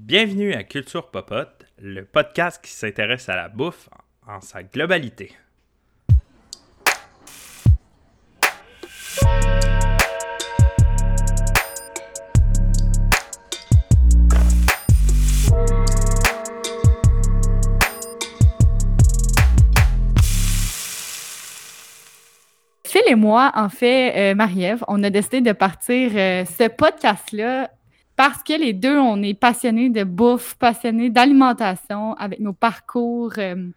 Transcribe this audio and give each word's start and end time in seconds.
Bienvenue 0.00 0.54
à 0.54 0.62
Culture 0.62 1.10
Popote, 1.10 1.66
le 1.76 2.04
podcast 2.04 2.64
qui 2.64 2.70
s'intéresse 2.70 3.28
à 3.28 3.34
la 3.34 3.48
bouffe 3.48 3.88
en 4.28 4.40
sa 4.40 4.62
globalité. 4.62 5.32
Phil 22.84 23.02
et 23.08 23.16
moi, 23.16 23.50
en 23.56 23.68
fait, 23.68 24.30
euh, 24.30 24.34
Marie-Ève, 24.36 24.84
on 24.86 25.02
a 25.02 25.10
décidé 25.10 25.40
de 25.40 25.52
partir 25.52 26.12
euh, 26.14 26.44
ce 26.44 26.68
podcast-là 26.68 27.68
parce 28.18 28.42
que 28.42 28.52
les 28.52 28.72
deux, 28.72 28.98
on 28.98 29.22
est 29.22 29.32
passionnés 29.32 29.90
de 29.90 30.02
bouffe, 30.02 30.56
passionnés 30.56 31.08
d'alimentation 31.08 32.14
avec 32.14 32.40
nos 32.40 32.52
parcours 32.52 33.34
euh, 33.38 33.68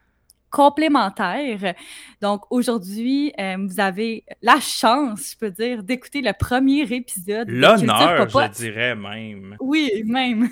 complémentaires. 0.49 1.75
Donc 2.23 2.41
aujourd'hui, 2.49 3.31
euh, 3.39 3.57
vous 3.59 3.79
avez 3.79 4.23
la 4.41 4.59
chance, 4.59 5.33
je 5.33 5.37
peux 5.37 5.51
dire, 5.51 5.83
d'écouter 5.83 6.21
le 6.21 6.33
premier 6.33 6.81
épisode. 6.91 7.49
L'honneur, 7.49 8.27
je 8.27 8.47
dirais 8.47 8.95
même. 8.95 9.57
Oui, 9.59 10.01
même. 10.07 10.49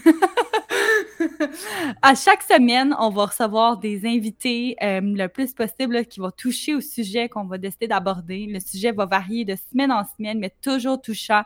à 2.04 2.14
chaque 2.14 2.44
semaine, 2.44 2.96
on 3.00 3.10
va 3.10 3.26
recevoir 3.26 3.78
des 3.78 4.06
invités 4.06 4.76
euh, 4.84 5.02
le 5.02 5.26
plus 5.30 5.52
possible 5.54 5.96
là, 5.96 6.04
qui 6.04 6.20
vont 6.20 6.30
toucher 6.30 6.76
au 6.76 6.82
sujet 6.82 7.28
qu'on 7.28 7.46
va 7.46 7.58
décider 7.58 7.88
d'aborder. 7.88 8.46
Le 8.48 8.60
sujet 8.60 8.92
va 8.92 9.08
varier 9.08 9.46
de 9.46 9.56
semaine 9.72 9.92
en 9.92 10.04
semaine, 10.16 10.38
mais 10.38 10.54
toujours 10.62 11.02
touchant 11.02 11.42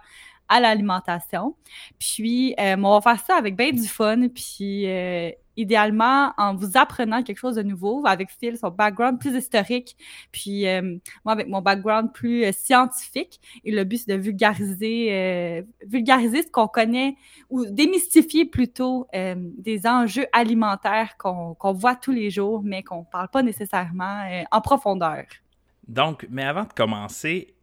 à 0.49 0.59
l'alimentation. 0.59 1.55
Puis, 1.99 2.53
euh, 2.59 2.75
on 2.77 2.99
va 2.99 3.01
faire 3.01 3.25
ça 3.25 3.35
avec 3.35 3.55
bien 3.55 3.71
du 3.71 3.87
fun, 3.87 4.27
puis 4.27 4.87
euh, 4.87 5.31
idéalement 5.55 6.33
en 6.37 6.55
vous 6.55 6.77
apprenant 6.77 7.23
quelque 7.23 7.37
chose 7.37 7.55
de 7.55 7.63
nouveau, 7.63 8.03
avec 8.05 8.29
Phil, 8.29 8.57
son 8.57 8.69
background 8.69 9.19
plus 9.19 9.35
historique, 9.35 9.95
puis 10.31 10.67
euh, 10.67 10.97
moi 11.23 11.33
avec 11.33 11.47
mon 11.47 11.61
background 11.61 12.11
plus 12.11 12.51
scientifique. 12.53 13.39
Et 13.63 13.71
le 13.71 13.83
but, 13.83 13.97
c'est 13.97 14.15
de 14.15 14.21
vulgariser, 14.21 15.63
vulgariser 15.87 16.41
ce 16.43 16.51
qu'on 16.51 16.67
connaît 16.67 17.15
ou 17.49 17.65
démystifier 17.65 18.45
plutôt 18.45 19.07
des 19.13 19.85
enjeux 19.85 20.25
alimentaires 20.33 21.17
qu'on 21.17 21.73
voit 21.73 21.95
tous 21.95 22.11
les 22.11 22.29
jours, 22.29 22.61
mais 22.63 22.83
qu'on 22.83 22.99
ne 22.99 23.11
parle 23.11 23.29
pas 23.29 23.43
nécessairement 23.43 24.27
en 24.51 24.61
profondeur. 24.61 25.23
Donc, 25.87 26.25
mais 26.29 26.43
avant 26.43 26.63
de 26.63 26.73
commencer, 26.73 27.53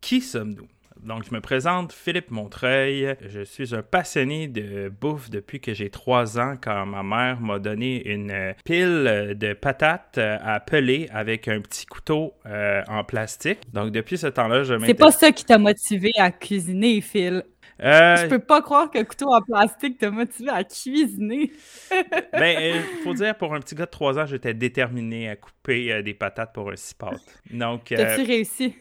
qui 0.00 0.20
sommes-nous? 0.20 0.68
Donc, 1.02 1.24
je 1.28 1.34
me 1.34 1.40
présente 1.40 1.92
Philippe 1.92 2.30
Montreuil. 2.30 3.16
Je 3.28 3.42
suis 3.42 3.74
un 3.74 3.82
passionné 3.82 4.48
de 4.48 4.88
bouffe 4.88 5.30
depuis 5.30 5.60
que 5.60 5.72
j'ai 5.74 5.90
trois 5.90 6.38
ans, 6.38 6.54
quand 6.60 6.86
ma 6.86 7.02
mère 7.02 7.40
m'a 7.40 7.58
donné 7.58 8.06
une 8.08 8.30
euh, 8.30 8.52
pile 8.64 9.34
de 9.36 9.52
patates 9.54 10.18
euh, 10.18 10.36
à 10.42 10.60
peler 10.60 11.08
avec 11.12 11.48
un 11.48 11.60
petit 11.60 11.86
couteau 11.86 12.34
euh, 12.46 12.82
en 12.88 13.04
plastique. 13.04 13.60
Donc, 13.72 13.92
depuis 13.92 14.18
ce 14.18 14.26
temps-là, 14.26 14.62
je 14.62 14.78
C'est 14.84 14.94
pas 14.94 15.10
ça 15.10 15.32
qui 15.32 15.44
t'a 15.44 15.58
motivé 15.58 16.12
à 16.18 16.30
cuisiner, 16.30 17.00
Phil. 17.00 17.44
Euh, 17.82 18.16
Je 18.16 18.26
peux 18.26 18.38
pas 18.38 18.60
croire 18.60 18.90
qu'un 18.90 19.04
couteau 19.04 19.32
en 19.32 19.40
plastique 19.40 19.98
t'a 19.98 20.10
motivé 20.10 20.50
à 20.50 20.64
cuisiner. 20.64 21.50
Ben, 22.32 22.56
euh, 22.58 22.80
faut 23.02 23.14
dire, 23.14 23.36
pour 23.36 23.54
un 23.54 23.60
petit 23.60 23.74
gars 23.74 23.86
de 23.86 23.90
3 23.90 24.18
ans, 24.18 24.26
j'étais 24.26 24.54
déterminé 24.54 25.28
à 25.28 25.36
couper 25.36 25.92
euh, 25.92 26.02
des 26.02 26.14
patates 26.14 26.52
pour 26.52 26.70
un 26.70 26.76
six-pâtes. 26.76 27.20
Donc, 27.50 27.92
euh, 27.92 27.96
T'as-tu 27.96 28.22
réussi? 28.22 28.74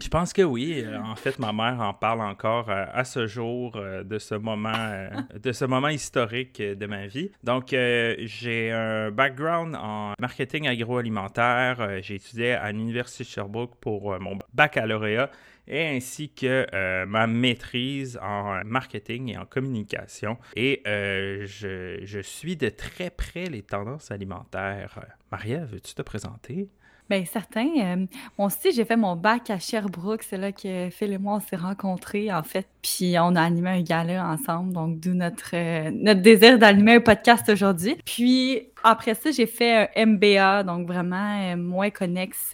Je 0.00 0.08
pense 0.08 0.32
que 0.32 0.42
oui. 0.42 0.82
Euh, 0.84 0.98
En 1.00 1.16
fait, 1.16 1.38
ma 1.38 1.52
mère 1.52 1.80
en 1.80 1.94
parle 1.94 2.20
encore 2.20 2.70
euh, 2.70 2.84
à 2.92 3.04
ce 3.04 3.26
jour 3.26 3.76
euh, 3.76 4.02
de 4.04 4.18
ce 4.18 4.34
moment, 4.34 5.08
de 5.34 5.52
ce 5.52 5.64
moment 5.64 5.88
historique 5.88 6.60
de 6.60 6.86
ma 6.86 7.06
vie. 7.06 7.30
Donc, 7.42 7.68
j'ai 7.70 8.70
un 8.72 9.10
background 9.10 9.74
en 9.74 10.12
marketing 10.20 10.68
agroalimentaire. 10.68 12.02
J'ai 12.02 12.16
étudié 12.16 12.52
à 12.52 12.70
l'Université 12.72 13.24
de 13.24 13.28
Sherbrooke 13.28 13.76
pour 13.80 14.18
mon 14.20 14.38
baccalauréat 14.52 15.30
et 15.66 15.86
ainsi 15.86 16.30
que 16.30 16.66
ma 17.04 17.26
maîtrise 17.26 18.18
en 18.22 18.62
marketing 18.64 19.32
et 19.32 19.38
en 19.38 19.44
communication. 19.44 20.38
Et 20.56 20.82
je, 20.84 22.00
je 22.02 22.20
suis 22.20 22.56
de 22.56 22.68
très 22.68 23.10
près 23.10 23.46
les 23.46 23.62
tendances 23.62 24.10
alimentaires. 24.10 25.00
Maria, 25.30 25.64
veux-tu 25.64 25.94
te 25.94 26.02
présenter? 26.02 26.70
Bien, 27.08 27.24
certain. 27.24 27.68
Euh, 27.78 28.06
aussi, 28.36 28.70
j'ai 28.72 28.84
fait 28.84 28.96
mon 28.96 29.16
bac 29.16 29.48
à 29.48 29.58
Sherbrooke. 29.58 30.22
C'est 30.22 30.36
là 30.36 30.52
que 30.52 30.90
Phil 30.90 31.12
et 31.12 31.18
moi, 31.18 31.36
on 31.36 31.40
s'est 31.40 31.56
rencontrés, 31.56 32.30
en 32.30 32.42
fait. 32.42 32.68
Puis 32.82 33.16
on 33.18 33.34
a 33.34 33.42
animé 33.42 33.70
un 33.70 33.82
gala 33.82 34.26
ensemble, 34.26 34.74
donc 34.74 35.00
d'où 35.00 35.14
notre, 35.14 35.50
euh, 35.54 35.90
notre 35.92 36.20
désir 36.20 36.58
d'animer 36.58 36.96
un 36.96 37.00
podcast 37.00 37.48
aujourd'hui. 37.48 37.96
Puis 38.04 38.68
après 38.84 39.14
ça, 39.14 39.30
j'ai 39.30 39.46
fait 39.46 39.88
un 39.96 40.06
MBA, 40.06 40.62
donc 40.64 40.86
vraiment 40.86 41.40
euh, 41.40 41.56
moins 41.56 41.90
connexe 41.90 42.52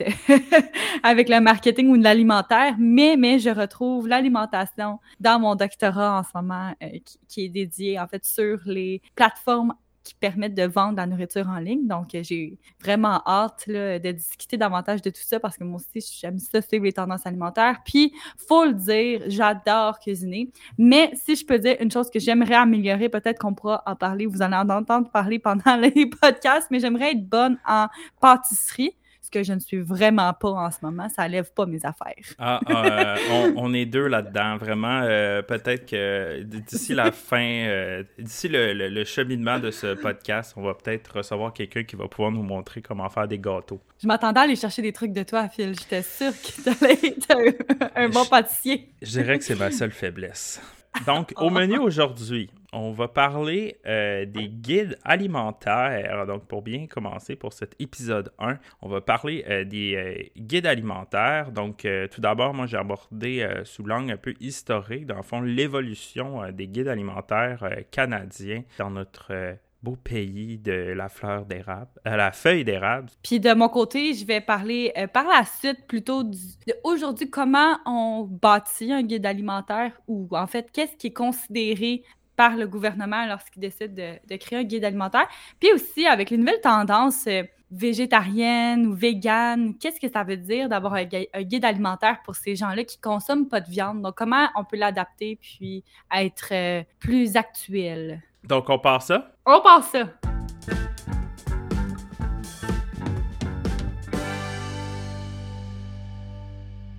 avec 1.03 1.29
le 1.29 1.41
marketing 1.41 1.89
ou 1.89 1.97
l'alimentaire, 1.97 2.77
mais, 2.79 3.17
mais 3.19 3.39
je 3.39 3.51
retrouve 3.51 4.09
l'alimentation 4.09 4.99
dans 5.21 5.39
mon 5.39 5.55
doctorat 5.55 6.19
en 6.19 6.23
ce 6.23 6.31
moment, 6.35 6.75
euh, 6.83 6.89
qui, 7.05 7.19
qui 7.29 7.45
est 7.47 7.49
dédié, 7.49 7.99
en 7.99 8.07
fait, 8.07 8.25
sur 8.25 8.59
les 8.67 9.03
plateformes 9.15 9.75
qui 10.05 10.15
permettent 10.15 10.55
de 10.55 10.65
vendre 10.65 10.97
la 10.97 11.07
nourriture 11.07 11.49
en 11.49 11.59
ligne. 11.59 11.87
Donc, 11.87 12.15
euh, 12.15 12.23
j'ai 12.23 12.59
vraiment 12.81 13.23
hâte 13.27 13.65
là, 13.67 13.99
de 13.99 14.13
discuter 14.13 14.57
davantage 14.57 15.01
de 15.03 15.11
tout 15.11 15.23
ça 15.25 15.41
parce 15.41 15.57
que 15.57 15.65
moi 15.65 15.81
aussi, 15.81 16.07
j'aime 16.21 16.39
ça 16.39 16.61
suivre 16.61 16.85
les 16.85 16.93
tendances 16.93 17.27
alimentaires. 17.27 17.81
Puis, 17.85 18.13
faut 18.47 18.67
le 18.67 18.75
dire, 18.75 19.23
j'adore 19.29 19.99
cuisiner. 19.99 20.51
Mais 20.79 21.11
si 21.15 21.37
je 21.37 21.47
peux 21.47 21.59
dire 21.59 21.77
une 21.81 21.91
chose 21.91 22.11
que 22.11 22.19
j'aimerais 22.19 22.55
améliorer, 22.55 23.09
peut-être 23.09 23.39
qu'on 23.39 23.55
pourra 23.55 23.83
en 23.87 23.97
parler, 23.97 24.27
vous 24.27 24.43
en 24.43 24.53
entendre 24.53 25.11
parler 25.11 25.39
pendant 25.39 25.77
les 25.95 26.07
podcasts, 26.07 26.71
mais 26.71 26.81
j'aimerais 26.81 27.13
être 27.13 27.27
bonne 27.27 27.59
en 27.67 27.89
pâtisserie, 28.21 28.95
que 29.35 29.43
je 29.43 29.53
ne 29.53 29.59
suis 29.59 29.79
vraiment 29.81 30.33
pas 30.33 30.51
en 30.51 30.71
ce 30.71 30.79
moment. 30.83 31.09
Ça 31.09 31.27
lève 31.29 31.53
pas 31.53 31.67
mes 31.67 31.85
affaires. 31.85 32.15
Ah, 32.39 32.61
euh, 32.71 33.17
on, 33.57 33.65
on 33.71 33.75
est 33.75 33.87
deux 33.87 34.07
là-dedans, 34.07 34.57
vraiment. 34.57 35.01
euh, 35.03 35.43
Peut-être 35.43 35.87
que 35.91 36.43
d'ici 36.43 36.95
la 36.95 37.11
fin, 37.13 37.43
euh, 37.67 38.05
d'ici 38.19 38.49
le, 38.49 38.73
le- 38.73 38.89
le 38.89 39.05
cheminement 39.05 39.59
de 39.59 39.71
ce 39.71 39.95
podcast, 39.95 40.55
on 40.57 40.63
va 40.63 40.75
peut-être 40.75 41.17
recevoir 41.17 41.53
quelqu'un 41.53 41.83
qui 41.83 41.97
va 41.97 42.07
pouvoir 42.09 42.31
nous 42.31 42.43
montrer 42.43 42.81
comment 42.83 43.09
faire 43.09 43.27
des 43.29 43.39
gâteaux. 43.39 43.81
Je 44.01 44.07
m'attendais 44.07 44.41
à 44.41 44.43
aller 44.45 44.57
chercher 44.57 44.83
des 44.83 44.93
trucs 44.93 45.13
de 45.13 45.23
toi, 45.25 45.49
Phil. 45.49 45.75
J'étais 45.79 46.03
sûre 46.03 46.33
que 46.33 46.63
tu 46.63 46.85
allais 46.85 46.99
être 47.09 47.91
un, 47.97 48.05
un 48.05 48.09
bon 48.09 48.25
pâtissier. 48.25 48.89
Je 49.03 49.11
dirais 49.11 49.39
que 49.39 49.45
c'est 49.45 49.59
ma 49.59 49.71
seule 49.71 49.91
faiblesse. 49.93 50.63
Donc, 51.07 51.33
au 51.39 51.51
menu 51.51 51.79
aujourd'hui, 51.89 52.51
on 52.75 52.93
va 52.93 53.09
parler 53.09 53.79
euh, 53.87 54.25
des 54.27 54.49
guides 54.49 54.99
alimentaires. 55.05 56.27
Donc, 56.27 56.47
pour 56.47 56.63
bien 56.63 56.87
commencer 56.87 57.37
pour 57.37 57.53
cet 57.53 57.75
épisode 57.81 58.33
1, 58.39 58.59
on 58.83 58.89
va 58.89 59.01
parler 59.01 59.45
euh, 59.49 59.65
des 59.65 59.95
euh, 59.97 60.41
guides 60.41 60.67
alimentaires. 60.67 61.53
Donc, 61.53 61.87
tout 62.11 62.21
d'abord, 62.21 62.55
moi, 62.55 62.67
j'ai 62.67 62.77
abordé 62.77 63.47
sous 63.65 63.85
l'angle 63.85 64.13
un 64.13 64.17
peu 64.17 64.35
historique, 64.41 65.07
dans 65.07 65.17
le 65.17 65.23
fond, 65.23 65.41
l'évolution 65.41 66.51
des 66.53 66.67
guides 66.69 66.89
alimentaires 66.89 67.67
canadiens 67.91 68.63
dans 68.79 68.91
notre 68.91 69.57
beau 69.83 69.97
pays 69.97 70.57
de 70.57 70.73
la 70.73 71.11
fleur 71.11 71.45
d'érable, 71.45 71.91
la 72.07 72.33
feuille 72.33 72.65
d'érable. 72.65 73.09
Puis 73.23 73.39
de 73.39 73.53
mon 73.53 73.69
côté, 73.69 74.15
je 74.15 74.25
vais 74.25 74.41
parler 74.41 74.93
par 75.13 75.25
la 75.27 75.45
suite 75.45 75.87
plutôt 75.87 76.23
du- 76.25 76.39
de 76.67 76.73
aujourd'hui 76.85 77.29
comment 77.29 77.77
on 77.85 78.23
bâtit 78.23 78.91
un 78.93 79.03
guide 79.03 79.27
alimentaire 79.27 79.93
ou 80.09 80.27
en 80.33 80.47
fait 80.47 80.71
qu'est-ce 80.73 80.97
qui 80.97 81.09
est 81.09 81.13
considéré 81.13 82.03
par 82.37 82.57
le 82.57 82.67
gouvernement 82.67 83.27
lorsqu'il 83.27 83.61
décide 83.61 83.95
de, 83.95 84.13
de 84.29 84.37
créer 84.37 84.59
un 84.59 84.65
guide 84.65 84.85
alimentaire. 84.85 85.29
Puis 85.61 85.73
aussi 85.73 86.07
avec 86.07 86.31
les 86.31 86.37
nouvelles 86.37 86.61
tendances 86.61 87.27
euh, 87.27 87.43
végétariennes 87.71 88.87
ou 88.87 88.95
véganes, 88.95 89.77
qu'est-ce 89.79 90.01
que 90.01 90.11
ça 90.11 90.23
veut 90.23 90.37
dire 90.37 90.69
d'avoir 90.69 90.95
un, 90.95 91.05
gui- 91.05 91.29
un 91.33 91.43
guide 91.43 91.65
alimentaire 91.65 92.19
pour 92.25 92.37
ces 92.37 92.55
gens-là 92.57 92.85
qui 92.85 92.99
consomment 93.01 93.49
pas 93.49 93.61
de 93.61 93.71
viande? 93.71 94.03
Donc 94.03 94.15
comment 94.17 94.49
on 94.57 94.65
peut 94.65 94.77
l'adapter 94.77 95.39
puis 95.41 95.85
être 96.15 96.49
euh, 96.53 96.83
plus 97.01 97.37
actuel? 97.37 98.23
Donc, 98.45 98.69
on 98.69 98.79
part 98.79 99.01
ça? 99.01 99.33
On 99.47 99.63
passe 99.63 99.91
ça. 99.91 100.05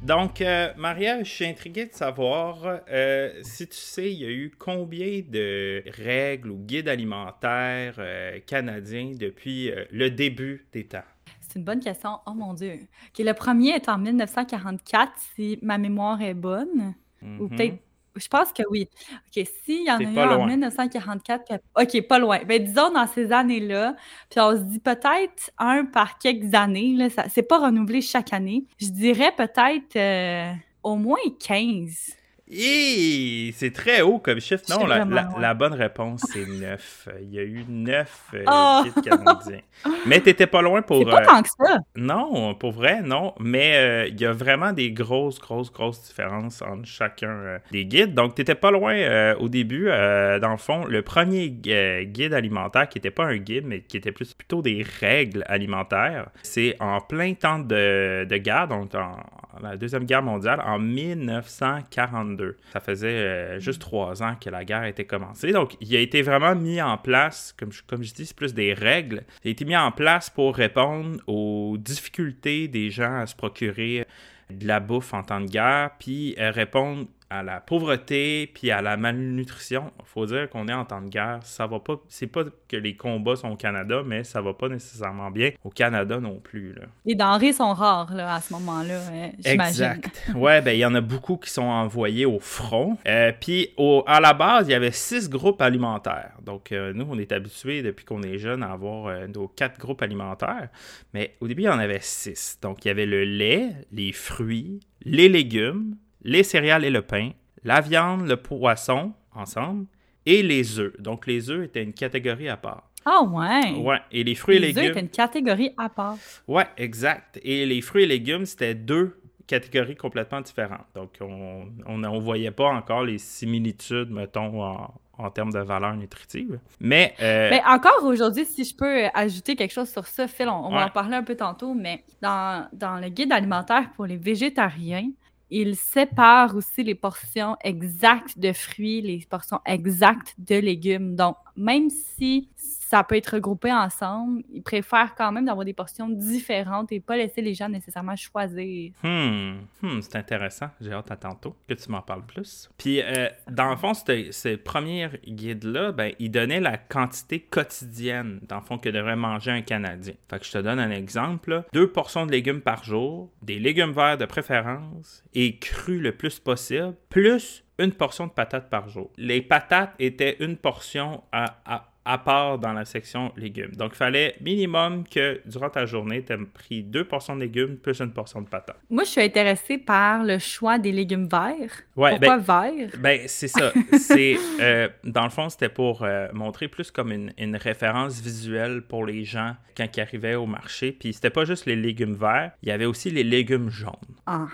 Donc, 0.06 0.40
euh, 0.40 0.72
Maria, 0.78 1.24
je 1.24 1.30
suis 1.32 1.46
intrigué 1.46 1.88
de 1.88 1.94
savoir 1.94 2.60
euh, 2.92 3.32
si 3.42 3.68
tu 3.68 3.76
sais, 3.76 4.12
il 4.12 4.20
y 4.20 4.26
a 4.26 4.30
eu 4.30 4.52
combien 4.56 5.24
de 5.28 5.84
règles 5.98 6.52
ou 6.52 6.58
guides 6.60 6.88
alimentaires 6.88 7.96
euh, 7.98 8.40
canadiens 8.46 9.14
depuis 9.20 9.72
le 9.90 10.12
début 10.12 10.68
des 10.72 10.86
temps? 10.86 11.00
C'est 11.42 11.58
une 11.58 11.66
bonne 11.66 11.80
question. 11.80 12.20
Oh 12.28 12.36
mon 12.36 12.54
Dieu. 12.54 12.82
Le 13.18 13.32
premier 13.32 13.72
est 13.72 13.90
en 13.90 13.98
1944, 13.98 15.12
si 15.36 15.58
ma 15.64 15.80
mémoire 15.80 16.22
est 16.22 16.36
bonne. 16.36 16.94
Ou 17.24 17.46
Mhm. 17.46 17.50
peut-être. 17.50 17.80
Je 18.16 18.28
pense 18.28 18.54
que 18.54 18.64
oui. 18.70 18.88
OK, 19.12 19.46
s'il 19.66 19.84
y 19.86 19.92
en 19.92 19.98
a 19.98 20.02
eu 20.04 20.20
en 20.20 20.36
loin. 20.36 20.48
1944, 20.48 21.46
puis- 21.46 21.84
OK, 22.02 22.08
pas 22.08 22.20
loin. 22.20 22.40
Ben, 22.46 22.64
disons 22.64 22.92
dans 22.92 23.08
ces 23.08 23.32
années-là, 23.32 23.96
puis 24.30 24.40
on 24.40 24.52
se 24.56 24.62
dit 24.62 24.80
peut-être 24.80 25.52
un 25.58 25.86
par 25.86 26.18
quelques 26.18 26.54
années, 26.54 26.94
là, 26.96 27.10
ça, 27.10 27.26
c'est 27.30 27.44
pas 27.44 27.60
renouvelé 27.60 28.02
chaque 28.02 28.34
année. 28.34 28.66
Je 28.80 28.88
dirais 28.88 29.32
peut-être 29.36 29.96
euh, 29.96 30.52
au 30.84 30.96
moins 30.96 31.18
15. 31.46 32.14
Et 32.52 33.52
c'est 33.56 33.72
très 33.74 34.02
haut 34.02 34.20
comme 34.20 34.40
chiffre. 34.40 34.64
Non, 34.70 34.86
la, 34.86 35.04
la- 35.40 35.54
bonne 35.56 35.74
réponse, 35.74 36.22
c'est 36.32 36.46
9. 36.46 37.10
Il 37.24 37.34
y 37.34 37.40
a 37.40 37.44
eu 37.44 37.66
9 37.68 38.36
Oh! 38.48 38.82
guides 38.84 39.04
canadiens. 39.04 39.60
Mais 40.06 40.20
t'étais 40.20 40.46
pas 40.46 40.62
loin 40.62 40.82
pour... 40.84 41.00
C'est 41.00 41.06
pas 41.06 41.22
euh, 41.22 41.26
tant 41.26 41.42
que 41.42 41.50
ça. 41.50 41.78
Non, 41.96 42.54
pour 42.54 42.72
vrai, 42.72 43.02
non. 43.02 43.34
Mais 43.40 43.76
euh, 43.78 44.08
il 44.08 44.22
y 44.22 44.26
a 44.26 44.32
vraiment 44.32 44.74
des 44.74 44.92
grosses, 44.92 45.40
grosses, 45.40 45.72
grosses 45.72 46.04
différences 46.04 46.62
entre 46.62 46.86
chacun 46.86 47.30
euh, 47.30 47.58
des 47.72 47.86
guides. 47.86 48.14
Donc, 48.14 48.36
tu 48.36 48.42
n'étais 48.42 48.54
pas 48.56 48.70
loin 48.70 48.94
euh, 48.96 49.36
au 49.38 49.50
début. 49.50 49.88
euh, 49.90 50.40
dans 50.40 50.52
le 50.52 50.58
fond, 50.58 50.86
le 50.86 51.02
premier 51.02 51.50
gu- 51.50 51.72
euh, 51.72 52.04
guide 52.04 52.34
alimentaire, 52.34 52.88
qui 52.88 53.00
n'était 53.00 53.10
pas 53.12 53.26
un 53.26 53.38
guide, 53.38 53.66
mais 53.66 53.82
qui 53.82 53.98
était 53.98 54.12
plus 54.12 54.34
plutôt 54.36 54.62
des 54.62 54.86
règles 55.00 55.44
alimentaires, 55.48 56.28
c'est 56.44 56.76
en 56.80 57.02
plein 57.02 57.34
temps 57.34 57.60
de, 57.60 58.26
de 58.26 58.38
guerre, 58.38 58.68
donc 58.68 58.94
en, 58.94 59.18
la 59.64 59.78
Deuxième 59.78 60.04
Guerre 60.04 60.22
mondiale, 60.22 60.62
en 60.66 60.78
1942. 60.80 62.35
Ça 62.74 62.80
faisait 62.80 63.08
euh, 63.08 63.60
juste 63.60 63.82
trois 63.82 64.22
ans 64.24 64.36
que 64.40 64.50
la 64.50 64.66
guerre 64.66 64.86
était 64.86 65.06
commencée. 65.06 65.52
Donc, 65.52 65.76
il 65.82 65.96
a 65.96 66.00
été 66.00 66.22
vraiment 66.22 66.56
mis 66.56 66.82
en 66.82 66.98
place, 66.98 67.54
comme 67.58 67.72
je, 67.72 67.82
comme 67.84 68.04
je 68.04 68.14
dis, 68.14 68.26
c'est 68.26 68.36
plus 68.36 68.54
des 68.54 68.74
règles. 68.74 69.24
Il 69.44 69.50
a 69.50 69.52
été 69.52 69.66
mis 69.66 69.78
en 69.78 69.92
place 69.92 70.30
pour 70.30 70.56
répondre 70.56 71.20
aux 71.28 71.78
difficultés 71.78 72.68
des 72.68 72.90
gens 72.90 73.20
à 73.20 73.26
se 73.26 73.36
procurer 73.36 74.06
de 74.50 74.68
la 74.68 74.80
bouffe 74.80 75.14
en 75.14 75.24
temps 75.24 75.42
de 75.42 75.48
guerre, 75.48 75.92
puis 76.00 76.36
euh, 76.38 76.52
répondre 76.52 77.08
à 77.30 77.44
la 77.44 77.60
pauvreté 77.60 78.52
puis 78.54 78.72
à 78.72 78.82
la 78.82 78.98
malnutrition. 78.98 79.92
Il 80.00 80.06
faut 80.06 80.26
dire 80.26 80.50
qu'on 80.50 80.68
est 80.68 80.74
en 80.74 80.86
temps 80.86 81.02
de 81.02 81.10
guerre. 81.10 81.40
Ça 81.44 81.68
va 81.68 81.80
pas. 81.80 81.96
C'est 82.08 82.28
pas 82.28 82.44
que 82.68 82.78
les 82.78 82.96
combats 82.96 83.36
sont 83.36 83.50
au 83.50 83.56
Canada, 83.56 84.02
mais 84.06 84.24
ça 84.24 84.42
va 84.42 84.54
pas 84.54 84.70
nécessairement 84.70 85.32
bien 85.32 85.52
au 85.64 85.70
Canada 85.70 86.20
non 86.20 86.40
plus. 86.40 86.74
Là. 86.74 86.84
Les 87.06 87.16
denrées 87.16 87.54
sont 87.54 87.74
rares 87.74 88.14
là, 88.14 88.36
à 88.36 88.42
ce 88.42 88.54
moment-là, 88.54 89.00
hein, 89.12 89.32
j'imagine. 89.40 89.84
Exact. 89.84 90.32
Ouais, 90.36 90.62
ben 90.62 90.72
il 90.72 90.80
y 90.80 90.86
en 90.86 90.96
a 90.96 91.02
beaucoup 91.02 91.38
qui 91.38 91.50
sont 91.50 91.64
envoyés 91.64 92.26
au 92.26 92.40
front. 92.40 92.98
Euh, 93.08 93.32
Puis 93.40 93.74
à 94.08 94.20
la 94.20 94.34
base, 94.34 94.68
il 94.68 94.72
y 94.72 94.76
avait 94.76 94.92
six 94.92 95.30
groupes 95.30 95.62
alimentaires. 95.62 96.34
Donc 96.44 96.72
euh, 96.72 96.94
nous, 96.94 97.08
on 97.10 97.18
est 97.18 97.32
habitués 97.32 97.82
depuis 97.82 98.06
qu'on 98.06 98.22
est 98.22 98.38
jeune 98.38 98.64
à 98.64 98.72
avoir 98.72 99.08
euh, 99.08 99.28
nos 99.28 99.48
quatre 99.48 99.80
groupes 99.80 100.02
alimentaires. 100.02 100.70
Mais 101.14 101.36
au 101.42 101.48
début, 101.48 101.64
il 101.64 101.66
y 101.66 101.70
en 101.70 101.80
avait 101.80 102.00
six. 102.02 102.60
Donc 102.62 102.86
il 102.86 102.90
y 102.90 102.92
avait 102.92 103.06
le 103.06 103.24
lait, 103.24 103.72
les 103.92 104.12
fruits, 104.12 104.80
les 105.02 105.30
légumes, 105.30 105.96
les 106.26 106.44
céréales 106.44 106.84
et 106.84 106.90
le 106.90 107.02
pain, 107.04 107.30
la 107.64 107.80
viande, 107.80 108.28
le 108.28 108.36
poisson 108.36 109.14
ensemble 109.34 109.86
et 110.26 110.44
les 110.44 110.80
œufs. 110.80 111.00
Donc 111.00 111.26
les 111.28 111.50
œufs 111.50 111.64
étaient 111.66 111.84
une 111.84 111.94
catégorie 111.94 112.50
à 112.50 112.58
part. 112.58 112.90
Ah 113.06 113.22
ouais. 113.24 113.72
Ouais, 113.78 114.00
et 114.12 114.24
les 114.24 114.34
fruits 114.36 114.56
et 114.56 114.60
Les 114.60 114.68
légumes. 114.74 114.84
œufs 114.84 114.90
étaient 114.92 115.00
une 115.02 115.10
catégorie 115.10 115.72
à 115.78 115.88
part. 115.90 116.18
Ouais, 116.48 116.66
exact. 116.78 117.40
Et 117.44 117.66
les 117.68 117.80
fruits 117.82 118.04
et 118.04 118.08
légumes, 118.08 118.46
c'était 118.46 118.74
deux 118.74 119.22
catégories 119.46 119.96
complètement 119.96 120.42
différentes. 120.42 120.88
Donc, 120.96 121.12
on 121.22 121.68
on, 121.86 122.04
on 122.04 122.20
voyait 122.20 122.50
pas 122.50 122.70
encore 122.70 123.04
les 123.04 123.20
similitudes, 123.20 124.10
mettons, 124.10 124.64
en, 124.64 124.92
en 125.20 125.30
termes 125.30 125.54
de 125.54 125.60
valeur 125.60 125.96
nutritive. 125.96 126.60
Mais, 126.80 127.14
euh, 127.22 127.50
Mais 127.52 127.62
encore 127.68 128.04
aujourd'hui, 128.04 128.46
si 128.46 128.64
je 128.64 128.76
peux 128.76 129.04
ajouter 129.14 129.56
quelque 129.56 129.72
chose 129.74 129.90
sur 129.92 130.08
ça, 130.08 130.28
Phil, 130.28 130.50
on, 130.50 130.54
on 130.66 130.70
Ouais. 130.70 130.80
va 130.80 130.86
en 130.88 130.90
parler 130.90 131.16
un 131.16 131.24
peu 131.24 131.36
tantôt, 131.36 131.76
mais 131.76 132.04
dans, 132.24 132.68
dans 132.74 132.96
le 132.98 133.10
guide 133.10 133.32
alimentaire 133.32 133.92
pour 133.96 134.08
les 134.08 134.18
végétariens, 134.18 135.12
il 135.50 135.76
sépare 135.76 136.56
aussi 136.56 136.84
les 136.84 136.96
portions 136.96 137.56
exactes 137.64 138.38
de 138.40 138.52
fruits, 138.54 139.02
les 139.02 139.26
portions 139.30 139.60
exactes 139.66 140.34
de 140.40 140.56
légumes. 140.56 141.16
Donc, 141.16 141.38
même 141.56 141.90
si 141.90 142.50
ça 142.88 143.04
peut 143.04 143.16
être 143.16 143.34
regroupé 143.34 143.72
ensemble, 143.74 144.44
il 144.54 144.62
préfère 144.62 145.16
quand 145.16 145.32
même 145.32 145.46
d'avoir 145.46 145.66
des 145.66 145.74
portions 145.74 146.08
différentes 146.08 146.92
et 146.92 147.00
pas 147.00 147.18
laisser 147.18 147.42
les 147.42 147.54
gens 147.54 147.68
nécessairement 147.70 148.16
choisir. 148.16 148.92
Hmm, 149.04 149.58
hmm, 149.82 150.02
c'est 150.02 150.16
intéressant. 150.16 150.70
J'ai 150.80 150.92
hâte 150.94 151.10
à 151.12 151.16
tantôt 151.16 151.56
que 151.68 151.74
tu 151.74 151.90
m'en 151.90 152.02
parles 152.02 152.26
plus. 152.26 152.70
Puis, 152.78 153.02
euh, 153.02 153.28
dans 153.50 153.70
le 153.70 153.76
fond, 153.76 153.94
ce 153.94 154.32
ce 154.32 154.56
premier 154.56 155.10
guide-là, 155.28 155.92
ben, 155.92 156.14
il 156.20 156.30
donnait 156.32 156.60
la 156.60 156.78
quantité 156.78 157.40
quotidienne, 157.40 158.40
dans 158.48 158.58
le 158.58 158.62
fond, 158.62 158.78
que 158.78 158.90
devrait 158.90 159.16
manger 159.16 159.52
un 159.52 159.62
Canadien. 159.62 160.14
Fait 160.30 160.40
que 160.40 160.46
je 160.46 160.52
te 160.52 160.58
donne 160.60 160.80
un 160.80 160.92
exemple. 160.92 161.64
Deux 161.74 161.92
portions 161.92 162.26
de 162.26 162.32
légumes 162.32 162.62
par 162.62 162.84
jour, 162.84 163.32
des 163.42 163.60
légumes 163.60 163.92
verts 163.92 164.18
de 164.18 164.26
préférence, 164.26 165.24
et 165.34 165.58
crus 165.58 166.02
le 166.02 166.12
plus 166.16 166.40
possible, 166.40 166.96
plus 167.10 167.64
une 167.80 167.92
portion 167.92 168.28
de 168.28 168.32
patates 168.32 168.70
par 168.70 168.88
jour. 168.90 169.12
Les 169.18 169.42
patates 169.42 169.94
étaient 170.00 170.38
une 170.40 170.56
portion 170.56 171.24
à- 171.32 171.58
à 172.06 172.18
part 172.20 172.60
dans 172.60 172.72
la 172.74 172.86
section 172.86 173.32
légumes. 173.36 173.72
Donc, 173.76 173.92
il 173.94 173.98
fallait 173.98 174.36
minimum 174.42 175.04
que 175.08 175.42
durant 175.46 175.70
ta 175.70 175.86
journée, 175.88 176.24
tu 176.24 176.34
aies 176.34 176.38
pris 176.54 176.84
deux 176.84 177.04
portions 177.04 177.36
de 177.36 177.42
légumes 177.42 177.78
plus 177.78 178.00
une 178.00 178.12
portion 178.14 178.42
de 178.42 178.48
patates. 178.48 178.78
Moi, 178.92 179.04
je 179.04 179.10
suis 179.10 179.22
intéressée 179.22 179.80
par 179.80 180.24
le 180.24 180.38
choix 180.38 180.78
des 180.78 180.92
légumes 180.92 181.28
verts. 181.28 181.72
Ouais, 181.96 182.12
Pourquoi 182.12 182.38
verts? 182.38 182.90
Ben, 183.00 183.22
c'est 183.26 183.48
ça. 183.48 183.74
C'est, 183.98 184.38
euh, 184.62 184.88
dans 185.04 185.24
le 185.24 185.30
fond, 185.32 185.50
c'était 185.50 185.68
pour 185.70 186.04
euh, 186.04 186.28
montrer 186.34 186.68
plus 186.68 186.92
comme 186.92 187.12
une, 187.12 187.34
une 187.40 187.56
référence 187.56 188.22
visuelle 188.22 188.84
pour 188.84 189.04
les 189.06 189.24
gens 189.24 189.56
quand 189.76 189.88
ils 189.98 190.02
arrivaient 190.02 190.36
au 190.36 190.46
marché. 190.46 190.92
Puis 190.92 191.14
c'était 191.14 191.32
pas 191.32 191.44
juste 191.46 191.66
les 191.66 191.76
légumes 191.76 192.14
verts, 192.16 192.52
il 192.62 192.70
y 192.70 192.72
avait 192.72 192.86
aussi 192.86 193.10
les 193.10 193.24
légumes 193.24 193.70
jaunes. 193.70 193.92
Ah 194.28 194.46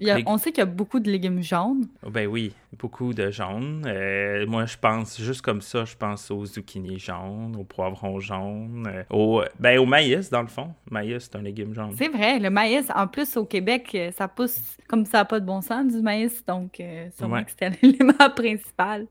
les- 0.00 0.22
On 0.26 0.38
sait 0.38 0.50
qu'il 0.50 0.60
y 0.60 0.62
a 0.62 0.66
beaucoup 0.66 0.98
de 1.00 1.10
légumes 1.10 1.42
jaunes. 1.42 1.86
Ben 2.08 2.26
oui, 2.26 2.52
beaucoup 2.78 3.12
de 3.12 3.30
jaunes. 3.30 3.84
Euh, 3.86 4.46
moi, 4.46 4.64
je 4.66 4.76
pense, 4.78 5.20
juste 5.20 5.42
comme 5.42 5.60
ça, 5.60 5.84
je 5.84 5.94
pense 5.96 6.30
aux 6.30 6.46
zucchini 6.46 6.69
jaunes, 6.98 7.56
aux 7.58 7.64
poivrons 7.64 8.20
jaunes, 8.20 8.86
euh, 8.86 9.02
au, 9.10 9.42
ben, 9.58 9.78
au 9.78 9.86
maïs, 9.86 10.30
dans 10.30 10.42
le 10.42 10.48
fond. 10.48 10.74
Maïs, 10.90 11.28
c'est 11.30 11.36
un 11.36 11.42
légume 11.42 11.74
jaune. 11.74 11.92
C'est 11.96 12.08
vrai, 12.08 12.38
le 12.38 12.50
maïs, 12.50 12.86
en 12.94 13.06
plus 13.06 13.36
au 13.36 13.44
Québec, 13.44 13.90
euh, 13.94 14.10
ça 14.12 14.28
pousse 14.28 14.76
comme 14.88 15.04
ça 15.04 15.18
n'a 15.18 15.24
pas 15.24 15.40
de 15.40 15.46
bon 15.46 15.60
sens 15.60 15.92
du 15.92 16.00
maïs, 16.02 16.44
donc 16.46 16.80
euh, 16.80 17.08
Ouais. 17.22 17.44
c'était 17.48 17.70
l'élément 17.82 18.30
principal. 18.34 19.06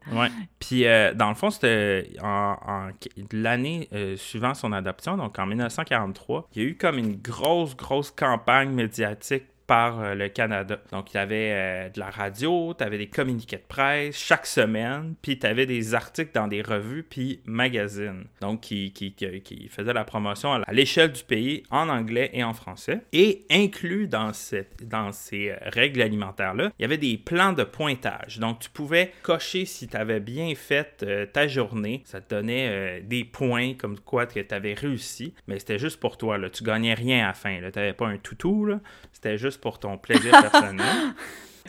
Puis, 0.59 0.85
euh, 0.85 1.13
dans 1.13 1.29
le 1.29 1.35
fond, 1.35 1.49
c'était 1.49 2.09
en, 2.21 2.55
en- 2.65 2.89
l'année 3.31 3.87
suivant 4.15 4.53
son 4.53 4.71
adoption, 4.71 5.17
donc 5.17 5.37
en 5.39 5.45
1943, 5.45 6.49
il 6.55 6.61
y 6.61 6.65
a 6.65 6.69
eu 6.69 6.75
comme 6.77 6.97
une 6.97 7.15
grosse, 7.15 7.75
grosse 7.75 8.11
campagne 8.11 8.69
médiatique 8.71 9.43
par 9.69 10.01
euh, 10.01 10.15
le 10.15 10.29
Canada. 10.29 10.79
Donc, 10.91 11.13
il 11.13 11.17
y 11.17 11.19
avait 11.19 11.51
euh, 11.51 11.89
de 11.89 11.99
la 11.99 12.09
radio, 12.09 12.73
tu 12.75 12.83
avais 12.83 12.97
des 12.97 13.05
communiqués 13.05 13.57
de 13.57 13.61
presse 13.67 14.17
chaque 14.17 14.47
semaine, 14.47 15.13
puis 15.21 15.37
tu 15.37 15.45
avais 15.45 15.67
des 15.67 15.93
articles 15.93 16.31
dans 16.33 16.47
des 16.47 16.63
revues 16.63 17.03
puis 17.03 17.41
magazines. 17.45 18.23
Donc, 18.41 18.61
qui, 18.61 18.91
qui, 18.93 19.13
qui, 19.13 19.69
faisaient 19.69 19.93
la 19.93 20.05
promotion 20.05 20.53
à 20.53 20.73
l'échelle 20.73 21.11
du 21.11 21.21
pays 21.21 21.61
en 21.69 21.87
anglais 21.87 22.31
et 22.33 22.43
en 22.43 22.55
français. 22.55 23.01
Et 23.13 23.45
inclus 23.51 24.07
dans, 24.07 24.33
cette, 24.33 24.87
dans 24.87 25.11
ces 25.11 25.51
euh, 25.51 25.57
règles 25.61 26.01
alimentaires-là, 26.01 26.71
il 26.79 26.81
y 26.81 26.85
avait 26.85 26.97
des 26.97 27.19
plans 27.19 27.53
de 27.53 27.63
pointage. 27.63 28.39
Donc, 28.39 28.61
tu 28.61 28.71
pouvais 28.71 29.11
cocher 29.21 29.65
si 29.65 29.87
tu 29.87 29.95
avais 29.95 30.19
bien 30.19 30.51
fait 30.55 31.05
ta 31.31 31.47
journée. 31.47 32.01
Ça 32.05 32.21
te 32.21 32.33
donnait 32.33 33.01
des 33.01 33.23
points 33.23 33.75
comme 33.75 33.99
quoi 33.99 34.25
tu 34.25 34.43
avais 34.49 34.73
réussi. 34.73 35.35
Mais 35.47 35.59
c'était 35.59 35.77
juste 35.77 35.99
pour 35.99 36.17
toi. 36.17 36.39
Là. 36.39 36.49
Tu 36.49 36.63
gagnais 36.63 36.95
rien 36.95 37.25
à 37.25 37.27
la 37.27 37.33
fin. 37.33 37.55
Tu 37.57 37.79
n'avais 37.79 37.93
pas 37.93 38.07
un 38.07 38.17
toutou. 38.17 38.67
C'était 39.11 39.37
juste 39.37 39.58
pour 39.61 39.79
ton 39.79 39.97
plaisir 39.97 40.31
personnel. 40.31 40.85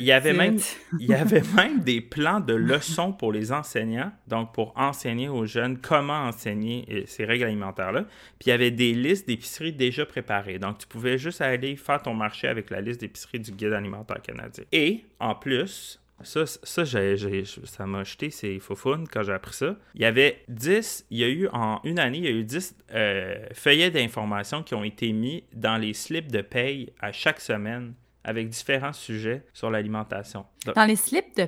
Il 0.00 0.06
y 0.06 0.12
avait 0.12 0.32
même 0.32 0.56
il 0.98 1.06
y 1.06 1.14
avait 1.14 1.42
même 1.54 1.80
des 1.80 2.00
plans 2.00 2.40
de 2.40 2.54
leçons 2.54 3.12
pour 3.12 3.32
les 3.32 3.52
enseignants, 3.52 4.10
donc 4.28 4.54
pour 4.54 4.72
enseigner 4.76 5.28
aux 5.28 5.44
jeunes 5.44 5.78
comment 5.78 6.24
enseigner 6.24 6.86
euh, 6.90 7.02
ces 7.06 7.26
règles 7.26 7.44
alimentaires-là. 7.44 8.04
Puis 8.38 8.46
il 8.46 8.48
y 8.48 8.52
avait 8.52 8.70
des 8.70 8.94
listes 8.94 9.28
d'épiceries 9.28 9.74
déjà 9.74 10.06
préparées. 10.06 10.58
Donc 10.58 10.78
tu 10.78 10.86
pouvais 10.86 11.18
juste 11.18 11.42
aller 11.42 11.76
faire 11.76 12.00
ton 12.00 12.14
marché 12.14 12.48
avec 12.48 12.70
la 12.70 12.80
liste 12.80 13.00
d'épiceries 13.00 13.40
du 13.40 13.52
guide 13.52 13.74
alimentaire 13.74 14.22
canadien. 14.22 14.64
Et 14.72 15.04
en 15.18 15.34
plus, 15.34 16.00
ça, 16.22 16.46
ça 16.46 16.84
ça 16.84 17.86
m'a 17.86 18.04
jeté 18.04 18.30
ses 18.30 18.58
faufounes 18.58 19.06
quand 19.08 19.22
j'ai 19.22 19.32
appris 19.32 19.54
ça. 19.54 19.76
Il 19.94 20.02
y 20.02 20.04
avait 20.04 20.42
10, 20.48 21.06
il 21.10 21.18
y 21.18 21.24
a 21.24 21.28
eu 21.28 21.48
en 21.52 21.80
une 21.84 21.98
année, 21.98 22.18
il 22.18 22.24
y 22.24 22.28
a 22.28 22.32
eu 22.32 22.44
10 22.44 22.76
euh, 22.92 23.46
feuillets 23.52 23.90
d'informations 23.90 24.62
qui 24.62 24.74
ont 24.74 24.84
été 24.84 25.12
mis 25.12 25.44
dans 25.52 25.76
les 25.76 25.94
slips 25.94 26.30
de 26.30 26.42
paye 26.42 26.92
à 27.00 27.12
chaque 27.12 27.40
semaine 27.40 27.94
avec 28.24 28.48
différents 28.48 28.92
sujets 28.92 29.42
sur 29.52 29.70
l'alimentation. 29.70 30.44
Dans 30.74 30.84
les 30.84 30.96
slips 30.96 31.36
de 31.36 31.46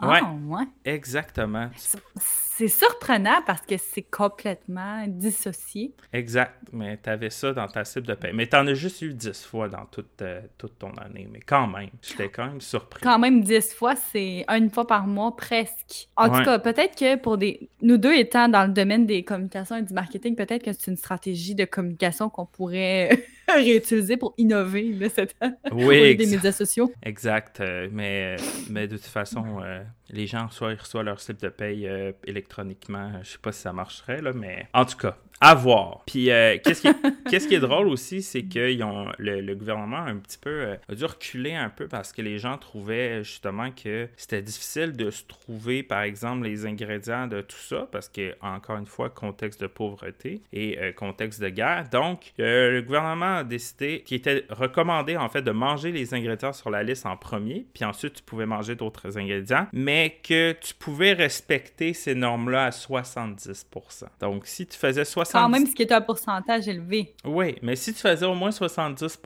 Ah, 0.00 0.32
Ouais. 0.46 0.62
Exactement. 0.84 1.70
C'est 2.20 2.68
surprenant 2.68 3.40
parce 3.46 3.62
que 3.62 3.76
c'est 3.76 4.02
complètement 4.02 5.04
dissocié. 5.06 5.94
Exact. 6.12 6.54
Mais 6.72 6.98
tu 7.02 7.08
avais 7.08 7.30
ça 7.30 7.52
dans 7.52 7.68
ta 7.68 7.84
cible 7.84 8.06
de 8.08 8.14
paie. 8.14 8.32
Mais 8.32 8.46
tu 8.48 8.56
en 8.56 8.66
as 8.66 8.74
juste 8.74 9.00
eu 9.02 9.14
10 9.14 9.44
fois 9.44 9.68
dans 9.68 9.84
toute, 9.86 10.22
euh, 10.22 10.40
toute 10.56 10.78
ton 10.78 10.90
année. 10.94 11.28
Mais 11.30 11.38
quand 11.40 11.66
même, 11.68 11.90
j'étais 12.02 12.28
quand 12.28 12.46
même 12.46 12.60
surpris. 12.60 13.00
Quand 13.02 13.18
même, 13.18 13.42
dix 13.42 13.72
fois, 13.74 13.94
c'est 13.94 14.44
une 14.48 14.70
fois 14.70 14.86
par 14.86 15.06
mois 15.06 15.36
presque. 15.36 16.08
En 16.16 16.28
Ouais. 16.30 16.38
tout 16.38 16.44
cas, 16.44 16.58
peut-être 16.58 16.96
que 16.98 17.16
pour 17.16 17.38
des. 17.38 17.68
Nous 17.82 17.96
deux 17.96 18.14
étant 18.14 18.48
dans 18.48 18.66
le 18.66 18.72
domaine 18.72 19.06
des 19.06 19.22
communications 19.24 19.76
et 19.76 19.82
du 19.82 19.94
marketing, 19.94 20.34
peut-être 20.34 20.64
que 20.64 20.72
c'est 20.72 20.90
une 20.90 20.96
stratégie 20.96 21.54
de 21.54 21.64
communication 21.64 22.28
qu'on 22.28 22.46
pourrait 22.46 23.24
réutiliser 23.54 24.16
pour 24.16 24.34
innover 24.38 24.92
là, 24.92 25.08
cette... 25.08 25.36
Oui, 25.72 26.16
des 26.16 26.26
médias 26.26 26.52
sociaux. 26.52 26.92
exact. 27.02 27.60
Euh, 27.60 27.88
mais, 27.92 28.36
mais 28.70 28.86
de 28.86 28.96
toute 28.96 29.06
façon, 29.06 29.60
euh, 29.62 29.82
les 30.10 30.26
gens 30.26 30.46
reçoivent, 30.46 30.78
reçoivent 30.78 31.04
leur 31.04 31.20
slip 31.20 31.40
de 31.40 31.48
paye 31.48 31.86
euh, 31.86 32.12
électroniquement. 32.24 33.12
Je 33.22 33.30
sais 33.30 33.38
pas 33.38 33.52
si 33.52 33.60
ça 33.62 33.72
marcherait, 33.72 34.22
là, 34.22 34.32
mais 34.32 34.66
en 34.74 34.84
tout 34.84 34.96
cas, 34.96 35.16
À 35.40 35.54
voir. 35.54 36.02
Puis, 36.06 36.30
euh, 36.30 36.58
qu'est-ce, 36.62 36.82
qui 36.82 36.88
est, 36.88 36.96
qu'est-ce 37.30 37.46
qui 37.46 37.54
est 37.54 37.60
drôle 37.60 37.88
aussi, 37.88 38.22
c'est 38.22 38.42
que 38.42 38.58
le, 39.18 39.40
le, 39.40 39.54
gouvernement 39.54 39.98
a 39.98 40.10
un 40.10 40.16
petit 40.16 40.38
peu 40.38 40.50
euh, 40.50 40.76
a 40.88 40.94
dû 40.94 41.04
reculer 41.04 41.54
un 41.54 41.68
peu 41.68 41.86
parce 41.86 42.12
que 42.12 42.22
les 42.22 42.38
gens 42.38 42.58
trouvaient 42.58 43.22
justement 43.22 43.70
que 43.70 44.08
c'était 44.16 44.42
difficile 44.42 44.92
de 44.92 45.10
se 45.10 45.22
trouver, 45.24 45.84
par 45.84 46.02
exemple, 46.02 46.44
les 46.44 46.66
ingrédients 46.66 47.28
de 47.28 47.40
tout 47.40 47.56
ça, 47.56 47.88
parce 47.92 48.08
que, 48.08 48.34
encore 48.40 48.78
une 48.78 48.86
fois, 48.86 49.10
contexte 49.10 49.60
de 49.60 49.68
pauvreté 49.68 50.42
et 50.52 50.78
euh, 50.78 50.92
contexte 50.92 51.40
de 51.40 51.48
guerre. 51.50 51.88
Donc, 51.92 52.32
le 52.38 52.80
gouvernement 52.80 53.36
a 53.36 53.44
décidé 53.44 54.02
qu'il 54.04 54.16
était 54.16 54.44
recommandé, 54.50 55.16
en 55.16 55.28
fait, 55.28 55.42
de 55.42 55.52
manger 55.52 55.92
les 55.92 56.14
ingrédients 56.14 56.52
sur 56.52 56.70
la 56.70 56.82
liste 56.82 57.06
en 57.06 57.16
premier, 57.16 57.64
puis 57.74 57.84
ensuite, 57.84 58.14
tu 58.14 58.22
pouvais 58.24 58.46
manger 58.46 58.74
d'autres 58.74 59.16
ingrédients, 59.18 59.68
mais 59.72 60.18
que 60.22 60.52
tu 60.52 60.74
pouvais 60.74 61.12
respecter 61.12 61.92
ces 61.92 62.16
normes-là 62.16 62.64
à 62.64 62.70
70% 62.70 64.06
Donc, 64.20 64.46
si 64.46 64.66
tu 64.66 64.76
faisais 64.76 65.04
70 65.04 65.27
quand 65.32 65.48
même, 65.48 65.66
ce 65.66 65.74
qui 65.74 65.82
est 65.82 65.92
un 65.92 66.00
pourcentage 66.00 66.68
élevé. 66.68 67.14
Oui, 67.24 67.56
mais 67.62 67.76
si 67.76 67.92
tu 67.92 68.00
faisais 68.00 68.26
au 68.26 68.34
moins 68.34 68.50
70 68.50 69.18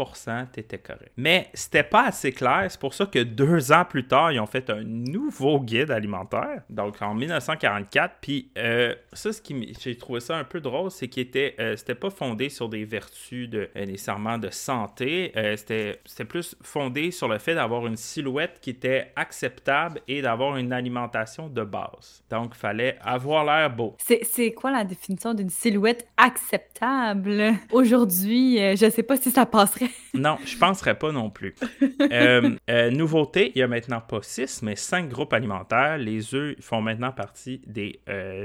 tu 0.53 0.61
étais 0.61 0.79
correct. 0.79 1.13
Mais 1.17 1.49
c'était 1.55 1.83
pas 1.83 2.07
assez 2.07 2.33
clair. 2.33 2.67
C'est 2.69 2.81
pour 2.81 2.95
ça 2.95 3.07
que 3.07 3.19
deux 3.21 3.73
ans 3.73 3.85
plus 3.85 4.07
tard, 4.07 4.33
ils 4.33 4.41
ont 4.41 4.47
fait 4.47 4.71
un 4.71 4.83
nouveau 4.83 5.61
guide 5.61 5.91
alimentaire. 5.91 6.63
Donc, 6.71 7.01
en 7.01 7.15
1944. 7.15 8.17
Puis, 8.21 8.51
euh, 8.59 8.95
ça, 9.13 9.33
ce 9.33 9.41
qui 9.41 9.75
j'ai 9.81 9.97
trouvé 9.97 10.21
ça 10.21 10.37
un 10.37 10.45
peu 10.45 10.61
drôle, 10.61 10.91
c'est 10.91 11.09
qu'il 11.09 11.23
était, 11.23 11.55
euh, 11.59 11.77
c'était 11.77 11.95
pas 11.95 12.11
fondé 12.11 12.49
sur 12.49 12.69
des 12.69 12.85
vertus 12.85 13.49
de, 13.49 13.69
euh, 13.77 13.87
nécessairement 13.87 14.39
de 14.39 14.51
santé. 14.51 15.33
c'était, 15.57 16.01
c'était 16.05 16.25
plus 16.25 16.57
fondé 16.63 17.11
sur 17.11 17.29
le 17.29 17.39
fait 17.39 17.55
d'avoir 17.55 17.87
une 17.87 17.97
silhouette 17.97 18.59
qui 18.61 18.71
était 18.71 19.13
acceptable 19.17 20.01
et 20.09 20.23
d'avoir 20.23 20.57
une 20.57 20.73
alimentation 20.73 21.49
de 21.49 21.63
base. 21.63 22.23
Donc, 22.31 22.53
il 22.55 22.59
fallait 22.59 22.99
avoir 23.03 23.45
l'air 23.45 23.71
beau. 23.71 23.97
C'est, 23.99 24.25
c'est 24.25 24.53
quoi 24.53 24.71
la 24.71 24.85
définition 24.85 25.35
d'une 25.35 25.51
silhouette? 25.51 25.92
Acceptable. 26.17 27.55
Aujourd'hui, 27.71 28.61
euh, 28.61 28.77
je 28.77 28.87
ne 28.87 28.91
sais 28.91 29.03
pas 29.03 29.17
si 29.17 29.31
ça 29.31 29.47
passerait. 29.47 29.91
non, 30.15 30.37
je 30.45 30.57
penserais 30.57 30.99
pas 30.99 31.13
non 31.13 31.31
plus. 31.31 31.55
Euh, 32.01 32.57
euh, 32.71 32.91
nouveauté, 32.91 33.53
il 33.55 33.59
y 33.59 33.63
a 33.63 33.69
maintenant 33.69 34.01
pas 34.01 34.21
six, 34.23 34.63
mais 34.63 34.77
cinq 34.77 35.09
groupes 35.09 35.33
alimentaires. 35.33 35.99
Les 35.99 36.35
œufs 36.35 36.57
font 36.61 36.81
maintenant 36.81 37.13
partie 37.13 37.63
des 37.67 38.01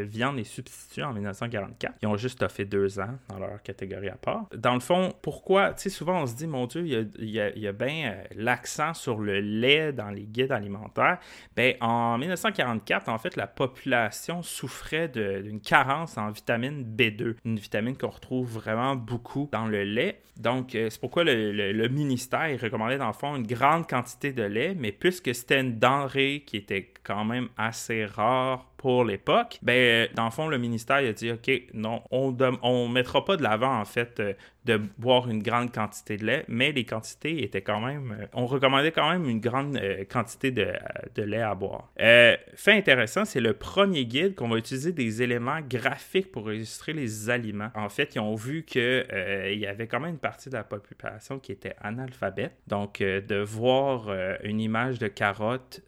viandes 0.10 0.39
et 0.39 0.44
substituts 0.44 1.04
en 1.04 1.13
1944. 1.13 1.96
Ils 2.01 2.08
ont 2.08 2.18
juste 2.18 2.48
fait 2.50 2.66
deux 2.66 3.00
ans 3.00 3.18
dans 3.30 3.39
leur 3.39 3.62
catégorie 3.62 4.10
à 4.10 4.16
part. 4.16 4.46
Dans 4.56 4.74
le 4.74 4.80
fond, 4.80 5.13
pourquoi, 5.22 5.74
tu 5.74 5.84
sais, 5.84 5.89
souvent 5.89 6.22
on 6.22 6.25
se 6.25 6.36
dit, 6.36 6.48
mon 6.48 6.66
Dieu, 6.66 6.82
il 6.86 7.30
y 7.30 7.39
a, 7.39 7.50
il 7.56 7.62
y 7.62 7.68
a, 7.68 7.72
bien 7.72 8.18
l'accent 8.36 8.94
sur 8.94 9.20
le 9.20 9.39
lait 9.39 9.94
dans 9.94 10.10
les 10.10 10.24
guides 10.24 10.51
alimentaires. 10.51 11.20
Ben, 11.56 11.75
en 11.82 12.18
1944, 12.18 13.10
en 13.10 13.18
fait, 13.18 13.36
la 13.36 13.48
population 13.48 14.42
souffrait 14.42 15.08
d'une 15.08 15.62
carence 15.62 16.18
en 16.18 16.32
vitamine 16.32 16.84
B2 16.84 17.37
une 17.46 17.58
vitamine 17.58 17.98
qu'on 17.98 18.10
retrouve 18.10 18.50
vraiment 18.50 18.96
beaucoup 18.96 19.50
dans 19.51 19.67
le 19.67 19.84
lait. 19.84 20.22
Donc, 20.38 20.75
euh, 20.75 20.89
c'est 20.89 21.00
pourquoi 21.00 21.24
le, 21.24 21.88
ministère 21.88 22.60
recommandait 22.62 22.98
dans 22.98 23.08
le 23.08 23.13
fond 23.13 23.36
une 23.36 23.48
grande 23.48 23.88
quantité 23.88 24.34
de 24.34 24.44
lait, 24.44 24.75
mais 24.77 24.91
puisque 24.91 25.34
c'était 25.34 25.62
une 25.62 25.79
denrée 25.79 26.44
qui 26.46 26.58
était 26.58 26.94
quand 27.03 27.25
même 27.25 27.50
assez 27.58 28.06
rare 28.06 28.65
pour 28.77 29.03
l'époque, 29.03 29.57
ben, 29.63 30.07
dans 30.13 30.25
le 30.25 30.31
fond, 30.31 30.48
le 30.48 30.60
ministère 30.60 30.98
a 30.98 31.12
dit, 31.12 31.31
OK, 31.31 31.50
non, 31.74 32.03
on 32.12 32.31
ne 32.31 32.93
mettra 32.93 33.25
pas 33.25 33.36
de 33.36 33.43
l'avant, 33.43 33.79
en 33.79 33.86
fait, 33.86 34.19
euh, 34.19 34.34
de 34.65 34.79
boire 34.98 35.29
une 35.29 35.41
grande 35.41 35.74
quantité 35.74 36.17
de 36.17 36.25
lait, 36.25 36.46
mais 36.48 36.72
les 36.74 36.84
quantités 36.84 37.43
étaient 37.43 37.62
quand 37.62 37.79
même, 37.79 38.15
euh, 38.19 38.25
on 38.34 38.46
recommandait 38.46 38.91
quand 38.91 39.10
même 39.10 39.27
une 39.27 39.39
grande 39.39 39.77
euh, 39.77 40.03
quantité 40.03 40.51
de, 40.51 40.74
lait 41.17 41.41
à 41.41 41.55
boire. 41.55 41.89
fait 41.98 42.74
intéressant, 42.74 43.25
c'est 43.25 43.39
le 43.39 43.53
premier 43.53 44.05
guide 44.05 44.36
qu'on 44.36 44.50
va 44.50 44.57
utiliser 44.57 44.91
des 44.91 45.24
éléments 45.24 45.62
graphiques 45.62 46.31
pour 46.31 46.51
illustrer 46.51 46.93
les 46.93 47.29
aliments. 47.29 47.69
En 47.74 47.89
fait, 47.89 48.13
ils 48.15 48.19
ont 48.19 48.36
vu 48.36 48.63
qu'il 48.63 49.05
il 49.51 49.60
y 49.60 49.65
avait 49.65 49.88
quand 49.88 50.00
même 50.00 50.12
une 50.12 50.19
partie 50.19 50.50
de 50.50 50.55
la 50.55 50.63
population 50.63 51.39
qui 51.39 51.51
était 51.51 51.75
analphabète, 51.81 52.53
donc 52.67 53.00
de 53.00 53.41
voir 53.41 54.12
une 54.43 54.60
image 54.60 55.00
de 55.00 55.07
carotte 55.07 55.81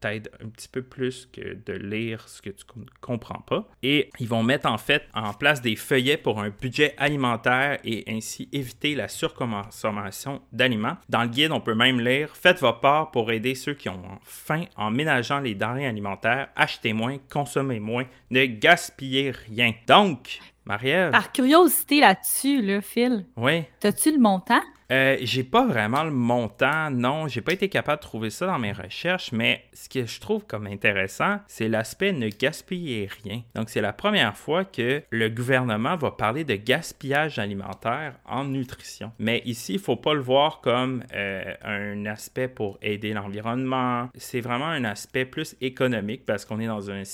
t'aide 0.00 0.30
un 0.44 0.48
petit 0.48 0.68
peu 0.68 0.82
plus 0.82 1.26
que 1.32 1.54
de 1.54 1.72
lire 1.72 2.17
ce 2.26 2.42
que 2.42 2.50
tu 2.50 2.64
ne 2.76 2.84
comprends 3.00 3.40
pas. 3.40 3.68
Et 3.82 4.10
ils 4.18 4.28
vont 4.28 4.42
mettre 4.42 4.68
en 4.68 4.78
fait 4.78 5.04
en 5.14 5.32
place 5.32 5.60
des 5.62 5.76
feuillets 5.76 6.16
pour 6.16 6.40
un 6.40 6.50
budget 6.50 6.94
alimentaire 6.98 7.78
et 7.84 8.04
ainsi 8.08 8.48
éviter 8.52 8.94
la 8.94 9.08
surconsommation 9.08 10.42
d'aliments. 10.52 10.96
Dans 11.08 11.22
le 11.22 11.28
guide, 11.28 11.52
on 11.52 11.60
peut 11.60 11.74
même 11.74 12.00
lire 12.00 12.34
Faites 12.34 12.60
vos 12.60 12.72
parts 12.72 13.10
pour 13.10 13.30
aider 13.30 13.54
ceux 13.54 13.74
qui 13.74 13.88
ont 13.88 14.02
faim 14.22 14.64
en 14.76 14.90
ménageant 14.90 15.40
les 15.40 15.54
denrées 15.54 15.86
alimentaires, 15.86 16.48
achetez 16.56 16.92
moins, 16.92 17.18
consommez 17.30 17.80
moins, 17.80 18.04
ne 18.30 18.44
gaspillez 18.46 19.30
rien. 19.30 19.72
Donc, 19.86 20.40
Marie-Ève? 20.64 21.12
Par 21.12 21.32
curiosité 21.32 22.00
là-dessus, 22.00 22.62
le 22.62 22.80
Phil. 22.80 23.26
Oui. 23.36 23.64
As-tu 23.82 24.12
le 24.12 24.18
montant? 24.18 24.60
Euh, 24.90 25.18
j'ai 25.20 25.44
pas 25.44 25.66
vraiment 25.66 26.02
le 26.02 26.10
montant, 26.10 26.90
non, 26.90 27.28
j'ai 27.28 27.42
pas 27.42 27.52
été 27.52 27.68
capable 27.68 27.98
de 27.98 28.06
trouver 28.06 28.30
ça 28.30 28.46
dans 28.46 28.58
mes 28.58 28.72
recherches, 28.72 29.32
mais 29.32 29.64
ce 29.74 29.88
que 29.88 30.06
je 30.06 30.18
trouve 30.18 30.46
comme 30.46 30.66
intéressant, 30.66 31.40
c'est 31.46 31.68
l'aspect 31.68 32.12
ne 32.12 32.28
gaspiller 32.28 33.08
rien. 33.22 33.42
Donc 33.54 33.68
c'est 33.68 33.82
la 33.82 33.92
première 33.92 34.36
fois 34.36 34.64
que 34.64 35.02
le 35.10 35.28
gouvernement 35.28 35.96
va 35.96 36.10
parler 36.10 36.44
de 36.44 36.54
gaspillage 36.54 37.38
alimentaire 37.38 38.14
en 38.24 38.44
nutrition. 38.44 39.12
Mais 39.18 39.42
ici, 39.44 39.74
il 39.74 39.78
faut 39.78 39.96
pas 39.96 40.14
le 40.14 40.20
voir 40.20 40.60
comme 40.62 41.04
euh, 41.14 41.54
un 41.62 42.06
aspect 42.06 42.48
pour 42.48 42.78
aider 42.80 43.12
l'environnement. 43.12 44.08
C'est 44.14 44.40
vraiment 44.40 44.68
un 44.68 44.84
aspect 44.84 45.26
plus 45.26 45.54
économique 45.60 46.24
parce 46.24 46.46
qu'on 46.46 46.60
est 46.60 46.66
dans, 46.66 46.88
euh, 46.88 47.04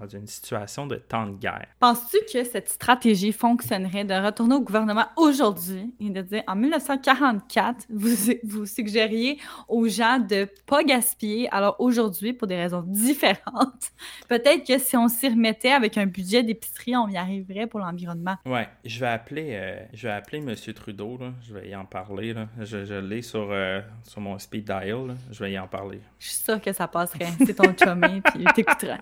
dans 0.00 0.08
une 0.08 0.26
situation 0.26 0.86
de 0.86 0.96
temps 0.96 1.26
de 1.26 1.36
guerre. 1.36 1.66
Penses-tu 1.80 2.18
que 2.32 2.44
cette 2.44 2.70
stratégie 2.70 3.32
fonctionnerait 3.32 4.04
de 4.04 4.14
retourner 4.14 4.54
au 4.54 4.60
gouvernement 4.62 5.06
aujourd'hui 5.16 5.94
et 6.00 6.08
de 6.08 6.22
dire 6.22 6.42
en 6.46 6.56
1900 6.56 6.93
1944, 6.94 7.86
vous, 7.90 8.32
vous 8.44 8.66
suggériez 8.66 9.38
aux 9.68 9.88
gens 9.88 10.18
de 10.18 10.34
ne 10.34 10.44
pas 10.66 10.82
gaspiller. 10.82 11.48
Alors 11.50 11.76
aujourd'hui, 11.78 12.32
pour 12.32 12.48
des 12.48 12.56
raisons 12.56 12.82
différentes, 12.86 13.92
peut-être 14.28 14.66
que 14.66 14.78
si 14.78 14.96
on 14.96 15.08
s'y 15.08 15.28
remettait 15.28 15.72
avec 15.72 15.98
un 15.98 16.06
budget 16.06 16.42
d'épicerie, 16.42 16.96
on 16.96 17.08
y 17.08 17.16
arriverait 17.16 17.66
pour 17.66 17.80
l'environnement. 17.80 18.36
Ouais, 18.46 18.68
je 18.84 19.00
vais 19.00 19.08
appeler, 19.08 19.50
euh, 19.52 19.78
je 19.92 20.08
vais 20.08 20.14
appeler 20.14 20.38
M. 20.38 20.54
Trudeau. 20.74 21.18
Je 21.46 21.54
vais 21.54 21.68
y 21.68 21.76
en 21.76 21.84
parler. 21.84 22.34
Je, 22.60 22.94
l'ai 23.00 23.22
sur, 23.22 23.48
euh, 23.50 23.80
sur 24.02 24.20
mon 24.20 24.38
speed 24.38 24.64
dial. 24.64 25.16
Je 25.30 25.44
vais 25.44 25.52
y 25.52 25.58
en 25.58 25.68
parler. 25.68 26.00
Je 26.18 26.28
suis 26.28 26.38
sûre 26.38 26.60
que 26.60 26.72
ça 26.72 26.88
passerait. 26.88 27.28
C'est 27.44 27.54
ton 27.54 27.74
chumé, 27.76 28.20
puis 28.24 28.40
il 28.40 28.52
t'écouterait. 28.52 29.00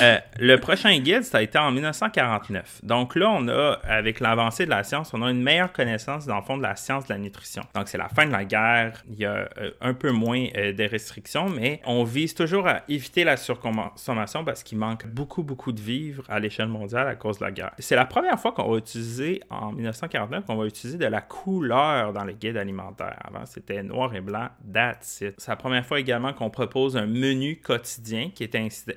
Euh, 0.00 0.18
le 0.38 0.56
prochain 0.56 0.98
guide, 0.98 1.22
ça 1.22 1.38
a 1.38 1.42
été 1.42 1.58
en 1.58 1.70
1949. 1.70 2.80
Donc 2.82 3.14
là, 3.14 3.30
on 3.30 3.48
a, 3.48 3.78
avec 3.84 4.20
l'avancée 4.20 4.64
de 4.64 4.70
la 4.70 4.82
science, 4.82 5.12
on 5.14 5.22
a 5.22 5.30
une 5.30 5.42
meilleure 5.42 5.72
connaissance 5.72 6.13
dans 6.26 6.36
le 6.36 6.42
fond 6.42 6.56
de 6.56 6.62
la 6.62 6.76
science 6.76 7.06
de 7.06 7.12
la 7.12 7.18
nutrition. 7.18 7.62
Donc 7.74 7.88
c'est 7.88 7.98
la 7.98 8.08
fin 8.08 8.26
de 8.26 8.32
la 8.32 8.44
guerre, 8.44 9.02
il 9.10 9.18
y 9.18 9.24
a 9.24 9.48
euh, 9.58 9.70
un 9.80 9.94
peu 9.94 10.10
moins 10.10 10.46
euh, 10.56 10.72
de 10.72 10.84
restrictions, 10.84 11.48
mais 11.48 11.80
on 11.86 12.04
vise 12.04 12.34
toujours 12.34 12.66
à 12.66 12.82
éviter 12.88 13.24
la 13.24 13.36
surconsommation 13.36 14.44
parce 14.44 14.62
qu'il 14.62 14.78
manque 14.78 15.06
beaucoup, 15.06 15.42
beaucoup 15.42 15.72
de 15.72 15.80
vivres 15.80 16.24
à 16.28 16.40
l'échelle 16.40 16.68
mondiale 16.68 17.08
à 17.08 17.14
cause 17.14 17.38
de 17.38 17.44
la 17.44 17.52
guerre. 17.52 17.72
C'est 17.78 17.96
la 17.96 18.06
première 18.06 18.38
fois 18.38 18.52
qu'on 18.52 18.70
va 18.70 18.78
utiliser, 18.78 19.42
en 19.50 19.72
1949, 19.72 20.44
qu'on 20.46 20.56
va 20.56 20.66
utiliser 20.66 20.98
de 20.98 21.06
la 21.06 21.20
couleur 21.20 22.12
dans 22.12 22.24
les 22.24 22.34
guides 22.34 22.56
alimentaires. 22.56 23.18
Avant, 23.24 23.44
c'était 23.46 23.82
noir 23.82 24.14
et 24.14 24.20
blanc, 24.20 24.48
that's 24.72 25.20
it. 25.20 25.34
C'est 25.38 25.50
la 25.50 25.56
première 25.56 25.84
fois 25.84 26.00
également 26.00 26.32
qu'on 26.32 26.50
propose 26.50 26.96
un 26.96 27.06
menu 27.06 27.56
quotidien 27.56 28.30
qui 28.34 28.44
est 28.44 28.56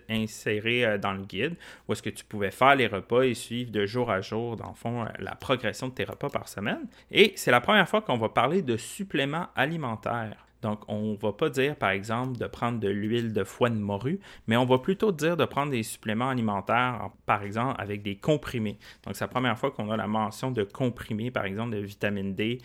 inséré 0.09 0.85
euh, 0.85 0.97
dans 0.97 1.13
le 1.13 1.23
guide, 1.23 1.55
où 1.87 1.93
est-ce 1.93 2.03
que 2.03 2.09
tu 2.09 2.23
pouvais 2.25 2.51
faire 2.51 2.75
les 2.75 2.87
repas 2.87 3.23
et 3.23 3.33
suivre 3.33 3.71
de 3.71 3.85
jour 3.85 4.11
à 4.11 4.21
jour, 4.21 4.55
dans 4.55 4.69
le 4.69 4.75
fond, 4.75 5.05
la 5.19 5.35
progression 5.35 5.87
de 5.87 5.93
tes 5.93 6.03
repas 6.03 6.29
par 6.29 6.47
semaine. 6.47 6.85
Et 7.11 7.33
c'est 7.35 7.51
la 7.51 7.61
première 7.61 7.87
fois 7.87 8.01
qu'on 8.01 8.17
va 8.17 8.29
parler 8.29 8.61
de 8.61 8.77
suppléments 8.77 9.47
alimentaires. 9.55 10.47
Donc, 10.61 10.79
on 10.87 11.13
ne 11.13 11.17
va 11.17 11.33
pas 11.33 11.49
dire, 11.49 11.75
par 11.75 11.91
exemple, 11.91 12.37
de 12.37 12.47
prendre 12.47 12.79
de 12.79 12.87
l'huile 12.87 13.31
de 13.31 13.43
foie 13.43 13.69
de 13.69 13.75
morue, 13.75 14.19
mais 14.47 14.57
on 14.57 14.65
va 14.65 14.79
plutôt 14.79 15.11
dire 15.11 15.37
de 15.37 15.45
prendre 15.45 15.71
des 15.71 15.83
suppléments 15.83 16.29
alimentaires, 16.29 17.09
par 17.25 17.43
exemple, 17.43 17.75
avec 17.79 18.01
des 18.01 18.15
comprimés. 18.15 18.79
Donc, 19.05 19.15
c'est 19.15 19.23
la 19.23 19.29
première 19.29 19.57
fois 19.57 19.71
qu'on 19.71 19.91
a 19.91 19.97
la 19.97 20.07
mention 20.07 20.51
de 20.51 20.63
comprimés, 20.63 21.29
par 21.29 21.45
exemple, 21.45 21.75
de 21.75 21.81
vitamine 21.81 22.33
D, 22.33 22.59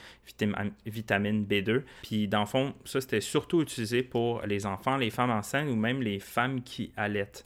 vitamine 0.87 1.45
B2. 1.45 1.83
Puis, 2.03 2.29
dans 2.29 2.41
le 2.41 2.47
fond, 2.47 2.75
ça, 2.85 3.01
c'était 3.01 3.21
surtout 3.21 3.61
utilisé 3.61 4.03
pour 4.03 4.41
les 4.47 4.65
enfants, 4.65 4.97
les 4.97 5.11
femmes 5.11 5.31
enceintes 5.31 5.69
ou 5.69 5.77
même 5.77 6.01
les 6.01 6.19
femmes 6.19 6.63
qui 6.63 6.93
allaitent. 6.97 7.45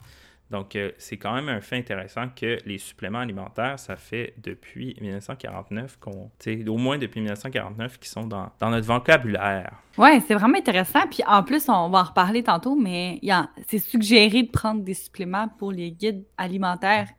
Donc, 0.49 0.75
euh, 0.75 0.91
c'est 0.97 1.17
quand 1.17 1.33
même 1.33 1.49
un 1.49 1.59
fait 1.59 1.77
intéressant 1.77 2.29
que 2.33 2.57
les 2.65 2.77
suppléments 2.77 3.19
alimentaires, 3.19 3.77
ça 3.79 3.97
fait 3.97 4.33
depuis 4.37 4.95
1949, 5.01 5.97
qu'on, 5.99 6.29
au 6.67 6.77
moins 6.77 6.97
depuis 6.97 7.19
1949, 7.19 7.99
qui 7.99 8.07
sont 8.07 8.25
dans, 8.25 8.51
notre 8.61 8.87
vocabulaire. 8.87 9.73
Oui, 9.97 10.21
c'est 10.25 10.35
vraiment 10.35 10.57
intéressant. 10.57 11.01
Puis 11.09 11.21
en 11.27 11.43
plus, 11.43 11.67
on 11.67 11.89
va 11.89 11.99
en 11.99 12.03
reparler 12.03 12.43
tantôt, 12.43 12.75
mais 12.75 13.19
c'est 13.67 13.79
suggéré 13.79 14.43
de 14.43 14.51
prendre 14.51 14.83
des 14.83 14.93
suppléments 14.93 15.49
pour 15.57 15.71
les 15.71 15.91
guides 15.91 16.23
alimentaires 16.37 17.09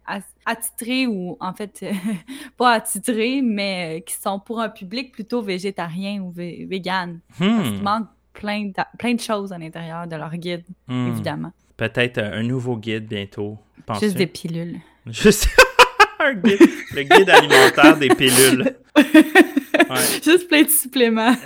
attitrés 0.47 1.07
ou 1.07 1.37
en 1.41 1.53
fait, 1.53 1.85
pas 2.57 2.73
attitrés, 2.73 3.43
mais 3.43 3.99
euh, 3.99 4.01
qui 4.01 4.15
sont 4.15 4.41
pour 4.41 4.61
un 4.61 4.71
public 4.71 5.13
plutôt 5.13 5.43
végétarien 5.43 6.23
ou 6.23 6.31
vegan. 6.31 7.21
Hmm. 7.39 7.83
Parce 7.83 8.05
plein 8.33 8.67
de, 8.67 8.73
plein 8.97 9.15
de 9.15 9.21
choses 9.21 9.53
à 9.53 9.59
l'intérieur 9.59 10.07
de 10.07 10.17
leur 10.17 10.35
guide, 10.37 10.65
évidemment. 10.89 11.53
Peut-être 11.79 12.19
un 12.19 12.43
nouveau 12.43 12.77
guide 12.77 13.07
bientôt. 13.07 13.57
Juste 14.01 14.17
des 14.17 14.27
pilules. 14.27 14.81
Juste 15.07 15.49
un 16.19 16.35
guide, 16.35 16.59
le 16.93 17.03
guide 17.05 17.31
alimentaire 17.31 17.97
des 17.97 18.09
pilules. 18.09 18.75
Juste 20.25 20.49
plein 20.49 20.63
de 20.65 20.69
suppléments. 20.69 21.37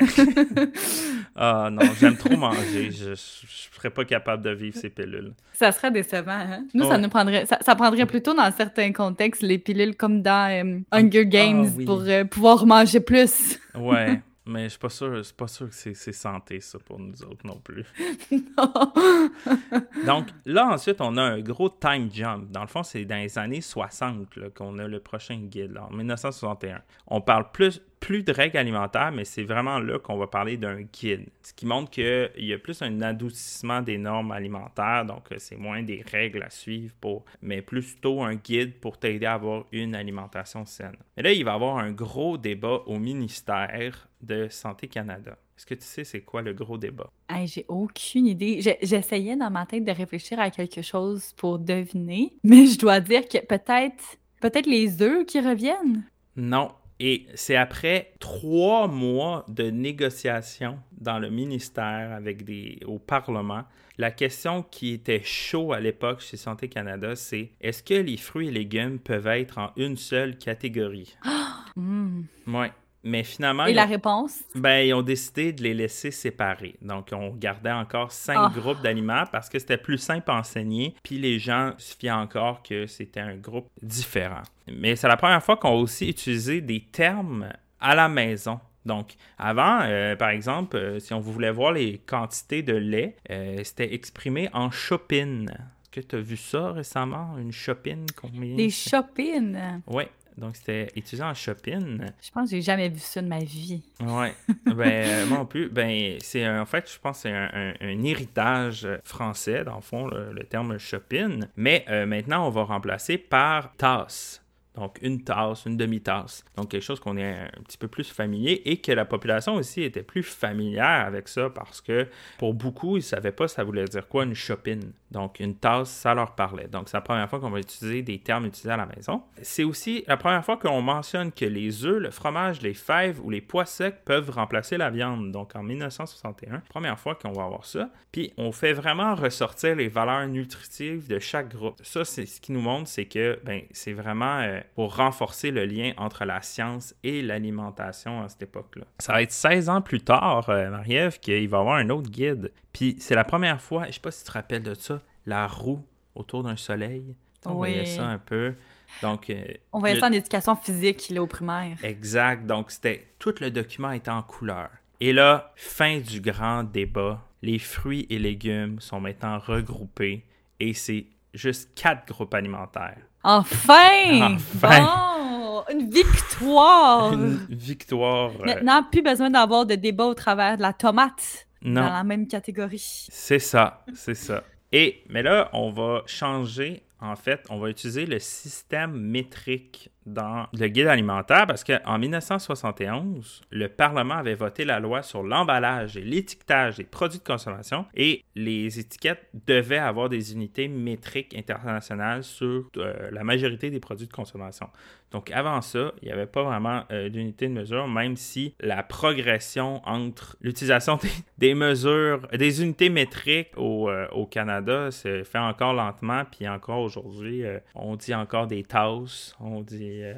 ah 1.37 1.69
non, 1.71 1.83
j'aime 2.01 2.17
trop 2.17 2.35
manger. 2.35 2.91
Je, 2.91 3.11
ne 3.11 3.15
serais 3.15 3.91
pas 3.91 4.07
capable 4.07 4.43
de 4.43 4.51
vivre 4.53 4.75
ces 4.75 4.89
pilules. 4.89 5.35
Ça 5.53 5.71
serait 5.71 5.91
décevant, 5.91 6.33
hein? 6.33 6.65
Nous, 6.73 6.89
ça 6.89 6.97
nous 6.97 7.11
prendrait, 7.11 7.45
ça, 7.45 7.75
prendrait 7.75 8.07
plutôt 8.07 8.33
dans 8.33 8.51
certains 8.53 8.91
contextes 8.93 9.43
les 9.43 9.59
pilules 9.59 9.97
comme 9.97 10.23
dans 10.23 10.51
euh, 10.51 10.81
Hunger 10.93 11.21
ah 11.21 11.25
Games 11.25 11.85
pour 11.85 12.01
euh, 12.07 12.25
pouvoir 12.25 12.65
manger 12.65 13.01
plus. 13.01 13.61
ouais. 13.75 14.19
Mais 14.44 14.64
je 14.64 14.70
suis 14.70 14.78
pas 14.78 14.88
sûr, 14.88 15.22
pas 15.37 15.46
sûr 15.46 15.68
que 15.68 15.75
c'est 15.75 16.12
santé, 16.12 16.61
ça, 16.61 16.78
pour 16.80 16.99
nous 16.99 17.22
autres 17.22 17.46
non 17.46 17.61
plus. 17.61 17.84
Donc, 20.06 20.26
là, 20.44 20.68
ensuite, 20.68 21.00
on 21.00 21.16
a 21.16 21.22
un 21.22 21.40
gros 21.40 21.68
time 21.68 22.11
jump. 22.12 22.50
Dans 22.50 22.62
le 22.62 22.66
fond, 22.66 22.82
c'est 22.82 23.04
dans 23.04 23.16
les 23.16 23.38
années 23.38 23.61
60 23.61 24.52
qu'on 24.52 24.78
a 24.80 24.88
le 24.88 24.99
prochain 24.99 25.37
guide, 25.37 25.78
en 25.78 25.90
1961. 25.94 26.82
On 27.06 27.20
parle 27.20 27.52
plus, 27.52 27.80
plus 28.02 28.25
de 28.25 28.32
règles 28.32 28.59
alimentaires, 28.59 29.12
mais 29.12 29.25
c'est 29.25 29.44
vraiment 29.44 29.78
là 29.78 29.97
qu'on 30.00 30.16
va 30.16 30.26
parler 30.26 30.56
d'un 30.56 30.82
guide. 30.82 31.28
Ce 31.42 31.54
qui 31.54 31.66
montre 31.66 31.88
qu'il 31.88 32.30
y 32.37 32.52
a 32.52 32.59
plus 32.59 32.82
un 32.82 33.00
adoucissement 33.00 33.80
des 33.80 33.97
normes 33.97 34.32
alimentaires, 34.32 35.06
donc 35.06 35.30
euh, 35.30 35.37
c'est 35.38 35.56
moins 35.56 35.85
des 35.85 36.04
règles 36.11 36.42
à 36.42 36.50
suivre, 36.50 36.92
pour, 37.00 37.25
mais 37.40 37.62
plutôt 37.62 38.21
un 38.23 38.35
guide 38.35 38.75
pour 38.80 38.99
t'aider 38.99 39.26
à 39.26 39.35
avoir 39.35 39.66
une 39.71 39.94
alimentation 39.94 40.66
saine. 40.66 40.97
Et 41.16 41.23
là, 41.23 41.32
il 41.32 41.44
va 41.44 41.52
y 41.52 41.54
avoir 41.54 41.78
un 41.78 41.92
gros 41.92 42.37
débat 42.37 42.82
au 42.87 42.99
ministère 42.99 44.09
de 44.21 44.49
Santé 44.50 44.88
Canada. 44.88 45.38
Est-ce 45.56 45.66
que 45.66 45.75
tu 45.75 45.85
sais 45.85 46.02
c'est 46.02 46.23
quoi 46.23 46.42
le 46.42 46.54
gros 46.54 46.78
débat? 46.78 47.09
j'ai 47.44 47.64
aucune 47.68 48.26
idée. 48.26 48.61
J'essayais 48.82 49.37
dans 49.37 49.50
ma 49.50 49.64
tête 49.64 49.85
de 49.85 49.92
réfléchir 49.92 50.40
à 50.40 50.50
quelque 50.50 50.82
chose 50.82 51.32
pour 51.37 51.61
deviner, 51.61 52.32
mais 52.42 52.66
je 52.66 52.78
dois 52.80 52.99
dire 52.99 53.28
que 53.28 53.38
peut-être 53.38 54.18
peut-être 54.40 54.66
les 54.66 55.00
œufs 55.02 55.25
qui 55.25 55.40
reviennent? 55.40 56.02
Non, 56.35 56.73
et 57.04 57.26
c'est 57.35 57.56
après 57.56 58.12
trois 58.21 58.87
mois 58.87 59.44
de 59.49 59.64
négociations 59.71 60.78
dans 60.92 61.18
le 61.18 61.30
ministère 61.30 62.12
avec 62.12 62.44
des 62.44 62.78
au 62.87 63.00
Parlement. 63.00 63.64
La 63.99 64.12
question 64.12 64.62
qui 64.62 64.92
était 64.92 65.21
chaud 65.25 65.73
à 65.73 65.80
l'époque 65.80 66.21
chez 66.21 66.37
Santé 66.37 66.68
Canada, 66.68 67.16
c'est 67.16 67.50
est-ce 67.61 67.82
que 67.82 67.94
les 67.94 68.16
fruits 68.16 68.49
et 68.49 68.52
légumes 68.52 69.00
peuvent 69.00 69.26
être 69.26 69.59
en 69.59 69.73
une 69.76 69.97
seule 69.97 70.38
catégorie? 70.38 71.16
mmh. 71.76 72.23
Oui. 72.47 72.66
Mais 73.04 73.25
finalement. 73.25 73.66
Et 73.66 73.75
la 73.75 73.85
réponse? 73.85 74.40
Ben, 74.54 74.87
ils 74.87 74.94
ont 74.94 75.02
décidé 75.02 75.52
de 75.52 75.62
les 75.62 75.75
laisser 75.75 76.11
séparer. 76.11 76.76
Donc, 76.82 77.09
on 77.12 77.30
gardait 77.30 77.73
encore 77.73 78.12
cinq 78.12 78.37
ah. 78.38 78.52
groupes 78.54 78.80
d'aliments 78.82 79.25
parce 79.30 79.49
que 79.49 79.59
c'était 79.59 79.76
plus 79.76 79.99
simple 79.99 80.30
à 80.30 80.37
enseigner. 80.37 80.94
Puis 81.02 81.18
les 81.18 81.38
gens 81.38 81.73
se 81.78 81.97
fiaient 81.97 82.11
encore 82.11 82.62
que 82.62 82.87
c'était 82.87 83.21
un 83.21 83.37
groupe 83.37 83.68
différent. 83.82 84.42
Mais 84.73 84.94
c'est 84.97 85.09
la 85.09 85.16
première 85.16 85.42
fois 85.42 85.56
qu'on 85.56 85.71
a 85.71 85.80
aussi 85.80 86.09
utilisé 86.09 86.61
des 86.61 86.80
termes 86.80 87.49
à 87.80 87.94
la 87.94 88.09
maison. 88.09 88.61
Donc, 88.85 89.14
avant, 89.38 89.80
euh, 89.82 90.16
par 90.16 90.30
exemple, 90.30 90.76
euh, 90.76 90.99
si 90.99 91.14
on 91.14 91.21
voulait 91.21 91.52
voir 91.52 91.73
les 91.73 91.99
quantités 91.99 92.62
de 92.62 92.75
lait, 92.75 93.16
euh, 93.30 93.61
c'était 93.64 93.94
exprimé 93.94 94.49
en 94.52 94.71
chopines. 94.71 95.50
Est-ce 95.50 95.90
que 95.90 96.00
tu 96.00 96.16
as 96.16 96.21
vu 96.21 96.37
ça 96.37 96.73
récemment, 96.73 97.37
une 97.38 97.52
chopine? 97.52 98.06
Combien? 98.21 98.56
Des 98.56 98.71
chopines? 98.71 99.82
Oui, 99.87 100.04
donc, 100.37 100.57
c'était 100.57 100.89
utilisé 100.97 101.23
en 101.23 101.35
shopping. 101.35 102.01
Je 102.23 102.31
pense 102.31 102.51
que 102.51 102.57
j'ai 102.57 102.62
jamais 102.62 102.89
vu 102.89 102.99
ça 102.99 103.21
de 103.21 103.29
ma 103.29 103.41
vie. 103.41 103.83
Oui. 104.01 104.29
ben, 104.67 104.81
euh, 104.81 105.27
moi 105.27 105.39
non 105.39 105.47
plus. 105.47 105.69
Ben, 105.69 106.17
c'est 106.21 106.49
en 106.49 106.67
fait, 106.67 106.91
je 106.91 106.99
pense 106.99 107.23
que 107.23 107.29
c'est 107.29 107.33
un, 107.33 108.05
héritage 108.05 108.89
français, 109.05 109.65
dans 109.65 109.77
le 109.77 109.83
fond, 109.83 110.07
le, 110.07 110.43
terme 110.45 110.79
shopping. 110.79 111.45
Mais 111.57 111.85
euh, 111.89 112.07
maintenant, 112.07 112.47
on 112.47 112.51
va 112.51 112.65
remplacer 112.65 113.19
par 113.19 113.75
tasse. 113.77 114.43
Donc, 114.75 114.99
une 115.03 115.23
tasse, 115.23 115.67
une 115.67 115.77
demi-tasse. 115.77 116.45
Donc, 116.57 116.71
quelque 116.71 116.83
chose 116.83 116.99
qu'on 116.99 117.19
est 117.19 117.31
un 117.31 117.62
petit 117.65 117.77
peu 117.77 117.89
plus 117.89 118.11
familier 118.11 118.62
et 118.65 118.79
que 118.79 118.93
la 118.93 119.05
population 119.05 119.55
aussi 119.55 119.83
était 119.83 120.03
plus 120.03 120.23
familière 120.23 121.07
avec 121.07 121.29
ça 121.29 121.51
parce 121.51 121.83
que 121.83 122.09
pour 122.39 122.55
beaucoup, 122.55 122.97
ils 122.97 123.01
ne 123.01 123.05
savaient 123.05 123.33
pas 123.33 123.49
ça 123.49 123.65
voulait 123.65 123.85
dire 123.85 124.09
quoi 124.09 124.25
une 124.25 124.35
chopine. 124.35 124.93
Donc, 125.12 125.40
une 125.40 125.54
tasse, 125.54 125.90
ça 125.90 126.14
leur 126.14 126.35
parlait. 126.35 126.69
Donc, 126.69 126.88
c'est 126.88 126.97
la 126.97 127.02
première 127.02 127.28
fois 127.28 127.38
qu'on 127.38 127.50
va 127.50 127.61
utiliser 127.61 128.02
des 128.02 128.19
termes 128.19 128.47
utilisés 128.47 128.73
à 128.73 128.76
la 128.76 128.87
maison. 128.87 129.23
C'est 129.42 129.64
aussi 129.64 130.04
la 130.09 130.16
première 130.16 130.45
fois 130.45 130.57
qu'on 130.57 130.83
mentionne 130.83 131.31
que 131.31 131.44
les 131.44 131.85
œufs, 131.85 132.01
le 132.01 132.11
fromage, 132.11 132.62
les 132.62 132.75
fèves 132.75 133.20
ou 133.22 133.31
les 133.31 133.40
pois 133.40 133.66
secs 133.66 134.05
peuvent 134.05 134.31
remplacer 134.31 134.77
la 134.77 134.90
viande. 134.90 135.31
Donc, 135.31 135.55
en 135.55 135.62
1961, 135.62 136.62
première 136.68 136.98
fois 136.98 137.14
qu'on 137.14 137.33
va 137.33 137.44
avoir 137.44 137.66
ça. 137.66 137.90
Puis, 138.11 138.33
on 138.37 138.53
fait 138.53 138.72
vraiment 138.72 139.14
ressortir 139.14 139.77
les 139.77 139.88
valeurs 139.88 140.27
nutritives 140.27 141.07
de 141.09 141.18
chaque 141.18 141.51
groupe. 141.51 141.77
Ça, 141.83 142.05
c'est 142.05 142.27
ce 142.27 142.40
qui 142.40 142.53
nous 142.53 142.62
montre, 142.62 142.88
c'est 142.88 143.07
que 143.07 143.38
ben, 143.44 143.62
c'est 143.70 143.92
vraiment... 143.92 144.40
Euh, 144.40 144.61
pour 144.75 144.96
renforcer 144.96 145.51
le 145.51 145.64
lien 145.64 145.92
entre 145.96 146.25
la 146.25 146.42
science 146.42 146.94
et 147.03 147.22
l'alimentation 147.22 148.22
à 148.22 148.29
cette 148.29 148.42
époque-là. 148.42 148.85
Ça 148.98 149.12
va 149.12 149.22
être 149.22 149.33
16 149.33 149.68
ans 149.68 149.81
plus 149.81 150.01
tard, 150.01 150.48
euh, 150.48 150.70
Marie-Ève, 150.70 151.18
qu'il 151.18 151.48
va 151.48 151.59
y 151.59 151.61
avoir 151.61 151.77
un 151.77 151.90
autre 151.90 152.11
guide. 152.11 152.53
Puis 152.72 152.96
c'est 152.98 153.14
la 153.14 153.25
première 153.25 153.61
fois, 153.61 153.87
je 153.87 153.92
sais 153.92 154.01
pas 154.01 154.11
si 154.11 154.25
tu 154.25 154.31
te 154.31 154.33
rappelles 154.33 154.62
de 154.62 154.75
ça, 154.75 155.02
la 155.26 155.46
roue 155.46 155.85
autour 156.14 156.42
d'un 156.42 156.56
soleil. 156.56 157.14
On 157.44 157.54
voyait 157.54 157.87
ça 157.87 158.04
un 158.06 158.18
peu. 158.18 158.54
Donc, 159.00 159.30
euh, 159.30 159.42
on 159.72 159.80
voyait 159.80 159.98
ça 159.98 160.06
en 160.06 160.12
éducation 160.12 160.54
physique 160.54 161.08
là, 161.11 161.22
au 161.22 161.26
primaire. 161.26 161.76
Exact. 161.82 162.46
Donc, 162.46 162.70
c'était 162.70 163.08
tout 163.18 163.35
le 163.40 163.50
document 163.50 163.90
était 163.90 164.11
en 164.11 164.22
couleur. 164.22 164.68
Et 165.00 165.12
là, 165.12 165.52
fin 165.56 165.98
du 165.98 166.20
grand 166.20 166.62
débat. 166.62 167.20
Les 167.42 167.58
fruits 167.58 168.06
et 168.08 168.20
légumes 168.20 168.78
sont 168.80 169.00
maintenant 169.00 169.38
regroupés 169.40 170.24
et 170.61 170.74
c'est 170.74 171.06
juste 171.35 171.70
quatre 171.74 172.06
groupes 172.06 172.32
alimentaires. 172.35 172.98
Enfin! 173.24 174.37
Bon! 174.54 175.64
Une 175.72 175.90
victoire! 175.90 177.12
Une 177.12 177.46
victoire. 177.48 178.30
Euh, 178.40 178.44
Maintenant, 178.44 178.85
plus 178.85 179.02
besoin 179.02 179.30
d'avoir 179.30 179.66
de 179.66 179.74
débat 179.74 180.06
au 180.06 180.14
travers 180.14 180.56
de 180.56 180.62
la 180.62 180.72
tomate 180.72 181.48
dans 181.62 181.88
la 181.88 182.04
même 182.04 182.28
catégorie. 182.28 183.06
C'est 183.11 183.38
ça, 183.38 183.85
c'est 183.94 184.14
ça. 184.14 184.44
Mais 184.72 185.22
là, 185.22 185.50
on 185.52 185.70
va 185.70 186.02
changer. 186.06 186.82
En 187.00 187.16
fait, 187.16 187.44
on 187.50 187.58
va 187.58 187.68
utiliser 187.68 188.06
le 188.06 188.18
système 188.18 188.92
métrique 188.92 189.90
dans 190.07 190.47
le 190.53 190.69
guide 190.69 190.87
alimentaire 190.87 191.47
parce 191.47 191.65
qu'en 191.65 191.99
1971, 191.99 193.43
le 193.51 193.69
Parlement 193.69 194.15
avait 194.15 194.35
voté 194.35 194.65
la 194.65 194.81
loi 194.81 195.03
sur 195.03 195.23
l'emballage 195.23 195.97
et 195.97 196.01
l'étiquetage 196.01 196.77
des 196.77 196.85
produits 196.85 197.19
de 197.19 197.25
consommation 197.25 197.87
et 197.95 198.25
les 198.35 198.79
étiquettes 198.79 199.29
devaient 199.47 199.79
avoir 199.79 200.09
des 200.09 200.33
unités 200.33 200.69
métriques 200.69 201.37
internationales 201.37 202.25
sur 202.25 202.69
euh, 202.77 203.11
la 203.11 203.25
majorité 203.25 203.71
des 203.71 203.81
produits 203.81 204.07
de 204.07 204.12
consommation. 204.12 204.69
Donc 205.11 205.31
avant 205.31 205.61
ça, 205.61 205.93
il 206.01 206.07
n'y 206.07 206.12
avait 206.12 206.27
pas 206.27 206.43
vraiment 206.43 206.85
euh, 206.91 207.11
d'unité 207.11 207.47
de 207.47 207.53
mesure, 207.53 207.87
même 207.87 208.17
si 208.17 208.55
la 208.61 208.83
progression 208.83 209.83
entre 209.85 210.37
l'utilisation 210.41 210.99
des, 211.38 211.55
mesures, 211.55 212.27
des 212.33 212.62
unités 212.62 212.88
métriques 212.88 213.51
au, 213.57 213.91
euh, 213.91 214.09
au 214.12 214.27
Canada 214.27 214.91
se 214.91 215.23
fait 215.23 215.38
encore 215.38 215.75
lentement, 215.75 216.23
puis 216.31 216.49
encore 216.49 216.81
aujourd'hui, 216.81 217.45
on 217.75 217.97
dit 217.97 218.15
encore 218.15 218.47
des 218.47 218.62
tasses, 218.62 219.37
on 219.38 219.61
dit 219.61 219.91
euh, 220.02 220.14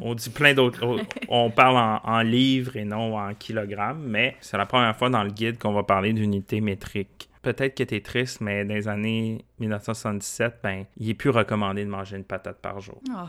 on 0.00 0.14
dit 0.14 0.30
plein 0.30 0.54
d'autres. 0.54 0.98
on 1.28 1.50
parle 1.50 2.00
en, 2.04 2.22
livres 2.22 2.76
et 2.76 2.84
non 2.84 3.16
en 3.16 3.34
kilogrammes, 3.34 4.02
mais 4.04 4.36
c'est 4.40 4.56
la 4.56 4.66
première 4.66 4.96
fois 4.96 5.10
dans 5.10 5.22
le 5.22 5.30
guide 5.30 5.58
qu'on 5.58 5.72
va 5.72 5.82
parler 5.82 6.12
d'unité 6.12 6.60
métrique. 6.60 7.28
Peut-être 7.42 7.76
que 7.76 7.82
tu 7.82 7.96
es 7.96 8.00
triste, 8.00 8.40
mais 8.40 8.64
dans 8.64 8.74
les 8.74 8.86
années 8.86 9.44
1977, 9.58 10.60
ben, 10.62 10.84
il 10.96 11.10
est 11.10 11.14
plus 11.14 11.30
recommandé 11.30 11.84
de 11.84 11.90
manger 11.90 12.16
une 12.16 12.24
patate 12.24 12.58
par 12.60 12.80
jour. 12.80 13.00
Oh. 13.10 13.26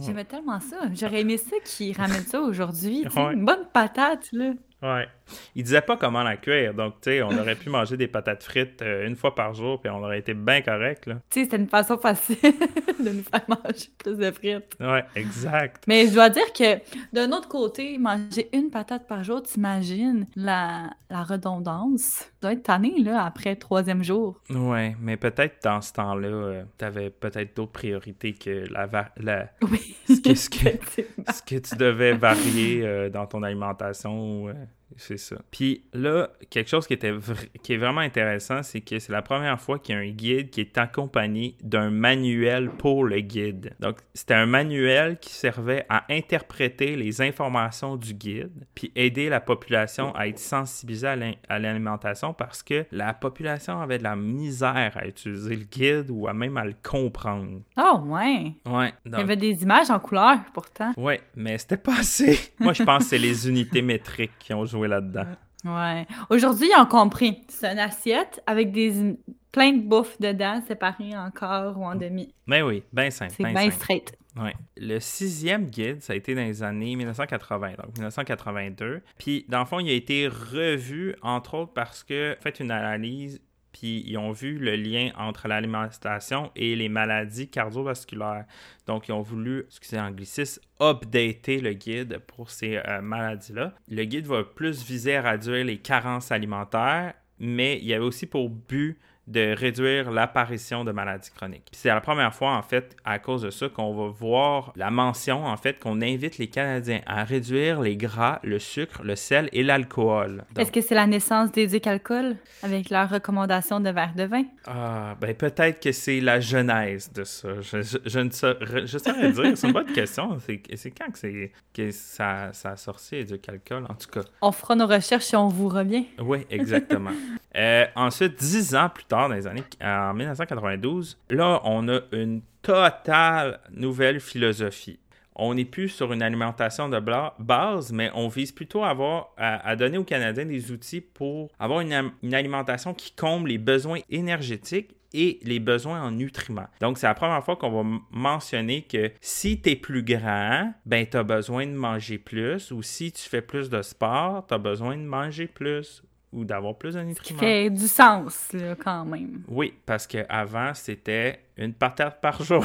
J'aimais 0.00 0.24
tellement 0.24 0.60
ça. 0.60 0.76
J'aurais 0.94 1.20
aimé 1.20 1.36
ça 1.36 1.56
qu'ils 1.64 1.96
ramènent 1.96 2.24
ça 2.24 2.40
aujourd'hui. 2.40 3.04
Une 3.16 3.44
bonne 3.44 3.66
patate, 3.72 4.28
là. 4.32 4.52
Ouais. 4.82 5.08
Il 5.54 5.64
disait 5.64 5.80
pas 5.80 5.96
comment 5.96 6.22
la 6.22 6.36
cuire. 6.36 6.74
Donc, 6.74 6.94
tu 7.00 7.10
sais, 7.10 7.22
on 7.22 7.30
aurait 7.30 7.54
pu 7.54 7.70
manger 7.70 7.96
des 7.96 8.08
patates 8.08 8.42
frites 8.42 8.82
euh, 8.82 9.06
une 9.06 9.16
fois 9.16 9.34
par 9.34 9.54
jour, 9.54 9.80
puis 9.80 9.90
on 9.90 10.02
aurait 10.02 10.18
été 10.18 10.34
bien 10.34 10.62
correct, 10.62 11.06
là. 11.06 11.14
Tu 11.30 11.40
sais, 11.40 11.44
c'était 11.44 11.56
une 11.56 11.68
façon 11.68 11.98
facile 11.98 12.36
de 12.42 13.10
nous 13.10 13.22
faire 13.22 13.44
manger 13.48 13.88
plus 13.98 14.16
de 14.16 14.30
frites. 14.30 14.76
Ouais, 14.80 15.04
exact. 15.14 15.84
Mais 15.86 16.06
je 16.06 16.14
dois 16.14 16.30
dire 16.30 16.52
que, 16.52 16.78
d'un 17.12 17.32
autre 17.32 17.48
côté, 17.48 17.98
manger 17.98 18.48
une 18.52 18.70
patate 18.70 19.06
par 19.06 19.24
jour, 19.24 19.42
t'imagines 19.42 20.26
la, 20.36 20.90
la 21.10 21.22
redondance? 21.22 22.02
Ça 22.02 22.26
doit 22.42 22.52
être 22.52 22.64
tanné, 22.64 22.98
là, 22.98 23.24
après 23.24 23.50
le 23.50 23.58
troisième 23.58 24.02
jour. 24.02 24.40
Ouais, 24.50 24.96
mais 25.00 25.16
peut-être 25.16 25.62
dans 25.64 25.80
ce 25.80 25.92
temps-là, 25.92 26.28
euh, 26.28 26.64
t'avais 26.78 27.10
peut-être 27.10 27.56
d'autres 27.56 27.72
priorités 27.72 28.34
que 28.34 28.64
la... 28.70 28.88
la... 29.16 29.48
Oui, 29.62 29.96
ce, 30.06 30.20
que, 30.20 30.34
ce, 30.34 30.50
que, 30.50 31.02
ce 31.32 31.42
que 31.42 31.58
tu 31.58 31.76
devais 31.76 32.12
varier 32.12 32.84
euh, 32.84 33.08
dans 33.08 33.26
ton 33.26 33.42
alimentation 33.42 34.44
ou 34.44 34.48
c'est 34.96 35.18
ça. 35.18 35.36
Puis 35.50 35.84
là, 35.92 36.30
quelque 36.50 36.68
chose 36.68 36.86
qui, 36.86 36.94
était 36.94 37.14
qui 37.62 37.74
est 37.74 37.76
vraiment 37.76 38.00
intéressant, 38.00 38.62
c'est 38.62 38.80
que 38.80 38.98
c'est 38.98 39.12
la 39.12 39.22
première 39.22 39.60
fois 39.60 39.78
qu'il 39.78 39.94
y 39.94 39.98
a 39.98 40.00
un 40.00 40.10
guide 40.10 40.50
qui 40.50 40.60
est 40.60 40.78
accompagné 40.78 41.56
d'un 41.62 41.90
manuel 41.90 42.70
pour 42.70 43.04
le 43.04 43.20
guide. 43.20 43.74
Donc, 43.80 43.98
c'était 44.14 44.34
un 44.34 44.46
manuel 44.46 45.18
qui 45.18 45.32
servait 45.32 45.86
à 45.88 46.04
interpréter 46.10 46.96
les 46.96 47.20
informations 47.20 47.96
du 47.96 48.14
guide, 48.14 48.66
puis 48.74 48.92
aider 48.94 49.28
la 49.28 49.40
population 49.40 50.14
à 50.14 50.28
être 50.28 50.38
sensibilisée 50.38 51.36
à 51.48 51.58
l'alimentation 51.58 52.34
parce 52.34 52.62
que 52.62 52.86
la 52.90 53.14
population 53.14 53.80
avait 53.80 53.98
de 53.98 54.02
la 54.04 54.16
misère 54.16 54.92
à 54.96 55.06
utiliser 55.06 55.56
le 55.56 55.64
guide 55.64 56.10
ou 56.10 56.28
à 56.28 56.32
même 56.32 56.56
à 56.56 56.64
le 56.64 56.74
comprendre. 56.82 57.60
Oh, 57.76 58.00
ouais. 58.04 58.52
Ouais. 58.66 58.92
Il 59.06 59.12
y 59.12 59.16
avait 59.16 59.36
des 59.36 59.62
images 59.62 59.90
en 59.90 59.98
couleur, 59.98 60.38
pourtant. 60.52 60.92
Ouais, 60.96 61.20
mais 61.36 61.58
c'était 61.58 61.76
pas 61.76 61.98
assez. 61.98 62.38
Moi, 62.58 62.72
je 62.72 62.82
pense 62.82 63.04
que 63.04 63.10
c'est 63.10 63.18
les 63.18 63.48
unités 63.48 63.82
métriques 63.82 64.38
qui 64.38 64.52
ont 64.54 64.64
joué 64.64 64.81
là-dedans. 64.88 65.26
Ouais. 65.64 66.06
Aujourd'hui, 66.30 66.68
ils 66.74 66.80
ont 66.80 66.86
compris. 66.86 67.42
C'est 67.48 67.70
une 67.70 67.78
assiette 67.78 68.42
avec 68.46 68.72
des 68.72 69.16
plein 69.52 69.72
de 69.74 69.82
bouffe 69.82 70.18
dedans, 70.18 70.60
séparées 70.66 71.16
en 71.16 71.30
quart 71.30 71.78
ou 71.78 71.84
en 71.84 71.94
demi. 71.94 72.34
Ben 72.46 72.62
oui, 72.62 72.82
bien 72.92 73.10
simple. 73.10 73.34
C'est 73.36 73.44
bien 73.44 73.70
straight. 73.70 74.16
Ouais. 74.34 74.54
Le 74.78 74.98
sixième 74.98 75.66
guide, 75.66 76.00
ça 76.00 76.14
a 76.14 76.16
été 76.16 76.34
dans 76.34 76.40
les 76.40 76.62
années 76.62 76.96
1980, 76.96 77.72
donc 77.72 77.92
1982. 77.96 79.02
Puis, 79.18 79.44
dans 79.48 79.60
le 79.60 79.66
fond, 79.66 79.78
il 79.78 79.90
a 79.90 79.92
été 79.92 80.26
revu, 80.26 81.14
entre 81.20 81.54
autres, 81.54 81.74
parce 81.74 82.02
que, 82.02 82.34
fait, 82.40 82.58
une 82.60 82.70
analyse 82.70 83.42
puis 83.72 84.04
ils 84.06 84.18
ont 84.18 84.32
vu 84.32 84.58
le 84.58 84.76
lien 84.76 85.10
entre 85.16 85.48
l'alimentation 85.48 86.50
et 86.54 86.76
les 86.76 86.88
maladies 86.88 87.48
cardiovasculaires. 87.48 88.44
Donc, 88.86 89.08
ils 89.08 89.12
ont 89.12 89.22
voulu, 89.22 89.64
excusez 89.66 89.96
l'anglicisme, 89.96 90.60
updater 90.80 91.60
le 91.60 91.72
guide 91.72 92.18
pour 92.26 92.50
ces 92.50 92.76
euh, 92.76 93.00
maladies-là. 93.00 93.74
Le 93.88 94.04
guide 94.04 94.26
va 94.26 94.44
plus 94.44 94.84
viser 94.84 95.16
à 95.16 95.30
réduire 95.30 95.64
les 95.64 95.78
carences 95.78 96.32
alimentaires, 96.32 97.14
mais 97.38 97.78
il 97.78 97.86
y 97.86 97.94
avait 97.94 98.04
aussi 98.04 98.26
pour 98.26 98.50
but 98.50 98.98
de 99.26 99.54
réduire 99.54 100.10
l'apparition 100.10 100.84
de 100.84 100.92
maladies 100.92 101.30
chroniques. 101.30 101.68
C'est 101.72 101.88
la 101.88 102.00
première 102.00 102.34
fois, 102.34 102.56
en 102.56 102.62
fait, 102.62 102.96
à 103.04 103.18
cause 103.18 103.42
de 103.42 103.50
ça, 103.50 103.68
qu'on 103.68 103.94
va 103.94 104.08
voir 104.08 104.72
la 104.76 104.90
mention, 104.90 105.44
en 105.44 105.56
fait, 105.56 105.78
qu'on 105.78 106.00
invite 106.00 106.38
les 106.38 106.48
Canadiens 106.48 107.00
à 107.06 107.24
réduire 107.24 107.80
les 107.80 107.96
gras, 107.96 108.40
le 108.42 108.58
sucre, 108.58 109.02
le 109.02 109.16
sel 109.16 109.48
et 109.52 109.62
l'alcool. 109.62 110.44
Est-ce 110.58 110.72
que 110.72 110.80
c'est 110.80 110.94
la 110.94 111.06
naissance 111.06 111.52
des 111.52 111.72
alcool 111.86 112.36
avec 112.62 112.90
leur 112.90 113.08
recommandation 113.08 113.80
de 113.80 113.90
verre 113.90 114.14
de 114.14 114.24
vin? 114.24 114.44
Ah, 114.66 115.16
ben 115.20 115.34
peut-être 115.34 115.80
que 115.80 115.92
c'est 115.92 116.20
la 116.20 116.40
genèse 116.40 117.12
de 117.12 117.24
ça. 117.24 117.48
Je, 117.60 118.18
ne 118.18 118.30
saurais, 118.30 118.86
je 118.86 118.98
saurais 118.98 119.32
dire, 119.32 119.56
c'est 119.56 119.66
une 119.66 119.72
bonne 119.72 119.92
question. 119.92 120.38
C'est 120.40 120.90
quand 120.90 121.10
que, 121.10 121.18
c'est, 121.18 121.52
que 121.72 121.90
ça, 121.90 122.52
ça 122.52 122.70
a 122.70 122.76
sorti 122.76 123.16
les 123.16 123.32
alcool, 123.48 123.86
en 123.88 123.94
tout 123.94 124.08
cas? 124.08 124.22
On 124.40 124.52
fera 124.52 124.74
nos 124.74 124.86
recherches 124.86 125.32
et 125.32 125.36
on 125.36 125.48
vous 125.48 125.68
revient. 125.68 126.06
Oui, 126.20 126.46
exactement. 126.50 127.10
euh, 127.56 127.86
ensuite, 127.96 128.38
dix 128.38 128.74
ans 128.74 128.88
plus 128.88 129.04
tard, 129.04 129.11
dans 129.12 129.28
les 129.28 129.46
années 129.46 129.62
en 129.84 130.14
1992, 130.14 131.18
là, 131.28 131.60
on 131.64 131.86
a 131.88 132.00
une 132.12 132.40
totale 132.62 133.60
nouvelle 133.70 134.20
philosophie. 134.20 134.98
On 135.36 135.52
n'est 135.52 135.66
plus 135.66 135.90
sur 135.90 136.14
une 136.14 136.22
alimentation 136.22 136.88
de 136.88 136.98
base, 136.98 137.92
mais 137.92 138.10
on 138.14 138.28
vise 138.28 138.52
plutôt 138.52 138.84
à, 138.84 138.88
avoir, 138.88 139.34
à, 139.36 139.76
donner 139.76 139.98
aux 139.98 140.04
Canadiens 140.04 140.46
des 140.46 140.70
outils 140.72 141.02
pour 141.02 141.50
avoir 141.58 141.80
une, 141.80 141.92
alimentation 142.32 142.94
qui 142.94 143.12
comble 143.12 143.50
les 143.50 143.58
besoins 143.58 144.00
énergétiques 144.08 144.94
et 145.12 145.40
les 145.42 145.60
besoins 145.60 146.02
en 146.02 146.10
nutriments. 146.10 146.68
Donc, 146.80 146.96
c'est 146.96 147.06
la 147.06 147.14
première 147.14 147.44
fois 147.44 147.56
qu'on 147.56 147.82
va 147.82 148.00
mentionner 148.10 148.80
que 148.80 149.10
si 149.20 149.60
tu 149.60 149.70
es 149.70 149.76
plus 149.76 150.02
grand, 150.02 150.72
ben, 150.86 151.06
tu 151.06 151.18
as 151.18 151.22
besoin 151.22 151.66
de 151.66 151.72
manger 151.72 152.16
plus, 152.16 152.70
ou 152.70 152.82
si 152.82 153.12
tu 153.12 153.28
fais 153.28 153.42
plus 153.42 153.68
de 153.68 153.82
sport, 153.82 154.46
tu 154.46 154.54
as 154.54 154.58
besoin 154.58 154.96
de 154.96 155.02
manger 155.02 155.48
plus, 155.48 156.02
ou 156.32 156.44
d'avoir 156.44 156.76
plus 156.76 156.94
de 156.94 157.00
nutriments. 157.02 157.40
Ça 157.40 157.46
fait 157.46 157.70
du 157.70 157.86
sens, 157.86 158.48
là, 158.52 158.74
quand 158.74 159.04
même. 159.04 159.42
Oui, 159.48 159.74
parce 159.84 160.06
qu'avant, 160.06 160.72
c'était 160.74 161.40
une 161.56 161.74
patate 161.74 162.20
par 162.20 162.42
jour. 162.42 162.64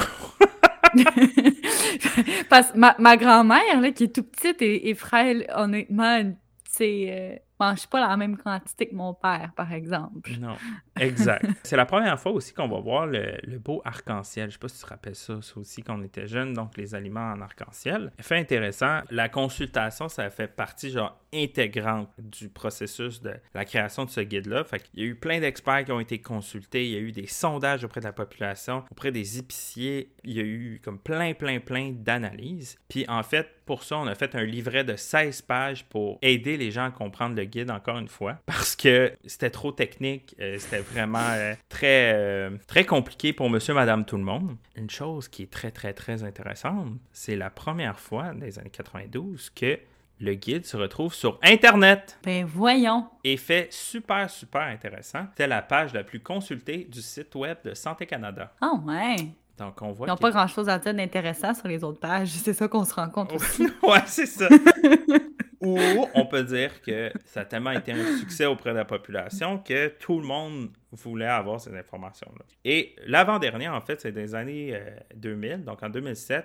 parce 2.48 2.72
que 2.72 2.78
ma, 2.78 2.96
ma 2.98 3.16
grand-mère, 3.16 3.92
qui 3.94 4.04
est 4.04 4.14
tout 4.14 4.22
petite 4.22 4.62
et, 4.62 4.88
et 4.88 4.94
frêle, 4.94 5.46
honnêtement, 5.54 6.32
c'est... 6.68 7.42
Mange 7.60 7.86
pas 7.88 8.06
la 8.06 8.16
même 8.16 8.36
quantité 8.36 8.88
que 8.88 8.94
mon 8.94 9.14
père, 9.14 9.52
par 9.56 9.72
exemple. 9.72 10.30
Non, 10.38 10.56
exact. 11.00 11.44
c'est 11.62 11.76
la 11.76 11.86
première 11.86 12.18
fois 12.20 12.32
aussi 12.32 12.54
qu'on 12.54 12.68
va 12.68 12.80
voir 12.80 13.06
le, 13.06 13.58
beau 13.58 13.82
arc-en-ciel. 13.84 14.48
Je 14.48 14.54
sais 14.54 14.58
pas 14.58 14.68
si 14.68 14.78
tu 14.78 14.84
te 14.84 14.90
rappelles 14.90 15.16
ça, 15.16 15.40
ça 15.42 15.58
aussi, 15.58 15.82
quand 15.82 15.98
on 15.98 16.02
était 16.02 16.26
jeune, 16.26 16.54
donc 16.54 16.76
les 16.76 16.94
aliments 16.94 17.32
en 17.32 17.40
arc-en-ciel. 17.40 18.12
Fait 18.20 18.38
intéressant, 18.38 19.00
la 19.10 19.28
consultation, 19.28 20.08
ça 20.08 20.30
fait 20.30 20.46
partie, 20.46 20.90
genre, 20.90 21.18
intégrante 21.32 22.08
du 22.18 22.48
processus 22.48 23.20
de 23.20 23.34
la 23.54 23.64
création 23.64 24.04
de 24.04 24.10
ce 24.10 24.20
guide-là. 24.20 24.64
Fait 24.64 24.80
qu'il 24.80 25.00
y 25.00 25.02
a 25.02 25.06
eu 25.06 25.14
plein 25.14 25.40
d'experts 25.40 25.84
qui 25.84 25.92
ont 25.92 26.00
été 26.00 26.20
consultés, 26.20 26.86
il 26.86 26.92
y 26.92 26.96
a 26.96 27.00
eu 27.00 27.12
des 27.12 27.26
sondages 27.26 27.84
auprès 27.84 28.00
de 28.00 28.06
la 28.06 28.12
population, 28.12 28.84
auprès 28.90 29.12
des 29.12 29.38
épiciers, 29.38 30.14
il 30.24 30.32
y 30.32 30.40
a 30.40 30.44
eu 30.44 30.80
comme 30.82 30.98
plein, 30.98 31.34
plein, 31.34 31.60
plein 31.60 31.92
d'analyses. 31.92 32.78
Puis 32.88 33.04
en 33.08 33.22
fait, 33.22 33.48
pour 33.66 33.84
ça, 33.84 33.98
on 33.98 34.06
a 34.06 34.14
fait 34.14 34.34
un 34.34 34.44
livret 34.44 34.84
de 34.84 34.96
16 34.96 35.42
pages 35.42 35.84
pour 35.84 36.18
aider 36.22 36.56
les 36.56 36.70
gens 36.70 36.86
à 36.86 36.90
comprendre 36.90 37.36
le 37.36 37.44
guide 37.48 37.70
encore 37.70 37.98
une 37.98 38.08
fois 38.08 38.38
parce 38.46 38.76
que 38.76 39.12
c'était 39.26 39.50
trop 39.50 39.72
technique, 39.72 40.34
euh, 40.40 40.56
c'était 40.58 40.80
vraiment 40.80 41.18
euh, 41.30 41.54
très, 41.68 42.12
euh, 42.14 42.50
très 42.66 42.84
compliqué 42.84 43.32
pour 43.32 43.50
monsieur, 43.50 43.74
madame, 43.74 44.04
tout 44.04 44.16
le 44.16 44.24
monde. 44.24 44.56
Une 44.76 44.90
chose 44.90 45.28
qui 45.28 45.44
est 45.44 45.50
très, 45.50 45.70
très, 45.70 45.92
très 45.92 46.22
intéressante, 46.22 46.92
c'est 47.12 47.36
la 47.36 47.50
première 47.50 47.98
fois, 47.98 48.32
dans 48.32 48.44
les 48.44 48.58
années 48.58 48.70
92, 48.70 49.50
que 49.50 49.78
le 50.20 50.34
guide 50.34 50.66
se 50.66 50.76
retrouve 50.76 51.14
sur 51.14 51.38
Internet. 51.42 52.18
Ben 52.24 52.44
voyons. 52.44 53.06
Et 53.24 53.36
fait 53.36 53.68
super, 53.72 54.28
super 54.28 54.62
intéressant. 54.62 55.26
C'est 55.36 55.46
la 55.46 55.62
page 55.62 55.94
la 55.94 56.02
plus 56.02 56.20
consultée 56.20 56.88
du 56.90 57.00
site 57.00 57.34
web 57.34 57.58
de 57.64 57.74
Santé 57.74 58.06
Canada. 58.06 58.52
Ah 58.60 58.72
ouais. 58.84 59.16
Donc, 59.58 59.82
on 59.82 59.92
voit. 59.92 60.06
Ils 60.06 60.10
n'ont 60.10 60.16
pas 60.16 60.30
grand-chose 60.30 60.68
à 60.68 60.78
dire 60.78 60.94
d'intéressant 60.94 61.54
sur 61.54 61.68
les 61.68 61.82
autres 61.82 62.00
pages. 62.00 62.28
C'est 62.44 62.52
ça 62.52 62.68
qu'on 62.68 62.84
se 62.84 62.94
rend 62.94 63.08
compte 63.10 63.32
aussi. 63.34 63.64
ouais, 63.82 64.02
c'est 64.06 64.26
ça. 64.26 64.48
Ou 65.60 65.78
on 66.14 66.26
peut 66.26 66.44
dire 66.44 66.80
que 66.82 67.10
ça 67.24 67.40
a 67.40 67.44
tellement 67.44 67.72
été 67.72 67.92
un 67.92 68.16
succès 68.18 68.46
auprès 68.46 68.70
de 68.70 68.76
la 68.76 68.84
population 68.84 69.58
que 69.58 69.88
tout 69.88 70.20
le 70.20 70.26
monde 70.26 70.70
voulait 70.92 71.26
avoir 71.26 71.60
ces 71.60 71.74
informations-là. 71.76 72.44
Et 72.64 72.94
l'avant-dernier, 73.06 73.68
en 73.68 73.80
fait, 73.80 74.00
c'est 74.00 74.12
des 74.12 74.34
années 74.34 74.80
2000, 75.16 75.52
euh, 75.52 75.56
donc 75.58 75.82
en 75.82 75.88
2007. 75.88 76.44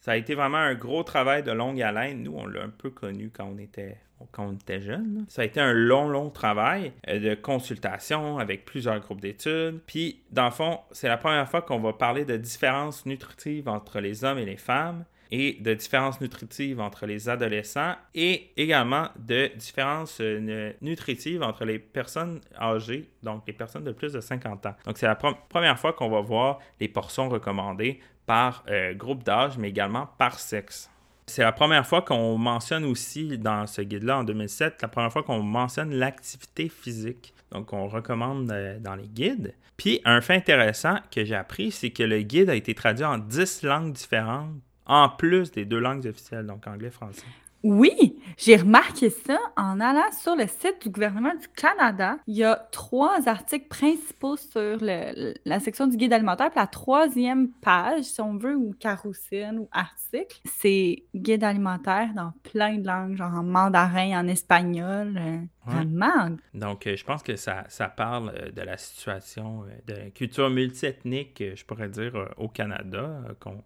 Ça 0.00 0.12
a 0.12 0.16
été 0.16 0.34
vraiment 0.34 0.58
un 0.58 0.74
gros 0.74 1.02
travail 1.02 1.42
de 1.42 1.52
longue 1.52 1.82
haleine. 1.82 2.22
Nous, 2.22 2.34
on 2.34 2.46
l'a 2.46 2.62
un 2.62 2.70
peu 2.70 2.90
connu 2.90 3.30
quand 3.30 3.44
on 3.44 3.58
était 3.58 3.98
quand 4.32 4.54
jeune. 4.80 5.26
Ça 5.28 5.42
a 5.42 5.44
été 5.44 5.60
un 5.60 5.72
long, 5.72 6.08
long 6.08 6.30
travail 6.30 6.92
euh, 7.08 7.18
de 7.18 7.34
consultation 7.34 8.38
avec 8.38 8.64
plusieurs 8.64 8.98
groupes 9.00 9.20
d'études. 9.20 9.80
Puis, 9.86 10.22
dans 10.30 10.46
le 10.46 10.50
fond, 10.50 10.80
c'est 10.92 11.08
la 11.08 11.18
première 11.18 11.48
fois 11.48 11.62
qu'on 11.62 11.80
va 11.80 11.92
parler 11.92 12.24
de 12.24 12.36
différences 12.36 13.04
nutritives 13.06 13.68
entre 13.68 14.00
les 14.00 14.24
hommes 14.24 14.38
et 14.38 14.46
les 14.46 14.56
femmes 14.56 15.04
et 15.30 15.54
de 15.60 15.74
différences 15.74 16.20
nutritives 16.20 16.80
entre 16.80 17.06
les 17.06 17.28
adolescents 17.28 17.94
et 18.14 18.50
également 18.56 19.08
de 19.18 19.50
différences 19.56 20.18
euh, 20.20 20.72
nutritives 20.80 21.42
entre 21.42 21.64
les 21.64 21.78
personnes 21.78 22.40
âgées, 22.60 23.08
donc 23.22 23.42
les 23.46 23.52
personnes 23.52 23.84
de 23.84 23.92
plus 23.92 24.12
de 24.12 24.20
50 24.20 24.66
ans. 24.66 24.76
Donc 24.84 24.98
c'est 24.98 25.06
la 25.06 25.16
première 25.16 25.78
fois 25.78 25.92
qu'on 25.92 26.10
va 26.10 26.20
voir 26.20 26.58
les 26.80 26.88
portions 26.88 27.28
recommandées 27.28 28.00
par 28.26 28.64
euh, 28.68 28.94
groupe 28.94 29.22
d'âge, 29.22 29.56
mais 29.58 29.68
également 29.68 30.08
par 30.18 30.38
sexe. 30.38 30.90
C'est 31.28 31.42
la 31.42 31.52
première 31.52 31.86
fois 31.86 32.02
qu'on 32.02 32.38
mentionne 32.38 32.84
aussi 32.84 33.36
dans 33.36 33.66
ce 33.66 33.82
guide-là 33.82 34.18
en 34.18 34.24
2007, 34.24 34.80
la 34.82 34.88
première 34.88 35.12
fois 35.12 35.24
qu'on 35.24 35.42
mentionne 35.42 35.92
l'activité 35.92 36.68
physique. 36.68 37.34
Donc, 37.50 37.72
on 37.72 37.88
recommande 37.88 38.50
euh, 38.50 38.78
dans 38.78 38.94
les 38.94 39.08
guides. 39.08 39.54
Puis, 39.76 40.00
un 40.04 40.20
fait 40.20 40.34
intéressant 40.34 40.96
que 41.10 41.24
j'ai 41.24 41.34
appris, 41.34 41.70
c'est 41.72 41.90
que 41.90 42.02
le 42.02 42.22
guide 42.22 42.48
a 42.48 42.54
été 42.54 42.74
traduit 42.74 43.04
en 43.04 43.18
10 43.18 43.62
langues 43.62 43.92
différentes 43.92 44.50
en 44.86 45.08
plus 45.08 45.50
des 45.50 45.64
deux 45.64 45.80
langues 45.80 46.06
officielles, 46.06 46.46
donc 46.46 46.66
anglais, 46.66 46.90
français. 46.90 47.26
Oui, 47.68 48.16
j'ai 48.36 48.54
remarqué 48.54 49.10
ça 49.10 49.38
en 49.56 49.80
allant 49.80 50.12
sur 50.12 50.36
le 50.36 50.46
site 50.46 50.82
du 50.82 50.88
gouvernement 50.88 51.34
du 51.34 51.48
Canada. 51.48 52.16
Il 52.28 52.36
y 52.36 52.44
a 52.44 52.54
trois 52.70 53.28
articles 53.28 53.66
principaux 53.66 54.36
sur 54.36 54.78
la 54.80 55.60
section 55.60 55.88
du 55.88 55.96
guide 55.96 56.12
alimentaire. 56.12 56.50
Puis 56.50 56.60
la 56.60 56.68
troisième 56.68 57.50
page, 57.50 58.04
si 58.04 58.20
on 58.20 58.36
veut, 58.36 58.54
ou 58.54 58.72
carrousel 58.78 59.58
ou 59.58 59.68
article, 59.72 60.38
c'est 60.44 61.02
guide 61.12 61.42
alimentaire 61.42 62.10
dans 62.14 62.32
plein 62.44 62.78
de 62.78 62.86
langues, 62.86 63.16
genre 63.16 63.34
en 63.34 63.42
mandarin, 63.42 64.20
en 64.20 64.28
espagnol. 64.28 65.18
Euh, 65.18 65.38
vraiment. 65.64 66.36
Donc, 66.54 66.86
euh, 66.86 66.94
je 66.94 67.04
pense 67.04 67.24
que 67.24 67.34
ça, 67.34 67.64
ça 67.68 67.88
parle 67.88 68.32
euh, 68.36 68.52
de 68.52 68.62
la 68.62 68.76
situation 68.76 69.64
de 69.88 69.94
la 69.94 70.10
culture 70.10 70.50
multiethnique, 70.50 71.42
je 71.56 71.64
pourrais 71.64 71.88
dire, 71.88 72.12
au 72.36 72.48
Canada, 72.48 73.22
qu'on 73.40 73.64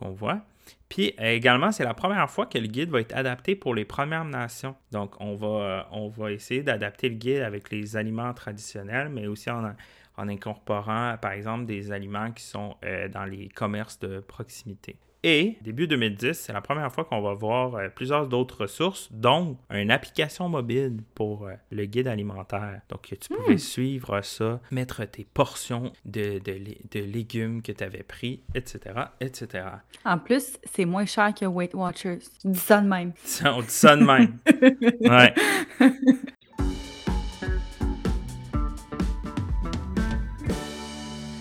voit. 0.00 0.40
Puis 0.88 1.14
également, 1.18 1.72
c'est 1.72 1.84
la 1.84 1.94
première 1.94 2.28
fois 2.30 2.46
que 2.46 2.58
le 2.58 2.66
guide 2.66 2.90
va 2.90 3.00
être 3.00 3.14
adapté 3.14 3.56
pour 3.56 3.74
les 3.74 3.84
Premières 3.84 4.24
Nations. 4.24 4.74
Donc, 4.92 5.14
on 5.20 5.34
va, 5.34 5.88
va 6.16 6.32
essayer 6.32 6.62
d'adapter 6.62 7.08
le 7.08 7.16
guide 7.16 7.42
avec 7.42 7.70
les 7.70 7.96
aliments 7.96 8.32
traditionnels, 8.34 9.08
mais 9.08 9.26
aussi 9.26 9.50
en, 9.50 9.74
en 10.16 10.28
incorporant, 10.28 11.16
par 11.20 11.32
exemple, 11.32 11.66
des 11.66 11.92
aliments 11.92 12.32
qui 12.32 12.44
sont 12.44 12.76
euh, 12.84 13.08
dans 13.08 13.24
les 13.24 13.48
commerces 13.48 13.98
de 13.98 14.20
proximité. 14.20 14.96
Et 15.28 15.58
début 15.60 15.88
2010, 15.88 16.34
c'est 16.34 16.52
la 16.52 16.60
première 16.60 16.92
fois 16.92 17.04
qu'on 17.04 17.20
va 17.20 17.34
voir 17.34 17.74
euh, 17.74 17.88
plusieurs 17.88 18.28
d'autres 18.28 18.60
ressources, 18.60 19.08
dont 19.10 19.56
une 19.72 19.90
application 19.90 20.48
mobile 20.48 20.98
pour 21.16 21.46
euh, 21.48 21.54
le 21.72 21.84
guide 21.86 22.06
alimentaire. 22.06 22.80
Donc, 22.88 23.12
tu 23.20 23.34
pouvais 23.34 23.54
Hmm. 23.54 23.58
suivre 23.58 24.20
ça, 24.22 24.60
mettre 24.70 25.04
tes 25.04 25.24
portions 25.24 25.92
de, 26.04 26.38
de 26.38 26.52
lé- 26.52 26.80
de 26.92 27.00
légumes 27.00 27.60
que 27.60 27.72
tu 27.72 27.82
avais 27.82 28.04
pris, 28.04 28.42
etc., 28.54 28.78
etc. 29.20 29.64
En 30.04 30.18
plus, 30.18 30.58
c'est 30.72 30.84
moins 30.84 31.06
cher 31.06 31.34
que 31.34 31.44
Weight 31.44 31.74
Watchers. 31.74 32.18
Je 32.44 32.50
dis 32.50 32.58
ça 32.60 32.80
de 32.80 32.86
même. 32.86 33.12
On 33.44 33.60
dit 33.62 33.66
ça 33.68 33.96
de 33.96 34.04
même. 34.04 34.36
Ouais. 35.00 35.34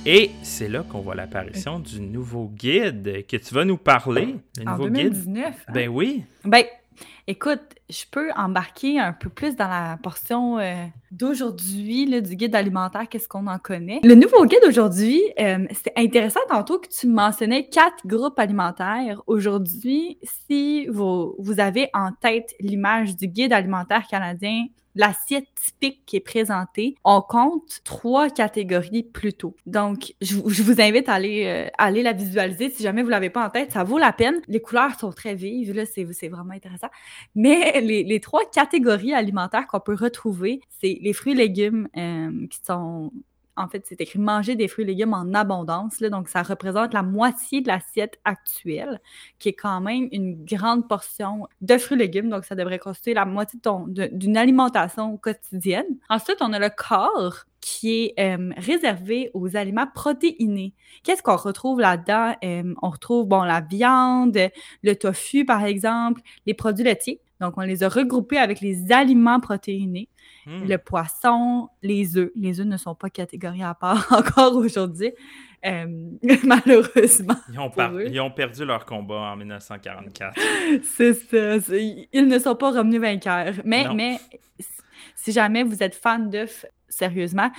Et 0.05 0.31
c'est 0.43 0.67
là 0.69 0.83
qu'on 0.83 0.99
voit 1.01 1.15
l'apparition 1.15 1.79
du 1.79 1.99
nouveau 1.99 2.51
guide 2.53 3.25
que 3.27 3.37
tu 3.37 3.53
vas 3.55 3.65
nous 3.65 3.77
parler. 3.77 4.35
Le 4.59 4.67
En 4.67 4.71
nouveau 4.77 4.89
guide. 4.89 5.13
2019. 5.13 5.45
hein? 5.67 5.71
Ben 5.73 5.89
oui. 5.89 6.23
Ben, 6.43 6.63
écoute, 7.25 7.61
je 7.89 8.03
peux 8.09 8.31
embarquer 8.35 8.99
un 8.99 9.13
peu 9.13 9.29
plus 9.29 9.55
dans 9.55 9.67
la 9.67 9.97
portion 10.01 10.57
euh, 10.57 10.73
d'aujourd'hui 11.11 12.21
du 12.21 12.35
guide 12.35 12.55
alimentaire, 12.55 13.07
qu'est-ce 13.09 13.27
qu'on 13.27 13.47
en 13.47 13.59
connaît? 13.59 13.99
Le 14.03 14.15
nouveau 14.15 14.45
guide 14.45 14.63
aujourd'hui, 14.67 15.21
euh, 15.39 15.65
c'est 15.71 15.93
intéressant 15.95 16.39
tantôt 16.49 16.79
que 16.79 16.87
tu 16.87 17.07
mentionnais 17.07 17.67
quatre 17.67 18.05
groupes 18.05 18.39
alimentaires. 18.39 19.21
Aujourd'hui, 19.27 20.17
si 20.47 20.87
vous, 20.87 21.35
avez 21.57 21.89
en 21.93 22.11
tête 22.11 22.55
l'image 22.59 23.15
du 23.15 23.27
guide 23.27 23.53
alimentaire 23.53 24.07
canadien, 24.07 24.65
l'assiette 24.95 25.47
typique 25.61 26.03
qui 26.05 26.15
est 26.15 26.21
présentée, 26.21 26.95
on 27.03 27.21
compte 27.21 27.81
trois 27.83 28.29
catégories 28.29 29.03
plutôt. 29.03 29.55
Donc, 29.65 30.13
je, 30.21 30.35
vous- 30.37 30.81
invite 30.81 31.09
à 31.09 31.13
aller, 31.13 31.43
euh, 31.45 31.69
aller 31.77 32.01
la 32.01 32.13
visualiser. 32.13 32.69
Si 32.69 32.81
jamais 32.81 33.03
vous 33.03 33.09
l'avez 33.09 33.29
pas 33.29 33.45
en 33.45 33.49
tête, 33.49 33.71
ça 33.71 33.83
vaut 33.83 33.97
la 33.97 34.13
peine. 34.13 34.41
Les 34.47 34.61
couleurs 34.61 34.97
sont 34.99 35.11
très 35.11 35.35
vives, 35.35 35.73
là, 35.73 35.83
c'est 35.85 36.27
vraiment 36.27 36.53
intéressant. 36.53 36.87
Mais 37.35 37.74
les, 37.81 38.19
trois 38.19 38.43
catégories 38.49 39.13
alimentaires 39.13 39.67
qu'on 39.67 39.79
peut 39.79 39.95
retrouver, 39.95 40.61
c'est 40.69 40.99
les 41.01 41.13
fruits 41.13 41.33
et 41.33 41.35
légumes 41.35 41.87
euh, 41.97 42.47
qui 42.47 42.59
sont... 42.63 43.11
En 43.57 43.69
fait, 43.69 43.85
c'est 43.87 44.01
écrit 44.01 44.19
manger 44.19 44.55
des 44.55 44.67
fruits 44.67 44.83
et 44.83 44.87
légumes 44.87 45.13
en 45.13 45.33
abondance. 45.33 46.01
Donc, 46.01 46.27
ça 46.27 46.43
représente 46.43 46.93
la 46.93 47.03
moitié 47.03 47.61
de 47.61 47.69
l'assiette 47.69 48.19
actuelle, 48.25 48.99
qui 49.39 49.47
est 49.47 49.53
quand 49.53 49.79
même 49.79 50.09
une 50.11 50.43
grande 50.43 50.89
portion 50.89 51.47
de 51.61 51.77
fruits 51.77 51.95
et 51.95 52.01
légumes. 52.01 52.27
Donc, 52.27 52.43
ça 52.43 52.55
devrait 52.55 52.79
constituer 52.79 53.13
la 53.13 53.23
moitié 53.23 53.57
d'une 54.11 54.35
alimentation 54.35 55.15
quotidienne. 55.15 55.85
Ensuite, 56.09 56.39
on 56.41 56.51
a 56.51 56.59
le 56.59 56.69
corps 56.69 57.45
qui 57.65 58.13
est 58.15 58.37
euh, 58.37 58.51
réservé 58.57 59.31
aux 59.33 59.55
aliments 59.55 59.87
protéinés. 59.87 60.73
Qu'est-ce 61.03 61.23
qu'on 61.23 61.35
retrouve 61.35 61.79
là-dedans? 61.79 62.35
Euh, 62.43 62.75
on 62.83 62.89
retrouve, 62.89 63.25
bon, 63.25 63.41
la 63.41 63.61
viande, 63.61 64.37
le 64.83 64.93
tofu, 64.93 65.45
par 65.45 65.63
exemple, 65.63 66.21
les 66.45 66.53
produits 66.53 66.83
laitiers. 66.83 67.21
Donc, 67.41 67.57
on 67.57 67.61
les 67.61 67.83
a 67.83 67.89
regroupés 67.89 68.37
avec 68.37 68.61
les 68.61 68.91
aliments 68.91 69.39
protéinés, 69.39 70.09
Hmm. 70.47 70.67
le 70.67 70.77
poisson, 70.77 71.69
les 71.81 72.17
œufs. 72.17 72.29
Les 72.35 72.59
œufs 72.59 72.67
ne 72.67 72.77
sont 72.77 72.93
pas 72.95 73.09
catégories 73.09 73.63
à 73.63 73.73
part 73.73 74.05
encore 74.11 74.55
aujourd'hui, 74.55 75.11
euh, 75.65 75.85
malheureusement. 76.43 77.35
Ils 77.51 77.59
ont, 77.59 77.67
pour 77.69 77.75
par- 77.75 77.93
eux. 77.95 78.05
ils 78.07 78.19
ont 78.21 78.29
perdu 78.31 78.63
leur 78.63 78.85
combat 78.85 79.31
en 79.33 79.35
1944. 79.37 80.35
C'est 80.83 81.13
ça. 81.13 81.75
Ils 82.13 82.27
ne 82.27 82.37
sont 82.39 82.55
pas 82.55 82.71
revenus 82.71 83.01
vainqueurs. 83.01 83.55
Mais, 83.65 83.85
Non. 83.85 83.95
mais 83.95 84.17
si 85.15 85.31
jamais 85.31 85.63
vous 85.63 85.81
êtes 85.81 85.95
fan 85.95 86.29
d'œufs, 86.29 86.65
sérieusement, 86.89 87.49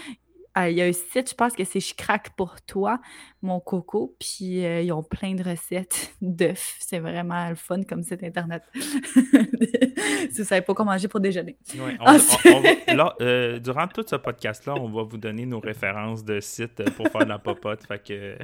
il 0.65 0.77
y 0.77 0.83
a 0.83 0.87
un 0.87 0.93
site, 0.93 1.31
je 1.31 1.35
pense 1.35 1.53
que 1.55 1.65
c'est 1.65 1.81
Je 1.81 1.95
craque 1.95 2.31
pour 2.37 2.61
toi, 2.63 2.99
mon 3.43 3.61
coco, 3.61 4.17
puis 4.19 4.65
euh, 4.65 4.81
ils 4.83 4.93
ont 4.93 5.03
plein 5.03 5.35
de 5.35 5.43
recettes 5.43 6.15
d'œufs. 6.23 6.77
C'est 6.81 6.99
vraiment 6.99 7.49
le 7.51 7.55
fun 7.57 7.83
comme 7.83 8.03
site 8.03 8.23
internet. 8.25 8.63
si 8.75 10.39
vous 10.39 10.45
savez 10.45 10.63
pas 10.63 10.75
quoi 10.75 10.85
manger 10.85 11.09
pour 11.09 11.21
déjeuner. 11.21 11.57
Ouais, 11.75 11.97
on- 12.01 12.05
Ah, 12.07 12.17
on- 12.47 12.53
on 12.55 12.61
va- 12.61 12.95
là, 12.95 13.15
euh, 13.21 13.59
durant 13.59 13.87
tout 13.89 14.05
ce 14.07 14.17
podcast-là, 14.17 14.75
on 14.75 14.89
va 14.89 15.03
vous 15.03 15.19
donner 15.19 15.47
nos 15.47 15.61
références 15.61 16.25
de 16.25 16.41
sites 16.41 16.89
pour 16.93 17.09
faire 17.09 17.25
de 17.25 17.29
la 17.29 17.39
popote. 17.39 17.85
Fait 17.87 18.03
que 18.03 18.13
euh, 18.13 18.37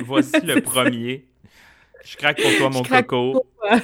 voici 0.00 0.40
le 0.44 0.60
premier. 0.60 1.26
Je 2.04 2.16
craque 2.16 2.40
pour 2.40 2.50
toi, 2.56 2.70
mon 2.70 2.82
coco. 2.82 3.44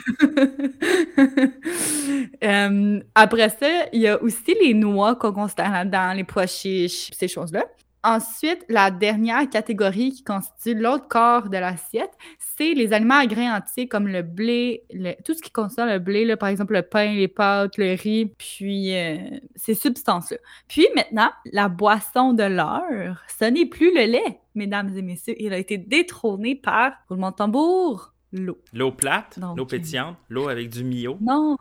Euh, 2.42 3.00
après 3.14 3.48
ça, 3.48 3.86
il 3.92 4.00
y 4.00 4.08
a 4.08 4.20
aussi 4.22 4.54
les 4.60 4.74
noix 4.74 5.16
qu'on 5.16 5.32
considère 5.32 5.72
là-dedans, 5.72 6.12
les 6.12 6.24
pois 6.24 6.46
chiches, 6.46 7.10
ces 7.12 7.28
choses-là. 7.28 7.64
Ensuite, 8.08 8.64
la 8.68 8.92
dernière 8.92 9.50
catégorie 9.50 10.12
qui 10.12 10.22
constitue 10.22 10.74
l'autre 10.74 11.08
corps 11.08 11.48
de 11.48 11.58
l'assiette, 11.58 12.12
c'est 12.38 12.72
les 12.72 12.92
aliments 12.92 13.16
à 13.18 13.26
grains 13.26 13.56
entiers 13.56 13.88
comme 13.88 14.06
le 14.06 14.22
blé, 14.22 14.84
le- 14.92 15.14
tout 15.24 15.34
ce 15.34 15.42
qui 15.42 15.50
concerne 15.50 15.88
le 15.90 15.98
blé, 15.98 16.24
là, 16.24 16.36
par 16.36 16.48
exemple 16.48 16.74
le 16.74 16.82
pain, 16.82 17.12
les 17.14 17.26
pâtes, 17.26 17.76
le 17.78 17.94
riz, 18.00 18.26
puis 18.38 18.94
euh, 18.96 19.16
ces 19.56 19.74
substances-là. 19.74 20.36
Puis 20.68 20.86
maintenant, 20.94 21.30
la 21.52 21.68
boisson 21.68 22.32
de 22.32 22.44
l'heure, 22.44 23.22
ce 23.40 23.44
n'est 23.46 23.66
plus 23.66 23.92
le 23.92 24.04
lait, 24.04 24.38
mesdames 24.54 24.96
et 24.96 25.02
messieurs. 25.02 25.34
Il 25.40 25.52
a 25.52 25.58
été 25.58 25.76
détrôné 25.76 26.54
par, 26.54 26.92
roulement 27.08 27.32
de 27.32 27.36
tambour, 27.36 28.12
l'eau. 28.32 28.58
L'eau 28.72 28.92
plate, 28.92 29.36
l'eau 29.56 29.66
pétillante, 29.66 30.16
l'eau 30.28 30.48
avec 30.48 30.68
du 30.68 30.84
mio. 30.84 31.18
Non, 31.20 31.56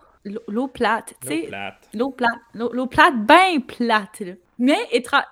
l'eau 0.48 0.68
plate. 0.68 1.16
Tu 1.22 1.28
L'eau 1.42 1.48
plate. 1.48 1.90
l'eau 1.96 2.12
plate. 2.12 2.40
L'eau 2.54 2.86
plate, 2.88 3.26
bien 3.26 3.60
plate. 3.66 4.20
là. 4.20 4.34
Mais 4.60 4.78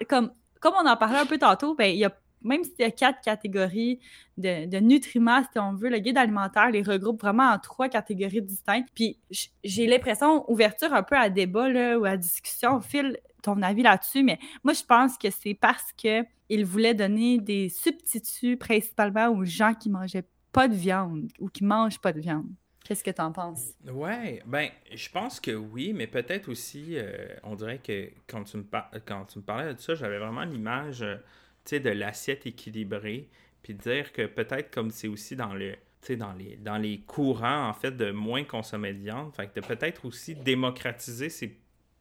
comme, 0.09 0.31
comme 0.63 0.75
on 0.81 0.89
en 0.89 0.95
parlait 0.95 1.19
un 1.19 1.25
peu 1.25 1.37
tantôt, 1.37 1.75
ben, 1.75 1.93
même 2.41 2.63
s'il 2.63 2.79
y 2.79 2.83
a 2.83 2.91
quatre 2.91 3.21
catégories 3.21 3.99
de, 4.37 4.79
nutriments, 4.79 5.43
si 5.51 5.59
on 5.59 5.73
veut, 5.73 5.89
le 5.89 5.99
guide 5.99 6.17
alimentaire 6.17 6.71
les 6.71 6.81
regroupe 6.81 7.21
vraiment 7.21 7.51
en 7.51 7.59
trois 7.59 7.89
catégories 7.89 8.41
distinctes. 8.41 8.87
Puis 8.95 9.19
j'ai 9.61 9.87
l'impression, 9.87 10.49
ouverture 10.49 10.93
un 10.93 11.03
peu 11.03 11.17
à 11.17 11.29
débat 11.29 11.97
ou 11.97 12.05
à 12.05 12.15
discussion, 12.15 12.79
Phil, 12.79 13.17
ton 13.41 13.61
avis 13.61 13.83
là-dessus, 13.83 14.23
mais 14.23 14.39
moi, 14.63 14.73
je 14.73 14.83
pense 14.83 15.17
que 15.17 15.29
c'est 15.29 15.53
parce 15.53 15.91
que 16.01 16.23
il 16.47 16.65
voulait 16.65 16.93
donner 16.93 17.39
des 17.39 17.67
substituts 17.67 18.55
principalement 18.55 19.27
aux 19.27 19.43
gens 19.43 19.73
qui 19.73 19.89
mangeaient 19.89 20.27
pas 20.53 20.69
de 20.69 20.75
viande 20.75 21.29
ou 21.39 21.49
qui 21.49 21.65
mangent 21.65 21.99
pas 21.99 22.13
de 22.13 22.21
viande. 22.21 22.47
Qu'est-ce 22.83 23.03
que 23.03 23.11
tu 23.11 23.21
en 23.21 23.31
penses? 23.31 23.73
Ouais, 23.87 24.41
ben, 24.45 24.69
je 24.93 25.09
pense 25.09 25.39
que 25.39 25.51
oui, 25.51 25.93
mais 25.93 26.07
peut-être 26.07 26.49
aussi, 26.49 26.97
euh, 26.97 27.27
on 27.43 27.55
dirait 27.55 27.79
que 27.79 28.09
quand 28.27 28.43
tu 28.43 28.57
me, 28.57 28.63
par- 28.63 28.91
quand 29.05 29.25
tu 29.25 29.39
me 29.39 29.43
parlais 29.43 29.73
de 29.73 29.79
ça, 29.79 29.95
j'avais 29.95 30.17
vraiment 30.19 30.43
l'image, 30.43 31.01
euh, 31.01 31.15
tu 31.63 31.69
sais, 31.69 31.79
de 31.79 31.89
l'assiette 31.89 32.45
équilibrée, 32.45 33.29
puis 33.61 33.73
dire 33.73 34.11
que 34.11 34.25
peut-être 34.25 34.69
comme 34.69 34.91
c'est 34.91 35.07
aussi 35.07 35.35
dans 35.37 35.53
le, 35.53 35.75
dans 36.17 36.33
les, 36.33 36.57
dans 36.57 36.77
les 36.77 36.99
courants, 37.01 37.69
en 37.69 37.73
fait, 37.73 37.91
de 37.91 38.11
moins 38.11 38.43
consommer 38.43 38.93
de 38.93 38.99
viande, 38.99 39.33
fait 39.33 39.47
que 39.47 39.61
de 39.61 39.65
peut-être 39.65 40.03
aussi 40.05 40.35
démocratiser 40.35 41.29
ces 41.29 41.57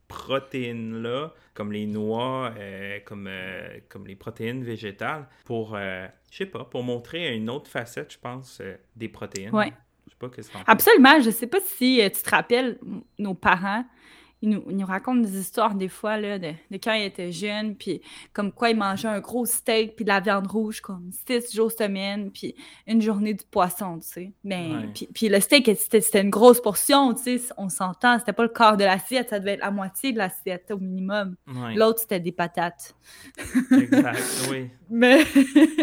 protéines-là, 0.09 1.33
comme 1.55 1.73
les 1.73 1.87
noix, 1.87 2.53
euh, 2.59 2.99
comme, 3.05 3.27
euh, 3.29 3.79
comme 3.89 4.07
les 4.07 4.17
protéines 4.17 4.65
végétales, 4.65 5.29
pour, 5.45 5.75
euh, 5.77 6.07
je 6.31 6.39
sais 6.39 6.47
pas, 6.47 6.65
pour 6.65 6.83
montrer 6.83 7.35
une 7.35 7.49
autre 7.49 7.71
facette, 7.71 8.13
je 8.13 8.19
pense, 8.19 8.61
des 8.97 9.09
protéines. 9.09 9.55
Ouais. 9.55 9.73
Pas 10.23 10.29
qu'est-ce 10.35 10.51
qu'on 10.51 10.61
Absolument. 10.67 11.21
Je 11.21 11.31
sais 11.31 11.47
pas 11.49 11.59
si 11.77 12.01
euh, 12.01 12.09
tu 12.09 12.23
te 12.23 12.31
rappelles, 12.31 12.79
nos 13.19 13.35
parents, 13.35 13.85
ils 14.45 14.49
nous, 14.49 14.65
ils 14.71 14.77
nous 14.77 14.87
racontent 14.87 15.21
des 15.21 15.39
histoires 15.39 15.75
des 15.77 15.89
fois 15.89 16.17
là, 16.17 16.37
de, 16.37 16.49
de 16.49 16.77
quand 16.77 16.93
ils 16.95 17.05
étaient 17.05 17.31
jeunes, 17.31 17.77
puis 17.77 18.01
comme 18.33 18.51
quoi 18.51 18.71
ils 18.71 18.77
mangeaient 18.77 19.07
un 19.07 19.21
gros 19.21 19.47
steak 19.47 19.95
puis 19.95 20.05
de 20.05 20.11
la 20.11 20.19
viande 20.19 20.49
rouge 20.49 20.81
comme 20.81 21.11
six 21.29 21.55
jours 21.55 21.71
semaine, 21.71 22.31
puis 22.33 22.57
une 22.89 23.01
journée 23.01 23.35
du 23.35 23.45
poisson, 23.49 24.01
tu 24.01 24.09
sais. 24.09 24.33
Ben, 24.43 24.77
Ouais. 24.79 24.89
puis, 24.93 25.09
puis 25.15 25.29
le 25.29 25.39
steak, 25.39 25.67
c'était 25.79 26.01
c'était 26.01 26.23
une 26.23 26.31
grosse 26.31 26.61
portion, 26.61 27.15
tu 27.15 27.39
sais, 27.39 27.53
on 27.57 27.69
s'entend, 27.69 28.19
c'était 28.19 28.33
pas 28.33 28.43
le 28.43 28.49
quart 28.49 28.77
de 28.77 28.83
l'assiette, 28.85 29.31
ça 29.31 29.39
devait 29.39 29.53
être 29.53 29.61
la 29.61 29.71
moitié 29.71 30.13
de 30.13 30.19
l'assiette 30.19 30.73
au 30.73 30.79
minimum. 30.79 31.37
Ouais. 31.47 31.75
L'autre, 31.77 32.01
c'était 32.01 32.19
des 32.21 32.33
patates. 32.33 32.97
Exact, 33.71 34.49
oui. 34.51 34.71
Mais, 34.91 35.25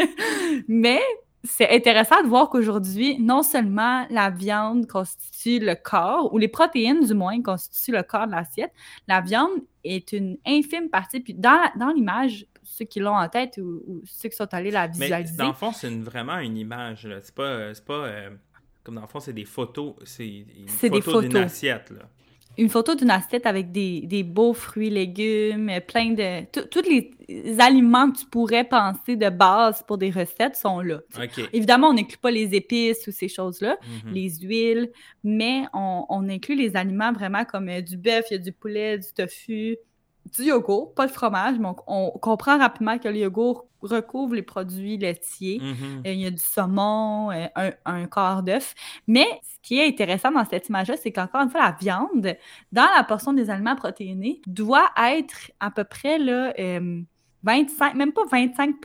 mais 0.68 1.00
c'est 1.44 1.70
intéressant 1.70 2.22
de 2.22 2.28
voir 2.28 2.50
qu'aujourd'hui, 2.50 3.18
non 3.20 3.44
seulement 3.44 4.06
la 4.10 4.30
viande 4.30 4.88
constitue 4.88 5.60
le 5.60 5.76
corps, 5.76 6.34
ou 6.34 6.38
les 6.38 6.48
protéines 6.50 7.06
du 7.06 7.14
moins 7.14 7.42
constituent 7.42 7.94
le 7.94 8.04
corps 8.04 8.28
de 8.28 8.32
l'assiette, 8.32 8.72
la 9.08 9.22
viande 9.22 9.52
est 9.84 10.12
une 10.12 10.38
infime 10.46 10.90
partie. 10.90 11.20
Puis 11.22 11.34
dans, 11.34 11.52
la- 11.52 11.72
dans 11.78 11.94
l'image, 11.94 12.46
ceux 12.64 12.86
qui 12.86 13.00
l'ont 13.00 13.16
en 13.16 13.30
tête 13.30 13.58
ou, 13.58 13.82
ou 13.88 14.02
ceux 14.06 14.30
qui 14.30 14.36
sont 14.36 14.54
allés 14.54 14.72
la 14.72 14.88
Mais 14.88 14.94
visualiser, 15.06 15.38
dans 15.38 15.48
le 15.48 15.54
fond, 15.54 15.72
c'est 15.72 15.88
une- 15.88 16.04
vraiment 16.04 16.38
une 16.40 16.58
image. 16.58 17.06
là. 17.08 17.20
C'est 17.22 17.34
pas, 17.34 17.44
euh, 17.44 17.74
c'est 17.74 17.86
pas 17.86 17.94
euh, 18.06 18.30
comme 18.84 18.96
dans 18.96 19.02
le 19.02 19.08
fond, 19.08 19.20
c'est 19.20 19.34
des 19.34 19.46
photos. 19.46 19.96
C'est 20.04 20.28
une 20.28 20.68
C'est 20.68 20.90
des 20.90 21.02
photo 21.02 21.22
d'une 21.22 21.32
photos. 21.32 21.46
assiette. 21.46 21.90
Là. 21.92 22.04
Une 22.58 22.70
photo 22.70 22.96
d'une 22.96 23.10
assiette 23.10 23.46
avec 23.46 23.72
des, 23.72 24.02
des 24.02 24.24
beaux 24.24 24.54
fruits, 24.54 24.90
légumes, 24.90 25.70
euh, 25.70 25.80
plein 25.80 26.12
de... 26.12 26.46
Tous 26.52 26.82
les 26.82 27.12
aliments 27.60 28.12
que 28.12 28.20
tu 28.20 28.26
pourrais 28.26 28.64
penser 28.64 29.16
de 29.16 29.30
base 29.30 29.84
pour 29.88 29.98
des 29.98 30.10
recettes 30.10 30.56
sont 30.56 30.82
là. 30.82 31.00
Évidemment, 31.54 31.90
on 31.90 31.94
n'inclut 31.94 32.18
pas 32.18 32.32
les 32.32 32.56
épices 32.56 33.08
ou 33.08 33.12
ces 33.12 33.28
choses-là. 33.30 33.78
Mhm. 34.06 34.14
les 34.14 34.30
huiles, 34.42 34.92
mais 35.24 35.64
on, 35.74 36.06
on 36.10 36.28
inclut 36.28 36.56
les 36.56 36.76
aliments 36.76 37.14
vraiment 37.14 37.46
comme 37.46 37.70
euh, 37.70 37.82
du 37.82 37.98
bœuf, 37.98 38.26
il 38.30 38.34
y 38.34 38.36
a 38.36 38.40
du 38.40 38.52
poulet, 38.52 38.98
du 38.98 39.08
tofu, 39.16 39.78
du 40.34 40.44
yogourt, 40.44 40.94
pas 40.94 41.08
de 41.08 41.12
fromage, 41.12 41.58
mais 41.60 41.70
on, 41.88 42.12
comprend 42.12 42.58
rapidement 42.58 42.98
que 42.98 43.08
le 43.08 43.18
yogourt 43.18 43.66
recouvre 43.82 44.36
les 44.36 44.42
produits 44.42 44.98
laitiers. 44.98 45.60
Mhm. 45.62 46.04
Euh, 46.06 46.12
il 46.12 46.20
y 46.20 46.26
a 46.26 46.32
du 46.32 46.42
saumon, 46.42 47.32
euh, 47.32 47.48
un, 47.56 47.72
un 47.86 48.06
quart 48.08 48.44
d'œuf. 48.44 48.76
Mais 49.08 49.26
ce 49.44 49.58
qui 49.62 49.80
est 49.80 49.88
intéressant 49.88 50.32
dans 50.32 50.46
cette 50.46 50.68
image-là, 50.70 50.98
c'est 50.98 51.12
qu'encore 51.12 51.42
une 51.42 51.50
fois, 51.50 51.62
la 51.62 51.78
viande, 51.80 52.36
dans 52.72 52.88
la 52.96 53.04
portion 53.04 53.34
des 53.34 53.50
aliments 53.50 53.76
protéinés, 53.76 54.42
doit 54.48 54.90
être 54.98 55.52
à 55.60 55.72
peu 55.72 55.84
près 55.84 56.18
là, 56.18 56.54
25, 57.44 57.96
même 57.96 58.12
pas 58.12 58.26
25 58.30 58.76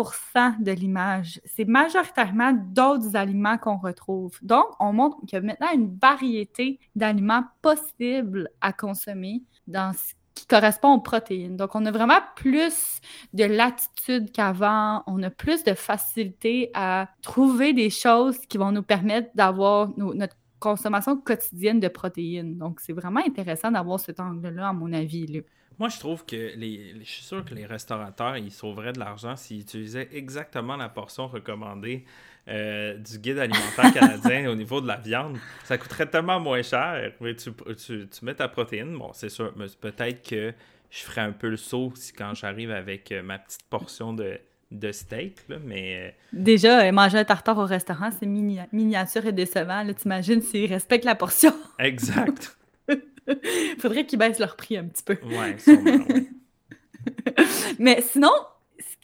de 0.60 0.70
l'image. 0.70 1.40
C'est 1.44 1.64
majoritairement 1.64 2.52
d'autres 2.52 3.16
aliments 3.16 3.58
qu'on 3.58 3.78
retrouve. 3.78 4.38
Donc, 4.42 4.66
on 4.78 4.92
montre 4.92 5.18
qu'il 5.26 5.32
y 5.32 5.36
a 5.36 5.40
maintenant 5.40 5.72
une 5.74 5.98
variété 6.00 6.78
d'aliments 6.94 7.44
possibles 7.62 8.48
à 8.60 8.72
consommer 8.72 9.42
dans 9.66 9.92
ce 9.92 10.14
qui 10.34 10.46
correspond 10.46 10.94
aux 10.94 11.00
protéines. 11.00 11.56
Donc, 11.56 11.74
on 11.74 11.86
a 11.86 11.90
vraiment 11.90 12.20
plus 12.36 13.00
de 13.32 13.44
latitude 13.44 14.32
qu'avant. 14.32 15.02
On 15.06 15.22
a 15.22 15.30
plus 15.30 15.64
de 15.64 15.74
facilité 15.74 16.70
à 16.74 17.08
trouver 17.22 17.72
des 17.72 17.90
choses 17.90 18.38
qui 18.46 18.58
vont 18.58 18.72
nous 18.72 18.82
permettre 18.82 19.30
d'avoir 19.34 19.90
notre 19.96 20.36
consommation 20.58 21.16
quotidienne 21.16 21.78
de 21.78 21.88
protéines. 21.88 22.58
Donc, 22.58 22.80
c'est 22.80 22.92
vraiment 22.92 23.20
intéressant 23.24 23.70
d'avoir 23.70 24.00
cet 24.00 24.18
angle-là, 24.18 24.68
à 24.68 24.72
mon 24.72 24.92
avis. 24.92 25.42
Moi, 25.78 25.88
je 25.88 25.98
trouve 25.98 26.24
que 26.24 26.56
les, 26.56 26.94
je 27.00 27.08
suis 27.08 27.24
sûr 27.24 27.44
que 27.44 27.54
les 27.54 27.66
restaurateurs, 27.66 28.36
ils 28.36 28.52
sauveraient 28.52 28.92
de 28.92 29.00
l'argent 29.00 29.36
s'ils 29.36 29.60
utilisaient 29.60 30.08
exactement 30.12 30.76
la 30.76 30.88
portion 30.88 31.26
recommandée 31.26 32.04
euh, 32.48 32.96
du 32.98 33.18
guide 33.18 33.38
alimentaire 33.38 33.92
canadien 33.92 34.50
au 34.50 34.54
niveau 34.54 34.80
de 34.80 34.86
la 34.86 34.96
viande. 34.96 35.38
Ça 35.64 35.78
coûterait 35.78 36.06
tellement 36.06 36.40
moins 36.40 36.62
cher. 36.62 37.12
Mais 37.20 37.34
tu, 37.34 37.50
tu, 37.76 38.08
tu 38.08 38.24
mets 38.24 38.34
ta 38.34 38.48
protéine, 38.48 38.96
bon, 38.96 39.10
c'est 39.12 39.30
sûr, 39.30 39.52
mais 39.56 39.66
peut-être 39.80 40.28
que 40.28 40.52
je 40.90 41.00
ferais 41.00 41.22
un 41.22 41.32
peu 41.32 41.48
le 41.48 41.56
saut 41.56 41.92
si 41.96 42.12
quand 42.12 42.34
j'arrive 42.34 42.70
avec 42.70 43.10
euh, 43.12 43.22
ma 43.22 43.38
petite 43.38 43.64
portion 43.70 44.12
de, 44.12 44.38
de 44.70 44.92
steak, 44.92 45.48
là, 45.48 45.56
mais... 45.64 45.96
Euh, 45.96 46.10
Déjà, 46.32 46.90
manger 46.92 47.18
un 47.18 47.24
tartare 47.24 47.58
au 47.58 47.64
restaurant, 47.66 48.10
c'est 48.10 48.26
miniature 48.26 49.26
et 49.26 49.32
décevant. 49.32 49.84
T'imagines 49.94 50.42
s'ils 50.42 50.70
respectent 50.72 51.04
la 51.04 51.14
portion. 51.14 51.52
exact. 51.78 52.56
Faudrait 53.78 54.04
qu'ils 54.04 54.18
baissent 54.18 54.38
leur 54.38 54.54
prix 54.56 54.76
un 54.76 54.84
petit 54.84 55.02
peu. 55.02 55.16
Ouais, 55.24 55.58
sûrement, 55.58 56.04
Mais 57.78 58.00
sinon, 58.02 58.32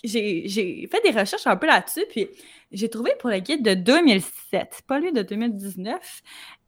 j'ai 0.05 0.89
fait 0.91 1.03
des 1.03 1.19
recherches 1.19 1.47
un 1.47 1.57
peu 1.57 1.67
là-dessus, 1.67 2.05
puis 2.11 2.29
j'ai 2.73 2.89
trouvé 2.89 3.13
pour 3.19 3.31
le 3.31 3.39
guide 3.39 3.65
de 3.65 3.75
2007, 3.75 4.83
pas 4.87 5.01
lui 5.01 5.13
de 5.13 5.23
2019, 5.23 6.23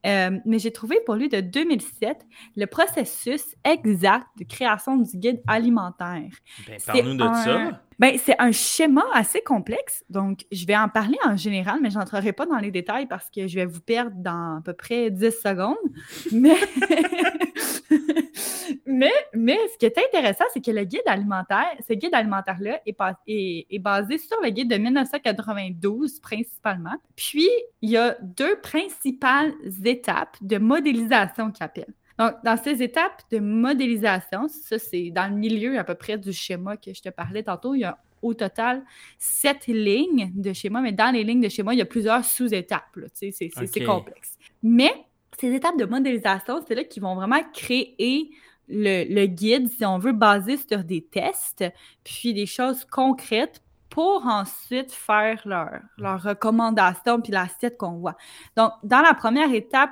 euh, 0.04 0.38
mais 0.44 0.58
j'ai 0.58 0.72
trouvé 0.72 0.98
pour 1.06 1.14
lui 1.14 1.28
de 1.28 1.40
2007 1.40 2.26
le 2.56 2.66
processus 2.66 3.54
exact 3.64 4.26
de 4.38 4.44
création 4.44 4.96
du 4.96 5.16
guide 5.16 5.40
alimentaire. 5.46 6.28
Ben, 6.66 6.80
parle-nous 6.84 7.14
de 7.14 7.34
ça. 7.34 7.82
Ben, 8.02 8.18
c'est 8.18 8.34
un 8.40 8.50
schéma 8.50 9.04
assez 9.14 9.42
complexe, 9.42 10.04
donc 10.10 10.44
je 10.50 10.66
vais 10.66 10.76
en 10.76 10.88
parler 10.88 11.16
en 11.24 11.36
général, 11.36 11.78
mais 11.80 11.88
je 11.88 12.00
n'entrerai 12.00 12.32
pas 12.32 12.46
dans 12.46 12.58
les 12.58 12.72
détails 12.72 13.06
parce 13.06 13.30
que 13.30 13.46
je 13.46 13.54
vais 13.54 13.64
vous 13.64 13.80
perdre 13.80 14.16
dans 14.16 14.56
à 14.56 14.60
peu 14.60 14.72
près 14.72 15.08
10 15.08 15.30
secondes. 15.30 15.76
Mais, 18.86 19.12
mais, 19.34 19.58
ce 19.72 19.78
qui 19.78 19.86
est 19.86 19.98
intéressant, 19.98 20.44
c'est 20.52 20.64
que 20.64 20.70
le 20.70 20.84
guide 20.84 21.02
alimentaire, 21.06 21.66
ce 21.86 21.94
guide 21.94 22.14
alimentaire-là 22.14 22.80
est, 22.86 23.78
basé 23.78 24.18
sur 24.18 24.40
le 24.42 24.50
guide 24.50 24.70
de 24.70 24.76
1992 24.76 26.20
principalement. 26.20 26.94
Puis, 27.16 27.48
il 27.80 27.90
y 27.90 27.96
a 27.96 28.16
deux 28.20 28.56
principales 28.60 29.52
étapes 29.84 30.36
de 30.40 30.58
modélisation 30.58 31.50
qu'il 31.50 31.64
appelle. 31.64 31.94
Donc, 32.22 32.34
dans 32.44 32.56
ces 32.56 32.82
étapes 32.84 33.22
de 33.32 33.40
modélisation, 33.40 34.46
ça 34.46 34.78
c'est 34.78 35.10
dans 35.10 35.28
le 35.28 35.36
milieu 35.36 35.76
à 35.76 35.82
peu 35.82 35.96
près 35.96 36.18
du 36.18 36.32
schéma 36.32 36.76
que 36.76 36.94
je 36.94 37.02
te 37.02 37.08
parlais 37.08 37.42
tantôt, 37.42 37.74
il 37.74 37.80
y 37.80 37.84
a 37.84 37.98
au 38.22 38.32
total 38.32 38.84
sept 39.18 39.66
lignes 39.66 40.30
de 40.36 40.52
schéma, 40.52 40.80
mais 40.80 40.92
dans 40.92 41.12
les 41.12 41.24
lignes 41.24 41.40
de 41.40 41.48
schéma, 41.48 41.74
il 41.74 41.78
y 41.78 41.82
a 41.82 41.86
plusieurs 41.86 42.24
sous-étapes. 42.24 42.96
C'est 43.12 43.84
complexe. 43.84 44.38
Mais 44.62 44.92
ces 45.40 45.52
étapes 45.52 45.76
de 45.76 45.84
modélisation, 45.84 46.60
c'est 46.68 46.76
là 46.76 46.84
qui 46.84 47.00
vont 47.00 47.16
vraiment 47.16 47.42
créer 47.52 48.30
le, 48.68 49.26
guide, 49.26 49.68
si 49.68 49.84
on 49.84 49.98
veut, 49.98 50.12
basé 50.12 50.56
sur 50.56 50.84
des 50.84 51.02
tests, 51.02 51.64
puis 52.04 52.32
des 52.32 52.46
choses 52.46 52.84
concrètes 52.84 53.60
pour 53.90 54.24
ensuite 54.26 54.92
faire 54.92 55.42
leurs 55.44 55.80
leur 55.98 56.22
recommandations 56.22 57.20
puis 57.20 57.32
l'assiette 57.32 57.76
qu'on 57.76 57.98
voit. 57.98 58.16
Donc, 58.56 58.70
dans 58.84 59.00
la 59.00 59.14
première 59.14 59.52
étape, 59.52 59.90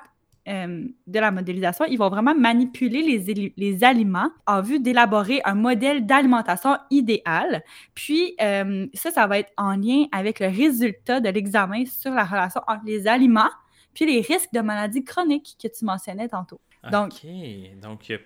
euh, 0.49 0.85
de 1.07 1.19
la 1.19 1.31
modélisation, 1.31 1.85
ils 1.85 1.99
vont 1.99 2.09
vraiment 2.09 2.35
manipuler 2.35 3.03
les, 3.03 3.53
les 3.57 3.85
aliments 3.85 4.31
en 4.47 4.63
vue 4.63 4.81
d'élaborer 4.81 5.43
un 5.45 5.55
modèle 5.55 6.07
d'alimentation 6.07 6.79
idéal. 6.91 7.63
Puis, 7.95 8.35
euh, 8.41 8.87
ça, 8.95 9.11
ça 9.11 9.27
va 9.27 9.39
être 9.39 9.53
en 9.59 9.77
lien 9.77 10.07
avec 10.13 10.41
le 10.41 10.47
résultat 10.47 11.21
de 11.21 11.29
l'examen 11.29 11.85
sur 11.85 12.13
la 12.13 12.25
relation 12.25 12.63
entre 12.67 12.85
les 12.87 13.07
aliments 13.07 13.51
puis 13.93 14.07
les 14.07 14.21
risques 14.21 14.53
de 14.55 14.61
maladies 14.61 15.05
chroniques 15.05 15.57
que 15.61 15.69
tu 15.69 15.85
mentionnais 15.85 16.29
tantôt. 16.29 16.61
Donc, 16.91 17.13
OK. 17.13 17.81
Donc, 17.83 18.09
il 18.09 18.19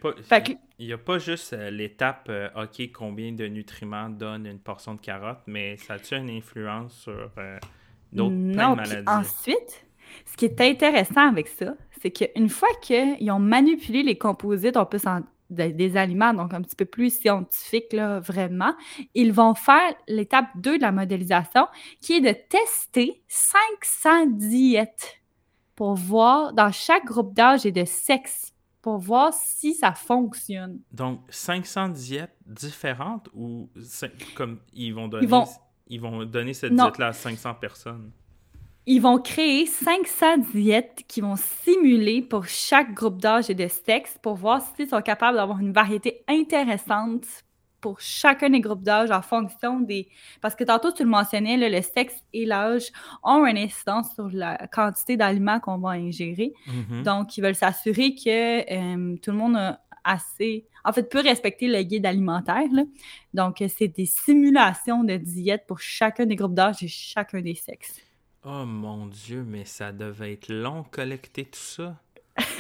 n'y 0.79 0.93
a, 0.93 0.99
pas 0.99 1.19
juste 1.19 1.53
euh, 1.53 1.71
l'étape, 1.71 2.31
OK, 2.55 2.93
combien 2.93 3.33
de 3.33 3.47
nutriments 3.47 4.09
donne 4.09 4.47
une 4.47 4.61
portion 4.61 4.95
de 4.95 5.01
carotte, 5.01 5.41
mais 5.49 5.77
ça 5.79 5.95
a-tu 5.95 6.15
une 6.15 6.31
influence 6.31 6.93
sur 6.93 7.33
d'autres 8.13 8.35
maladies? 8.35 9.09
Ensuite, 9.09 9.85
ce 10.27 10.37
qui 10.37 10.45
est 10.45 10.61
intéressant 10.61 11.29
avec 11.29 11.49
ça, 11.49 11.75
c'est 12.01 12.11
qu'une 12.11 12.49
fois 12.49 12.69
qu'ils 12.83 13.31
ont 13.31 13.39
manipulé 13.39 14.03
les 14.03 14.19
composites, 14.19 14.77
on 14.77 14.85
peut 14.85 14.99
des 15.51 15.97
aliments, 15.97 16.35
donc 16.35 16.53
un 16.53 16.63
petit 16.63 16.77
peu 16.77 16.85
plus 16.85 17.19
scientifiques, 17.19 17.93
là, 17.93 18.21
vraiment, 18.21 18.75
ils 19.15 19.33
vont 19.33 19.55
faire 19.55 19.95
l'étape 20.09 20.47
2 20.57 20.79
de 20.79 20.83
la 20.83 20.93
modélisation, 20.93 21.67
qui 22.01 22.15
est 22.15 22.21
de 22.21 22.35
tester 22.49 23.23
500 23.29 24.27
diètes 24.33 25.21
pour 25.77 25.95
voir 25.95 26.53
dans 26.53 26.73
chaque 26.73 27.05
groupe 27.05 27.35
d'âge 27.35 27.67
et 27.67 27.73
de 27.73 27.85
sexe, 27.85 28.53
pour 28.81 28.99
voir 28.99 29.33
si 29.33 29.75
ça 29.75 29.93
fonctionne. 29.93 30.81
Donc, 30.93 31.21
500 31.31 31.89
diètes 31.89 32.37
différentes 32.47 33.29
ou 33.35 33.71
comme 34.35 34.61
ils 34.73 34.93
vont 34.93 35.09
donner, 35.09 35.27
ils 35.89 36.01
vont, 36.01 36.25
donner 36.25 36.55
cette 36.55 36.75
diète-là 36.75 37.09
à 37.09 37.13
500 37.13 37.55
personnes? 37.55 38.13
Ils 38.87 39.01
vont 39.01 39.19
créer 39.19 39.65
500 39.65 40.39
diètes 40.53 41.05
qui 41.09 41.23
vont 41.23 41.37
simuler 41.37 42.21
pour 42.21 42.47
chaque 42.47 42.93
groupe 42.93 43.19
d'âge 43.19 43.49
et 43.49 43.55
de 43.55 43.67
sexe 43.67 44.19
pour 44.21 44.35
voir 44.35 44.61
s'ils 44.61 44.89
sont 44.89 45.01
capables 45.01 45.39
d'avoir 45.39 45.59
une 45.59 45.73
variété 45.73 46.23
intéressante 46.29 47.25
pour 47.81 48.01
chacun 48.01 48.51
des 48.51 48.61
groupes 48.61 48.83
d'âge 48.83 49.11
en 49.11 49.21
fonction 49.21 49.81
des... 49.81 50.09
Parce 50.41 50.55
que 50.55 50.65
tantôt, 50.65 50.91
tu 50.91 51.03
le 51.03 51.09
mentionnais, 51.09 51.57
le 51.57 51.83
sexe 51.83 52.15
et 52.33 52.47
l'âge 52.47 52.91
ont 53.23 53.45
une 53.45 53.59
incidence 53.59 54.15
sur 54.15 54.31
la 54.31 54.57
quantité 54.69 55.19
d'aliments 55.19 55.61
qu'on 55.61 55.79
va 55.79 55.91
ingérer. 55.91 56.53
Mm-hmm. 56.67 57.03
Donc, 57.03 57.37
ils 57.37 57.43
veulent 57.43 57.55
s'assurer 57.55 58.15
que 58.15 58.61
euh, 58.73 59.17
tout 59.19 59.31
le 59.31 59.37
monde 59.37 59.57
a 59.57 59.81
assez... 60.03 60.67
En 60.83 60.93
fait, 60.93 61.11
peut 61.11 61.21
respecter 61.21 61.69
le 61.69 61.83
guide 61.83 62.07
alimentaire. 62.07 62.69
Donc, 63.35 63.63
c'est 63.69 63.89
des 63.89 64.07
simulations 64.07 65.05
de 65.05 65.17
diètes 65.17 65.65
pour 65.67 65.79
chacun 65.79 66.25
des 66.25 66.37
groupes 66.37 66.55
d'âge 66.55 66.83
et 66.83 66.89
chacun 66.89 67.41
des 67.41 67.55
sexes. 67.55 68.01
Oh 68.47 68.65
mon 68.67 69.07
Dieu, 69.07 69.43
mais 69.47 69.65
ça 69.65 69.91
devait 69.91 70.35
être 70.35 70.49
long 70.49 70.85
collecter 70.91 71.47
tout 71.47 71.59
ça. 71.59 71.97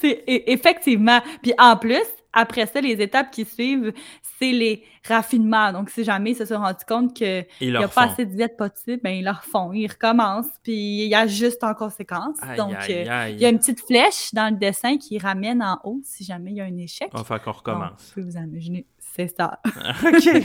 c'est 0.00 0.22
effectivement. 0.26 1.20
Puis 1.42 1.54
en 1.58 1.76
plus, 1.78 2.04
après 2.34 2.66
ça, 2.66 2.80
les 2.80 3.00
étapes 3.00 3.30
qui 3.30 3.44
suivent, 3.46 3.92
c'est 4.38 4.52
les 4.52 4.84
raffinements. 5.06 5.72
Donc, 5.72 5.88
si 5.88 6.04
jamais 6.04 6.32
ils 6.32 6.36
se 6.36 6.44
sont 6.44 6.58
rendus 6.58 6.84
compte 6.86 7.14
qu'il 7.14 7.46
n'y 7.60 7.76
a 7.76 7.88
pas 7.88 8.02
assez 8.02 8.26
de 8.26 8.34
diète 8.34 8.56
possible, 8.56 9.00
ben, 9.02 9.10
ils 9.10 9.24
leur 9.24 9.44
font. 9.44 9.72
Ils 9.72 9.88
recommencent, 9.88 10.52
puis 10.62 11.06
ils 11.06 11.14
ajustent 11.14 11.64
en 11.64 11.74
conséquence. 11.74 12.36
Donc, 12.56 12.76
euh, 12.90 13.28
il 13.30 13.38
y 13.38 13.46
a 13.46 13.48
une 13.48 13.58
petite 13.58 13.80
flèche 13.80 14.34
dans 14.34 14.52
le 14.52 14.58
dessin 14.58 14.98
qui 14.98 15.18
ramène 15.18 15.62
en 15.62 15.80
haut 15.84 16.00
si 16.04 16.24
jamais 16.24 16.50
il 16.50 16.56
y 16.58 16.60
a 16.60 16.64
un 16.64 16.76
échec. 16.76 17.10
Va 17.14 17.38
qu'on 17.38 17.52
recommence. 17.52 18.12
vous 18.16 18.36
imaginer. 18.36 18.86
C'est 19.18 19.36
ça. 19.36 19.58
OK. 19.66 20.44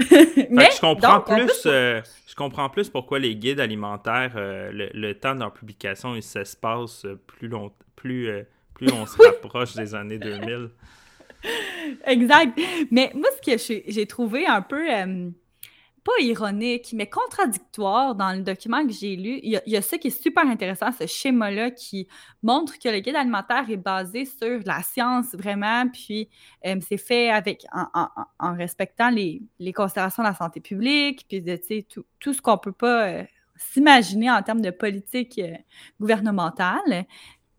Mais, 0.50 0.70
je 0.70 0.80
comprends 0.80 1.20
plus. 1.20 1.62
Euh, 1.66 2.00
je 2.26 2.34
comprends 2.34 2.68
plus 2.68 2.88
pourquoi 2.88 3.18
les 3.18 3.36
guides 3.36 3.60
alimentaires, 3.60 4.32
euh, 4.36 4.70
le, 4.72 5.14
temps 5.14 5.34
de 5.34 5.40
leur 5.40 5.52
publication, 5.52 6.14
il 6.16 6.22
s'espace 6.22 7.06
plus 7.26 7.48
long, 7.48 7.70
plus, 7.96 8.30
plus 8.74 8.90
on 8.92 9.06
se 9.06 9.22
rapproche 9.22 9.74
des 9.74 9.94
années 9.94 10.18
2000. 10.18 10.70
exact. 12.06 12.58
Mais 12.90 13.12
moi, 13.14 13.28
ce 13.40 13.50
que 13.50 13.82
j'ai 13.86 14.06
trouvé 14.06 14.46
un 14.46 14.62
peu, 14.62 14.90
euh, 14.90 15.30
pas 16.04 16.12
ironique, 16.20 16.92
mais 16.94 17.08
contradictoire 17.08 18.14
dans 18.14 18.32
le 18.32 18.42
document 18.42 18.86
que 18.86 18.92
j'ai 18.92 19.16
lu, 19.16 19.40
il 19.42 19.60
y, 19.66 19.76
a 19.76 19.82
ça 19.82 19.98
qui 19.98 20.08
est 20.08 20.22
super 20.22 20.46
intéressant, 20.46 20.92
ce 20.92 21.06
schéma-là 21.06 21.70
qui 21.70 22.08
montre 22.42 22.78
que 22.78 22.88
le 22.88 23.00
guide 23.00 23.16
alimentaire 23.16 23.68
est 23.68 23.76
basé 23.76 24.24
sur 24.24 24.60
la 24.64 24.82
science 24.82 25.34
vraiment, 25.34 25.88
puis 25.88 26.28
euh, 26.66 26.76
c'est 26.88 26.96
fait 26.96 27.30
avec 27.30 27.64
en, 27.72 28.54
respectant 28.54 29.10
les, 29.10 29.42
considérations 29.74 30.22
de 30.22 30.28
la 30.28 30.34
santé 30.34 30.60
publique, 30.60 31.26
puis 31.28 31.40
de, 31.40 31.58
tout, 31.88 32.04
tout 32.18 32.32
ce 32.32 32.40
qu'on 32.40 32.58
peut 32.58 32.72
pas 32.72 33.08
euh, 33.08 33.24
s'imaginer 33.56 34.30
en 34.30 34.42
termes 34.42 34.62
de 34.62 34.70
politique 34.70 35.40
gouvernementale. 36.00 37.06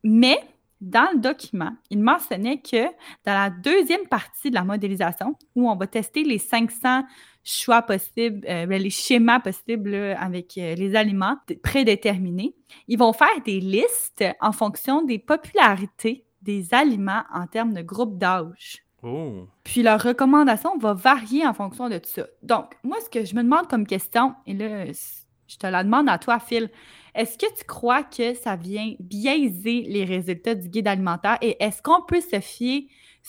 Mais 0.03 0.39
dans 0.81 1.07
le 1.13 1.19
document, 1.19 1.73
il 1.91 1.99
mentionnait 1.99 2.59
que 2.59 2.85
dans 3.23 3.33
la 3.33 3.49
deuxième 3.51 4.07
partie 4.07 4.49
de 4.49 4.55
la 4.55 4.63
modélisation, 4.63 5.35
où 5.55 5.69
on 5.69 5.75
va 5.75 5.85
tester 5.85 6.23
les 6.23 6.39
500 6.39 7.03
choix 7.43 7.81
possibles, 7.81 8.45
euh, 8.47 8.65
ben, 8.65 8.81
les 8.81 8.89
schémas 8.89 9.39
possibles 9.39 9.95
avec 9.95 10.57
euh, 10.57 10.75
les 10.75 10.95
aliments 10.95 11.37
prédéterminés, 11.63 12.55
ils 12.87 12.97
vont 12.97 13.13
faire 13.13 13.41
des 13.45 13.59
listes 13.59 14.23
en 14.39 14.51
fonction 14.51 15.03
des 15.03 15.19
popularités 15.19 16.25
des 16.41 16.73
aliments 16.73 17.23
en 17.33 17.47
termes 17.47 17.73
de 17.73 17.81
groupe 17.81 18.17
d'âge. 18.17 18.83
Oh. 19.03 19.47
Puis 19.63 19.81
leur 19.81 20.01
recommandation 20.01 20.77
va 20.77 20.93
varier 20.93 21.45
en 21.45 21.53
fonction 21.53 21.89
de 21.89 21.97
tout 21.97 22.09
ça. 22.09 22.27
Donc, 22.43 22.73
moi, 22.83 22.97
ce 23.03 23.09
que 23.09 23.25
je 23.25 23.35
me 23.35 23.43
demande 23.43 23.67
comme 23.67 23.87
question, 23.87 24.35
et 24.45 24.53
là, 24.53 24.85
je 24.85 25.57
te 25.57 25.67
la 25.67 25.83
demande 25.83 26.07
à 26.09 26.17
toi, 26.17 26.39
Phil, 26.39 26.69
est-ce 27.15 27.37
que 27.37 27.51
tu 27.57 27.65
crois 27.65 28.03
que 28.03 28.33
ça 28.35 28.55
vient 28.55 28.93
biaiser 28.99 29.81
les 29.81 30.05
résultats 30.05 30.55
du 30.55 30.69
guide 30.69 30.87
alimentaire? 30.87 31.37
Et 31.41 31.61
est-ce 31.61 31.81
qu'on 31.81 32.01
peut 32.03 32.21
se 32.21 32.39
fier 32.39 32.87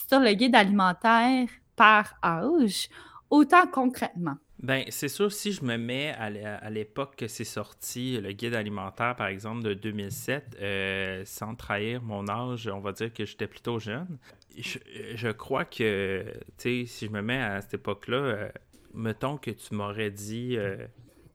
sur 0.09 0.19
le 0.19 0.33
guide 0.33 0.55
alimentaire 0.55 1.47
par 1.75 2.13
âge 2.23 2.87
autant 3.29 3.67
concrètement? 3.67 4.37
Ben, 4.63 4.85
c'est 4.89 5.09
sûr, 5.09 5.29
si 5.31 5.51
je 5.51 5.65
me 5.65 5.75
mets 5.75 6.11
à 6.11 6.69
l'époque 6.69 7.17
que 7.17 7.27
c'est 7.27 7.43
sorti, 7.43 8.19
le 8.21 8.31
guide 8.31 8.53
alimentaire, 8.53 9.13
par 9.17 9.27
exemple, 9.27 9.61
de 9.61 9.73
2007, 9.73 10.57
euh, 10.61 11.23
sans 11.25 11.53
trahir 11.55 12.01
mon 12.01 12.29
âge, 12.29 12.69
on 12.73 12.79
va 12.79 12.93
dire 12.93 13.13
que 13.13 13.25
j'étais 13.25 13.47
plutôt 13.47 13.79
jeune. 13.79 14.17
Je, 14.55 15.31
crois 15.31 15.65
que, 15.65 16.23
tu 16.57 16.85
sais, 16.85 16.85
si 16.85 17.07
je 17.07 17.11
me 17.11 17.21
mets 17.21 17.41
à 17.41 17.59
cette 17.59 17.73
époque-là, 17.73 18.17
euh, 18.17 18.49
mettons 18.93 19.37
que 19.37 19.51
tu 19.51 19.75
m'aurais 19.75 20.11
dit 20.11 20.55
euh, 20.55 20.77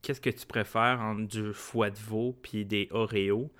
qu'est-ce 0.01 0.21
que 0.21 0.31
tu 0.31 0.47
préfères 0.47 0.99
entre 1.01 1.27
du 1.27 1.53
foie 1.53 1.91
de 1.91 1.99
veau 1.99 2.35
puis 2.41 2.65
des 2.65 2.87
Oreos, 2.89 3.51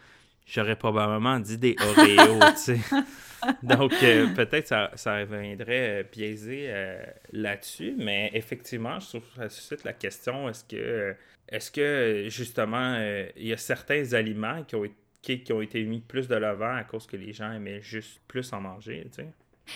j'aurais 0.50 0.76
probablement 0.76 1.40
dit 1.40 1.58
des 1.58 1.76
Oreos, 1.80 2.40
tu 2.52 2.58
sais. 2.58 2.80
Donc, 3.64 3.94
euh, 4.04 4.28
peut-être 4.36 4.68
ça, 4.68 4.92
ça 4.96 5.20
reviendrait 5.20 6.10
biaisé 6.12 6.66
euh, 6.68 7.02
là-dessus, 7.32 7.96
mais 7.98 8.32
effectivement, 8.34 9.00
je 9.00 9.08
trouve 9.08 9.22
que 9.22 9.36
ça 9.36 9.50
suscite 9.50 9.84
la 9.84 9.94
question 9.94 10.50
est-ce 10.50 10.66
que, 10.66 11.16
est-ce 11.48 11.72
que 11.72 12.26
justement, 12.30 12.96
euh, 12.98 13.28
il 13.38 13.48
y 13.48 13.54
a 13.54 13.58
certains 13.58 14.14
aliments 14.14 14.64
qui 14.64 14.76
ont, 14.76 14.84
qui, 15.22 15.42
qui, 15.44 15.54
ont 15.54 15.62
été 15.62 15.84
mis 15.84 16.02
plus 16.02 16.28
de 16.28 16.36
l'avant 16.36 16.76
à 16.76 16.84
cause 16.84 17.08
que 17.08 17.18
les 17.18 17.32
gens 17.32 17.52
aimaient 17.52 17.82
juste 17.82 18.22
plus 18.28 18.52
en 18.54 18.62
manger, 18.62 19.08
tu 19.16 19.24
sais? 19.24 19.28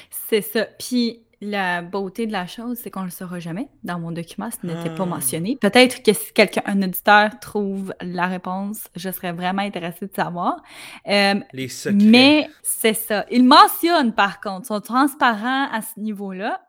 C'est 0.10 0.42
ça. 0.42 0.66
Puis, 0.66 1.24
la 1.44 1.82
beauté 1.82 2.28
de 2.28 2.32
la 2.32 2.48
chose, 2.48 2.80
c'est 2.82 2.90
qu'on 2.90 3.02
ne 3.02 3.06
le 3.06 3.12
saura 3.12 3.40
jamais. 3.40 3.70
Dans 3.84 4.00
mon 4.00 4.12
document, 4.12 4.50
ce 4.52 4.66
n'était 4.66 4.94
pas 4.96 5.04
ah. 5.04 5.08
mentionné. 5.08 5.58
Peut-être 5.60 6.04
que 6.04 6.14
si 6.14 6.34
quelqu'un, 6.34 6.62
un 6.66 6.82
auditeur, 6.82 7.40
trouve 7.40 7.94
la 8.02 8.28
réponse, 8.28 8.88
je 8.96 9.10
serais 9.10 9.32
vraiment 9.32 9.62
intéressée 9.62 10.08
de 10.08 10.14
savoir. 10.14 10.62
Euh, 11.08 11.36
Les 11.54 11.68
secrets. 11.68 12.06
Mais 12.06 12.50
c'est 12.62 12.94
ça. 12.94 13.26
Ils 13.32 13.44
mentionnent, 13.44 14.14
par 14.14 14.42
contre, 14.42 14.68
sont 14.68 14.82
transparents 14.82 15.70
à 15.72 15.82
ce 15.82 16.00
niveau-là, 16.00 16.62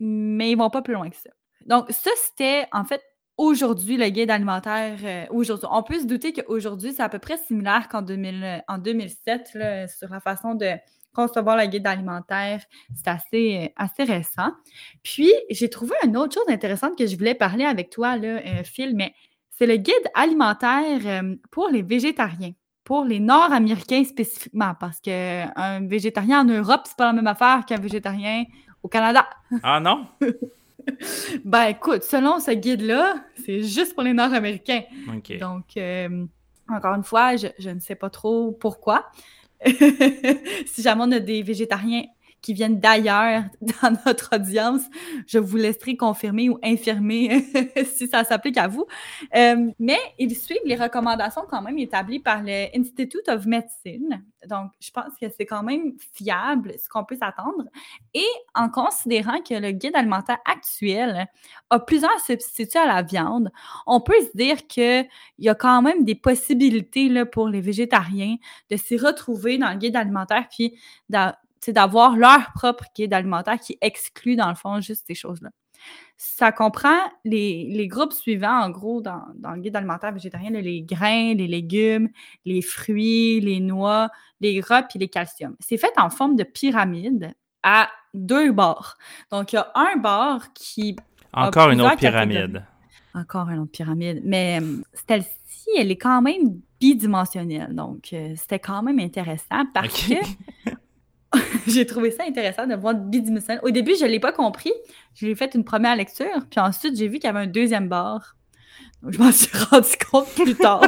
mais 0.00 0.50
ils 0.50 0.56
vont 0.56 0.70
pas 0.70 0.82
plus 0.82 0.94
loin 0.94 1.08
que 1.10 1.16
ça. 1.16 1.30
Donc, 1.66 1.86
ça, 1.90 2.10
c'était 2.16 2.66
en 2.72 2.84
fait 2.84 3.02
aujourd'hui 3.38 3.96
le 3.96 4.08
guide 4.08 4.30
alimentaire. 4.30 4.98
Euh, 5.02 5.24
aujourd'hui. 5.30 5.68
On 5.70 5.82
peut 5.82 5.98
se 5.98 6.06
douter 6.06 6.32
qu'aujourd'hui, 6.32 6.92
c'est 6.92 7.02
à 7.02 7.08
peu 7.08 7.18
près 7.18 7.36
similaire 7.38 7.88
qu'en 7.88 8.04
en 8.68 8.78
2007 8.78 9.54
là, 9.54 9.88
sur 9.88 10.08
la 10.10 10.20
façon 10.20 10.54
de 10.54 10.72
concevoir 11.16 11.56
la 11.56 11.66
guide 11.66 11.86
alimentaire. 11.86 12.62
C'est 12.94 13.08
assez, 13.08 13.72
assez 13.74 14.04
récent. 14.04 14.50
Puis, 15.02 15.32
j'ai 15.50 15.70
trouvé 15.70 15.94
une 16.04 16.16
autre 16.16 16.34
chose 16.34 16.48
intéressante 16.48 16.96
que 16.96 17.06
je 17.06 17.16
voulais 17.16 17.34
parler 17.34 17.64
avec 17.64 17.90
toi, 17.90 18.16
là, 18.16 18.40
euh, 18.44 18.62
Phil, 18.62 18.94
mais 18.94 19.14
c'est 19.50 19.66
le 19.66 19.76
guide 19.76 19.94
alimentaire 20.14 21.00
euh, 21.06 21.34
pour 21.50 21.68
les 21.70 21.82
végétariens, 21.82 22.52
pour 22.84 23.04
les 23.04 23.18
Nord-Américains 23.18 24.04
spécifiquement, 24.04 24.74
parce 24.78 25.00
qu'un 25.00 25.86
végétarien 25.86 26.42
en 26.42 26.44
Europe, 26.44 26.82
c'est 26.84 26.96
pas 26.96 27.06
la 27.06 27.14
même 27.14 27.26
affaire 27.26 27.64
qu'un 27.66 27.80
végétarien 27.80 28.44
au 28.82 28.88
Canada. 28.88 29.26
Ah 29.62 29.80
non? 29.80 30.06
ben 31.44 31.64
écoute, 31.68 32.02
selon 32.02 32.38
ce 32.38 32.50
guide-là, 32.50 33.14
c'est 33.44 33.62
juste 33.62 33.94
pour 33.94 34.02
les 34.02 34.12
Nord-Américains. 34.12 34.82
Donc, 35.40 35.76
euh, 35.78 36.26
encore 36.68 36.94
une 36.94 37.04
fois, 37.04 37.36
je, 37.36 37.48
je, 37.58 37.70
ne 37.70 37.80
sais 37.80 37.94
pas 37.94 38.10
trop 38.10 38.52
pourquoi. 38.52 39.10
si 40.66 40.82
jamais 40.82 41.02
on 41.04 41.12
a 41.12 41.18
des 41.18 41.42
végétariens 41.42 42.04
qui 42.42 42.54
viennent 42.54 42.78
d'ailleurs 42.78 43.44
dans 43.60 43.96
notre 44.06 44.36
audience, 44.36 44.82
je 45.26 45.38
vous 45.38 45.56
laisserai 45.56 45.96
confirmer 45.96 46.48
ou 46.48 46.58
infirmer 46.62 47.44
si 47.84 48.06
ça 48.06 48.24
s'applique 48.24 48.58
à 48.58 48.68
vous. 48.68 48.86
Euh, 49.34 49.70
mais 49.78 49.98
ils 50.18 50.36
suivent 50.36 50.58
les 50.64 50.76
recommandations 50.76 51.42
quand 51.48 51.62
même 51.62 51.78
établies 51.78 52.20
par 52.20 52.42
le 52.42 52.66
Institute 52.76 53.28
of 53.28 53.46
Medicine. 53.46 54.24
Donc, 54.48 54.70
je 54.80 54.90
pense 54.90 55.12
que 55.20 55.26
c'est 55.36 55.46
quand 55.46 55.62
même 55.62 55.94
fiable 56.12 56.74
ce 56.82 56.88
qu'on 56.88 57.04
peut 57.04 57.16
s'attendre. 57.16 57.64
Et 58.14 58.26
en 58.54 58.68
considérant 58.68 59.40
que 59.40 59.54
le 59.54 59.72
guide 59.72 59.96
alimentaire 59.96 60.38
actuel 60.44 61.26
a 61.70 61.80
plusieurs 61.80 62.20
substituts 62.20 62.78
à 62.78 62.86
la 62.86 63.02
viande, 63.02 63.50
on 63.86 64.00
peut 64.00 64.20
se 64.20 64.36
dire 64.36 64.66
qu'il 64.66 65.08
y 65.38 65.48
a 65.48 65.54
quand 65.54 65.82
même 65.82 66.04
des 66.04 66.14
possibilités 66.14 67.08
là, 67.08 67.26
pour 67.26 67.48
les 67.48 67.60
végétariens 67.60 68.36
de 68.70 68.76
s'y 68.76 68.96
retrouver 68.96 69.58
dans 69.58 69.70
le 69.70 69.78
guide 69.78 69.96
alimentaire 69.96 70.46
puis 70.48 70.78
d'avoir 71.72 72.16
leur 72.16 72.52
propre 72.54 72.84
guide 72.94 73.12
alimentaire 73.12 73.58
qui 73.58 73.78
exclut, 73.80 74.36
dans 74.36 74.48
le 74.48 74.54
fond, 74.54 74.80
juste 74.80 75.04
ces 75.06 75.14
choses-là. 75.14 75.50
Ça 76.16 76.50
comprend 76.50 76.98
les, 77.24 77.86
groupes 77.88 78.12
suivants, 78.12 78.62
en 78.62 78.70
gros, 78.70 79.02
dans, 79.02 79.22
le 79.54 79.60
guide 79.60 79.76
alimentaire 79.76 80.12
végétarien, 80.12 80.50
les 80.50 80.82
grains, 80.82 81.34
les 81.34 81.46
légumes, 81.46 82.08
les 82.44 82.62
fruits, 82.62 83.40
les 83.40 83.60
noix, 83.60 84.08
les 84.40 84.58
gras 84.60 84.82
puis 84.82 84.98
les 84.98 85.08
calciums. 85.08 85.56
C'est 85.60 85.76
fait 85.76 85.92
en 85.98 86.08
forme 86.08 86.36
de 86.36 86.44
pyramide 86.44 87.34
à 87.62 87.90
deux 88.14 88.52
bords. 88.52 88.96
Donc, 89.30 89.52
il 89.52 89.56
y 89.56 89.58
a 89.58 89.70
un 89.74 89.96
bord 89.96 90.52
qui. 90.54 90.96
Encore 91.32 91.70
une 91.70 91.82
autre 91.82 91.96
pyramide. 91.96 92.64
Encore 93.14 93.50
une 93.50 93.58
autre 93.60 93.72
pyramide. 93.72 94.22
Mais 94.24 94.60
euh, 94.62 94.82
celle-ci, 95.08 95.68
elle 95.76 95.90
est 95.90 95.96
quand 95.96 96.22
même 96.22 96.60
bidimensionnelle. 96.80 97.74
Donc, 97.74 98.10
euh, 98.12 98.34
c'était 98.36 98.58
quand 98.58 98.82
même 98.82 99.00
intéressant 99.00 99.64
parce 99.74 100.08
que 100.08 100.14
j'ai 101.66 101.86
trouvé 101.86 102.10
ça 102.10 102.24
intéressant 102.24 102.66
de 102.66 102.74
voir 102.74 102.94
bidimensionnel. 102.94 103.60
Au 103.62 103.70
début, 103.70 103.94
je 103.98 104.04
ne 104.04 104.10
l'ai 104.10 104.20
pas 104.20 104.32
compris. 104.32 104.72
J'ai 105.14 105.34
fait 105.34 105.54
une 105.54 105.64
première 105.64 105.96
lecture, 105.96 106.46
puis 106.50 106.60
ensuite, 106.60 106.96
j'ai 106.96 107.08
vu 107.08 107.18
qu'il 107.18 107.24
y 107.24 107.28
avait 107.28 107.40
un 107.40 107.46
deuxième 107.46 107.88
bar. 107.88 108.36
Donc, 109.02 109.12
je 109.12 109.18
m'en 109.18 109.32
suis 109.32 109.56
rendu 109.70 109.88
compte 110.10 110.28
plus 110.34 110.54
tard. 110.54 110.82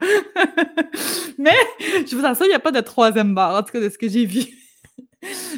Mais 1.38 1.56
je 2.06 2.16
vous 2.16 2.24
assure, 2.24 2.46
il 2.46 2.50
n'y 2.50 2.54
a 2.54 2.60
pas 2.60 2.72
de 2.72 2.80
troisième 2.80 3.34
bar, 3.34 3.54
en 3.58 3.62
tout 3.62 3.72
cas, 3.72 3.80
de 3.80 3.88
ce 3.88 3.98
que 3.98 4.08
j'ai 4.08 4.26
vu. 4.26 4.46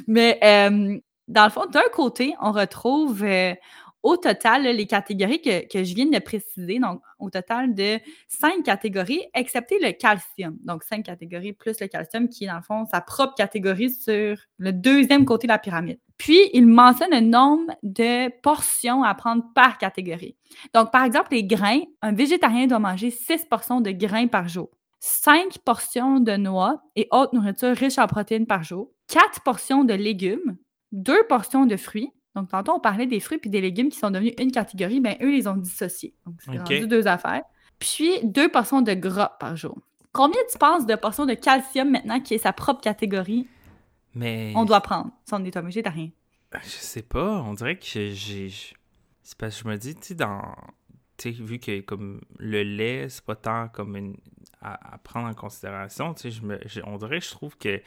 Mais 0.07 0.39
euh, 0.43 0.99
dans 1.29 1.45
le 1.45 1.51
fond, 1.51 1.67
d'un 1.67 1.89
côté, 1.93 2.35
on 2.41 2.53
retrouve 2.53 3.23
euh, 3.25 3.55
au 4.03 4.17
total, 4.17 4.63
les 4.65 4.87
catégories 4.87 5.41
que, 5.41 5.85
je 5.85 5.95
viens 5.95 6.07
de 6.07 6.19
préciser, 6.19 6.79
donc 6.79 7.01
au 7.19 7.31
total 7.31 7.75
de 7.75 7.99
cinq 8.29 8.65
catégories, 8.65 9.23
excepté 9.35 9.79
le 9.81 9.93
calcium. 9.93 10.57
Donc 10.65 10.85
cinq 10.85 11.05
catégories 11.05 11.53
plus 11.53 11.81
le 11.81 11.87
calcium 11.87 12.29
qui 12.29 12.45
est 12.45 12.49
dans 12.49 12.57
le 12.57 12.63
fond 12.63 12.85
sa 12.87 13.01
propre 13.01 13.35
catégorie 13.35 13.91
sur 13.91 14.37
le 14.59 14.73
deuxième 14.73 15.25
côté 15.25 15.47
de 15.47 15.53
la 15.53 15.59
pyramide. 15.59 15.99
Puis, 16.17 16.51
il 16.53 16.69
mentionne 16.69 17.13
un 17.13 17.21
nombre 17.21 17.73
de 17.83 18.29
portions 18.43 19.03
à 19.03 19.13
prendre 19.15 19.43
par 19.57 19.77
catégorie. 19.77 20.37
Donc, 20.73 20.93
par 20.93 21.05
exemple, 21.05 21.29
les 21.33 21.43
grains, 21.43 21.81
un 22.01 22.13
végétarien 22.13 22.69
doit 22.69 22.79
manger 22.79 23.11
six 23.11 23.45
portions 23.45 23.81
de 23.81 23.91
grains 23.91 24.29
par 24.29 24.49
jour, 24.49 24.71
cinq 25.01 25.59
portions 25.65 26.21
de 26.21 26.37
noix 26.37 26.81
et 26.95 27.09
autres 27.11 27.35
nourritures 27.35 27.77
riches 27.77 27.99
en 27.99 28.07
protéines 28.07 28.47
par 28.47 28.63
jour, 28.63 28.93
quatre 29.09 29.41
portions 29.43 29.83
de 29.83 29.95
légumes, 29.95 30.57
deux 30.93 31.25
portions 31.29 31.67
de 31.67 31.77
fruits, 31.77 32.13
donc, 32.35 32.49
tantôt, 32.49 32.73
on 32.73 32.81
parlait 32.81 33.07
des 33.07 33.21
fruits 33.21 33.41
et 33.43 33.49
des 33.49 33.61
légumes 33.61 33.91
qui 33.91 33.99
sont 33.99 34.11
devenus 34.11 34.33
une 34.39 34.53
catégorie, 34.53 35.01
bien, 35.01 35.17
eux, 35.21 35.35
ils 35.35 35.49
ont 35.49 35.57
dissocié. 35.57 36.15
Donc, 36.25 36.37
c'est 36.41 36.57
rendu 36.57 36.87
deux 36.87 37.07
affaires. 37.07 37.43
Puis, 37.79 38.21
deux 38.25 38.49
portions 38.49 38.81
de 38.81 38.95
gras 38.95 39.37
par 39.39 39.57
jour. 39.57 39.79
Combien 40.13 40.41
tu 40.51 40.59
penses 40.59 40.87
de 40.87 40.95
portions 40.95 41.27
de 41.27 41.35
calcium 41.35 41.91
maintenant 41.91 42.21
qui 42.21 42.35
est 42.35 42.39
sa 42.39 42.53
propre 42.53 42.81
catégorie? 42.81 43.49
Mais... 44.15 44.53
on 44.57 44.65
doit 44.65 44.81
prendre 44.81 45.11
si 45.25 45.35
on 45.35 45.45
est 45.45 45.57
un 45.57 45.63
végétarien? 45.63 46.11
Je 46.63 46.69
sais 46.69 47.03
pas. 47.03 47.43
On 47.43 47.55
dirait 47.55 47.79
que 47.79 48.11
j'ai... 48.11 48.51
C'est 49.23 49.39
parce 49.39 49.57
que 49.57 49.63
je 49.65 49.69
me 49.69 49.77
dis, 49.77 49.95
tu 49.95 50.09
sais, 50.09 50.15
dans... 50.15 50.55
Tu 51.19 51.35
sais, 51.35 51.43
vu 51.43 51.59
que 51.59 51.81
comme 51.81 52.21
le 52.39 52.63
lait, 52.63 53.09
c'est 53.09 53.25
pas 53.25 53.37
tant 53.37 53.69
comme 53.69 53.97
une... 53.97 54.17
à, 54.63 54.99
prendre 54.99 55.29
en 55.29 55.35
considération, 55.35 56.15
tu 56.15 56.23
sais, 56.23 56.31
je 56.31 56.43
me... 56.43 56.59
on 56.87 56.97
dirait 56.97 57.21
que 57.21 57.27
je 57.27 57.31
trouve 57.31 57.59
que... 57.59 57.83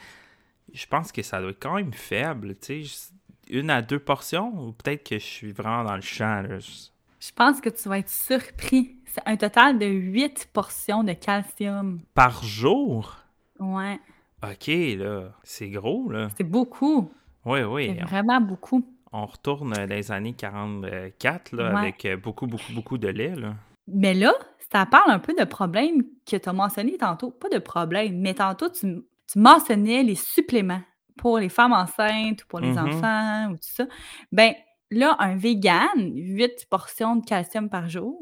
Je 0.72 0.86
pense 0.86 1.12
que 1.12 1.22
ça 1.22 1.40
doit 1.40 1.50
être 1.50 1.62
quand 1.62 1.74
même 1.74 1.92
faible, 1.92 2.56
tu 2.58 2.84
sais 2.84 3.12
une 3.48 3.70
à 3.70 3.82
deux 3.82 3.98
portions 3.98 4.52
ou 4.56 4.72
peut-être 4.72 5.08
que 5.08 5.18
je 5.18 5.24
suis 5.24 5.52
vraiment 5.52 5.84
dans 5.84 5.96
le 5.96 6.02
champ. 6.02 6.44
Je 6.48 7.32
pense 7.34 7.60
que 7.60 7.68
tu 7.68 7.88
vas 7.88 7.98
être 7.98 8.10
surpris. 8.10 8.96
C'est 9.06 9.22
un 9.26 9.36
total 9.36 9.78
de 9.78 9.86
huit 9.86 10.48
portions 10.52 11.02
de 11.02 11.12
calcium. 11.12 12.00
Par 12.14 12.44
jour? 12.44 13.16
Ouais. 13.58 13.98
OK, 14.42 14.66
là. 14.66 15.32
C'est 15.42 15.68
gros, 15.70 16.10
là. 16.10 16.28
C'est 16.36 16.44
beaucoup. 16.44 17.10
Oui, 17.44 17.62
oui. 17.62 17.94
C'est 17.96 18.04
vraiment 18.04 18.40
beaucoup. 18.40 18.86
On 19.12 19.24
retourne 19.24 19.72
dans 19.72 19.88
les 19.88 20.12
années 20.12 20.34
44, 20.34 21.52
là, 21.52 21.78
avec 21.78 22.06
beaucoup, 22.22 22.46
beaucoup, 22.46 22.72
beaucoup 22.74 22.98
de 22.98 23.08
lait, 23.08 23.34
là. 23.34 23.54
Mais 23.88 24.14
là, 24.14 24.34
ça 24.72 24.84
parle 24.84 25.10
un 25.10 25.20
peu 25.20 25.32
de 25.32 25.44
problème 25.44 26.02
que 26.28 26.36
tu 26.36 26.48
as 26.48 26.52
mentionné 26.52 26.98
tantôt. 26.98 27.30
Pas 27.30 27.48
de 27.48 27.58
problème, 27.58 28.18
mais 28.18 28.34
tantôt, 28.34 28.68
tu, 28.68 29.04
tu 29.32 29.38
mentionnais 29.38 30.02
les 30.02 30.16
suppléments 30.16 30.82
pour 31.16 31.38
les 31.38 31.48
femmes 31.48 31.72
enceintes 31.72 32.42
ou 32.44 32.46
pour 32.48 32.60
les 32.60 32.72
Mhm. 32.72 32.78
enfants 32.78 33.46
ou 33.50 33.54
tout 33.56 33.60
ça. 33.62 33.86
Ben 34.32 34.54
là, 34.90 35.16
un 35.18 35.36
vegan, 35.36 36.12
8 36.14 36.66
portions 36.70 37.16
de 37.16 37.24
calcium 37.24 37.68
par 37.68 37.88
jour, 37.88 38.20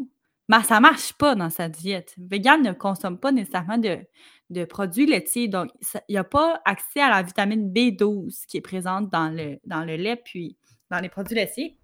ben, 0.49 0.63
ça 0.63 0.79
marche 0.81 1.13
pas 1.15 1.35
dans 1.35 1.51
sa 1.51 1.69
diète. 1.69 2.15
Vegan 2.19 2.63
ne 2.63 2.73
consomme 2.73 3.19
pas 3.19 3.33
nécessairement 3.33 3.79
de, 3.79 3.99
de 4.51 4.65
produits 4.65 5.07
laitiers, 5.07 5.49
donc 5.49 5.71
il 6.09 6.13
n'y 6.13 6.17
a 6.19 6.25
pas 6.25 6.61
accès 6.65 7.01
à 7.01 7.09
la 7.11 7.23
vitamine 7.23 7.73
B12 7.73 8.45
qui 8.47 8.59
est 8.59 8.61
présente 8.61 9.11
dans 9.11 9.29
le, 9.35 9.59
dans 9.65 9.85
le 9.85 9.97
lait 9.97 10.17
puis 10.17 10.57
dans 10.91 11.01
les 11.01 11.09
produits 11.09 11.35
laitiers. 11.35 11.79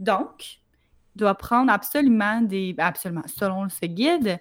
Donc, 0.00 0.58
il 1.14 1.18
doit 1.18 1.34
prendre 1.34 1.70
absolument 1.72 2.40
des, 2.40 2.72
ben, 2.72 2.86
absolument, 2.86 3.22
selon 3.26 3.68
ce 3.68 3.84
guide, 3.86 4.38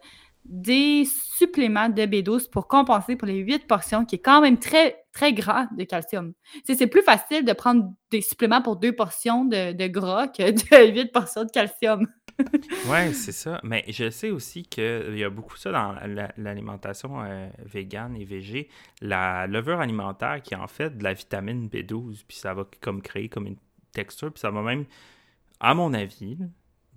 des 0.50 1.06
suppléments 1.06 1.90
de 1.90 2.02
B12 2.04 2.50
pour 2.50 2.68
compenser 2.68 3.16
pour 3.16 3.28
les 3.28 3.38
8 3.38 3.68
portions, 3.68 4.06
qui 4.06 4.16
est 4.16 4.20
quand 4.20 4.42
même 4.42 4.58
très, 4.58 4.96
très 5.14 5.34
gras 5.34 5.68
de 5.78 5.84
calcium. 5.84 6.34
C'est 6.66 6.88
plus 6.88 7.02
facile 7.02 7.44
de 7.46 7.54
prendre 7.54 7.92
des 8.12 8.22
suppléments 8.22 8.62
pour 8.62 8.78
deux 8.78 8.94
portions 8.94 9.44
de, 9.46 9.74
de 9.74 9.88
gras 9.88 10.28
que 10.28 10.52
de 10.52 10.94
8 11.00 11.12
portions 11.12 11.44
de 11.44 11.52
calcium. 11.52 12.08
Ouais, 12.88 13.14
c'est 13.14 13.32
ça. 13.32 13.60
Mais 13.64 13.84
je 13.88 14.12
sais 14.12 14.30
aussi 14.30 14.62
qu'il 14.62 15.18
y 15.18 15.24
a 15.24 15.30
beaucoup 15.30 15.58
ça 15.58 15.72
dans 15.72 15.94
la- 16.06 16.32
l'alimentation 16.38 17.24
euh, 17.24 17.50
végane 17.66 18.16
et 18.16 18.26
végé. 18.26 18.70
La 19.02 19.48
levure 19.48 19.80
alimentaire 19.80 20.42
qui 20.44 20.54
est 20.54 20.58
en 20.58 20.68
fait 20.68 20.96
de 21.00 21.04
la 21.04 21.14
vitamine 21.14 21.68
B12, 21.68 22.26
puis 22.28 22.38
ça 22.38 22.54
va 22.54 22.68
comme 22.80 23.02
créer 23.02 23.28
comme 23.28 23.48
une 23.48 23.58
texture, 23.92 24.32
puis 24.32 24.40
ça 24.40 24.52
va 24.52 24.62
même, 24.62 24.86
à 25.60 25.74
mon 25.74 25.94
avis, 25.96 26.38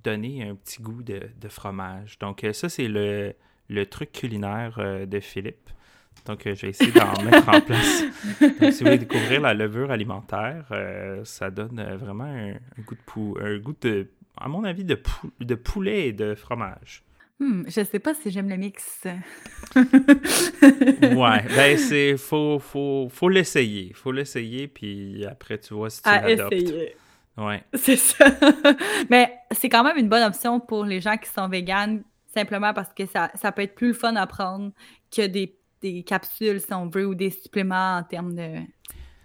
donner 0.05 0.49
un 0.49 0.55
petit 0.55 0.81
goût 0.83 1.03
de, 1.03 1.21
de 1.41 1.49
fromage. 1.49 2.19
Donc 2.19 2.45
euh, 2.45 2.53
ça, 2.53 2.69
c'est 2.69 2.89
le, 2.89 3.35
le 3.69 3.87
truc 3.87 4.13
culinaire 4.13 4.77
euh, 4.79 5.07
de 5.07 5.21
Philippe. 5.21 5.71
Donc 6.27 6.47
euh, 6.47 6.55
je 6.55 6.63
vais 6.63 6.69
essayer 6.71 6.93
d'en 6.93 7.23
mettre 7.25 7.49
en 7.49 7.61
place. 7.61 8.03
Donc, 8.41 8.73
si 8.73 8.81
vous 8.81 8.87
voulez 8.87 8.99
découvrir 8.99 9.41
la 9.41 9.55
levure 9.55 9.91
alimentaire, 9.91 10.67
euh, 10.73 11.25
ça 11.25 11.51
donne 11.51 11.83
vraiment 11.97 12.25
un, 12.25 12.51
un 12.53 12.83
goût 12.87 12.95
de 12.95 13.01
pou 13.07 13.37
un 13.41 13.59
goût 13.59 13.75
de, 13.81 14.09
à 14.37 14.49
mon 14.49 14.65
avis, 14.65 14.85
de, 14.85 14.95
pou- 14.97 15.33
de 15.41 15.55
poulet 15.55 16.09
et 16.09 16.13
de 16.13 16.35
fromage. 16.35 17.03
Hmm, 17.39 17.63
je 17.67 17.83
sais 17.85 17.99
pas 17.99 18.13
si 18.13 18.31
j'aime 18.31 18.51
le 18.51 18.57
mix. 18.59 19.07
Ouais, 19.75 21.43
ben 21.57 21.79
c'est 21.79 22.17
faut 22.19 22.59
faut 22.59 23.09
faut 23.11 23.29
l'essayer, 23.29 23.93
faut 23.95 24.13
l'essayer 24.13 24.69
puis 24.69 25.25
après 25.25 25.59
tu 25.59 25.73
vois 25.75 25.89
si 25.91 26.03
tu 26.03 26.09
l'adoptes. 26.37 26.53
Ouais. 27.37 27.63
C'est 27.75 27.97
ça. 27.97 28.27
Mais 29.11 29.33
c'est 29.53 29.69
quand 29.69 29.83
même 29.85 29.97
une 29.97 30.09
bonne 30.09 30.23
option 30.23 30.61
pour 30.61 30.85
les 30.85 31.01
gens 31.01 31.17
qui 31.17 31.29
sont 31.31 31.49
véganes, 31.49 32.03
simplement 32.35 32.75
parce 32.75 32.93
que 32.93 33.07
ça, 33.07 33.31
ça 33.35 33.51
peut 33.53 33.63
être 33.63 33.75
plus 33.75 33.89
le 33.89 33.95
fun 33.95 34.15
à 34.17 34.27
prendre 34.27 34.73
que 35.15 35.27
des, 35.27 35.57
des 35.81 36.03
capsules, 36.03 36.61
si 36.61 36.73
on 36.75 36.87
veut, 36.89 37.07
ou 37.07 37.15
des 37.15 37.31
suppléments 37.31 37.97
en 37.99 38.03
termes 38.03 38.35
de, 38.35 38.57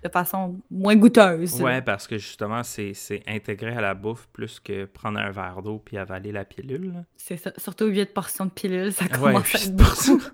de 0.03 0.09
façon 0.09 0.59
moins 0.71 0.95
goûteuse. 0.95 1.61
Ouais, 1.61 1.81
parce 1.81 2.07
que 2.07 2.17
justement 2.17 2.63
c'est 2.63 2.93
intégré 3.27 3.75
à 3.75 3.81
la 3.81 3.93
bouffe 3.95 4.27
plus 4.31 4.59
que 4.59 4.85
prendre 4.85 5.19
un 5.19 5.31
verre 5.31 5.61
d'eau 5.63 5.79
puis 5.83 5.97
avaler 5.97 6.31
la 6.31 6.45
pilule. 6.45 7.03
C'est 7.17 7.37
ça. 7.37 7.51
Surtout 7.57 7.85
8 7.87 8.13
portions 8.13 8.45
de 8.45 8.51
pilules, 8.51 8.93
ça 8.93 9.05
Ouais, 9.05 9.11
commence 9.11 9.35
à 9.55 9.57
puis 9.57 9.67
être 9.67 9.75
beaucoup. 9.75 10.21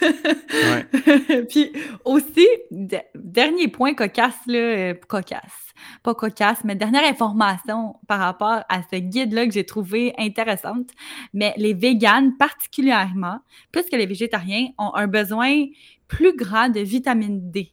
Ouais. 0.00 1.44
Puis 1.48 1.72
aussi, 2.04 2.46
de- 2.70 2.96
dernier 3.14 3.68
point 3.68 3.94
cocasse, 3.94 4.34
là, 4.46 4.58
euh, 4.58 4.94
cocasse, 5.08 5.65
pas 6.02 6.14
cocasse, 6.14 6.64
mais 6.64 6.74
dernière 6.76 7.04
information 7.04 7.96
par 8.06 8.18
rapport 8.20 8.62
à 8.68 8.82
ce 8.90 8.96
guide-là 8.96 9.46
que 9.46 9.52
j'ai 9.52 9.64
trouvé 9.64 10.14
intéressante. 10.18 10.90
Mais 11.32 11.54
les 11.56 11.74
véganes, 11.74 12.36
particulièrement, 12.36 13.38
plus 13.72 13.84
que 13.84 13.96
les 13.96 14.06
végétariens, 14.06 14.68
ont 14.78 14.94
un 14.94 15.06
besoin 15.06 15.64
plus 16.08 16.36
grand 16.36 16.68
de 16.68 16.80
vitamine 16.80 17.50
D. 17.50 17.72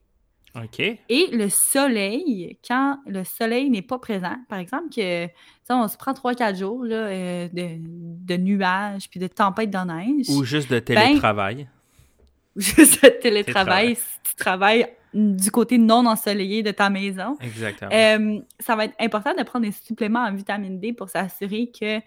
OK. 0.55 0.79
Et 0.79 1.27
le 1.31 1.49
soleil, 1.49 2.59
quand 2.67 2.99
le 3.07 3.23
soleil 3.23 3.71
n'est 3.71 3.81
pas 3.81 3.97
présent, 3.97 4.35
par 4.49 4.59
exemple, 4.59 4.93
que 4.95 5.27
ça, 5.63 5.75
on 5.77 5.87
se 5.87 5.97
prend 5.97 6.11
3-4 6.11 6.59
jours 6.59 6.83
là, 6.83 6.95
euh, 6.95 7.47
de, 7.51 7.77
de 7.79 8.37
nuages 8.37 9.09
puis 9.09 9.19
de 9.19 9.25
tempêtes 9.25 9.71
de 9.71 9.77
neige. 9.77 10.29
Ou 10.29 10.43
juste 10.43 10.69
de 10.69 10.75
Ben, 10.79 10.83
télétravail. 10.95 11.67
juste 12.55 13.01
le 13.01 13.19
télétravail, 13.19 13.21
Télétravail. 13.21 13.95
si 13.95 14.19
tu 14.29 14.35
travailles 14.35 14.87
du 15.13 15.51
côté 15.51 15.77
non 15.77 16.05
ensoleillé 16.05 16.63
de 16.63 16.71
ta 16.71 16.89
maison. 16.89 17.37
Exactement. 17.41 17.91
Euh, 17.93 18.39
ça 18.59 18.75
va 18.75 18.85
être 18.85 18.95
important 18.99 19.33
de 19.37 19.43
prendre 19.43 19.65
des 19.65 19.71
suppléments 19.71 20.21
en 20.23 20.33
vitamine 20.33 20.79
D 20.79 20.93
pour 20.93 21.09
s'assurer 21.09 21.71
que 21.71 21.99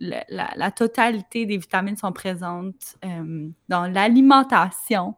le- 0.00 0.22
la, 0.28 0.50
la 0.56 0.70
totalité 0.70 1.46
des 1.46 1.56
vitamines 1.56 1.96
sont 1.96 2.12
présentes 2.12 2.96
euh, 3.04 3.48
dans 3.68 3.86
l'alimentation 3.86 5.14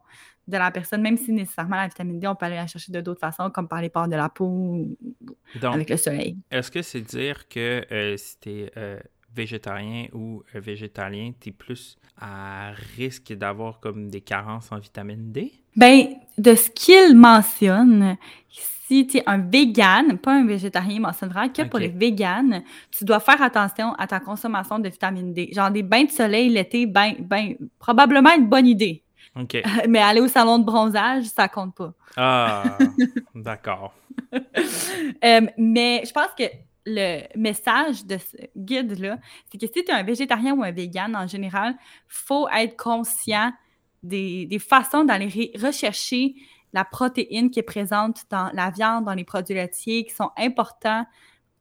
de 0.47 0.55
la 0.57 0.71
personne, 0.71 1.01
même 1.01 1.17
si 1.17 1.33
nécessairement 1.33 1.75
la 1.75 1.87
vitamine 1.87 2.19
D, 2.19 2.27
on 2.27 2.35
peut 2.35 2.45
aller 2.45 2.55
la 2.55 2.67
chercher 2.67 2.91
de 2.93 3.01
d'autres 3.01 3.19
façons, 3.19 3.49
comme 3.49 3.67
par 3.67 3.81
les 3.81 3.89
pores 3.89 4.07
de 4.07 4.15
la 4.15 4.29
peau 4.29 4.45
ou 4.45 4.97
Donc 5.55 5.73
avec 5.75 5.89
le 5.89 5.97
soleil. 5.97 6.37
Est-ce 6.49 6.71
que 6.71 6.81
c'est 6.81 7.01
dire 7.01 7.49
que 7.49 7.85
euh, 7.91 8.15
si 8.15 8.39
tu 8.39 8.49
es 8.61 8.71
végétarien 9.37 10.07
ou 10.13 10.43
euh, 10.53 10.59
végétalien, 10.59 11.31
tu 11.39 11.49
es 11.49 11.51
plus 11.51 11.97
à 12.19 12.71
risque 12.97 13.31
d'avoir 13.33 13.79
comme 13.79 14.09
des 14.09 14.21
carences 14.21 14.71
en 14.71 14.79
vitamine 14.79 15.31
D? 15.31 15.53
Ben, 15.75 16.07
de 16.37 16.55
ce 16.55 16.69
qu'il 16.71 17.15
mentionne, 17.15 18.17
si 18.49 19.05
tu 19.05 19.17
es 19.17 19.23
un 19.27 19.37
vegan, 19.37 20.17
pas 20.17 20.33
un 20.33 20.45
végétarien, 20.45 20.95
il 20.95 21.01
mentionne 21.01 21.29
vraiment 21.29 21.53
que 21.53 21.61
pour 21.63 21.79
les 21.79 21.89
véganes, 21.89 22.63
tu 22.91 23.05
dois 23.05 23.19
faire 23.19 23.41
attention 23.41 23.93
à 23.93 24.07
ta 24.07 24.19
consommation 24.19 24.79
de 24.79 24.89
vitamine 24.89 25.33
D. 25.33 25.49
Genre 25.53 25.69
des 25.69 25.83
bains 25.83 26.05
de 26.05 26.11
soleil 26.11 26.49
l'été, 26.49 26.87
ben, 26.87 27.13
ben, 27.19 27.55
probablement 27.79 28.35
une 28.35 28.47
bonne 28.47 28.67
idée. 28.67 29.03
OK. 29.39 29.61
Mais 29.87 29.99
aller 29.99 30.21
au 30.21 30.27
salon 30.27 30.57
de 30.57 30.65
bronzage, 30.65 31.25
ça 31.25 31.47
compte 31.47 31.75
pas. 31.75 31.93
Ah, 32.15 32.77
d'accord. 33.35 33.93
Euh, 35.23 35.41
mais 35.57 36.01
je 36.05 36.11
pense 36.11 36.29
que 36.37 36.43
le 36.87 37.23
message 37.37 38.05
de 38.05 38.17
ce 38.17 38.37
guide-là, 38.55 39.19
c'est 39.51 39.59
que 39.59 39.67
si 39.67 39.83
tu 39.83 39.91
es 39.91 39.91
un 39.91 40.03
végétarien 40.03 40.53
ou 40.55 40.63
un 40.63 40.71
vegan, 40.71 41.15
en 41.15 41.27
général, 41.27 41.75
faut 42.07 42.47
être 42.49 42.77
conscient 42.77 43.51
des, 44.03 44.45
des 44.45 44.59
façons 44.59 45.03
d'aller 45.03 45.51
rechercher 45.61 46.35
la 46.71 46.85
protéine 46.85 47.49
qui 47.49 47.59
est 47.59 47.63
présente 47.63 48.21
dans 48.29 48.49
la 48.53 48.69
viande, 48.69 49.05
dans 49.05 49.13
les 49.13 49.25
produits 49.25 49.55
laitiers, 49.55 50.05
qui 50.05 50.13
sont 50.13 50.31
importants 50.37 51.05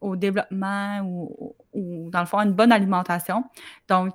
au 0.01 0.15
développement 0.15 1.01
ou, 1.01 1.57
ou 1.73 2.11
dans 2.11 2.21
le 2.21 2.27
fond, 2.27 2.39
une 2.39 2.53
bonne 2.53 2.71
alimentation. 2.71 3.45
Donc, 3.89 4.15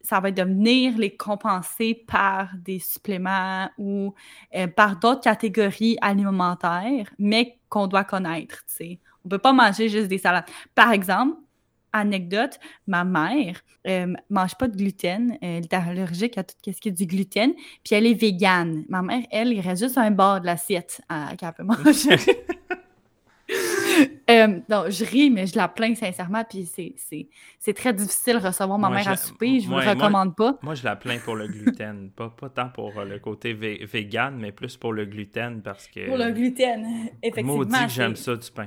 ça 0.00 0.20
va 0.20 0.28
être 0.28 0.36
de 0.36 0.42
venir 0.42 0.96
les 0.96 1.16
compenser 1.16 2.04
par 2.06 2.50
des 2.56 2.78
suppléments 2.78 3.68
ou 3.76 4.14
euh, 4.54 4.68
par 4.68 4.96
d'autres 4.98 5.22
catégories 5.22 5.98
alimentaires, 6.00 7.10
mais 7.18 7.58
qu'on 7.68 7.88
doit 7.88 8.04
connaître. 8.04 8.64
tu 8.66 8.74
sais. 8.74 9.00
On 9.26 9.28
ne 9.28 9.30
peut 9.30 9.38
pas 9.38 9.52
manger 9.52 9.88
juste 9.88 10.06
des 10.06 10.18
salades. 10.18 10.44
Par 10.76 10.92
exemple, 10.92 11.36
anecdote, 11.92 12.60
ma 12.86 13.02
mère 13.02 13.60
ne 13.84 14.14
mange 14.30 14.54
pas 14.54 14.68
de 14.68 14.76
gluten. 14.76 15.36
Elle 15.42 15.64
est 15.64 15.74
allergique 15.74 16.38
à 16.38 16.44
tout 16.44 16.54
ce 16.64 16.80
qui 16.80 16.90
est 16.90 16.92
du 16.92 17.06
gluten. 17.06 17.52
Puis 17.82 17.96
elle 17.96 18.06
est 18.06 18.14
végane. 18.14 18.84
Ma 18.88 19.02
mère, 19.02 19.22
elle, 19.32 19.52
il 19.52 19.60
reste 19.60 19.82
juste 19.82 19.98
un 19.98 20.12
bord 20.12 20.40
de 20.40 20.46
l'assiette 20.46 21.00
euh, 21.10 21.34
qu'elle 21.36 21.52
peut 21.52 21.64
manger. 21.64 22.16
Euh, 24.28 24.58
donc, 24.68 24.88
je 24.90 25.04
ris, 25.04 25.30
mais 25.30 25.46
je 25.46 25.54
la 25.56 25.68
plains 25.68 25.94
sincèrement. 25.94 26.42
Puis 26.44 26.66
c'est- 26.66 27.72
très 27.74 27.92
difficile 27.92 28.40
de 28.40 28.46
recevoir 28.48 28.76
ma 28.76 28.88
Moi, 28.88 28.96
mère 28.98 29.08
à 29.08 29.16
souper. 29.16 29.60
Je 29.60 29.68
ne 29.70 29.74
vous 29.76 29.80
moi- 29.80 29.92
recommande 29.92 30.34
pas. 30.34 30.58
Moi, 30.62 30.74
je 30.74 30.82
la 30.84 30.96
plains 30.96 31.18
pour 31.24 31.36
le 31.36 31.46
gluten. 31.46 32.10
pas, 32.16 32.28
pas 32.30 32.48
tant 32.50 32.68
pour 32.68 32.98
euh, 32.98 33.04
le 33.04 33.20
côté 33.20 33.54
vé- 33.54 33.86
vegan, 33.86 34.36
mais 34.36 34.50
plus 34.50 34.76
pour 34.76 34.92
le 34.92 35.04
gluten 35.06 35.62
parce 35.62 35.86
que. 35.86 36.06
Pour 36.08 36.16
le 36.18 36.32
gluten, 36.32 37.08
effectivement. 37.22 37.56
Maudit 37.58 37.84
que 37.84 37.88
j'aime 37.88 38.16
ça 38.16 38.34
du 38.34 38.50
pain. 38.50 38.66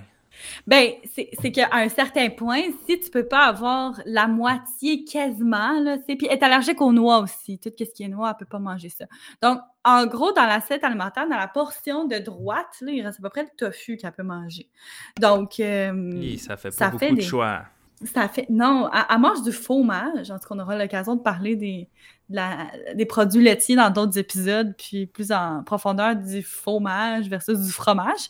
Ben, 0.67 0.91
c'est 1.13 1.29
c'est 1.41 1.51
qu'à 1.51 1.69
un 1.71 1.89
certain 1.89 2.29
point, 2.29 2.61
si 2.87 2.99
tu 2.99 3.09
peux 3.09 3.27
pas 3.27 3.45
avoir 3.45 3.99
la 4.05 4.27
moitié 4.27 5.03
quasiment, 5.03 5.79
là, 5.79 5.97
sais, 6.07 6.15
puis 6.15 6.27
est 6.27 6.41
allergique 6.43 6.81
aux 6.81 6.91
noix 6.93 7.19
aussi. 7.19 7.59
Tout 7.59 7.69
ce 7.77 7.83
qui 7.93 8.03
est 8.03 8.07
noix, 8.07 8.29
elle 8.31 8.37
peut 8.37 8.49
pas 8.49 8.59
manger 8.59 8.89
ça. 8.89 9.05
Donc, 9.41 9.59
en 9.83 10.05
gros, 10.05 10.31
dans 10.33 10.45
l'assiette 10.45 10.83
alimentaire, 10.83 11.27
dans 11.29 11.37
la 11.37 11.47
portion 11.47 12.05
de 12.05 12.17
droite, 12.17 12.67
là, 12.81 12.91
il 12.91 13.01
reste 13.05 13.19
à 13.19 13.21
peu 13.23 13.29
près 13.29 13.43
le 13.43 13.49
tofu 13.57 13.97
qu'elle 13.97 14.11
peut 14.11 14.23
manger. 14.23 14.69
Donc, 15.19 15.59
euh, 15.59 16.11
Hi, 16.15 16.37
ça 16.37 16.57
fait 16.57 16.69
pas 16.69 16.75
ça 16.75 16.85
beaucoup 16.87 16.99
fait 16.99 17.11
de 17.11 17.15
des- 17.15 17.21
choix. 17.21 17.63
ça 18.03 18.27
fait. 18.27 18.45
Non, 18.49 18.89
elle, 18.93 19.03
elle 19.09 19.19
mange 19.19 19.41
du 19.43 19.51
fromage. 19.51 20.31
En 20.31 20.39
tout 20.39 20.47
cas, 20.47 20.55
on 20.55 20.59
aura 20.59 20.77
l'occasion 20.77 21.15
de 21.15 21.21
parler 21.21 21.55
des, 21.55 21.87
de 21.87 21.87
la- 22.29 22.67
des 22.95 23.05
produits 23.05 23.43
laitiers 23.43 23.75
dans 23.75 23.89
d'autres 23.89 24.17
épisodes, 24.17 24.73
puis 24.77 25.07
plus 25.07 25.31
en 25.31 25.63
profondeur 25.63 26.15
du 26.15 26.43
fromage 26.43 27.27
versus 27.27 27.59
du 27.59 27.71
fromage. 27.71 28.29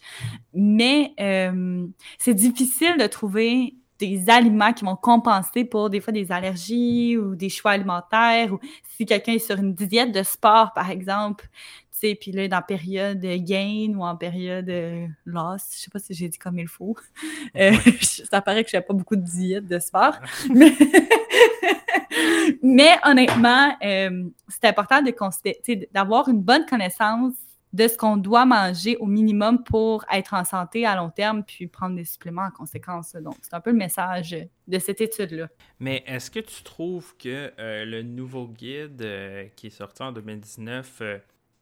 Mais 0.54 1.14
euh, 1.20 1.86
c'est 2.18 2.34
difficile 2.34 2.98
de 2.98 3.08
trouver 3.08 3.76
des 4.00 4.30
aliments 4.30 4.72
qui 4.72 4.86
vont 4.86 4.96
compenser 4.96 5.66
pour 5.66 5.90
des 5.90 6.00
fois 6.00 6.14
des 6.14 6.32
allergies 6.32 7.18
ou 7.18 7.36
des 7.36 7.50
choix 7.50 7.72
alimentaires 7.72 8.54
ou 8.54 8.60
si 8.96 9.06
quelqu'un 9.06 9.34
est 9.34 9.40
sur 9.40 9.58
une 9.58 9.74
diète 9.74 10.14
de 10.14 10.24
sport, 10.24 10.72
par 10.74 10.90
exemple, 10.90 11.50
tu 11.92 12.08
sais, 12.08 12.16
puis 12.16 12.32
là, 12.32 12.48
dans 12.48 12.62
période 12.62 13.20
gain 13.20 13.94
ou 13.98 14.06
en 14.06 14.16
période 14.16 14.70
euh, 14.70 15.06
loss, 15.26 15.64
je 15.76 15.82
sais 15.82 15.90
pas 15.92 16.00
si 16.00 16.14
j'ai 16.14 16.30
dit 16.30 16.38
comme 16.38 16.58
il 16.58 16.68
faut. 16.70 16.96
Euh, 17.58 17.74
ça 18.32 18.42
paraît 18.42 18.64
que 18.64 18.70
je 18.70 18.78
fais 18.78 18.82
pas 18.82 18.94
beaucoup 18.94 19.18
de 19.18 19.22
diète 19.22 19.68
de 19.68 19.80
sport. 19.80 20.14
mais 20.56 20.72
Mais 22.62 22.98
honnêtement, 23.06 23.76
euh, 23.84 24.30
c'est 24.48 24.66
important 24.66 25.02
de 25.02 25.14
d'avoir 25.94 26.28
une 26.28 26.42
bonne 26.42 26.66
connaissance 26.66 27.34
de 27.72 27.88
ce 27.88 27.98
qu'on 27.98 28.18
doit 28.18 28.46
manger 28.46 28.98
au 28.98 29.06
minimum 29.06 29.64
pour 29.64 30.04
être 30.12 30.34
en 30.34 30.44
santé 30.44 30.86
à 30.86 30.96
long 30.96 31.10
terme, 31.10 31.44
puis 31.44 31.68
prendre 31.68 31.96
des 31.96 32.06
suppléments 32.06 32.44
en 32.44 32.52
conséquence. 32.52 33.16
Donc, 33.16 33.36
c'est 33.42 33.54
un 33.54 33.62
peu 33.62 33.70
le 33.70 33.78
message 33.78 34.36
de 34.68 34.80
cette 34.80 35.02
étude-là. 35.02 35.50
Mais 35.80 36.04
est-ce 36.08 36.32
que 36.32 36.40
tu 36.40 36.64
trouves 36.64 37.16
que 37.18 37.54
euh, 37.60 37.86
le 37.86 38.02
nouveau 38.02 38.48
guide 38.48 39.02
euh, 39.02 39.46
qui 39.56 39.68
est 39.68 39.72
sorti 39.72 40.02
en 40.02 40.12
2019 40.12 41.02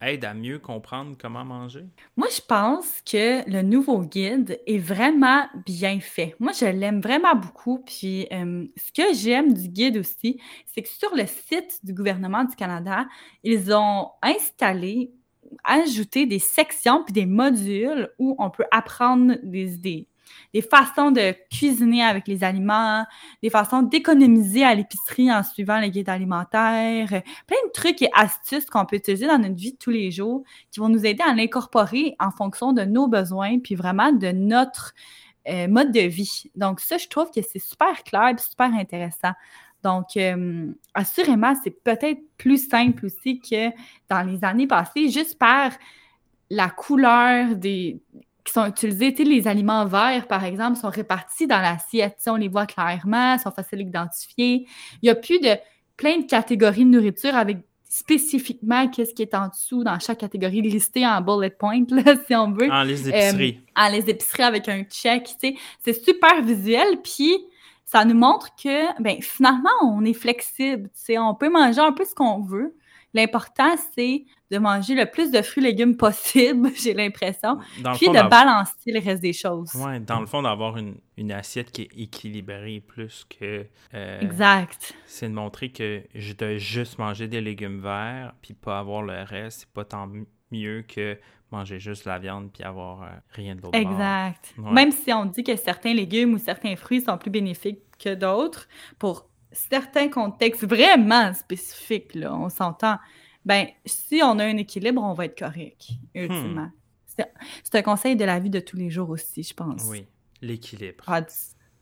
aide 0.00 0.24
à 0.24 0.34
mieux 0.34 0.58
comprendre 0.58 1.16
comment 1.18 1.44
manger? 1.44 1.86
Moi, 2.16 2.28
je 2.34 2.40
pense 2.40 3.00
que 3.02 3.48
le 3.50 3.62
nouveau 3.62 4.02
guide 4.02 4.60
est 4.66 4.78
vraiment 4.78 5.46
bien 5.66 6.00
fait. 6.00 6.34
Moi, 6.38 6.52
je 6.52 6.66
l'aime 6.66 7.00
vraiment 7.00 7.34
beaucoup. 7.34 7.78
Puis, 7.84 8.26
euh, 8.32 8.66
ce 8.76 8.92
que 8.92 9.14
j'aime 9.14 9.52
du 9.52 9.68
guide 9.68 9.96
aussi, 9.96 10.40
c'est 10.66 10.82
que 10.82 10.88
sur 10.88 11.14
le 11.14 11.26
site 11.26 11.80
du 11.84 11.94
gouvernement 11.94 12.44
du 12.44 12.56
Canada, 12.56 13.06
ils 13.42 13.72
ont 13.72 14.10
installé, 14.22 15.12
ajouté 15.64 16.26
des 16.26 16.38
sections 16.38 17.04
puis 17.04 17.12
des 17.12 17.26
modules 17.26 18.10
où 18.18 18.36
on 18.38 18.50
peut 18.50 18.66
apprendre 18.70 19.36
des 19.42 19.74
idées 19.74 20.08
des 20.58 20.62
façons 20.62 21.12
de 21.12 21.36
cuisiner 21.52 22.02
avec 22.02 22.26
les 22.26 22.42
aliments, 22.42 23.06
des 23.44 23.50
façons 23.50 23.82
d'économiser 23.82 24.64
à 24.64 24.74
l'épicerie 24.74 25.32
en 25.32 25.44
suivant 25.44 25.78
les 25.78 25.88
guides 25.88 26.08
alimentaires, 26.08 27.06
plein 27.06 27.62
de 27.64 27.72
trucs 27.72 28.02
et 28.02 28.10
astuces 28.12 28.64
qu'on 28.64 28.84
peut 28.84 28.96
utiliser 28.96 29.28
dans 29.28 29.38
notre 29.38 29.54
vie 29.54 29.74
de 29.74 29.78
tous 29.78 29.90
les 29.90 30.10
jours 30.10 30.42
qui 30.72 30.80
vont 30.80 30.88
nous 30.88 31.06
aider 31.06 31.22
à 31.24 31.32
l'incorporer 31.32 32.16
en 32.18 32.32
fonction 32.32 32.72
de 32.72 32.82
nos 32.82 33.06
besoins, 33.06 33.60
puis 33.60 33.76
vraiment 33.76 34.10
de 34.10 34.32
notre 34.32 34.94
euh, 35.48 35.68
mode 35.68 35.92
de 35.92 36.00
vie. 36.00 36.50
Donc 36.56 36.80
ça, 36.80 36.98
je 36.98 37.06
trouve 37.06 37.30
que 37.30 37.40
c'est 37.40 37.60
super 37.60 38.02
clair 38.02 38.30
et 38.30 38.38
super 38.38 38.74
intéressant. 38.74 39.34
Donc, 39.84 40.16
euh, 40.16 40.72
assurément, 40.92 41.54
c'est 41.62 41.84
peut-être 41.84 42.20
plus 42.36 42.68
simple 42.68 43.06
aussi 43.06 43.38
que 43.38 43.70
dans 44.10 44.26
les 44.26 44.42
années 44.42 44.66
passées, 44.66 45.08
juste 45.08 45.38
par 45.38 45.70
la 46.50 46.68
couleur 46.68 47.54
des, 47.54 48.00
qui 48.48 48.54
sont 48.54 48.66
utilisés. 48.66 49.12
les 49.24 49.46
aliments 49.46 49.84
verts, 49.84 50.26
par 50.26 50.44
exemple, 50.44 50.78
sont 50.78 50.88
répartis 50.88 51.46
dans 51.46 51.60
l'assiette. 51.60 52.16
on 52.26 52.36
les 52.36 52.48
voit 52.48 52.66
clairement, 52.66 53.36
sont 53.38 53.50
faciles 53.50 53.80
à 53.80 53.82
identifier. 53.82 54.66
Il 55.02 55.06
n'y 55.06 55.10
a 55.10 55.14
plus 55.14 55.38
de 55.38 55.50
plein 55.96 56.18
de 56.18 56.26
catégories 56.26 56.84
de 56.84 56.90
nourriture 56.90 57.34
avec 57.34 57.58
spécifiquement 57.88 58.88
qu'est-ce 58.88 59.12
qui 59.12 59.22
est 59.22 59.34
en 59.34 59.48
dessous 59.48 59.84
dans 59.84 59.98
chaque 59.98 60.18
catégorie 60.18 60.62
listée 60.62 61.06
en 61.06 61.20
bullet 61.20 61.50
point, 61.50 61.84
si 62.26 62.34
on 62.34 62.52
veut. 62.52 62.70
En 62.70 62.84
les 62.84 63.08
épiceries. 63.08 63.60
Euh, 63.60 63.82
en 63.82 63.90
les 63.90 64.08
épiceries 64.08 64.42
avec 64.42 64.68
un 64.68 64.82
check, 64.84 65.28
C'est 65.80 66.04
super 66.04 66.42
visuel, 66.42 67.00
puis 67.02 67.38
ça 67.84 68.04
nous 68.04 68.16
montre 68.16 68.54
que, 68.56 69.02
ben, 69.02 69.20
finalement, 69.20 69.70
on 69.82 70.04
est 70.04 70.14
flexible, 70.14 70.88
On 71.18 71.34
peut 71.34 71.50
manger 71.50 71.80
un 71.80 71.92
peu 71.92 72.04
ce 72.04 72.14
qu'on 72.14 72.40
veut. 72.40 72.74
L'important, 73.14 73.74
c'est 73.94 74.24
de 74.50 74.58
manger 74.58 74.94
le 74.94 75.06
plus 75.06 75.30
de 75.30 75.40
fruits 75.40 75.64
et 75.64 75.70
légumes 75.70 75.96
possible, 75.96 76.70
j'ai 76.76 76.94
l'impression, 76.94 77.58
puis 77.94 78.08
de 78.08 78.28
balancer 78.28 78.92
le 78.92 79.00
reste 79.00 79.22
des 79.22 79.32
choses. 79.32 79.70
Oui, 79.74 80.00
dans 80.00 80.20
le 80.20 80.26
fond, 80.26 80.42
d'avoir 80.42 80.76
une, 80.76 81.32
assiette 81.32 81.72
qui 81.72 81.82
est 81.82 81.90
équilibrée 81.96 82.82
plus 82.86 83.26
que... 83.28 83.66
Euh, 83.94 84.20
exact. 84.20 84.94
C'est 85.06 85.28
de 85.28 85.34
montrer 85.34 85.70
que 85.70 86.02
je 86.14 86.32
dois 86.32 86.58
juste 86.58 86.98
manger 86.98 87.28
des 87.28 87.40
légumes 87.40 87.80
verts, 87.80 88.34
puis 88.42 88.54
pas 88.54 88.78
avoir 88.78 89.02
le 89.02 89.22
reste. 89.22 89.60
C'est 89.60 89.70
pas 89.70 89.84
tant 89.84 90.08
mieux 90.50 90.82
que 90.82 91.18
manger 91.50 91.78
juste 91.78 92.04
la 92.04 92.18
viande 92.18 92.50
puis 92.52 92.62
avoir 92.62 93.02
euh, 93.02 93.06
rien 93.30 93.56
d'autre. 93.56 93.76
Exact. 93.76 94.54
Même 94.58 94.92
si 94.92 95.12
on 95.12 95.24
dit 95.24 95.42
que 95.42 95.56
certains 95.56 95.94
légumes 95.94 96.34
ou 96.34 96.38
certains 96.38 96.76
fruits 96.76 97.00
sont 97.00 97.16
plus 97.18 97.30
bénéfiques 97.30 97.80
que 97.98 98.14
d'autres, 98.14 98.68
pour 98.98 99.26
certains 99.52 100.08
contextes 100.08 100.66
vraiment 100.66 101.32
spécifiques, 101.34 102.14
là, 102.14 102.34
on 102.34 102.48
s'entend 102.48 102.98
ben 103.44 103.66
si 103.86 104.20
on 104.22 104.38
a 104.38 104.44
un 104.44 104.56
équilibre, 104.58 105.02
on 105.02 105.14
va 105.14 105.24
être 105.24 105.38
correct, 105.38 105.88
ultimement. 106.14 106.70
Hmm. 107.18 107.24
C'est 107.64 107.74
un 107.74 107.82
conseil 107.82 108.14
de 108.14 108.24
la 108.24 108.38
vie 108.38 108.50
de 108.50 108.60
tous 108.60 108.76
les 108.76 108.90
jours 108.90 109.10
aussi, 109.10 109.42
je 109.42 109.54
pense. 109.54 109.84
Oui, 109.86 110.06
l'équilibre. 110.42 111.02
Ah, 111.06 111.22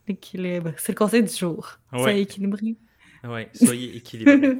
l'équilibre. 0.06 0.72
C'est 0.76 0.92
le 0.92 0.96
conseil 0.96 1.22
du 1.24 1.34
jour. 1.34 1.78
Soyez 1.90 2.22
équilibré. 2.22 2.76
Oui, 3.24 3.42
soyez 3.52 3.96
équilibré. 3.96 4.58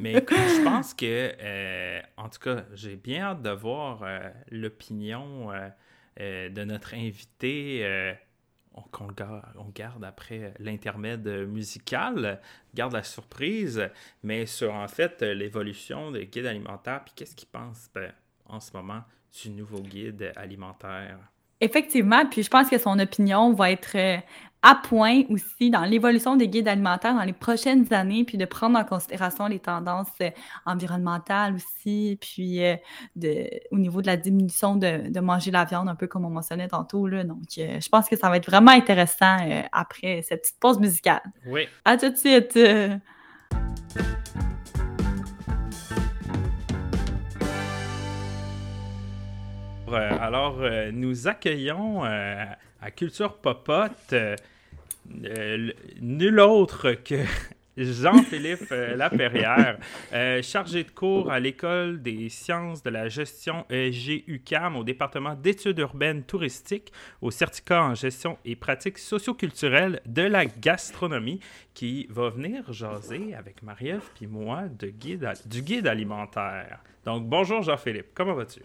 Mais 0.00 0.14
je 0.14 0.64
pense 0.64 0.94
que, 0.94 1.32
euh, 1.40 2.00
en 2.16 2.28
tout 2.28 2.38
cas, 2.38 2.64
j'ai 2.74 2.96
bien 2.96 3.24
hâte 3.24 3.42
de 3.42 3.50
voir 3.50 4.02
euh, 4.02 4.20
l'opinion 4.50 5.50
euh, 6.18 6.48
de 6.48 6.64
notre 6.64 6.94
invité 6.94 8.14
qu'on 8.90 9.08
on 9.56 9.68
garde 9.68 10.04
après 10.04 10.54
l'intermède 10.58 11.28
musical, 11.48 12.40
garde 12.74 12.92
la 12.92 13.02
surprise, 13.02 13.88
mais 14.22 14.46
sur 14.46 14.72
en 14.74 14.88
fait 14.88 15.22
l'évolution 15.22 16.10
des 16.10 16.26
guides 16.26 16.46
alimentaires, 16.46 17.04
puis 17.04 17.14
qu'est-ce 17.14 17.34
qu'il 17.34 17.48
pense 17.48 17.90
ben, 17.94 18.12
en 18.46 18.60
ce 18.60 18.72
moment 18.72 19.02
du 19.42 19.50
nouveau 19.50 19.80
guide 19.80 20.32
alimentaire? 20.36 21.31
Effectivement, 21.62 22.26
puis 22.26 22.42
je 22.42 22.50
pense 22.50 22.68
que 22.68 22.76
son 22.76 22.98
opinion 22.98 23.52
va 23.52 23.70
être 23.70 23.94
euh, 23.94 24.16
à 24.62 24.74
point 24.74 25.22
aussi 25.30 25.70
dans 25.70 25.84
l'évolution 25.84 26.34
des 26.34 26.48
guides 26.48 26.66
alimentaires 26.66 27.14
dans 27.14 27.22
les 27.22 27.32
prochaines 27.32 27.86
années, 27.94 28.24
puis 28.24 28.36
de 28.36 28.44
prendre 28.46 28.76
en 28.76 28.82
considération 28.82 29.46
les 29.46 29.60
tendances 29.60 30.08
euh, 30.22 30.30
environnementales 30.66 31.54
aussi, 31.54 32.18
puis 32.20 32.64
euh, 32.64 32.74
de, 33.14 33.48
au 33.70 33.78
niveau 33.78 34.02
de 34.02 34.08
la 34.08 34.16
diminution 34.16 34.74
de, 34.74 35.20
manger 35.20 35.52
la 35.52 35.64
viande, 35.64 35.88
un 35.88 35.94
peu 35.94 36.08
comme 36.08 36.24
on 36.24 36.30
mentionnait 36.30 36.66
tantôt. 36.66 37.06
Là. 37.06 37.22
Donc, 37.22 37.44
je 37.56 37.88
pense 37.88 38.08
que 38.08 38.16
ça 38.16 38.28
va 38.28 38.38
être 38.38 38.46
vraiment 38.46 38.72
intéressant 38.72 39.36
après 39.70 40.22
cette 40.22 40.42
petite 40.42 40.58
pause 40.58 40.80
musicale. 40.80 41.22
Oui. 41.46 41.68
À 41.84 41.96
tout 41.96 42.08
de 42.08 42.16
suite. 42.16 42.58
Alors, 49.94 50.58
euh, 50.60 50.90
nous 50.92 51.28
accueillons 51.28 52.04
euh, 52.04 52.44
à 52.80 52.90
Culture 52.90 53.34
Popote 53.34 54.14
nul 56.00 56.40
autre 56.40 56.92
que 56.92 57.24
Jean-Philippe 57.76 58.70
Laperrière, 58.70 59.78
chargé 60.42 60.84
de 60.84 60.90
cours 60.90 61.30
à 61.30 61.40
l'École 61.40 62.02
des 62.02 62.28
sciences 62.28 62.82
de 62.82 62.90
la 62.90 63.08
gestion 63.08 63.64
ESG-UCAM 63.70 64.76
au 64.76 64.84
département 64.84 65.34
d'études 65.34 65.78
urbaines 65.78 66.22
touristiques 66.22 66.92
au 67.22 67.30
certificat 67.30 67.82
en 67.82 67.94
gestion 67.94 68.38
et 68.44 68.56
pratiques 68.56 68.98
socioculturelles 68.98 70.02
de 70.06 70.22
la 70.22 70.44
gastronomie 70.44 71.40
qui 71.72 72.06
va 72.10 72.28
venir 72.28 72.70
jaser 72.72 73.34
avec 73.34 73.62
Marie-Ève 73.62 74.08
puis 74.14 74.26
moi 74.26 74.64
de 74.68 74.88
guide 74.88 75.32
du 75.46 75.62
guide 75.62 75.86
alimentaire. 75.86 76.78
Donc, 77.06 77.26
bonjour 77.26 77.62
Jean-Philippe, 77.62 78.08
comment 78.14 78.34
vas-tu? 78.34 78.60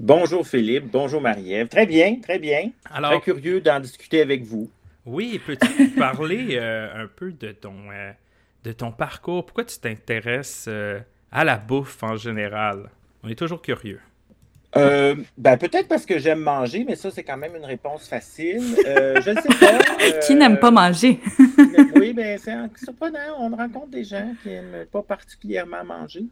Bonjour 0.00 0.46
Philippe, 0.46 0.90
bonjour 0.90 1.20
Marie-Ève. 1.20 1.68
Très 1.68 1.86
bien, 1.86 2.16
très 2.20 2.38
bien. 2.38 2.70
Alors, 2.90 3.10
très 3.10 3.20
curieux 3.20 3.60
d'en 3.60 3.78
discuter 3.78 4.20
avec 4.20 4.42
vous. 4.42 4.68
Oui, 5.04 5.40
peux-tu 5.44 5.90
parler 5.90 6.48
euh, 6.60 7.04
un 7.04 7.06
peu 7.06 7.32
de 7.32 7.52
ton, 7.52 7.74
euh, 7.92 8.12
de 8.64 8.72
ton 8.72 8.90
parcours? 8.90 9.44
Pourquoi 9.44 9.64
tu 9.64 9.78
t'intéresses 9.78 10.66
euh, 10.68 10.98
à 11.30 11.44
la 11.44 11.56
bouffe 11.56 12.02
en 12.02 12.16
général? 12.16 12.90
On 13.22 13.28
est 13.28 13.34
toujours 13.34 13.62
curieux. 13.62 14.00
ben, 14.74 15.56
peut-être 15.58 15.86
parce 15.88 16.06
que 16.06 16.18
j'aime 16.18 16.40
manger, 16.40 16.84
mais 16.88 16.96
ça, 16.96 17.10
c'est 17.10 17.22
quand 17.22 17.36
même 17.36 17.54
une 17.54 17.64
réponse 17.64 18.08
facile. 18.08 18.60
je 18.84 19.30
ne 19.30 19.40
sais 19.40 19.48
pas. 19.60 20.18
qui 20.26 20.34
n'aime 20.34 20.58
pas 20.58 20.70
manger? 20.70 21.20
oui, 21.96 22.12
mais 22.16 22.38
c'est 22.38 22.54
surprenant. 22.82 23.36
On 23.38 23.54
rencontre 23.54 23.88
des 23.88 24.04
gens 24.04 24.32
qui 24.42 24.48
n'aiment 24.48 24.86
pas 24.90 25.02
particulièrement 25.02 25.84
manger. 25.84 26.24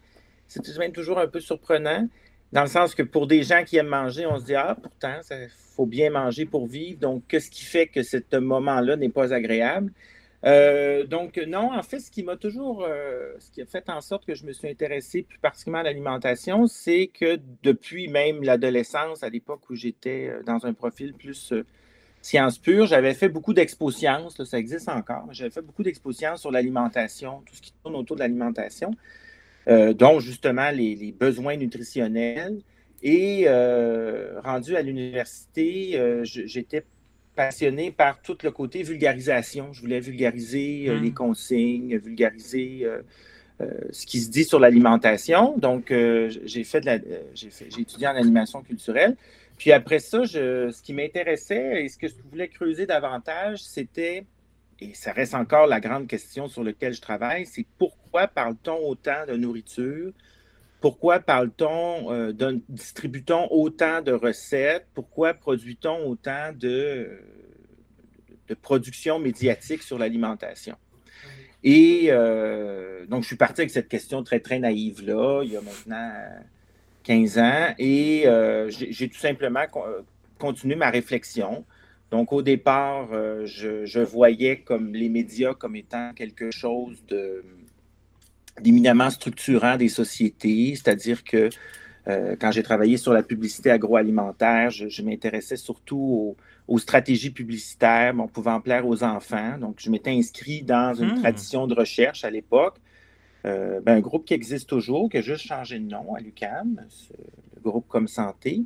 C'est 0.48 0.92
toujours 0.92 1.20
un 1.20 1.28
peu 1.28 1.38
surprenant. 1.38 2.08
Dans 2.53 2.62
le 2.62 2.68
sens 2.68 2.94
que 2.94 3.03
pour 3.03 3.26
des 3.26 3.42
gens 3.42 3.62
qui 3.64 3.76
aiment 3.76 3.86
manger, 3.86 4.26
on 4.26 4.38
se 4.38 4.44
dit 4.44 4.55
Ah, 4.55 4.76
pourtant, 4.80 5.20
il 5.30 5.48
faut 5.76 5.86
bien 5.86 6.11
manger 6.11 6.46
pour 6.46 6.66
vivre. 6.66 6.98
Donc, 6.98 7.22
qu'est-ce 7.28 7.51
qui 7.51 7.64
fait 7.64 7.86
que 7.86 8.03
ce 8.03 8.36
moment-là 8.36 8.96
n'est 8.96 9.09
pas 9.09 9.32
agréable? 9.32 9.92
Euh, 10.44 11.05
donc, 11.05 11.36
non, 11.46 11.72
en 11.72 11.82
fait, 11.82 12.01
ce 12.01 12.11
qui 12.11 12.22
m'a 12.22 12.36
toujours, 12.36 12.84
euh, 12.84 13.34
ce 13.38 13.51
qui 13.51 13.61
a 13.61 13.66
fait 13.66 13.88
en 13.90 14.01
sorte 14.01 14.24
que 14.24 14.34
je 14.34 14.44
me 14.46 14.53
suis 14.53 14.68
intéressé 14.68 15.22
plus 15.22 15.38
particulièrement 15.38 15.80
à 15.80 15.84
l'alimentation, 15.84 16.66
c'est 16.66 17.09
que 17.09 17.38
depuis 17.62 18.09
même 18.09 18.42
l'adolescence, 18.42 19.22
à 19.22 19.28
l'époque 19.28 19.68
où 19.68 19.74
j'étais 19.74 20.28
euh, 20.28 20.42
dans 20.42 20.64
un 20.64 20.72
profil 20.72 21.12
plus 21.12 21.53
sciences 22.22 22.59
pures, 22.59 22.86
j'avais 22.86 23.14
fait 23.14 23.28
beaucoup 23.28 23.53
d'expo 23.53 23.90
sciences, 23.90 24.42
ça 24.42 24.59
existe 24.59 24.88
encore, 24.88 25.26
j'avais 25.32 25.51
fait 25.51 25.62
beaucoup 25.62 25.82
d'expo 25.82 26.12
sciences 26.12 26.40
sur 26.40 26.51
l'alimentation, 26.51 27.42
tout 27.46 27.55
ce 27.55 27.62
qui 27.62 27.72
tourne 27.82 27.96
autour 27.96 28.16
de 28.16 28.20
l'alimentation. 28.20 28.92
Euh, 29.68 29.92
dont 29.92 30.20
justement 30.20 30.70
les, 30.70 31.12
besoins 31.12 31.56
nutritionnels. 31.56 32.61
Et 33.02 33.44
euh, 33.46 34.40
rendu 34.42 34.74
à 34.74 34.82
l'université, 34.82 35.98
euh, 35.98 36.22
j'étais 36.24 36.84
passionné 37.36 37.90
par 37.90 38.20
tout 38.22 38.38
le 38.42 38.50
côté 38.50 38.82
vulgarisation. 38.82 39.72
Je 39.72 39.82
voulais 39.82 40.00
vulgariser 40.00 40.88
hmm. 40.88 41.02
les 41.02 41.12
consignes, 41.12 41.96
vulgariser 41.98 42.86
ce 43.90 44.06
qui 44.06 44.20
se 44.20 44.30
dit 44.30 44.44
sur 44.44 44.58
l'alimentation. 44.58 45.56
Donc, 45.58 45.92
j'ai 46.44 46.64
fait 46.64 46.82
j'ai 47.34 47.80
étudié 47.80 48.06
en 48.06 48.16
animation 48.16 48.62
culturelle. 48.62 49.16
Puis 49.58 49.72
après 49.72 49.98
ça, 49.98 50.24
ce 50.24 50.82
qui 50.82 50.94
m'intéressait 50.94 51.84
et 51.84 51.88
ce 51.90 51.98
que 51.98 52.08
je 52.08 52.14
voulais 52.30 52.48
creuser 52.48 52.86
davantage, 52.86 53.62
c'était 53.62 54.24
et 54.81 54.95
ça 54.95 55.12
reste 55.12 55.35
encore 55.35 55.66
la 55.66 55.81
grande 55.81 56.07
question 56.07 56.49
sur 56.49 56.64
laquelle 56.64 56.95
je 56.95 57.01
travaille, 57.01 57.47
c'est 57.47 57.66
pourquoi 57.78 58.26
parle-t-on 58.28 58.89
autant 58.89 59.26
de 59.26 59.37
nourriture? 59.37 60.12
Pourquoi 60.81 61.20
parle-t-on, 61.20 62.11
euh, 62.12 62.33
distribue-t-on 62.68 63.49
autant 63.51 64.01
de 64.01 64.12
recettes? 64.12 64.87
Pourquoi 64.95 65.35
produit-on 65.35 66.07
autant 66.07 66.53
de, 66.55 67.20
de 68.49 68.55
production 68.55 69.18
médiatique 69.18 69.83
sur 69.83 69.99
l'alimentation? 69.99 70.76
Et 71.62 72.07
euh, 72.09 73.05
donc, 73.07 73.22
je 73.22 73.28
suis 73.28 73.37
parti 73.37 73.61
avec 73.61 73.70
cette 73.70 73.89
question 73.89 74.22
très, 74.22 74.41
très 74.41 74.59
naïve-là, 74.59 75.43
il 75.45 75.53
y 75.53 75.57
a 75.57 75.61
maintenant 75.61 76.12
15 77.03 77.39
ans, 77.39 77.74
et 77.78 78.26
euh, 78.26 78.70
j'ai 78.70 79.09
tout 79.09 79.18
simplement 79.18 79.64
continué 80.39 80.76
ma 80.76 80.89
réflexion. 80.89 81.66
Donc, 82.11 82.32
au 82.32 82.42
départ, 82.42 83.08
euh, 83.12 83.46
je, 83.46 84.00
voyais 84.00 84.58
comme 84.61 84.94
les 84.94 85.08
médias 85.08 85.54
comme 85.54 85.76
étant 85.76 86.12
quelque 86.14 86.50
chose 86.50 87.02
d'éminemment 88.61 89.11
structurant 89.11 89.76
des 89.76 89.88
sociétés, 89.88 90.74
c'est-à-dire 90.74 91.22
que 91.24 91.50
quand 92.40 92.50
j'ai 92.50 92.64
travaillé 92.64 92.96
sur 92.96 93.12
la 93.12 93.22
publicité 93.22 93.70
agroalimentaire, 93.70 94.70
je, 94.70 95.02
m'intéressais 95.02 95.56
surtout 95.56 96.34
aux, 96.66 96.78
stratégies 96.78 97.30
publicitaires, 97.30 98.14
bon, 98.14 98.26
pouvant 98.26 98.61
plaire 98.61 98.84
aux 98.84 99.04
enfants. 99.04 99.58
Donc, 99.58 99.76
je 99.78 99.90
m'étais 99.90 100.11
inscrit 100.11 100.62
dans 100.62 100.92
une 100.94 101.12
hmm. 101.12 101.20
tradition 101.20 101.68
de 101.68 101.74
recherche 101.74 102.24
à 102.24 102.30
l'époque. 102.30 102.78
Euh, 103.46 103.80
ben, 103.80 103.96
un 103.96 104.00
groupe 104.00 104.26
qui 104.26 104.34
existe 104.34 104.68
toujours, 104.68 105.08
qui 105.08 105.18
a 105.18 105.22
juste 105.22 105.46
changé 105.46 105.78
de 105.78 105.88
nom 105.88 106.14
à 106.14 106.20
l'UCAM, 106.20 106.80
le 107.56 107.61
groupe 107.61 107.86
Comme 107.88 108.08
Santé. 108.08 108.62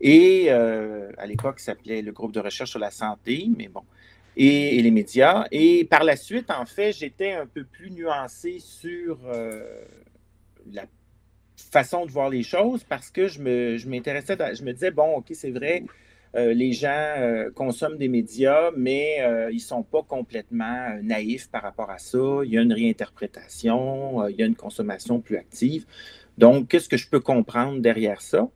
Et 0.00 0.46
euh, 0.48 1.10
à 1.18 1.26
l'époque, 1.26 1.56
il 1.58 1.64
s'appelait 1.64 2.02
le 2.02 2.12
groupe 2.12 2.32
de 2.32 2.40
recherche 2.40 2.70
sur 2.70 2.78
la 2.78 2.90
santé, 2.90 3.48
mais 3.56 3.68
bon, 3.68 3.82
et, 4.36 4.80
les 4.80 4.90
médias. 4.90 5.46
Et 5.50 5.84
par 5.84 6.04
la 6.04 6.16
suite, 6.16 6.50
en 6.50 6.66
fait, 6.66 6.92
j'étais 6.92 7.32
un 7.32 7.46
peu 7.46 7.64
plus 7.64 7.90
nuancé 7.90 8.58
sur 8.60 9.18
euh, 9.26 9.82
la 10.72 10.84
façon 11.72 12.06
de 12.06 12.12
voir 12.12 12.30
les 12.30 12.44
choses 12.44 12.84
parce 12.84 13.10
que 13.10 13.26
je 13.26 13.88
m'intéressais, 13.88 14.36
je, 14.38 14.54
je 14.54 14.62
me 14.62 14.72
disais, 14.72 14.92
bon, 14.92 15.16
OK, 15.16 15.26
c'est 15.32 15.50
vrai, 15.50 15.82
euh, 16.36 16.54
les 16.54 16.72
gens 16.72 17.16
consomment 17.56 17.98
des 17.98 18.08
médias, 18.08 18.70
mais 18.76 19.18
ils 19.50 19.56
ne 19.56 19.60
sont 19.60 19.82
pas 19.82 20.04
complètement 20.04 20.96
naïfs 21.02 21.50
par 21.50 21.62
rapport 21.62 21.90
à 21.90 21.98
ça. 21.98 22.18
Il 22.44 22.52
y 22.52 22.58
a 22.58 22.62
une 22.62 22.72
réinterprétation, 22.72 24.28
il 24.28 24.36
y 24.36 24.42
a 24.44 24.46
une 24.46 24.54
consommation 24.54 25.20
plus 25.20 25.36
active. 25.36 25.86
Donc, 26.36 26.68
qu'est-ce 26.68 26.88
que 26.88 26.96
je 26.96 27.08
peux 27.08 27.18
comprendre 27.18 27.80
derrière 27.80 28.20
ça? 28.20 28.48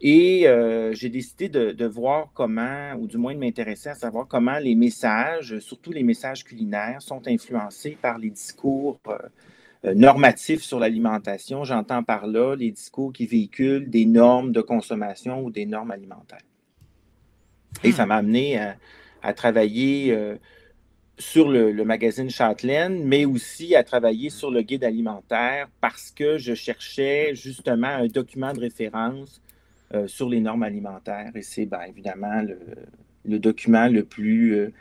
Et 0.00 0.46
j'ai 0.92 1.08
décidé 1.10 1.48
de, 1.48 1.72
de, 1.72 1.86
voir 1.86 2.30
comment, 2.32 2.94
ou 2.98 3.06
du 3.06 3.18
moins 3.18 3.34
de 3.34 3.38
m'intéresser 3.38 3.90
à 3.90 3.94
savoir 3.94 4.26
comment 4.26 4.58
les 4.58 4.74
messages, 4.74 5.58
surtout 5.58 5.92
les 5.92 6.02
messages 6.02 6.42
culinaires, 6.42 7.02
sont 7.02 7.26
influencés 7.28 7.98
par 8.00 8.18
les 8.18 8.30
discours 8.30 8.98
normatifs 9.84 10.62
sur 10.62 10.78
l'alimentation. 10.78 11.64
J'entends 11.64 12.02
par 12.02 12.26
là 12.26 12.54
les 12.54 12.70
discours 12.70 13.12
qui 13.12 13.26
véhiculent 13.26 13.90
des 13.90 14.06
normes 14.06 14.52
de 14.52 14.60
consommation 14.62 15.42
ou 15.42 15.50
des 15.50 15.66
normes 15.66 15.90
alimentaires. 15.90 16.40
Et 17.84 17.92
ça 17.92 18.04
hmm. 18.04 18.08
m'a 18.08 18.16
amené 18.16 18.58
à, 19.22 19.32
travailler 19.34 20.12
euh, 20.12 20.36
sur 21.18 21.48
le, 21.48 21.72
magazine 21.84 22.30
Châtelaine, 22.30 23.04
mais 23.04 23.24
aussi 23.24 23.74
à 23.74 23.84
travailler 23.84 24.30
sur 24.30 24.50
le 24.50 24.62
guide 24.62 24.84
alimentaire 24.84 25.68
parce 25.80 26.10
que 26.10 26.38
je 26.38 26.54
cherchais 26.54 27.34
justement 27.34 27.88
un 27.88 28.06
document 28.06 28.52
de 28.52 28.60
référence 28.60 29.40
euh, 29.94 30.06
sur 30.06 30.28
les 30.28 30.40
normes 30.40 30.62
alimentaires. 30.62 31.30
Et 31.34 31.42
c'est 31.42 31.66
bien 31.66 31.82
évidemment 31.88 32.42
le, 33.24 33.38
document 33.38 33.88
le 33.88 34.04
plus, 34.04 34.54
euh, 34.54 34.72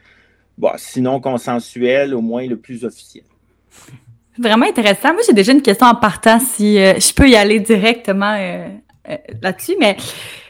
sinon 0.78 1.20
consensuel, 1.20 2.14
au 2.14 2.22
moins 2.22 2.47
le 2.47 2.57
plus 2.57 2.86
officiel. 2.86 3.26
Vraiment 4.38 4.66
intéressant. 4.66 5.14
Moi, 5.14 5.22
j'ai 5.26 5.34
déjà 5.34 5.51
une 5.51 5.62
question 5.62 5.88
en 5.88 5.95
partant 5.95 6.39
si 6.39 6.76
je 6.76 7.14
peux 7.14 7.30
y 7.30 7.36
aller 7.36 7.60
directement 7.60 8.32
là-dessus, 9.41 9.76
mais 9.80 9.97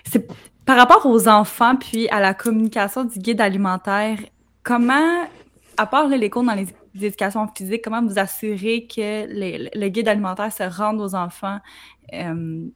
c'est 0.03 0.27
par 0.69 0.77
rapport 0.77 1.03
aux 1.07 1.27
enfants, 1.27 1.75
puis 1.75 2.07
à 2.09 2.19
la 2.19 2.35
communication 2.35 3.03
du 3.03 3.17
guide 3.17 3.41
alimentaire, 3.41 4.19
comment, 4.61 5.25
à 5.77 5.87
part 5.87 6.07
les 6.07 6.29
cours 6.29 6.43
dans 6.43 6.53
les, 6.53 6.67
éducations 6.95 7.47
physiques, 7.55 7.83
comment 7.83 8.03
vous 8.03 8.19
assurez 8.19 8.85
que 8.85 9.25
le 9.27 9.87
guide 9.87 10.07
alimentaire 10.07 10.53
se 10.53 10.61
rende 10.61 11.01
aux 11.01 11.15
enfants, 11.15 11.57
euh, 12.13 12.67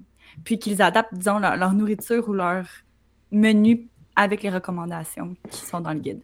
puis 0.44 0.60
qu'ils 0.60 0.82
adaptent, 0.82 1.14
disons, 1.14 1.40
leur, 1.40 1.74
nourriture 1.74 2.28
ou 2.30 2.34
leur 2.34 2.66
menu 3.32 3.88
avec 4.16 4.44
les 4.44 4.50
recommandations 4.50 5.36
qui 5.50 5.60
sont 5.60 5.80
dans 5.80 5.94
le 5.94 6.00
guide? 6.00 6.22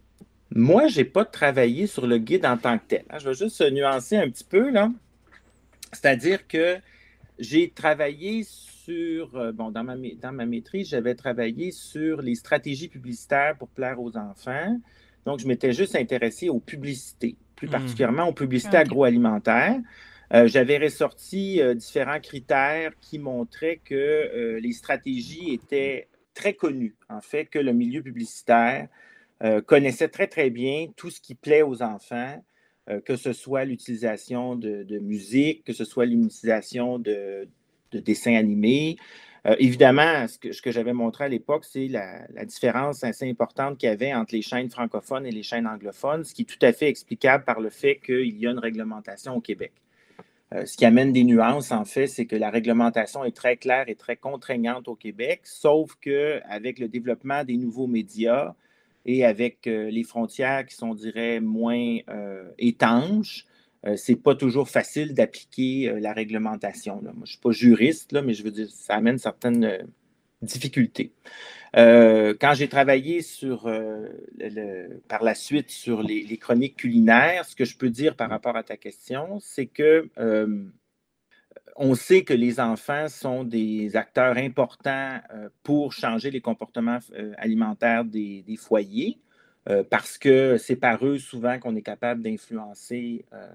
Moi, 0.54 0.88
je 0.88 0.98
n'ai 0.98 1.04
pas 1.04 1.24
travaillé 1.24 1.86
sur 1.86 2.06
le 2.06 2.18
guide 2.18 2.44
en 2.44 2.56
tant 2.56 2.78
que 2.78 2.84
tel. 2.88 3.04
Hein. 3.10 3.18
Je 3.18 3.28
vais 3.28 3.34
juste 3.34 3.60
nuancer 3.70 4.16
un 4.16 4.28
petit 4.28 4.44
peu, 4.44 4.70
là. 4.70 4.90
C'est-à-dire 5.92 6.46
que 6.46 6.78
j'ai 7.38 7.70
travaillé 7.70 8.44
sur, 8.44 9.36
euh, 9.36 9.52
bon, 9.52 9.70
dans 9.70 9.84
ma, 9.84 9.94
dans 9.96 10.32
ma 10.32 10.46
maîtrise, 10.46 10.88
j'avais 10.88 11.14
travaillé 11.14 11.70
sur 11.70 12.22
les 12.22 12.34
stratégies 12.34 12.88
publicitaires 12.88 13.56
pour 13.58 13.68
plaire 13.68 14.00
aux 14.00 14.16
enfants. 14.16 14.78
Donc, 15.24 15.38
je 15.38 15.46
m'étais 15.46 15.72
juste 15.72 15.96
intéressé 15.96 16.48
aux 16.48 16.60
publicités, 16.60 17.36
plus 17.56 17.68
hmm. 17.68 17.72
particulièrement 17.72 18.28
aux 18.28 18.32
publicités 18.32 18.76
agroalimentaires. 18.76 19.78
Euh, 20.32 20.46
j'avais 20.46 20.78
ressorti 20.78 21.60
euh, 21.60 21.74
différents 21.74 22.20
critères 22.20 22.92
qui 23.00 23.18
montraient 23.18 23.80
que 23.84 24.58
les 24.60 24.72
stratégies 24.72 25.54
étaient 25.54 26.08
très 26.34 26.54
connues, 26.54 26.96
en 27.08 27.20
fait, 27.20 27.46
que 27.46 27.58
le 27.58 27.72
milieu 27.72 28.02
publicitaire 28.02 28.88
connaissait 29.66 30.08
très, 30.08 30.26
très 30.26 30.50
bien 30.50 30.88
tout 30.96 31.08
ce 31.08 31.18
qui 31.18 31.34
plaît 31.34 31.62
aux 31.62 31.82
enfants, 31.82 32.44
que 33.06 33.16
ce 33.16 33.32
soit 33.32 33.64
l'utilisation 33.64 34.54
de, 34.54 34.98
musique, 34.98 35.64
que 35.64 35.72
ce 35.72 35.86
soit 35.86 36.04
l'utilisation 36.04 36.98
de, 36.98 37.48
de 37.90 38.00
dessins 38.00 38.34
animés. 38.34 38.98
Euh, 39.46 39.56
évidemment, 39.58 40.26
ce 40.28 40.60
que, 40.60 40.70
j'avais 40.70 40.92
montré 40.92 41.24
à 41.24 41.28
l'époque, 41.28 41.64
c'est 41.64 41.88
la, 41.88 42.26
différence 42.44 43.04
assez 43.04 43.28
importante 43.28 43.78
qu'il 43.78 43.88
y 43.88 43.92
avait 43.92 44.12
entre 44.12 44.34
les 44.34 44.42
chaînes 44.42 44.68
francophones 44.68 45.26
et 45.26 45.30
les 45.30 45.42
chaînes 45.42 45.66
anglophones, 45.66 46.24
ce 46.24 46.34
qui 46.34 46.42
est 46.42 46.44
tout 46.44 46.64
à 46.64 46.72
fait 46.72 46.88
explicable 46.88 47.44
par 47.44 47.60
le 47.60 47.70
fait 47.70 47.96
qu'il 47.96 48.36
y 48.36 48.46
a 48.46 48.50
une 48.50 48.58
réglementation 48.58 49.36
au 49.36 49.40
Québec. 49.40 49.72
Euh, 50.54 50.66
ce 50.66 50.76
qui 50.76 50.84
amène 50.84 51.12
des 51.12 51.24
nuances, 51.24 51.72
en 51.72 51.84
fait, 51.84 52.06
c'est 52.06 52.26
que 52.26 52.36
la 52.36 52.50
réglementation 52.50 53.24
est 53.24 53.36
très 53.36 53.56
claire 53.56 53.88
et 53.88 53.94
très 53.94 54.16
contraignante 54.16 54.88
au 54.88 54.96
Québec, 54.96 55.42
sauf 55.44 55.94
qu'avec 56.00 56.78
le 56.78 56.88
développement 56.88 57.44
des 57.44 57.56
nouveaux 57.56 57.86
médias 57.86 58.54
et 59.06 59.24
avec 59.24 59.66
euh, 59.66 59.90
les 59.90 60.02
frontières 60.02 60.66
qui 60.66 60.74
sont, 60.74 60.94
dirais, 60.94 61.40
moins 61.40 61.98
étanches, 62.58 63.46
euh, 63.86 63.96
c'est 63.96 64.16
pas 64.16 64.34
toujours 64.34 64.68
facile 64.68 65.14
d'appliquer 65.14 65.88
euh, 65.88 66.00
la 66.00 66.12
réglementation. 66.12 67.00
Moi, 67.02 67.12
je 67.16 67.20
ne 67.20 67.26
suis 67.26 67.38
pas 67.38 67.50
juriste, 67.50 68.12
là, 68.12 68.20
mais 68.20 68.34
je 68.34 68.42
veux 68.42 68.50
dire, 68.50 68.68
ça 68.70 68.94
amène 68.94 69.18
certaines 69.18 69.86
euh, 71.76 72.34
quand 72.40 72.54
j'ai 72.54 72.68
travaillé 72.68 73.22
sur, 73.22 73.70
par 75.08 75.22
la 75.22 75.34
suite 75.34 75.70
sur 75.70 76.02
les, 76.02 76.36
chroniques 76.36 76.76
culinaires, 76.76 77.44
ce 77.44 77.54
que 77.54 77.64
je 77.64 77.76
peux 77.76 77.90
dire 77.90 78.16
par 78.16 78.28
rapport 78.30 78.56
à 78.56 78.62
ta 78.62 78.76
question, 78.76 79.38
c'est 79.40 79.66
que 79.66 80.08
on 81.76 81.94
sait 81.94 82.24
que 82.24 82.34
les 82.34 82.60
enfants 82.60 83.08
sont 83.08 83.44
des 83.44 83.96
acteurs 83.96 84.36
importants 84.36 85.20
pour 85.62 85.92
changer 85.92 86.30
les 86.30 86.40
comportements 86.40 86.98
alimentaires 87.38 88.04
des 88.04 88.56
foyers. 88.58 89.18
Euh, 89.68 89.84
parce 89.88 90.16
que 90.16 90.56
c'est 90.56 90.76
par 90.76 91.04
eux 91.04 91.18
souvent 91.18 91.58
qu'on 91.58 91.76
est 91.76 91.82
capable 91.82 92.22
d'influencer 92.22 93.26
euh, 93.34 93.46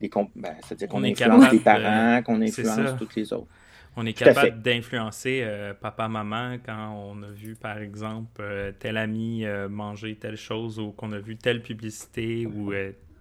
les 0.00 0.08
ben, 0.08 0.54
c'est-à-dire 0.64 0.88
qu'on 0.88 1.02
influence 1.02 1.50
les 1.50 1.58
parents, 1.58 2.22
qu'on 2.22 2.40
influence 2.40 2.96
toutes 2.96 3.16
les 3.16 3.32
autres. 3.32 3.48
On 3.96 4.06
est 4.06 4.12
capable 4.12 4.62
d'influencer 4.62 5.42
euh, 5.42 5.74
papa, 5.74 6.08
maman 6.08 6.58
quand 6.64 6.94
on 6.94 7.22
a 7.22 7.30
vu, 7.30 7.56
par 7.56 7.78
exemple, 7.78 8.74
tel 8.78 8.96
ami 8.96 9.44
manger 9.68 10.16
telle 10.16 10.36
chose 10.36 10.78
ou 10.78 10.92
qu'on 10.92 11.12
a 11.12 11.18
vu 11.18 11.36
telle 11.36 11.62
publicité 11.62 12.46
ou 12.46 12.72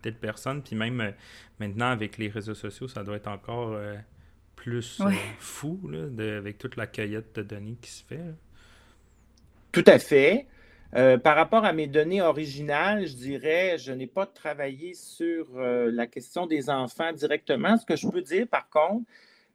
telle 0.02 0.16
personne. 0.16 0.62
Puis 0.62 0.76
même 0.76 1.14
maintenant, 1.60 1.88
avec 1.88 2.18
les 2.18 2.30
réseaux 2.30 2.54
sociaux, 2.54 2.88
ça 2.88 3.04
doit 3.04 3.16
être 3.16 3.28
encore 3.28 3.78
plus 4.56 5.02
fou 5.40 5.80
avec 6.20 6.58
toute 6.58 6.76
la 6.76 6.88
cueillette 6.88 7.36
de 7.36 7.42
données 7.44 7.78
qui 7.82 7.90
se 7.90 8.04
fait. 8.04 8.22
Tout 9.72 9.84
à 9.88 10.00
fait. 10.00 10.48
Euh, 10.96 11.18
par 11.18 11.36
rapport 11.36 11.66
à 11.66 11.74
mes 11.74 11.88
données 11.88 12.22
originales, 12.22 13.08
je 13.08 13.14
dirais, 13.14 13.78
je 13.78 13.92
n'ai 13.92 14.08
pas 14.08 14.26
travaillé 14.26 14.94
sur 14.94 15.46
euh, 15.58 15.92
la 15.92 16.08
question 16.08 16.48
des 16.48 16.70
enfants 16.70 17.12
directement. 17.12 17.78
Ce 17.78 17.86
que 17.86 17.96
je 17.96 18.08
peux 18.08 18.22
dire, 18.22 18.48
par 18.48 18.70
contre, 18.70 19.06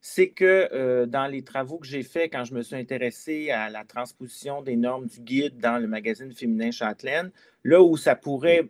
c'est 0.03 0.29
que 0.29 0.69
euh, 0.73 1.07
dans 1.07 1.27
les 1.27 1.43
travaux 1.43 1.79
que 1.79 1.87
j'ai 1.87 2.03
faits 2.03 2.31
quand 2.33 2.45
je 2.45 2.55
me 2.55 2.63
suis 2.63 2.77
intéressé 2.77 3.51
à 3.51 3.71
la 3.71 3.85
transposition 3.85 4.61
des 4.61 4.77
normes 4.77 5.07
du 5.07 5.21
guide 5.21 5.59
dans 5.59 5.79
le 5.79 5.87
magazine 5.87 6.33
féminin 6.33 6.71
Châtelaine, 6.71 7.31
là 7.65 7.83
où 7.83 7.97
ça 7.97 8.15
pourrait 8.15 8.69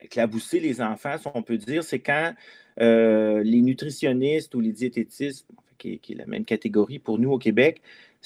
éclabousser 0.00 0.60
les 0.60 0.82
enfants, 0.82 1.16
si 1.16 1.26
on 1.32 1.42
peut 1.42 1.58
dire, 1.58 1.82
c'est 1.82 2.00
quand 2.00 2.34
les 2.78 3.62
nutritionnistes 3.62 4.54
ou 4.54 4.60
les 4.60 4.72
diététistes, 4.72 5.46
qui 5.78 6.00
est 6.10 6.14
la 6.14 6.26
même 6.26 6.44
catégorie 6.44 6.98
pour 6.98 7.18
nous 7.18 7.30
au 7.30 7.38
Québec, 7.38 7.80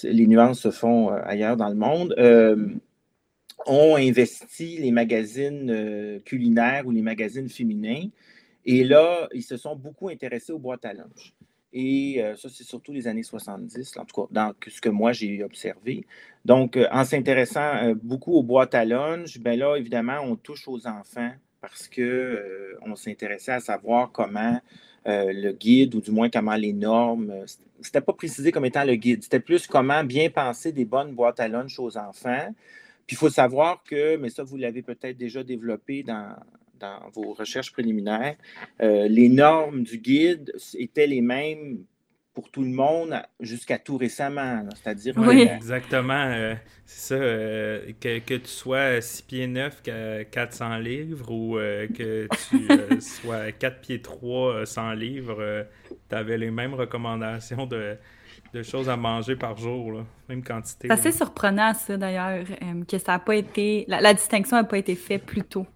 les 0.04 0.26
nuances 0.26 0.60
se 0.60 0.70
font 0.70 1.12
euh, 1.12 1.20
ailleurs 1.24 1.56
dans 1.56 1.68
le 1.68 1.74
monde, 1.74 2.14
euh, 2.18 2.68
ont 3.66 3.96
investi 3.96 4.78
les 4.78 4.90
magazines 4.90 6.20
culinaires 6.24 6.86
ou 6.86 6.90
les 6.90 7.02
magazines 7.02 7.48
féminins. 7.48 8.06
Et 8.64 8.84
là, 8.84 9.28
ils 9.32 9.42
se 9.42 9.56
sont 9.56 9.76
beaucoup 9.76 10.08
intéressés 10.08 10.52
aux 10.52 10.58
boîtes 10.58 10.84
à 10.84 10.92
lunch. 10.92 11.34
Et 11.72 12.20
ça, 12.36 12.48
c'est 12.48 12.64
surtout 12.64 12.92
les 12.92 13.06
années 13.06 13.22
70, 13.22 13.96
en 13.96 14.04
tout 14.04 14.22
cas, 14.22 14.28
dans 14.30 14.52
ce 14.66 14.80
que 14.80 14.88
moi 14.88 15.12
j'ai 15.12 15.44
observé. 15.44 16.04
Donc, 16.44 16.76
en 16.90 17.04
s'intéressant 17.04 17.92
beaucoup 18.02 18.32
aux 18.34 18.42
boîtes 18.42 18.74
à 18.74 18.84
lunch, 18.84 19.38
bien 19.38 19.56
là, 19.56 19.76
évidemment, 19.76 20.18
on 20.22 20.34
touche 20.34 20.66
aux 20.66 20.86
enfants 20.86 21.32
parce 21.60 21.88
qu'on 21.88 22.96
s'intéressait 22.96 23.52
à 23.52 23.60
savoir 23.60 24.10
comment 24.10 24.60
le 25.06 25.52
guide, 25.52 25.94
ou 25.94 26.00
du 26.00 26.10
moins 26.10 26.28
comment 26.28 26.56
les 26.56 26.72
normes, 26.72 27.44
c'était 27.80 28.00
pas 28.00 28.12
précisé 28.12 28.52
comme 28.52 28.64
étant 28.64 28.84
le 28.84 28.96
guide, 28.96 29.22
c'était 29.22 29.40
plus 29.40 29.66
comment 29.66 30.04
bien 30.04 30.28
penser 30.28 30.72
des 30.72 30.84
bonnes 30.84 31.14
boîtes 31.14 31.40
à 31.40 31.48
lunch 31.48 31.78
aux 31.78 31.96
enfants. 31.96 32.52
Puis 33.06 33.16
il 33.16 33.18
faut 33.18 33.30
savoir 33.30 33.82
que, 33.84 34.16
mais 34.16 34.28
ça, 34.28 34.42
vous 34.42 34.56
l'avez 34.56 34.82
peut-être 34.82 35.16
déjà 35.16 35.42
développé 35.42 36.02
dans, 36.02 36.34
dans 36.80 37.10
vos 37.12 37.34
recherches 37.34 37.72
préliminaires, 37.72 38.36
euh, 38.82 39.06
les 39.08 39.28
normes 39.28 39.82
du 39.82 39.98
guide 39.98 40.52
étaient 40.74 41.06
les 41.06 41.20
mêmes 41.20 41.84
pour 42.32 42.50
tout 42.50 42.62
le 42.62 42.70
monde 42.70 43.20
jusqu'à 43.40 43.78
tout 43.78 43.96
récemment. 43.96 44.64
C'est-à-dire. 44.76 45.14
Oui, 45.18 45.42
exactement. 45.42 46.24
Euh, 46.26 46.54
c'est 46.86 47.14
ça. 47.14 47.20
Euh, 47.20 47.92
que, 48.00 48.18
que, 48.20 48.34
tu 48.34 48.48
sois 48.48 49.00
6 49.00 49.22
pieds 49.22 49.46
9, 49.46 49.82
400 50.30 50.78
livres, 50.78 51.30
ou 51.30 51.56
que 51.56 52.28
tu 52.48 53.00
sois 53.00 53.52
4 53.52 53.80
pieds 53.80 54.00
3, 54.00 54.64
100 54.64 54.92
livres, 54.92 55.66
tu 56.08 56.14
avais 56.14 56.38
les 56.38 56.50
mêmes 56.50 56.74
recommandations 56.74 57.66
de, 57.66 57.96
de, 58.54 58.62
choses 58.62 58.88
à 58.88 58.96
manger 58.96 59.36
par 59.36 59.56
jour, 59.56 59.92
là. 59.92 60.06
même 60.28 60.42
quantité. 60.42 60.86
C'est 60.86 60.92
assez 60.92 61.12
surprenant, 61.12 61.74
ça, 61.74 61.96
d'ailleurs, 61.96 62.44
que 62.88 62.98
ça 62.98 63.12
n'a 63.12 63.18
pas 63.18 63.34
été. 63.34 63.84
La, 63.88 64.00
la 64.00 64.14
distinction 64.14 64.56
n'a 64.56 64.64
pas 64.64 64.78
été 64.78 64.94
faite 64.94 65.26
plus 65.26 65.42
tôt. 65.42 65.66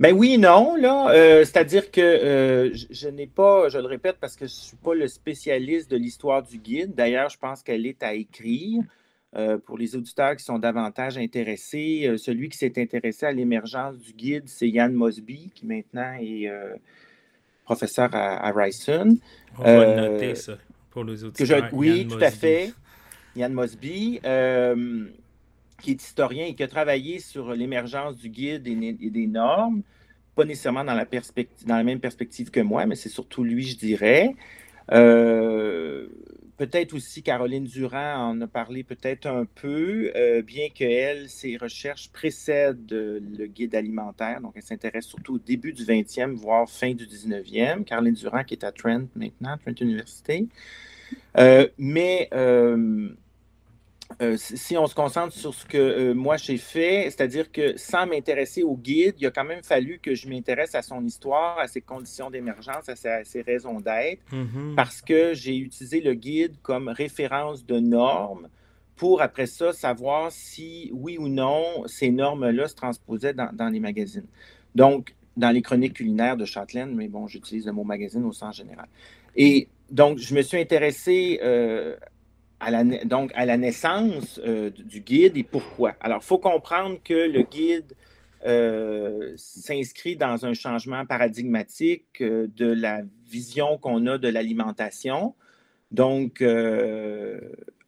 Ben 0.00 0.12
oui, 0.12 0.38
non, 0.38 0.74
là. 0.74 1.10
Euh, 1.10 1.44
c'est-à-dire 1.44 1.90
que 1.92 2.00
euh, 2.00 2.70
je, 2.90 3.08
n'ai 3.08 3.28
pas, 3.28 3.68
je 3.68 3.78
le 3.78 3.86
répète 3.86 4.16
parce 4.20 4.34
que 4.34 4.46
je 4.46 4.52
ne 4.52 4.58
suis 4.58 4.76
pas 4.76 4.94
le 4.94 5.06
spécialiste 5.06 5.90
de 5.90 5.96
l'histoire 5.96 6.42
du 6.42 6.58
guide. 6.58 6.94
D'ailleurs, 6.94 7.28
je 7.28 7.38
pense 7.38 7.62
qu'elle 7.62 7.86
est 7.86 8.02
à 8.02 8.14
écrire. 8.14 8.82
Euh, 9.36 9.58
pour 9.58 9.76
les 9.78 9.96
auditeurs 9.96 10.36
qui 10.36 10.44
sont 10.44 10.60
davantage 10.60 11.18
intéressés, 11.18 12.14
celui 12.18 12.48
qui 12.48 12.56
s'est 12.56 12.80
intéressé 12.80 13.26
à 13.26 13.32
l'émergence 13.32 13.98
du 13.98 14.12
guide, 14.12 14.44
c'est 14.46 14.68
Yann 14.68 14.92
Mosby, 14.92 15.50
qui 15.52 15.66
maintenant 15.66 16.16
est 16.20 16.48
professeur 17.64 18.10
à, 18.12 18.52
Ryson. 18.52 19.18
On 19.58 19.62
va 19.64 20.08
noter 20.08 20.36
ça 20.36 20.56
pour 20.90 21.02
les 21.02 21.24
auditeurs. 21.24 21.68
oui, 21.72 22.06
tout 22.06 22.18
à 22.20 22.30
fait. 22.30 22.72
Yann 23.34 23.52
Mosby 23.52 24.20
qui 25.84 25.90
est 25.90 26.02
historien 26.02 26.46
et 26.46 26.54
qui 26.54 26.62
a 26.62 26.68
travaillé 26.68 27.18
sur 27.18 27.52
l'émergence 27.52 28.16
du 28.16 28.30
guide 28.30 28.66
et, 28.66 29.10
des 29.10 29.26
normes, 29.26 29.82
pas 30.34 30.46
nécessairement 30.46 30.82
dans 30.82 30.94
la, 30.94 31.84
même 31.84 32.00
perspective 32.00 32.50
que 32.50 32.60
moi, 32.60 32.86
mais 32.86 32.96
c'est 32.96 33.10
surtout 33.10 33.44
lui, 33.44 33.64
je 33.64 33.76
dirais. 33.76 34.34
Euh, 34.92 36.08
peut-être 36.56 36.94
aussi 36.94 37.22
Caroline 37.22 37.64
Durand 37.64 38.30
en 38.30 38.40
a 38.40 38.46
parlé 38.46 38.82
peut-être 38.82 39.26
un 39.26 39.44
peu, 39.44 40.10
euh, 40.16 40.40
bien 40.40 40.68
que 40.70 40.84
elle, 40.84 41.28
ses 41.28 41.58
recherches 41.58 42.08
précèdent 42.10 42.90
le 42.90 43.46
guide 43.46 43.74
alimentaire. 43.74 44.40
Donc, 44.40 44.54
elle 44.56 44.62
s'intéresse 44.62 45.04
surtout 45.04 45.34
au 45.34 45.38
début 45.38 45.74
du 45.74 45.84
20e, 45.84 46.32
voire 46.32 46.66
fin 46.66 46.94
du 46.94 47.04
19e. 47.06 47.84
Caroline 47.84 48.14
Durand 48.14 48.42
qui 48.42 48.54
est 48.54 48.64
à 48.64 48.72
Trent 48.72 49.04
maintenant, 49.14 49.58
Trent 49.58 49.74
Université. 49.82 50.46
Euh, 51.36 51.68
mais 51.76 52.30
euh, 54.22 54.36
si 54.36 54.76
on 54.76 54.86
se 54.86 54.94
concentre 54.94 55.32
sur 55.32 55.54
ce 55.54 55.64
que 55.64 55.78
euh, 55.78 56.14
moi 56.14 56.36
j'ai 56.36 56.58
fait, 56.58 57.04
c'est-à-dire 57.04 57.50
que 57.50 57.76
sans 57.76 58.06
m'intéresser 58.06 58.62
au 58.62 58.76
guide, 58.76 59.14
il 59.18 59.26
a 59.26 59.30
quand 59.30 59.44
même 59.44 59.62
fallu 59.62 59.98
que 59.98 60.14
je 60.14 60.28
m'intéresse 60.28 60.74
à 60.74 60.82
son 60.82 61.04
histoire, 61.04 61.58
à 61.58 61.66
ses 61.66 61.80
conditions 61.80 62.30
d'émergence, 62.30 62.88
à, 62.88 63.24
ses, 63.24 63.42
raisons 63.42 63.80
d'être, 63.80 64.22
mm-hmm. 64.32 64.74
parce 64.76 65.00
que 65.00 65.34
j'ai 65.34 65.56
utilisé 65.56 66.00
le 66.00 66.14
guide 66.14 66.54
comme 66.62 66.88
référence 66.88 67.64
de 67.66 67.78
normes 67.80 68.48
pour 68.96 69.22
après 69.22 69.46
ça 69.46 69.72
savoir 69.72 70.30
si 70.30 70.90
oui 70.92 71.18
ou 71.18 71.28
non 71.28 71.84
ces 71.86 72.10
normes-là 72.10 72.68
se 72.68 72.74
transposaient 72.74 73.34
dans, 73.34 73.68
les 73.68 73.80
magazines. 73.80 74.26
Donc, 74.74 75.14
dans 75.36 75.50
les 75.50 75.62
chroniques 75.62 75.94
culinaires 75.94 76.36
de 76.36 76.44
Châtelaine, 76.44 76.94
mais 76.94 77.08
bon, 77.08 77.26
j'utilise 77.26 77.66
le 77.66 77.72
mot 77.72 77.82
magazine 77.82 78.24
au 78.24 78.32
sens 78.32 78.56
général. 78.56 78.86
Et 79.34 79.68
donc, 79.90 80.18
je 80.18 80.34
me 80.34 80.42
suis 80.42 80.58
intéressé 80.58 81.40
euh, 81.42 81.96
donc 83.04 83.30
à 83.34 83.46
la 83.46 83.56
naissance 83.56 84.40
euh, 84.44 84.70
du 84.70 85.00
guide 85.00 85.36
et 85.36 85.42
pourquoi. 85.42 85.94
Alors, 86.00 86.20
il 86.22 86.26
faut 86.26 86.38
comprendre 86.38 86.98
que 87.02 87.14
le 87.14 87.42
guide 87.42 87.92
euh, 88.46 89.32
s'inscrit 89.36 90.16
dans 90.16 90.44
un 90.44 90.54
changement 90.54 91.06
paradigmatique 91.06 92.20
euh, 92.20 92.46
de 92.56 92.66
la 92.66 93.02
vision 93.26 93.78
qu'on 93.78 94.06
a 94.06 94.18
de 94.18 94.28
l'alimentation. 94.28 95.34
Donc, 95.90 96.42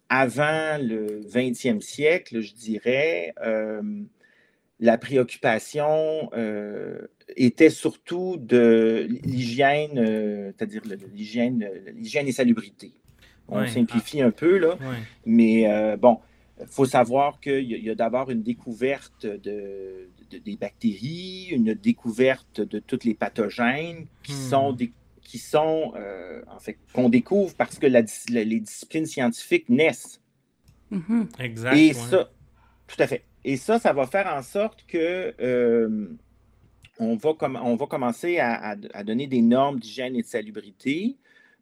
avant 0.08 0.78
le 0.80 1.20
20e 1.22 1.80
siècle, 1.80 2.40
je 2.40 2.54
dirais, 2.54 3.34
la 4.78 4.96
préoccupation 4.96 6.30
était 7.34 7.70
surtout 7.70 8.36
de 8.36 9.08
l'hygiène, 9.24 10.52
c'est-à-dire 10.56 10.82
l'hygiène 10.84 12.28
et 12.28 12.32
salubrité. 12.32 12.92
On 13.48 13.66
simplifie 13.66 14.20
un 14.20 14.30
peu, 14.30 14.58
là. 14.58 14.76
Mais 15.24 15.70
euh, 15.70 15.96
bon, 15.96 16.20
il 16.60 16.66
faut 16.66 16.86
savoir 16.86 17.40
qu'il 17.40 17.70
y 17.70 17.90
a, 17.90 17.94
d'abord 17.94 18.30
une 18.30 18.42
découverte 18.42 19.26
de, 19.26 20.08
des 20.44 20.56
bactéries, 20.56 21.48
une 21.50 21.74
découverte 21.74 22.60
de 22.60 22.78
tous 22.78 23.04
les 23.04 23.14
pathogènes 23.14 24.06
qui 24.22 24.32
hmm. 24.32 24.50
sont, 24.50 24.76
qui 25.20 25.38
sont 25.38 25.92
euh, 25.96 26.42
en 26.48 26.58
fait, 26.58 26.78
qu'on 26.92 27.08
découvre 27.08 27.54
parce 27.54 27.78
que 27.78 27.86
les 27.86 28.60
disciplines 28.60 29.06
scientifiques 29.06 29.68
naissent. 29.68 30.20
Mm-hmm. 30.92 31.40
Exact. 31.40 31.76
Et 31.76 31.92
ça, 31.92 32.30
tout 32.86 32.96
à 33.02 33.06
fait. 33.06 33.24
Et 33.44 33.56
ça, 33.56 33.78
ça 33.78 33.92
va 33.92 34.06
faire 34.06 34.32
en 34.32 34.42
sorte 34.42 34.84
que 34.86 35.34
euh, 35.40 36.16
on, 36.98 37.16
va 37.16 37.30
on 37.62 37.74
va 37.76 37.86
commencer 37.86 38.38
à, 38.38 38.76
à 38.94 39.04
donner 39.04 39.26
des 39.26 39.42
normes 39.42 39.80
d'hygiène 39.80 40.14
et 40.14 40.22
de 40.22 40.26
salubrité 40.26 41.16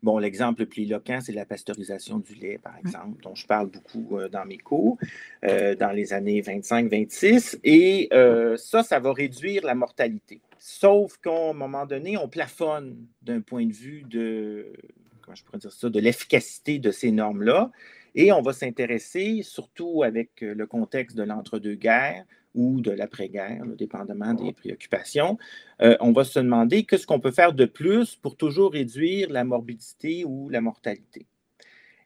Bon, 0.05 0.19
l'exemple 0.19 0.61
le 0.61 0.67
plus 0.67 0.83
éloquent, 0.83 1.21
c'est 1.23 1.33
la 1.33 1.47
pasteurisation 1.47 2.19
du 2.19 2.35
lait, 2.35 2.59
par 2.59 2.77
exemple, 2.77 3.23
dont 3.23 3.35
je 3.35 3.47
parle 3.47 3.71
beaucoup 3.71 4.19
euh, 4.19 4.29
dans 4.29 4.45
mes 4.45 4.59
cours 4.59 4.99
euh, 5.47 5.75
dans 5.75 5.93
les 5.93 6.13
années 6.13 6.43
25-26. 6.43 7.59
Et 7.65 8.11
euh, 8.13 8.55
ça, 8.59 8.83
ça 8.83 9.01
va 9.01 9.15
réduire 9.15 9.65
la 9.65 9.75
mortalité. 9.75 10.43
Sauf 10.59 11.17
qu'à 11.17 11.49
un 11.49 11.55
moment 11.55 11.87
donné, 11.87 12.19
on 12.19 12.29
plafonne 12.29 12.99
d'un 13.23 13.41
point 13.41 13.65
de 13.65 13.73
vue 13.73 14.03
de, 14.03 14.75
comment 15.23 15.37
je 15.37 15.43
pourrais 15.43 15.57
dire 15.57 15.73
ça, 15.73 15.89
de 15.89 16.01
l'efficacité 16.01 16.79
de 16.79 16.91
ces 16.91 17.11
normes-là. 17.11 17.71
Et 18.15 18.31
on 18.31 18.43
va 18.43 18.53
s'intéresser, 18.53 19.41
surtout 19.43 20.03
avec 20.03 20.43
le 20.43 20.67
contexte 20.67 21.17
de 21.17 21.23
l'entre-deux-guerres, 21.23 22.27
ou 22.55 22.81
de 22.81 22.91
l'après-guerre, 22.91 23.65
dépendamment 23.77 24.33
des 24.33 24.53
préoccupations, 24.53 25.39
euh, 25.83 25.97
on 26.01 26.13
va 26.13 26.25
se 26.25 26.39
demander 26.39 26.85
qu'est-ce 26.85 27.07
qu'on 27.07 27.21
peut 27.21 27.33
faire 27.33 27.53
de 27.53 27.65
plus 27.65 28.15
pour 28.15 28.37
toujours 28.37 28.73
réduire 28.73 29.31
la 29.31 29.45
morbidité 29.45 30.25
ou 30.25 30.49
la 30.49 30.61
mortalité. 30.61 31.27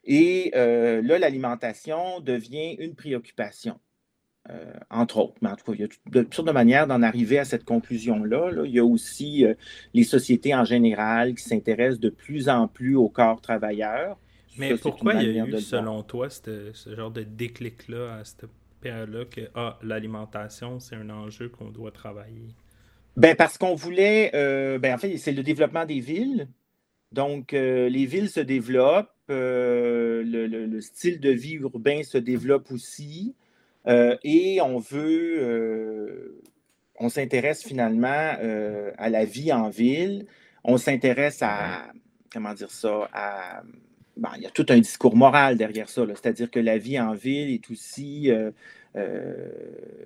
Et 0.03 0.51
euh, 0.55 1.01
là, 1.03 1.19
l'alimentation 1.19 2.19
devient 2.19 2.75
une 2.79 2.95
préoccupation, 2.95 3.79
euh, 4.49 4.73
entre 4.89 5.17
autres. 5.17 5.35
Mais 5.41 5.49
en 5.49 5.55
tout 5.55 5.65
cas, 5.65 5.73
il 5.73 5.81
y 5.81 5.83
a 5.83 5.87
toutes 5.87 6.33
sortes 6.33 6.47
de 6.47 6.53
manières 6.53 6.87
d'en 6.87 7.03
arriver 7.03 7.37
à 7.37 7.45
cette 7.45 7.63
conclusion-là. 7.63 8.63
Il 8.65 8.71
y 8.71 8.79
a 8.79 8.85
aussi 8.85 9.45
les 9.93 10.03
sociétés 10.03 10.55
en 10.55 10.65
général 10.65 11.35
qui 11.35 11.43
s'intéressent 11.43 11.99
de 11.99 12.09
plus 12.09 12.49
en 12.49 12.67
plus 12.67 12.95
au 12.95 13.09
corps 13.09 13.41
travailleur. 13.41 14.17
Mais 14.57 14.75
pourquoi 14.77 15.13
il 15.13 15.31
y 15.31 15.39
a 15.39 15.45
eu, 15.45 15.61
selon 15.61 16.01
toi, 16.01 16.29
ce 16.29 16.71
genre 16.95 17.11
de 17.11 17.21
déclic-là 17.21 18.15
à 18.15 18.25
cette 18.25 18.45
là 18.83 19.25
que 19.25 19.41
ah, 19.55 19.77
l'alimentation, 19.81 20.79
c'est 20.79 20.95
un 20.95 21.09
enjeu 21.09 21.49
qu'on 21.49 21.69
doit 21.69 21.91
travailler? 21.91 22.55
Ben 23.17 23.35
parce 23.35 23.57
qu'on 23.57 23.75
voulait, 23.75 24.31
euh, 24.33 24.79
ben 24.79 24.95
en 24.95 24.97
fait, 24.97 25.17
c'est 25.17 25.31
le 25.31 25.43
développement 25.43 25.85
des 25.85 25.99
villes. 25.99 26.47
Donc, 27.11 27.53
euh, 27.53 27.89
les 27.89 28.05
villes 28.05 28.29
se 28.29 28.39
développent, 28.39 29.09
euh, 29.29 30.23
le, 30.25 30.79
style 30.81 31.19
de 31.19 31.31
vie 31.31 31.55
urbain 31.55 32.03
se 32.03 32.17
développe 32.17 32.71
aussi, 32.71 33.35
et 33.87 34.59
on 34.61 34.77
veut, 34.77 36.39
on 36.99 37.09
s'intéresse 37.09 37.63
finalement 37.63 38.35
à 38.97 39.09
la 39.09 39.25
vie 39.25 39.51
en 39.51 39.69
ville, 39.69 40.27
on 40.63 40.77
s'intéresse 40.77 41.39
à, 41.41 41.91
comment 42.31 42.53
dire 42.53 42.69
ça, 42.69 43.09
à 43.11 43.63
il 44.35 44.43
y 44.43 44.45
a 44.45 44.49
tout 44.49 44.65
un 44.69 44.79
discours 44.79 45.15
moral 45.15 45.57
derrière 45.57 45.89
ça. 45.89 46.05
C'est-à-dire 46.07 46.49
que 46.51 46.59
la 46.59 46.77
vie 46.77 46.99
en 46.99 47.13
ville 47.13 47.53
est 47.53 47.69
aussi 47.71 48.31
euh, 48.31 48.51
euh, 48.95 49.49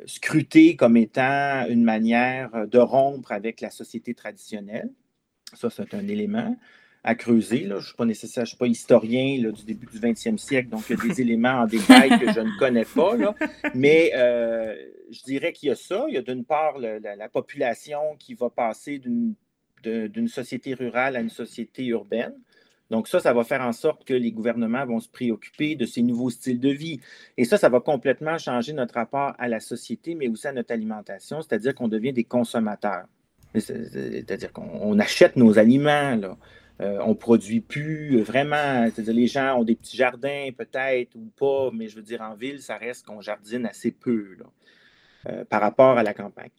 scrutée 0.06 0.76
comme 0.76 0.98
étant 0.98 1.66
une 1.70 1.84
manière 1.84 2.68
de 2.68 2.80
rompre 2.80 3.32
avec 3.32 3.62
la 3.62 3.70
société 3.70 4.14
traditionnelle. 4.14 4.90
Ça, 5.54 5.70
c'est 5.70 5.94
un 5.94 6.08
élément. 6.08 6.58
à 7.04 7.16
creuser. 7.16 7.66
Je 7.68 7.74
ne 7.74 7.80
suis 7.82 7.96
pas 7.96 8.06
nécessaire, 8.06 8.46
je 8.46 8.52
suis 8.52 8.58
pas 8.58 8.68
historien 8.68 9.52
du 9.52 9.64
début 9.66 9.88
du 9.88 10.00
20e 10.00 10.38
siècle, 10.38 10.70
donc 10.70 10.86
il 10.90 10.98
y 10.98 11.02
a 11.02 11.14
des 11.14 11.22
éléments 11.26 11.62
en 11.62 11.66
détail 11.66 12.18
que 12.18 12.32
je 12.32 12.40
ne 12.40 12.58
connais 12.58 12.86
pas. 12.86 13.16
Mais 13.76 14.12
euh, 14.16 14.74
je 15.12 15.22
dirais 15.24 15.52
qu'il 15.52 15.70
y 15.70 15.72
a 15.72 15.76
ça. 15.76 16.06
Il 16.08 16.14
y 16.14 16.18
a 16.18 16.22
d'une 16.22 16.46
part 16.46 16.78
la, 16.80 17.30
population 17.30 18.16
qui 18.18 18.34
va 18.34 18.50
passer 18.50 19.00
d'une 19.00 20.28
société 20.28 20.74
rurale 20.74 21.18
à 21.18 21.20
une 21.20 21.30
société 21.30 21.86
urbaine. 21.88 22.36
Donc 22.90 23.08
ça, 23.08 23.20
ça 23.20 23.34
va 23.34 23.44
faire 23.44 23.62
en 23.62 23.72
sorte 23.72 24.06
que 24.06 24.14
les 24.14 24.32
gouvernements 24.32 24.86
vont 24.86 25.00
se 25.00 25.10
préoccuper 25.10 25.76
de 25.76 25.86
ces 25.86 26.04
nouveaux 26.04 26.30
styles 26.30 26.60
de 26.60 26.70
vie. 26.70 27.00
Et 27.38 27.46
ça, 27.46 27.58
ça 27.58 27.70
va 27.70 27.80
complètement 27.80 28.38
changer 28.38 28.74
notre 28.74 28.96
rapport 28.96 29.34
à 29.40 29.48
la 29.48 29.60
société, 29.60 30.16
mais 30.16 30.28
aussi 30.28 30.48
à 30.48 30.52
notre 30.52 30.74
alimentation, 30.74 31.42
c'est-à-dire 31.42 31.74
qu'on 31.74 31.88
devient 31.88 32.14
des 32.14 32.24
consommateurs. 32.24 33.06
C'est-à-dire 33.56 34.52
qu'on 34.52 35.00
achète 35.00 35.36
nos 35.36 35.60
aliments. 35.60 36.20
Euh, 36.82 37.00
on 37.06 37.10
ne 37.10 37.14
produit 37.14 37.62
plus 37.62 38.22
vraiment. 38.22 38.90
C'est-à-dire, 38.90 39.14
les 39.14 39.28
gens 39.28 39.60
ont 39.60 39.64
des 39.64 39.76
petits 39.76 39.96
jardins, 39.96 40.50
peut-être, 40.58 41.16
ou 41.16 41.30
pas, 41.38 41.70
mais 41.72 41.88
je 41.88 41.96
veux 41.96 42.02
dire, 42.02 42.22
en 42.22 42.36
ville, 42.36 42.62
ça 42.62 42.78
reste 42.78 43.06
qu'on 43.06 43.22
jardine 43.22 43.66
assez 43.66 43.92
peu 43.92 44.38
euh, 45.28 45.46
par 45.46 45.62
rapport 45.62 45.98
à 45.98 46.04
la 46.04 46.14
campagne. 46.14 46.50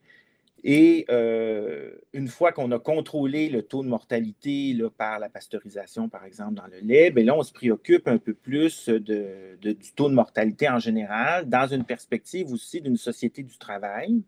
Et 0.67 1.05
euh, 1.11 1.91
une 2.15 2.29
fois 2.29 2.53
qu'on 2.53 2.73
a 2.73 2.79
contrôlé 2.79 3.51
le 3.51 3.63
taux 3.63 3.83
de 3.83 3.89
mortalité 3.89 4.77
par 4.97 5.19
la 5.19 5.29
pasteurisation, 5.29 6.09
par 6.09 6.25
exemple, 6.25 6.55
dans 6.55 6.67
le 6.67 6.79
lait, 6.81 7.11
bien 7.11 7.25
là, 7.25 7.37
on 7.37 7.43
se 7.43 7.53
préoccupe 7.53 8.09
un 8.09 8.17
peu 8.17 8.33
plus 8.33 8.89
du 8.89 9.93
taux 9.95 10.09
de 10.09 10.15
mortalité 10.15 10.69
en 10.69 10.79
général, 10.79 11.49
dans 11.49 11.67
une 11.67 11.85
perspective 11.85 12.51
aussi 12.51 12.81
d'une 12.81 12.97
société 12.97 13.43
du 13.43 13.59
travail. 13.59 14.23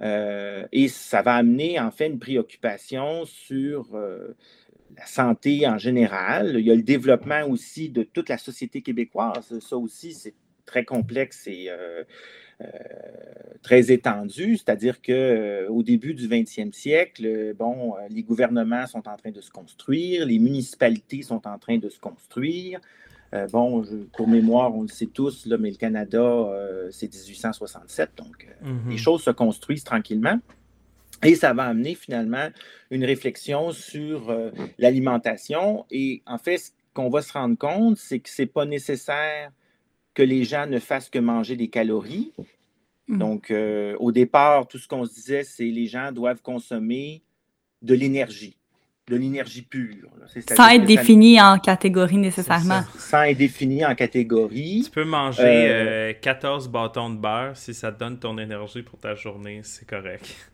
et 0.00 0.88
ça 0.88 1.22
va 1.22 1.36
amener, 1.36 1.80
en 1.80 1.90
fait, 1.90 2.08
une 2.08 2.18
préoccupation 2.18 3.24
sur 3.24 3.96
la 4.96 5.06
santé 5.06 5.66
en 5.66 5.78
général. 5.78 6.56
Il 6.58 6.66
y 6.66 6.70
a 6.70 6.74
le 6.74 6.82
développement 6.82 7.46
aussi 7.48 7.88
de 7.88 8.02
toute 8.02 8.28
la 8.28 8.38
société 8.38 8.82
québécoise. 8.82 9.58
Ça 9.58 9.76
aussi, 9.76 10.12
c'est 10.12 10.34
très 10.64 10.84
complexe 10.84 11.46
et 11.46 11.68
euh, 11.68 11.74
euh, 11.74 12.04
très 13.62 13.90
étendu. 13.90 14.56
C'est-à-dire 14.56 15.00
qu'au 15.02 15.12
euh, 15.12 15.82
début 15.82 16.14
du 16.14 16.28
20e 16.28 16.72
siècle, 16.72 17.54
bon, 17.58 17.94
les 18.10 18.22
gouvernements 18.22 18.86
sont 18.86 19.06
en 19.08 19.16
train 19.16 19.30
de 19.30 19.40
se 19.40 19.50
construire, 19.50 20.26
les 20.26 20.38
municipalités 20.38 21.22
sont 21.22 21.46
en 21.46 21.58
train 21.58 21.78
de 21.78 21.88
se 21.88 21.98
construire. 21.98 22.80
bon, 23.50 23.84
pour 24.16 24.28
mémoire, 24.28 24.74
on 24.74 24.82
le 24.82 24.88
sait 24.88 25.06
tous, 25.06 25.46
là, 25.46 25.56
mais 25.58 25.70
le 25.70 25.76
Canada, 25.76 26.48
c'est 26.90 27.12
1867, 27.12 28.10
donc 28.16 28.46
les 28.62 28.94
mm-hmm. 28.94 28.98
choses 28.98 29.22
se 29.22 29.30
construisent 29.30 29.84
tranquillement. 29.84 30.38
Et 31.22 31.36
ça 31.36 31.52
va 31.52 31.64
amener 31.64 31.94
finalement 31.94 32.48
une 32.90 33.04
réflexion 33.04 33.70
sur 33.70 34.30
euh, 34.30 34.50
l'alimentation. 34.78 35.86
Et 35.90 36.22
en 36.26 36.38
fait, 36.38 36.58
ce 36.58 36.70
qu'on 36.94 37.10
va 37.10 37.22
se 37.22 37.32
rendre 37.32 37.56
compte, 37.56 37.96
c'est 37.96 38.18
que 38.18 38.28
ce 38.28 38.42
n'est 38.42 38.46
pas 38.46 38.64
nécessaire 38.64 39.50
que 40.14 40.22
les 40.22 40.44
gens 40.44 40.66
ne 40.66 40.78
fassent 40.78 41.10
que 41.10 41.18
manger 41.18 41.56
des 41.56 41.68
calories. 41.68 42.32
Mmh. 43.08 43.18
Donc, 43.18 43.50
euh, 43.50 43.96
au 43.98 44.12
départ, 44.12 44.68
tout 44.68 44.78
ce 44.78 44.86
qu'on 44.86 45.04
se 45.04 45.14
disait, 45.14 45.44
c'est 45.44 45.68
que 45.68 45.74
les 45.74 45.86
gens 45.86 46.12
doivent 46.12 46.42
consommer 46.42 47.22
de 47.82 47.94
l'énergie, 47.94 48.56
de 49.08 49.16
l'énergie 49.16 49.62
pure. 49.62 50.08
Sans 50.56 50.68
être 50.68 50.84
défini 50.84 51.40
en 51.40 51.58
catégorie 51.58 52.18
nécessairement. 52.18 52.82
Sans 52.96 53.22
être 53.22 53.38
défini 53.38 53.84
en 53.84 53.94
catégorie. 53.94 54.82
Tu 54.84 54.90
peux 54.90 55.04
manger 55.04 56.16
14 56.20 56.66
euh, 56.66 56.70
bâtons 56.70 57.10
de 57.10 57.16
beurre 57.16 57.56
si 57.56 57.74
ça 57.74 57.90
te 57.90 57.98
donne 57.98 58.18
ton 58.18 58.38
énergie 58.38 58.82
pour 58.82 58.98
ta 58.98 59.14
journée, 59.14 59.60
c'est 59.64 59.86
correct. 59.86 60.52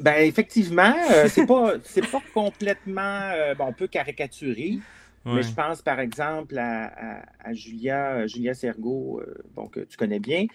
Ben, 0.00 0.26
effectivement, 0.26 0.94
euh, 1.12 1.28
c'est 1.28 1.46
pas, 1.46 1.74
pas 2.10 2.22
complètement. 2.32 3.30
Euh, 3.32 3.54
bon, 3.54 3.66
on 3.66 3.72
peut 3.72 3.86
caricaturer, 3.86 4.78
mais 5.24 5.42
je 5.42 5.52
pense 5.52 5.82
par 5.82 6.00
exemple 6.00 6.58
à, 6.58 7.22
Julia, 7.52 8.26
Julia 8.26 8.54
Sergo, 8.54 9.20
euh, 9.20 9.34
bon, 9.54 9.68
que 9.68 9.80
tu 9.80 9.96
connais 9.96 10.20
bien, 10.20 10.46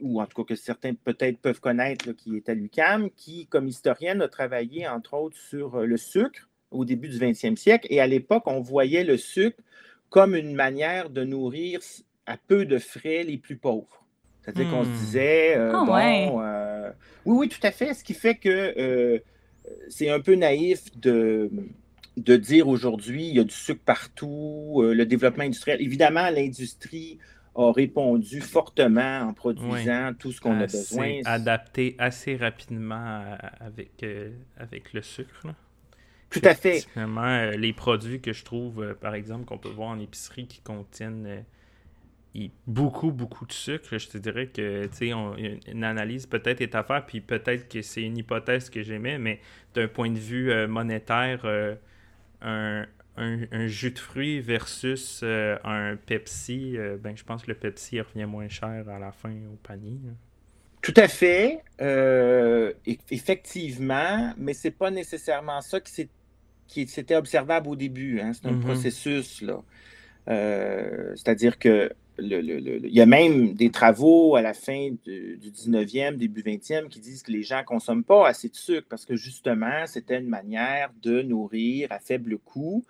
ou 0.00 0.20
en 0.20 0.26
tout 0.26 0.42
cas 0.42 0.54
que 0.54 0.58
certains 0.58 0.94
peut-être 0.94 1.38
peuvent 1.38 1.60
connaître, 1.60 2.12
qui 2.12 2.36
est 2.36 2.48
à 2.48 2.54
l'UCAM, 2.54 3.10
qui, 3.10 3.46
comme 3.46 3.68
historienne, 3.68 4.22
a 4.22 4.28
travaillé 4.28 4.88
entre 4.88 5.14
autres 5.14 5.36
sur 5.36 5.80
le 5.80 5.96
sucre 5.96 6.48
au 6.70 6.84
début 6.84 7.08
du 7.08 7.18
20e 7.18 7.56
siècle. 7.56 7.86
Et 7.90 8.00
à 8.00 8.06
l'époque, 8.06 8.44
on 8.46 8.60
voyait 8.60 9.04
le 9.04 9.16
sucre 9.16 9.62
comme 10.10 10.34
une 10.34 10.54
manière 10.54 11.10
de 11.10 11.24
nourrir 11.24 11.80
à 12.26 12.36
peu 12.36 12.64
de 12.64 12.78
frais 12.78 13.22
les 13.22 13.38
plus 13.38 13.56
pauvres. 13.56 14.04
C'est-à-dire 14.42 14.70
qu'on 14.70 14.84
se 14.84 14.88
hmm. 14.88 14.92
disait, 14.92 15.56
euh, 15.56 15.72
ah, 15.74 15.84
bon, 15.84 16.40
euh, 16.40 16.90
oui, 17.24 17.36
oui, 17.38 17.48
tout 17.48 17.64
à 17.64 17.72
fait. 17.72 17.94
Ce 17.94 18.04
qui 18.04 18.14
fait 18.14 18.36
que 18.36 18.74
euh, 18.78 19.18
c'est 19.88 20.08
un 20.08 20.20
peu 20.20 20.34
naïf 20.36 20.96
de, 20.96 21.50
de 22.16 22.36
dire 22.36 22.68
aujourd'hui, 22.68 23.28
il 23.28 23.36
y 23.36 23.40
a 23.40 23.44
du 23.44 23.54
sucre 23.54 23.82
partout, 23.84 24.82
le 24.82 25.04
développement 25.04 25.44
industriel. 25.44 25.80
Évidemment, 25.82 26.30
l'industrie 26.30 27.18
a 27.54 27.72
répondu 27.72 28.40
fortement 28.40 29.20
en 29.20 29.32
produisant 29.32 30.12
tout 30.18 30.32
ce 30.32 30.40
qu'on 30.40 30.58
a 30.60 30.66
besoin. 30.66 31.20
Adapté 31.24 31.94
assez 31.98 32.36
rapidement 32.36 33.24
avec, 33.60 34.04
avec 34.56 34.92
le 34.92 35.02
sucre. 35.02 35.46
Tout 36.30 36.40
à 36.42 36.54
fait. 36.54 36.86
les 37.56 37.72
produits 37.72 38.20
que 38.20 38.32
je 38.32 38.44
trouve, 38.44 38.94
par 39.00 39.14
exemple, 39.14 39.44
qu'on 39.44 39.58
peut 39.58 39.68
voir 39.68 39.90
en 39.90 40.00
épicerie 40.00 40.46
qui 40.46 40.60
contiennent 40.60 41.44
beaucoup, 42.66 43.10
beaucoup 43.10 43.46
de 43.46 43.52
sucre. 43.52 43.98
Je 43.98 44.08
te 44.08 44.18
dirais 44.18 44.46
que, 44.46 44.86
tu 44.86 45.10
sais, 45.10 45.10
une 45.10 45.84
analyse 45.84 46.26
peut-être 46.26 46.60
est 46.60 46.74
à 46.74 46.82
faire, 46.82 47.04
puis 47.06 47.20
peut-être 47.20 47.68
que 47.68 47.82
c'est 47.82 48.02
une 48.02 48.18
hypothèse 48.18 48.70
que 48.70 48.82
j'aimais, 48.82 49.18
mais 49.18 49.40
d'un 49.74 49.88
point 49.88 50.10
de 50.10 50.18
vue 50.18 50.50
euh, 50.50 50.68
monétaire, 50.68 51.42
euh, 51.44 51.74
un, 52.42 52.86
jus 53.66 53.92
de 53.92 53.98
fruits 53.98 54.40
versus 54.40 55.20
euh, 55.22 55.56
un 55.64 55.96
Pepsi, 55.96 56.76
ben, 57.00 57.16
je 57.16 57.24
pense 57.24 57.42
que 57.42 57.48
le 57.48 57.56
Pepsi 57.56 58.00
revient 58.00 58.26
moins 58.26 58.48
cher 58.48 58.84
à 58.88 58.98
la 58.98 59.12
fin 59.12 59.32
au 59.52 59.56
panier. 59.62 59.98
Tout 60.82 60.94
à 60.96 61.08
fait. 61.08 61.62
effectivement, 63.10 64.34
mais 64.36 64.54
c'est 64.54 64.70
pas 64.70 64.90
nécessairement 64.90 65.60
ça 65.60 65.80
qui, 65.80 66.08
qui 66.68 66.86
s'était 66.86 67.16
observable 67.16 67.68
au 67.68 67.76
début. 67.76 68.20
Hein. 68.20 68.32
C'est 68.34 68.46
un 68.46 68.52
mm-hmm. 68.52 68.60
processus, 68.60 69.42
là. 69.42 69.62
C'est-à-dire 71.16 71.58
que 71.58 71.90
il 72.18 72.88
y 72.92 73.00
a 73.00 73.06
même 73.06 73.54
des 73.54 73.70
travaux 73.70 74.36
à 74.36 74.42
la 74.42 74.54
fin 74.54 74.90
du, 75.04 75.38
19e, 75.38 76.16
début 76.16 76.42
20e, 76.42 76.88
qui 76.88 77.00
disent 77.00 77.22
que 77.22 77.32
les 77.32 77.42
gens 77.42 77.58
ne 77.58 77.64
consomment 77.64 78.04
pas 78.04 78.28
assez 78.28 78.48
de 78.48 78.56
sucre 78.56 78.86
parce 78.88 79.04
que 79.04 79.16
justement, 79.16 79.86
c'était 79.86 80.18
une 80.18 80.28
manière 80.28 80.90
de 81.02 81.22
nourrir 81.22 81.92
à 81.92 81.98
faible 81.98 82.38
coût. 82.38 82.84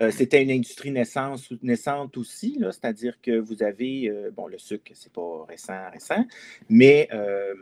Euh, 0.00 0.10
c'était 0.10 0.42
une 0.42 0.50
industrie 0.50 0.90
naissante 0.90 2.16
aussi, 2.16 2.58
c'est-à-dire 2.60 3.20
que 3.22 3.38
vous 3.38 3.62
avez, 3.62 4.08
euh, 4.08 4.32
bon, 4.32 4.48
le 4.48 4.58
sucre, 4.58 4.90
c'est 4.92 5.12
pas 5.12 5.44
récent, 5.48 5.88
récent, 5.92 6.26
mais 6.68 7.08
euh, 7.12 7.54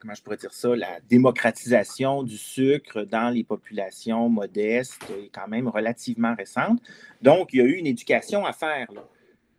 comment 0.00 0.14
je 0.14 0.22
pourrais 0.22 0.36
dire 0.36 0.52
ça, 0.52 0.74
la 0.74 0.98
démocratisation 1.08 2.24
du 2.24 2.36
sucre 2.36 3.04
dans 3.04 3.30
les 3.30 3.44
populations 3.44 4.28
modestes 4.28 5.04
est 5.10 5.30
quand 5.32 5.46
même 5.46 5.68
relativement 5.68 6.34
récente. 6.34 6.80
Donc, 7.22 7.52
il 7.52 7.58
y 7.58 7.62
a 7.62 7.64
eu 7.66 7.74
une 7.74 7.86
éducation 7.86 8.44
à 8.44 8.52
faire. 8.52 8.88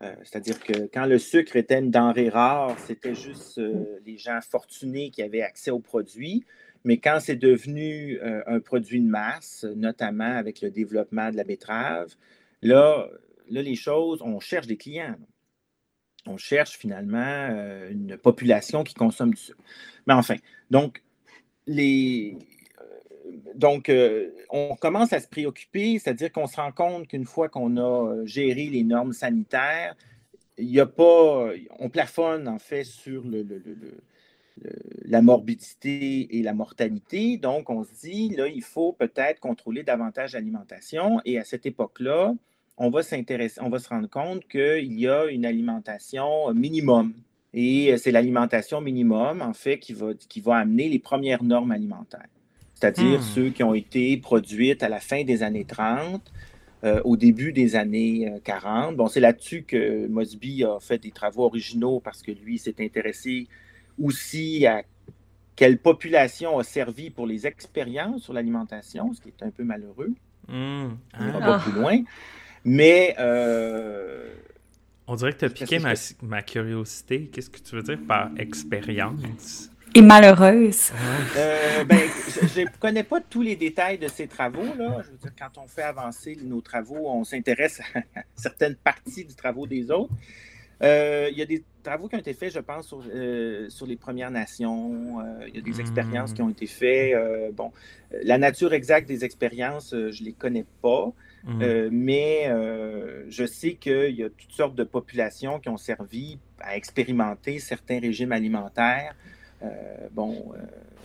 Euh, 0.02 0.14
c'est-à-dire 0.24 0.60
que 0.60 0.88
quand 0.92 1.06
le 1.06 1.18
sucre 1.18 1.56
était 1.56 1.78
une 1.78 1.90
denrée 1.90 2.28
rare, 2.28 2.78
c'était 2.80 3.14
juste 3.14 3.58
euh, 3.58 3.98
les 4.04 4.18
gens 4.18 4.40
fortunés 4.42 5.10
qui 5.10 5.22
avaient 5.22 5.42
accès 5.42 5.70
au 5.70 5.80
produit. 5.80 6.44
Mais 6.84 6.98
quand 6.98 7.18
c'est 7.20 7.36
devenu 7.36 8.20
euh, 8.20 8.42
un 8.46 8.60
produit 8.60 9.00
de 9.00 9.08
masse, 9.08 9.64
notamment 9.74 10.36
avec 10.36 10.60
le 10.60 10.70
développement 10.70 11.30
de 11.30 11.36
la 11.36 11.44
betterave, 11.44 12.14
là, 12.62 13.08
là 13.50 13.62
les 13.62 13.74
choses, 13.74 14.20
on 14.22 14.38
cherche 14.38 14.66
des 14.66 14.76
clients. 14.76 15.16
On 16.26 16.36
cherche 16.36 16.76
finalement 16.76 17.48
une 17.88 18.16
population 18.16 18.82
qui 18.82 18.94
consomme 18.94 19.30
du 19.32 19.40
sucre. 19.40 19.62
Mais 20.08 20.14
enfin, 20.14 20.34
donc, 20.70 21.02
les, 21.68 22.36
donc, 23.54 23.88
euh, 23.88 24.30
on 24.50 24.76
commence 24.76 25.12
à 25.12 25.20
se 25.20 25.28
préoccuper, 25.28 25.98
c'est-à-dire 25.98 26.32
qu'on 26.32 26.46
se 26.46 26.56
rend 26.56 26.72
compte 26.72 27.08
qu'une 27.08 27.24
fois 27.24 27.48
qu'on 27.48 27.76
a 27.76 27.80
euh, 27.80 28.26
géré 28.26 28.66
les 28.66 28.82
normes 28.82 29.12
sanitaires, 29.12 29.96
il 30.58 30.68
n'y 30.68 30.80
a 30.80 30.86
pas, 30.86 31.50
on 31.78 31.90
plafonne 31.90 32.48
en 32.48 32.58
fait 32.58 32.84
sur 32.84 33.24
la 35.04 35.20
morbidité 35.20 36.38
et 36.38 36.42
la 36.42 36.54
mortalité. 36.54 37.36
Donc, 37.36 37.68
on 37.68 37.84
se 37.84 37.92
dit, 38.00 38.30
là, 38.30 38.48
il 38.48 38.62
faut 38.62 38.92
peut-être 38.92 39.38
contrôler 39.38 39.82
davantage 39.82 40.32
l'alimentation. 40.32 41.20
Et 41.26 41.38
à 41.38 41.44
cette 41.44 41.66
époque-là, 41.66 42.34
on 42.78 42.88
va 42.88 43.02
s'intéresser, 43.02 43.60
on 43.62 43.68
va 43.68 43.78
se 43.78 43.88
rendre 43.88 44.08
compte 44.08 44.46
qu'il 44.48 44.98
y 44.98 45.08
a 45.08 45.26
une 45.26 45.44
alimentation 45.44 46.52
minimum. 46.54 47.12
Et 47.52 47.92
euh, 47.92 47.96
c'est 47.96 48.12
l'alimentation 48.12 48.80
minimum, 48.80 49.42
en 49.42 49.52
fait, 49.52 49.78
qui 49.78 49.92
va, 49.92 50.14
qui 50.14 50.40
va 50.40 50.56
amener 50.56 50.88
les 50.88 50.98
premières 50.98 51.42
normes 51.42 51.70
alimentaires 51.70 52.28
c'est-à-dire 52.78 53.20
hmm. 53.20 53.22
ceux 53.22 53.50
qui 53.50 53.62
ont 53.62 53.74
été 53.74 54.16
produites 54.18 54.82
à 54.82 54.88
la 54.88 55.00
fin 55.00 55.24
des 55.24 55.42
années 55.42 55.64
30, 55.64 56.22
euh, 56.84 57.00
au 57.04 57.16
début 57.16 57.52
des 57.52 57.74
années 57.74 58.30
40. 58.44 58.92
Euh, 58.92 58.96
bon, 58.96 59.08
c'est 59.08 59.20
là-dessus 59.20 59.62
que 59.62 60.06
Mosby 60.08 60.62
a 60.62 60.78
fait 60.78 60.98
des 60.98 61.10
travaux 61.10 61.44
originaux 61.44 62.00
parce 62.00 62.22
que 62.22 62.32
lui 62.32 62.58
s'est 62.58 62.76
intéressé 62.80 63.48
aussi 64.00 64.66
à 64.66 64.82
quelle 65.56 65.78
population 65.78 66.58
a 66.58 66.64
servi 66.64 67.08
pour 67.08 67.26
les 67.26 67.46
expériences 67.46 68.24
sur 68.24 68.34
l'alimentation, 68.34 69.12
ce 69.14 69.22
qui 69.22 69.28
est 69.28 69.42
un 69.42 69.50
peu 69.50 69.64
malheureux. 69.64 70.12
Hmm. 70.46 70.96
Ah. 71.14 71.32
pas 71.32 71.56
Ah. 71.56 71.60
plus 71.62 71.72
loin. 71.72 72.02
Mais 72.62 73.16
euh, 73.18 74.34
On 75.06 75.14
dirait 75.14 75.32
que 75.32 75.38
tu 75.38 75.44
as 75.46 75.50
piqué 75.50 75.78
ma 76.22 76.42
curiosité. 76.42 77.30
Qu'est-ce 77.32 77.48
que 77.48 77.60
tu 77.60 77.74
veux 77.74 77.82
dire 77.82 77.98
par 78.06 78.30
expérience? 78.36 79.70
Et 79.96 80.02
malheureuse. 80.02 80.92
Euh, 81.38 81.82
ben, 81.84 81.98
je 82.54 82.60
ne 82.60 82.66
connais 82.78 83.02
pas 83.02 83.18
tous 83.22 83.40
les 83.40 83.56
détails 83.56 83.96
de 83.96 84.08
ces. 84.08 84.28
Je 84.30 84.44
veux 84.44 85.16
dire, 85.16 85.32
quand 85.38 85.56
on 85.56 85.66
fait 85.66 85.84
avancer 85.84 86.36
nos 86.44 86.60
travaux, 86.60 87.08
on 87.08 87.24
s'intéresse 87.24 87.80
à 87.94 88.00
certaines 88.36 88.74
parties 88.76 89.24
du 89.24 89.34
travaux 89.34 89.66
des 89.66 89.90
autres. 89.90 90.12
Euh, 90.82 91.28
il 91.32 91.38
y 91.38 91.40
a 91.40 91.46
des 91.46 91.64
travaux 91.82 92.08
qui 92.08 92.16
ont 92.16 92.18
été 92.18 92.34
faits, 92.34 92.52
je 92.52 92.58
pense, 92.60 92.88
sur, 92.88 93.02
euh, 93.14 93.70
sur 93.70 93.86
les 93.86 93.96
Premières 93.96 94.30
Nations. 94.30 95.20
Euh, 95.20 95.46
il 95.48 95.54
y 95.54 95.58
a 95.58 95.62
des 95.62 95.70
Mm. 95.78 95.80
expériences 95.80 96.34
qui 96.34 96.42
ont 96.42 96.50
été 96.50 96.66
faites. 96.66 97.14
Euh, 97.14 97.50
bon, 97.50 97.72
la 98.22 98.36
nature 98.36 98.74
exacte 98.74 99.08
des 99.08 99.24
expériences, 99.24 99.94
euh, 99.94 100.12
je 100.12 100.20
ne 100.20 100.26
les 100.26 100.34
connais 100.34 100.66
pas. 100.82 101.10
Euh, 101.62 101.88
mais 101.92 102.48
euh, 102.48 103.24
je 103.30 103.46
sais 103.46 103.74
qu'il 103.74 104.10
y 104.16 104.24
a 104.24 104.28
toutes 104.28 104.50
sortes 104.50 104.74
de 104.74 104.82
populations 104.84 105.60
qui 105.60 105.68
ont 105.68 105.76
servi 105.76 106.38
à 106.60 106.76
expérimenter 106.76 107.60
certains 107.60 108.00
régimes 108.00 108.32
alimentaires. 108.32 109.14
Euh, 109.62 110.08
bon, 110.12 110.52
euh, 110.54 110.58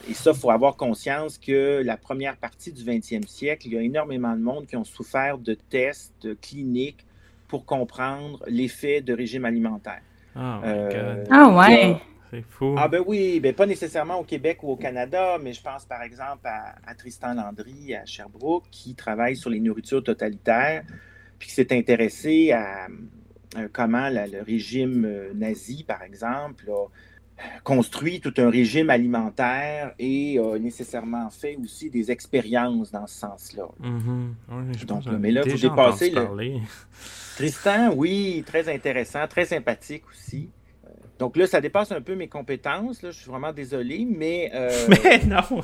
et 0.10 0.14
ça, 0.14 0.32
il 0.32 0.38
faut 0.38 0.52
avoir 0.52 0.76
conscience 0.76 1.38
que 1.38 1.82
la 1.84 1.98
première 1.98 2.38
partie 2.38 2.72
du 2.72 2.84
20e 2.84 3.28
siècle, 3.28 3.68
il 3.68 3.74
y 3.74 3.78
a 3.78 3.82
énormément 3.82 4.36
de 4.36 4.42
monde 4.42 4.66
qui 4.68 4.76
ont 4.76 4.84
souffert 4.84 5.38
de 5.38 5.54
tests 5.54 6.40
cliniques 6.42 7.06
pour 7.48 7.66
comprendre 7.66 8.44
l'effet 8.48 9.02
de 9.02 9.14
régime 9.14 9.46
alimentaire. 9.46 10.02
Oh 10.36 10.40
Euh, 10.64 11.24
Ah 11.30 11.50
y 11.52 11.56
ouais. 11.58 11.98
c'est 12.30 12.42
fou. 12.50 12.76
ah 12.78 12.88
ben 12.88 13.04
oui, 13.06 13.40
ben 13.42 13.54
pas 13.54 13.66
nécessairement 13.66 14.16
au 14.20 14.24
Québec 14.24 14.64
ou 14.64 14.70
au 14.72 14.76
Canada, 14.78 15.38
mais 15.42 15.52
je 15.52 15.62
pense 15.62 15.84
par 15.86 16.02
exemple 16.02 16.48
à, 16.48 16.76
à 16.86 16.96
Tristan 16.96 17.34
Landry 17.34 17.94
à 17.94 18.06
Sherbrooke 18.06 18.64
qui 18.72 18.96
travaille 18.96 19.36
sur 19.36 19.50
les 19.50 19.60
nourritures 19.60 20.02
totalitaires, 20.04 20.84
puis 21.38 21.50
qui 21.50 21.54
s'est 21.56 21.74
intéressé 21.78 22.54
à, 22.54 22.88
comment 23.74 24.08
la- 24.10 24.28
le 24.28 24.42
régime 24.42 25.06
nazi, 25.36 25.84
par 25.84 26.04
exemple, 26.04 26.70
a 26.70 26.86
construit 27.64 28.20
tout 28.22 28.34
un 28.38 28.50
régime 28.50 28.90
alimentaire 28.90 29.94
et 30.00 30.40
a 30.40 30.58
nécessairement 30.58 31.30
fait 31.30 31.58
aussi 31.64 31.90
des 31.90 32.12
expériences 32.12 32.92
dans 32.92 33.08
ce 33.08 33.20
sens-là. 33.20 33.66
Mhm. 33.80 34.36
Ouais, 34.50 34.64
je 34.78 34.86
Donc, 34.86 35.04
mais 35.20 35.32
là, 35.32 35.42
vous 35.46 35.58
dépassez 35.58 36.10
le- 36.10 36.24
parler. 36.24 36.62
Tristan, 37.38 37.92
oui, 37.96 38.44
très 38.46 38.68
intéressant, 38.74 39.26
très 39.28 39.46
sympathique 39.46 40.04
aussi. 40.12 40.50
Euh, 40.86 40.90
Donc 41.18 41.38
là, 41.38 41.48
ça 41.48 41.62
dépasse 41.62 41.92
un 41.92 42.02
peu 42.02 42.14
mes 42.16 42.28
compétences. 42.28 43.02
Là. 43.02 43.12
Je 43.12 43.18
suis 43.22 43.32
vraiment 43.32 43.54
désolé, 43.54 44.06
mais, 44.08 44.52
euh, 44.54 44.70
Mais 44.90 45.20
non! 45.26 45.42
tout 45.42 45.64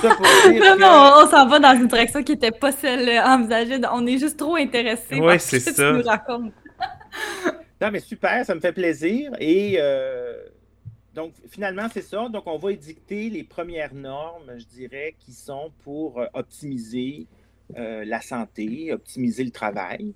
ça 0.00 0.14
pour 0.16 0.26
dire 0.50 0.64
Non, 0.64 0.74
que- 0.76 0.80
non, 0.80 1.10
on 1.24 1.30
s'en 1.30 1.46
va 1.46 1.58
dans 1.58 1.74
une 1.78 1.86
direction 1.88 2.22
qui 2.22 2.32
n'était 2.32 2.50
pas 2.52 2.72
celle 2.72 3.08
envisagée. 3.20 3.78
On 3.92 4.06
est 4.06 4.18
juste 4.18 4.38
trop 4.38 4.56
intéressés 4.56 5.20
Ouais, 5.20 5.34
par 5.34 5.40
ce 5.40 5.56
que 5.56 5.60
ça. 5.60 5.72
tu 5.92 5.98
nous 5.98 6.02
racontes. 6.04 6.52
Non, 7.80 7.90
mais 7.92 8.00
super, 8.00 8.44
ça 8.44 8.54
me 8.54 8.60
fait 8.60 8.72
plaisir. 8.72 9.30
Et 9.38 9.76
euh, 9.78 10.32
donc, 11.18 11.32
finalement, 11.50 11.88
c'est 11.92 12.02
ça. 12.02 12.28
Donc, 12.28 12.44
on 12.46 12.58
va 12.58 12.70
édicter 12.70 13.28
les 13.28 13.42
premières 13.42 13.92
normes, 13.92 14.52
je 14.56 14.66
dirais, 14.66 15.16
qui 15.18 15.32
sont 15.32 15.72
pour 15.82 16.20
euh, 16.20 16.26
optimiser 16.32 17.26
euh, 17.76 18.04
la 18.04 18.20
santé, 18.20 18.92
optimiser 18.92 19.42
le 19.42 19.50
travail. 19.50 20.14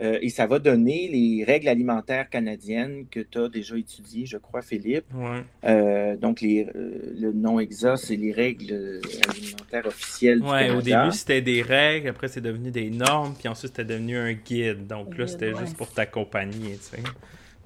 Euh, 0.00 0.18
et 0.22 0.30
ça 0.30 0.46
va 0.46 0.58
donner 0.58 1.08
les 1.08 1.44
règles 1.44 1.68
alimentaires 1.68 2.30
canadiennes 2.30 3.04
que 3.10 3.20
tu 3.20 3.36
as 3.36 3.50
déjà 3.50 3.76
étudiées, 3.76 4.24
je 4.24 4.38
crois, 4.38 4.62
Philippe. 4.62 5.04
Ouais. 5.12 5.44
Euh, 5.64 6.16
donc, 6.16 6.40
les, 6.40 6.66
euh, 6.74 7.14
le 7.18 7.32
nom 7.32 7.60
exact, 7.60 7.98
c'est 7.98 8.16
les 8.16 8.32
règles 8.32 9.02
alimentaires 9.28 9.84
officielles 9.84 10.40
du 10.40 10.46
Ouais, 10.46 10.70
au 10.70 10.80
début 10.80 11.12
c'était 11.12 11.42
des 11.42 11.60
règles, 11.60 12.08
après 12.08 12.28
c'est 12.28 12.40
devenu 12.40 12.70
des 12.70 12.88
normes, 12.88 13.34
puis 13.38 13.46
ensuite 13.46 13.72
c'était 13.76 13.92
devenu 13.92 14.16
un 14.16 14.32
guide. 14.32 14.86
Donc 14.86 15.18
là 15.18 15.26
c'était 15.26 15.52
ouais. 15.52 15.60
juste 15.60 15.76
pour 15.76 15.90
t'accompagner, 15.90 16.78
tu 16.78 16.96
sais. 16.96 17.02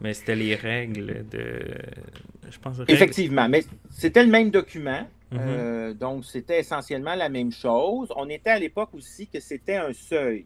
Mais 0.04 0.12
c'était 0.14 0.36
les 0.36 0.54
règles 0.54 1.24
de. 1.30 1.60
Je 2.50 2.58
pense. 2.58 2.78
règles- 2.78 2.92
Effectivement, 2.92 3.48
mais 3.48 3.64
c'était 3.90 4.22
le 4.22 4.30
même 4.30 4.50
document. 4.50 5.02
Mhm. 5.32 5.38
Euh, 5.40 5.94
donc, 5.94 6.24
c'était 6.26 6.60
essentiellement 6.60 7.14
la 7.14 7.28
même 7.30 7.50
chose. 7.50 8.12
On 8.14 8.28
était 8.28 8.50
à 8.50 8.58
l'époque 8.58 8.90
aussi 8.92 9.26
que 9.26 9.40
c'était 9.40 9.76
un 9.76 9.92
seuil. 9.94 10.44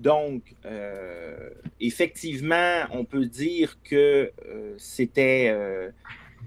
Donc, 0.00 0.42
euh, 0.64 1.50
effectivement, 1.80 2.84
on 2.92 3.04
peut 3.04 3.26
dire 3.26 3.76
que 3.84 4.32
euh, 4.48 4.74
c'était 4.78 5.54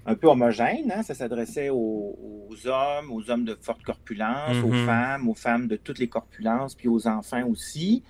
un 0.05 0.15
peu 0.15 0.27
homogène. 0.27 0.91
hein. 0.95 1.03
Ça 1.03 1.13
s'adressait 1.13 1.69
aux, 1.69 2.47
aux 2.49 2.67
hommes, 2.67 3.11
aux 3.11 3.29
hommes 3.29 3.45
de 3.45 3.55
forte 3.61 3.83
corpulence, 3.83 4.57
aux 4.63 4.69
Mhm. 4.73 4.85
femmes, 4.87 5.29
aux 5.29 5.35
femmes 5.35 5.67
de 5.67 5.75
toutes 5.75 5.99
les 5.99 6.07
corpulences, 6.09 6.73
puis 6.73 6.87
aux 6.87 7.07
enfants 7.07 7.45
aussi. 7.47 8.03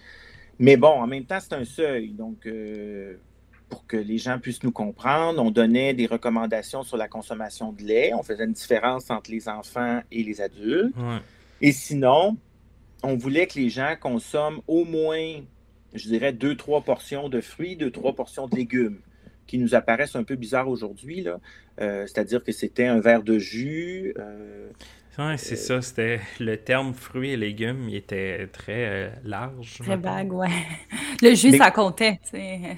Mais 0.58 0.78
bon, 0.78 0.88
en 1.04 1.08
même 1.08 1.26
temps, 1.26 1.40
c'est 1.42 1.54
un 1.54 1.66
seuil. 1.66 2.10
Donc, 2.14 2.48
pour 3.72 3.88
que 3.88 3.98
les 3.98 4.20
gens 4.20 4.38
puissent 4.38 4.62
nous 4.64 4.72
comprendre, 4.72 5.42
on 5.42 5.50
donnait 5.50 5.96
des 5.96 6.06
recommandations 6.06 6.84
sur 6.84 6.98
la 6.98 7.08
consommation 7.08 7.72
de 7.72 7.82
lait. 7.82 8.14
On 8.14 8.22
faisait 8.22 8.44
une 8.44 8.52
différence 8.54 9.10
entre 9.10 9.32
les 9.32 9.50
enfants 9.50 10.02
et 10.12 10.22
les 10.24 10.42
adultes. 10.42 10.96
Ouais. 10.98 11.18
Et 11.62 11.72
sinon, 11.72 12.38
on 13.02 13.16
voulait 13.16 13.48
que 13.48 13.58
les 13.58 13.70
gens 13.70 13.96
consomment 14.00 14.62
au 14.68 14.84
moins, 14.86 15.40
je 15.94 16.08
dirais, 16.08 16.34
deux, 16.34 16.56
trois 16.56 16.82
portions 16.82 17.30
de 17.30 17.42
fruits, 17.42 17.76
deux, 17.78 17.90
trois 17.92 18.14
portions 18.14 18.48
de 18.48 18.56
légumes, 18.56 19.00
qui 19.48 19.58
nous 19.58 19.74
apparaissent 19.74 20.16
un 20.16 20.24
peu 20.24 20.36
bizarres 20.36 20.68
aujourd'hui. 20.70 21.22
là. 21.22 21.40
Euh, 21.80 22.06
C'est-à-dire 22.08 22.44
que 22.44 22.52
c'était 22.52 22.86
un 22.86 23.00
verre 23.00 23.24
de 23.24 23.40
jus. 23.40 24.14
euh, 24.20 24.70
Ouais, 25.18 25.38
c'est 25.38 25.58
ça, 25.58 25.82
c'était 25.82 26.20
le 26.40 26.56
terme 26.58 26.94
fruits 26.94 27.32
et 27.32 27.38
légumes, 27.38 27.88
il 27.90 27.96
était 27.96 28.48
très 28.48 28.86
euh, 28.88 29.10
large. 29.26 29.80
Très 29.80 29.98
vague, 29.98 30.32
ouais. 30.34 30.48
Le 31.22 31.36
jus, 31.36 31.52
Mais- 31.52 31.58
ça 31.58 31.70
comptait. 31.72 32.20
tu 32.24 32.32
sais. 32.38 32.78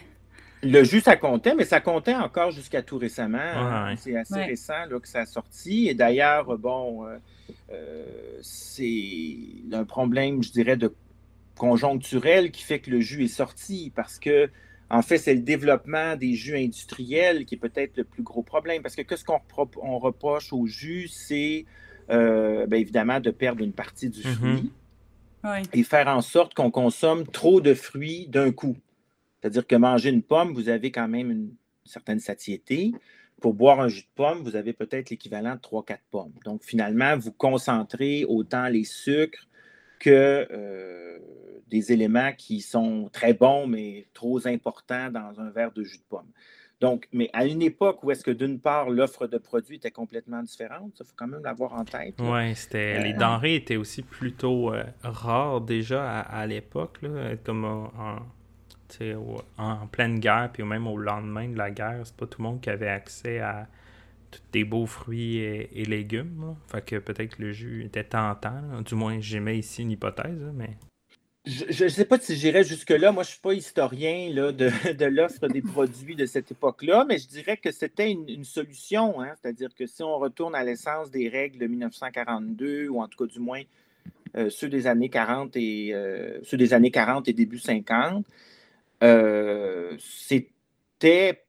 Le 0.64 0.84
jus, 0.84 1.02
ça 1.02 1.18
comptait, 1.18 1.56
mais 1.56 1.66
ça 1.66 1.82
comptait 1.82 2.16
encore 2.16 2.52
jusqu'à 2.52 2.82
tout 2.82 2.98
récemment. 2.98 3.38
Ouais. 3.88 3.96
C'est 3.98 4.16
assez 4.16 4.34
Ouais. 4.36 4.46
récent 4.46 4.86
là, 4.90 5.00
que 5.00 5.08
ça 5.08 5.20
a 5.22 5.26
sorti. 5.26 5.90
Et 5.90 5.94
d'ailleurs, 5.94 6.58
bon, 6.58 7.06
euh, 7.06 7.18
euh, 7.72 8.06
c'est 8.42 9.36
un 9.74 9.84
problème, 9.84 10.42
je 10.42 10.52
dirais, 10.52 10.78
de 10.78 10.94
conjoncturel 11.58 12.52
qui 12.52 12.64
fait 12.64 12.80
que 12.80 12.90
le 12.90 13.00
jus 13.00 13.26
est 13.26 13.28
sorti 13.28 13.92
parce 13.96 14.18
que, 14.20 14.50
en 14.90 15.02
fait, 15.02 15.18
c'est 15.18 15.34
le 15.34 15.42
développement 15.42 16.16
des 16.16 16.34
jus 16.34 16.56
industriels 16.58 17.46
qui 17.46 17.56
est 17.56 17.58
peut-être 17.58 17.98
le 17.98 18.04
plus 18.04 18.24
gros 18.24 18.42
problème. 18.44 18.82
Parce 18.82 18.96
que 18.96 19.02
qu'est-ce 19.02 19.24
qu'on 19.26 19.38
repro- 19.38 19.80
on 19.82 20.00
reproche 20.00 20.54
au 20.54 20.66
jus, 20.66 21.08
c'est 21.08 21.66
euh, 22.10 22.66
ben, 22.68 22.80
évidemment 22.80 23.20
de 23.20 23.32
perdre 23.32 23.64
une 23.64 23.72
partie 23.74 24.10
du 24.10 24.22
fruit 24.24 24.72
Ouais. 25.44 25.62
et 25.74 25.84
faire 25.84 26.08
en 26.08 26.22
sorte 26.22 26.54
qu'on 26.54 26.72
consomme 26.72 27.26
trop 27.28 27.60
de 27.60 27.74
fruits 27.74 28.28
d'un 28.28 28.52
coup. 28.52 28.78
C'est-à-dire 29.44 29.68
que 29.68 29.76
manger 29.76 30.10
une 30.10 30.24
pomme, 30.24 30.54
vous 30.54 30.70
avez 30.70 30.90
quand 30.90 31.10
même 31.10 31.30
une 31.30 31.50
certaine 31.84 32.20
satiété. 32.22 32.94
Pour 33.42 33.54
boire 33.54 33.82
un 33.82 33.90
jus 33.90 34.04
de 34.04 34.08
pomme, 34.16 34.40
vous 34.42 34.56
avez 34.56 34.72
peut-être 34.72 35.10
l'équivalent 35.10 35.56
de 35.56 35.60
3-4 35.60 35.98
pommes. 36.12 36.32
Donc, 36.46 36.64
finalement, 36.64 37.18
vous 37.18 37.34
concentrez 37.34 38.24
autant 38.24 38.70
les 38.70 38.86
sucres 38.86 39.50
que 40.00 40.48
euh, 40.50 41.20
des 41.68 41.92
éléments 41.92 42.32
qui 42.38 42.62
sont 42.62 43.10
très 43.12 43.34
bons, 43.34 43.68
mais 43.68 44.08
trop 44.14 44.48
importants 44.48 45.10
dans 45.12 45.38
un 45.42 45.50
verre 45.50 45.74
de 45.74 45.84
jus 45.84 45.98
de 45.98 46.04
pomme. 46.08 46.32
Donc, 46.80 47.10
mais 47.12 47.30
à 47.34 47.46
une 47.46 47.62
époque 47.62 48.02
où 48.02 48.12
est-ce 48.12 48.24
que 48.24 48.32
d'une 48.32 48.62
part, 48.62 48.90
l'offre 48.90 49.28
de 49.28 49.38
produits 49.38 49.76
était 49.76 49.92
complètement 49.92 50.42
différente, 50.42 50.94
il 51.02 51.06
faut 51.06 51.14
quand 51.18 51.28
même 51.28 51.44
l'avoir 51.44 51.74
en 51.74 51.84
tête. 51.84 52.16
Ouais, 52.22 52.54
c'était. 52.56 53.04
Les 53.04 53.14
Euh, 53.14 53.18
denrées 53.18 53.56
étaient 53.56 53.76
aussi 53.76 54.04
plutôt 54.04 54.74
euh, 54.74 54.86
rares 55.02 55.60
déjà 55.60 56.10
à, 56.10 56.22
à 56.22 56.48
l'époque, 56.48 57.00
comme 57.46 57.66
en, 57.66 58.20
en 59.58 59.88
pleine 59.88 60.20
guerre, 60.20 60.50
puis 60.54 60.64
même 60.64 60.88
au 60.88 60.98
lendemain 60.98 61.48
de 61.48 61.58
la 61.58 61.72
guerre, 61.72 62.02
c'est 62.04 62.16
pas 62.16 62.28
tout 62.28 62.42
le 62.42 62.48
monde 62.48 62.62
qui 62.62 62.70
avait 62.70 62.90
accès 62.90 63.40
à 63.40 63.68
tous 64.32 64.42
des 64.52 64.64
beaux 64.64 64.86
fruits 64.86 65.38
et, 65.38 65.86
légumes. 65.86 66.42
là. 66.42 66.56
Fait 66.72 66.84
que 66.84 66.96
peut-être 66.98 67.40
le 67.40 67.52
jus 67.52 67.86
était 67.86 68.04
tentant. 68.04 68.82
Du 68.86 68.96
moins, 68.96 69.20
j'aimais 69.20 69.60
ici 69.60 69.82
une 69.84 69.92
hypothèse, 69.92 70.52
mais. 70.54 70.72
Je 71.46 71.84
ne 71.84 71.90
sais 71.90 72.06
pas 72.06 72.18
si 72.20 72.38
j'irais 72.38 72.64
jusque-là. 72.64 73.12
Moi, 73.12 73.24
je 73.24 73.30
ne 73.30 73.32
suis 73.34 73.42
pas 73.42 73.54
historien 73.54 74.30
là, 74.34 74.54
de, 74.54 74.70
de 74.94 75.06
l'offre 75.06 75.48
des 75.50 75.62
produits 75.62 76.16
de 76.16 76.26
cette 76.26 76.52
époque-là, 76.52 77.06
mais 77.08 77.18
je 77.18 77.28
dirais 77.28 77.58
que 77.58 77.72
c'était 77.72 78.10
une, 78.10 78.46
solution. 78.46 79.22
hein. 79.22 79.34
C'est-à-dire 79.42 79.76
que 79.76 79.86
si 79.86 80.04
on 80.04 80.18
retourne 80.18 80.56
à 80.56 80.64
l'essence 80.64 81.12
des 81.12 81.28
règles 81.28 81.58
de 81.58 81.68
1942, 81.68 82.88
ou 82.88 83.02
en 83.02 83.10
tout 83.10 83.26
cas 83.26 83.32
du 83.32 83.40
moins 83.40 83.62
euh, 84.38 84.50
ceux 84.50 84.70
des 84.70 84.88
années 84.88 85.10
40 85.10 85.56
et 85.58 85.94
euh, 85.94 86.40
ceux 86.44 86.58
des 86.58 86.74
années 86.74 86.92
40 86.92 87.28
et 87.28 87.34
début 87.34 87.60
50, 87.60 88.26
euh, 88.26 88.30
c'était 90.00 91.40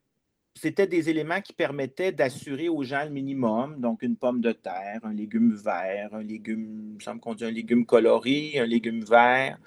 c'était 0.56 0.86
des 0.86 1.10
éléments 1.10 1.40
qui 1.40 1.52
permettaient 1.52 2.12
d'assurer 2.12 2.68
aux 2.68 2.84
gens 2.84 3.02
le 3.04 3.10
minimum, 3.10 3.80
donc 3.80 4.02
une 4.02 4.16
pomme 4.16 4.40
de 4.40 4.52
terre, 4.52 5.00
un 5.02 5.12
légume 5.12 5.52
vert, 5.54 6.10
un 6.12 6.22
légume, 6.22 6.90
il 6.90 6.94
me 6.94 7.00
semble 7.00 7.20
qu'on 7.20 7.34
dit 7.34 7.44
un 7.44 7.50
légume 7.50 7.84
coloré, 7.84 8.52
un 8.60 8.64
légume 8.66 9.02
vert. 9.04 9.58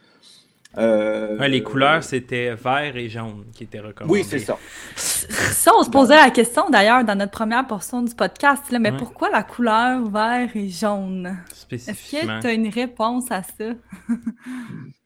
Euh, 0.78 1.38
Ouais, 1.38 1.50
les 1.50 1.62
couleurs, 1.62 2.04
c'était 2.04 2.56
vert 2.56 2.96
et 2.96 3.10
jaune 3.10 3.46
qui 3.54 3.64
étaient 3.66 3.80
recommandées. 3.80 4.20
Oui, 4.20 4.26
c'est 4.26 4.40
ça. 4.40 4.58
Ça, 4.96 5.72
on 5.78 5.84
se 5.84 5.90
posait 5.90 6.16
la 6.16 6.30
question 6.32 6.70
d'ailleurs 6.70 7.04
dans 7.04 7.16
notre 7.16 7.32
première 7.32 7.68
portion 7.68 8.02
du 8.02 8.16
podcast, 8.16 8.72
là, 8.72 8.80
mais 8.80 8.92
Ouais. 8.92 8.98
pourquoi 8.98 9.30
la 9.30 9.44
couleur 9.44 10.10
vert 10.10 10.50
et 10.56 10.70
jaune? 10.70 11.38
Est-ce 11.70 12.12
que 12.12 12.42
tu 12.42 12.48
as 12.48 12.54
une 12.54 12.70
réponse 12.70 13.30
à 13.32 13.44
ça? 13.44 13.74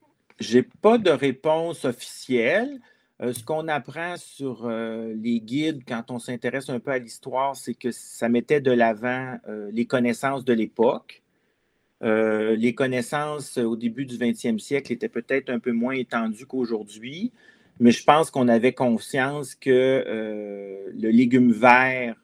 J'ai 0.41 0.63
pas 0.63 0.97
de 0.97 1.11
réponse 1.11 1.85
officielle. 1.85 2.79
Euh, 3.21 3.31
ce 3.31 3.43
qu'on 3.43 3.67
apprend 3.67 4.17
sur 4.17 4.65
euh, 4.65 5.13
les 5.13 5.39
guides 5.39 5.83
quand 5.87 6.09
on 6.09 6.17
s'intéresse 6.17 6.67
un 6.71 6.79
peu 6.79 6.89
à 6.89 6.97
l'histoire, 6.97 7.55
c'est 7.55 7.75
que 7.75 7.91
ça 7.91 8.27
mettait 8.27 8.59
de 8.59 8.71
l'avant 8.71 9.37
euh, 9.47 9.69
les 9.71 9.85
connaissances 9.85 10.43
de 10.43 10.53
l'époque. 10.53 11.21
les 12.01 12.73
connaissances 12.73 13.57
au 13.59 13.75
début 13.75 14.05
du 14.05 14.17
20e 14.17 14.57
siècle 14.57 14.91
étaient 14.91 15.09
peut-être 15.19 15.51
un 15.51 15.59
peu 15.59 15.71
moins 15.71 15.93
étendues 15.93 16.47
qu'aujourd'hui, 16.47 17.31
mais 17.79 17.91
je 17.91 18.03
pense 18.03 18.31
qu'on 18.31 18.47
avait 18.47 18.73
conscience 18.73 19.53
que 19.53 20.03
le 20.07 21.09
légume 21.11 21.51
vert 21.51 22.15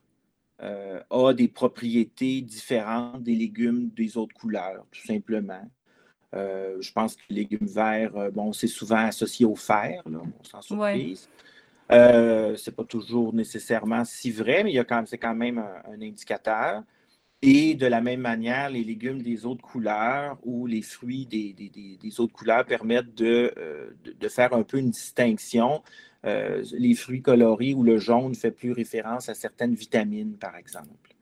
a 0.60 1.34
des 1.36 1.48
propriétés 1.48 2.42
différentes 2.42 3.22
des 3.22 3.36
légumes 3.36 3.90
des 3.96 4.18
autres 4.18 4.34
couleurs, 4.34 4.84
tout 4.92 5.06
simplement. 5.06 5.64
Euh, 6.38 6.78
je 6.80 6.92
pense 6.92 7.16
que 7.16 7.22
les 7.30 7.38
légumes 7.38 7.68
verts, 7.68 8.16
euh, 8.16 8.30
bon, 8.30 8.54
c'est 8.54 8.68
souvent 8.68 8.98
associé 8.98 9.46
au 9.46 9.56
fer, 9.56 10.04
là, 10.10 10.22
sans 10.44 10.62
surprise. 10.62 11.30
Euh, 11.92 12.56
c'est 12.58 12.76
pas 12.76 12.84
toujours 12.84 13.34
nécessairement 13.34 14.04
si 14.04 14.30
vrai, 14.30 14.64
mais 14.64 14.72
il 14.72 14.76
y 14.76 14.80
a 14.80 14.84
quand 14.84 15.04
c'est 15.08 15.18
quand 15.18 15.36
même 15.36 15.58
un, 15.58 16.02
indicateur. 16.02 16.84
Et 17.42 17.76
de 17.76 17.86
la 17.86 18.02
même 18.02 18.22
manière, 18.22 18.70
les 18.70 18.84
légumes 18.84 19.22
des 19.22 19.46
autres 19.46 19.62
couleurs 19.62 20.38
ou 20.44 20.66
les 20.66 20.82
fruits 20.82 21.26
des, 21.28 21.54
des, 21.54 22.20
autres 22.20 22.34
couleurs 22.34 22.66
permettent 22.66 23.14
de, 23.14 23.54
de, 24.04 24.28
faire 24.28 24.54
un 24.54 24.64
peu 24.64 24.80
une 24.80 24.90
distinction. 24.90 25.84
les 26.24 26.96
fruits 26.96 27.22
colorés 27.22 27.76
ou 27.76 27.84
le 27.84 28.00
jaune 28.00 28.34
fait 28.34 28.50
plus 28.50 28.72
référence 28.72 29.30
à 29.30 29.36
certaines 29.36 29.76
vitamines, 29.76 30.36
par 30.36 30.56
exemple. 30.56 31.14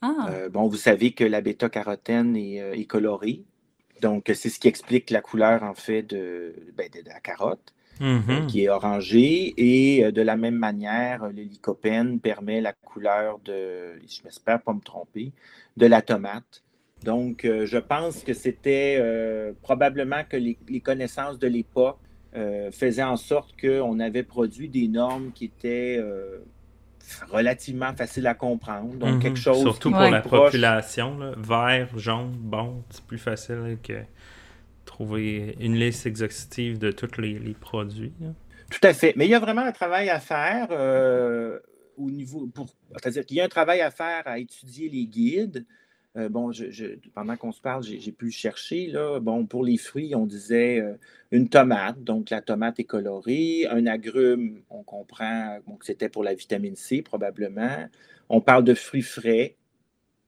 Ah. 0.00 0.48
bon, 0.50 0.68
vous 0.68 0.78
savez 0.78 1.12
que 1.12 1.22
la 1.22 1.42
bêta-carotène 1.42 2.34
est, 2.34 2.80
est 2.80 2.86
colorée. 2.86 3.44
Donc, 4.02 4.24
c'est 4.34 4.48
ce 4.48 4.58
qui 4.58 4.66
explique 4.66 5.10
la 5.10 5.20
couleur, 5.20 5.62
en 5.62 5.74
fait, 5.74 6.02
de, 6.02 6.54
ben, 6.76 6.90
la 7.06 7.20
carotte, 7.20 7.72
euh, 8.00 8.18
mm-hmm. 8.18 8.46
qui 8.46 8.64
est 8.64 8.68
orangée. 8.68 9.54
Et 9.56 10.04
euh, 10.04 10.10
de 10.10 10.20
la 10.20 10.36
même 10.36 10.56
manière, 10.56 11.28
le 11.28 11.42
lycopène 11.42 12.18
permet 12.18 12.60
la 12.60 12.72
couleur 12.72 13.38
de, 13.44 13.94
je 14.00 14.24
m'espère 14.24 14.60
pas 14.60 14.72
me 14.72 14.80
tromper, 14.80 15.30
de 15.76 15.86
la 15.86 16.02
tomate. 16.02 16.64
Donc, 17.04 17.44
euh, 17.44 17.64
je 17.64 17.78
pense 17.78 18.24
que 18.24 18.34
c'était 18.34 19.00
probablement 19.62 20.24
que 20.28 20.36
les, 20.36 20.80
connaissances 20.80 21.38
de 21.38 21.46
l'époque 21.46 21.98
faisaient 22.72 23.02
en 23.02 23.16
sorte 23.16 23.54
qu'on 23.60 24.00
avait 24.00 24.22
produit 24.22 24.68
des 24.68 24.88
normes 24.88 25.32
qui 25.32 25.44
étaient 25.44 26.00
relativement 27.30 27.94
facile 27.94 28.26
à 28.26 28.34
comprendre. 28.34 28.94
Donc, 28.94 29.22
quelque 29.22 29.30
mhm. 29.30 29.36
chose. 29.36 29.60
Surtout 29.60 29.90
pour 29.90 30.00
la 30.00 30.20
population, 30.20 31.32
vert, 31.36 31.88
jaune, 31.98 32.32
bon, 32.36 32.82
c'est 32.90 33.04
plus 33.04 33.18
facile 33.18 33.78
que 33.82 34.02
trouver 34.84 35.56
une 35.60 35.76
liste 35.76 36.06
exhaustive 36.06 36.78
de 36.78 36.90
tous 36.90 37.20
les, 37.20 37.38
produits. 37.58 38.12
Tout 38.70 38.80
à 38.86 38.92
fait. 38.92 39.14
Mais 39.16 39.26
il 39.26 39.30
y 39.30 39.34
a 39.34 39.40
vraiment 39.40 39.62
un 39.62 39.72
travail 39.72 40.10
à 40.10 40.20
faire 40.20 40.68
euh, 40.70 41.58
au 41.96 42.10
niveau. 42.10 42.48
C'est-à-dire 42.92 43.24
qu'il 43.24 43.36
y 43.36 43.40
a 43.40 43.44
un 43.44 43.48
travail 43.48 43.80
à 43.80 43.90
faire 43.90 44.22
à 44.26 44.38
étudier 44.38 44.88
les 44.88 45.06
guides. 45.06 45.64
Euh, 46.18 46.28
bon, 46.28 46.50
pendant 47.14 47.36
qu'on 47.36 47.52
se 47.52 47.60
parle, 47.60 47.82
j'ai 47.82 48.12
pu 48.12 48.30
chercher. 48.30 48.88
Là. 48.88 49.18
Bon, 49.18 49.46
pour 49.46 49.64
les 49.64 49.78
fruits, 49.78 50.14
on 50.14 50.26
disait 50.26 50.78
euh, 50.78 50.94
une 51.30 51.48
tomate, 51.48 52.02
donc 52.04 52.28
la 52.28 52.42
tomate 52.42 52.78
est 52.80 52.84
colorée. 52.84 53.66
Un 53.70 53.86
agrume, 53.86 54.62
on 54.68 54.82
comprend 54.82 55.58
que 55.78 55.86
c'était 55.86 56.10
pour 56.10 56.22
la 56.22 56.34
vitamine 56.34 56.76
C 56.76 57.00
probablement. 57.00 57.86
On 58.28 58.40
parle 58.42 58.64
de 58.64 58.74
fruits 58.74 59.02
frais, 59.02 59.56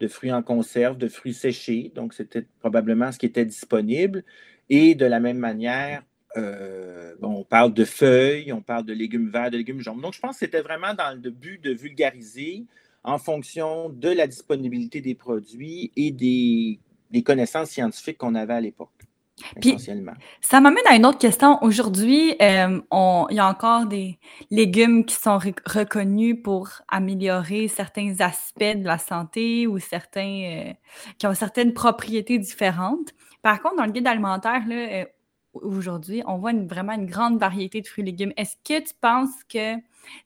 de 0.00 0.08
fruits 0.08 0.32
en 0.32 0.42
conserve, 0.42 0.96
de 0.96 1.08
fruits 1.08 1.34
séchés, 1.34 1.92
donc 1.94 2.14
c'était 2.14 2.46
probablement 2.60 3.12
ce 3.12 3.18
qui 3.18 3.26
était 3.26 3.44
disponible. 3.44 4.24
Et 4.70 4.94
de 4.94 5.04
la 5.04 5.20
même 5.20 5.38
manière, 5.38 6.02
euh, 6.36 7.14
bon, 7.20 7.40
on 7.40 7.44
parle 7.44 7.74
de 7.74 7.84
feuilles, 7.84 8.52
on 8.52 8.62
parle 8.62 8.86
de 8.86 8.92
légumes 8.94 9.28
verts, 9.28 9.50
de 9.50 9.58
légumes 9.58 9.80
jaunes. 9.80 10.00
Donc, 10.00 10.14
je 10.14 10.20
pense 10.20 10.38
que 10.38 10.46
c'était 10.46 10.62
vraiment 10.62 10.94
dans 10.94 11.18
le 11.22 11.30
but 11.30 11.62
de 11.62 11.72
vulgariser 11.72 12.64
en 13.04 13.18
fonction 13.18 13.90
de 13.90 14.08
la 14.08 14.26
disponibilité 14.26 15.00
des 15.00 15.14
produits 15.14 15.92
et 15.94 16.10
des, 16.10 16.80
connaissances 17.22 17.70
scientifiques 17.70 18.18
qu'on 18.18 18.34
avait 18.34 18.54
à 18.54 18.60
l'époque. 18.60 18.90
essentiellement. 19.56 20.14
ça 20.40 20.60
m'amène 20.60 20.82
à 20.88 20.96
une 20.96 21.06
autre 21.06 21.18
question. 21.18 21.62
Aujourd'hui, 21.62 22.34
euh, 22.40 22.80
il 23.30 23.36
y 23.36 23.38
a 23.38 23.48
encore 23.48 23.86
des 23.86 24.18
légumes 24.50 25.04
qui 25.04 25.14
sont 25.14 25.38
reconnus 25.38 26.36
pour 26.42 26.70
améliorer 26.88 27.68
certains 27.68 28.16
aspects 28.20 28.60
de 28.60 28.84
la 28.84 28.98
santé 28.98 29.66
ou 29.66 29.78
certains 29.78 30.68
euh, 30.68 30.72
qui 31.18 31.26
ont 31.26 31.34
certaines 31.34 31.72
propriétés 31.72 32.38
différentes. 32.38 33.12
Par 33.42 33.60
contre, 33.60 33.76
dans 33.76 33.84
le 33.84 33.92
guide 33.92 34.06
alimentaire, 34.06 34.62
là, 34.66 34.74
euh, 34.74 35.04
aujourd'hui, 35.54 36.22
on 36.26 36.38
voit 36.38 36.52
vraiment 36.52 36.92
une 36.92 37.06
grande 37.06 37.38
variété 37.38 37.80
de 37.80 37.86
fruits 37.86 38.02
et 38.02 38.06
légumes. 38.06 38.32
Est-ce 38.36 38.56
que 38.64 38.82
tu 38.82 38.94
penses 39.00 39.44
que 39.48 39.76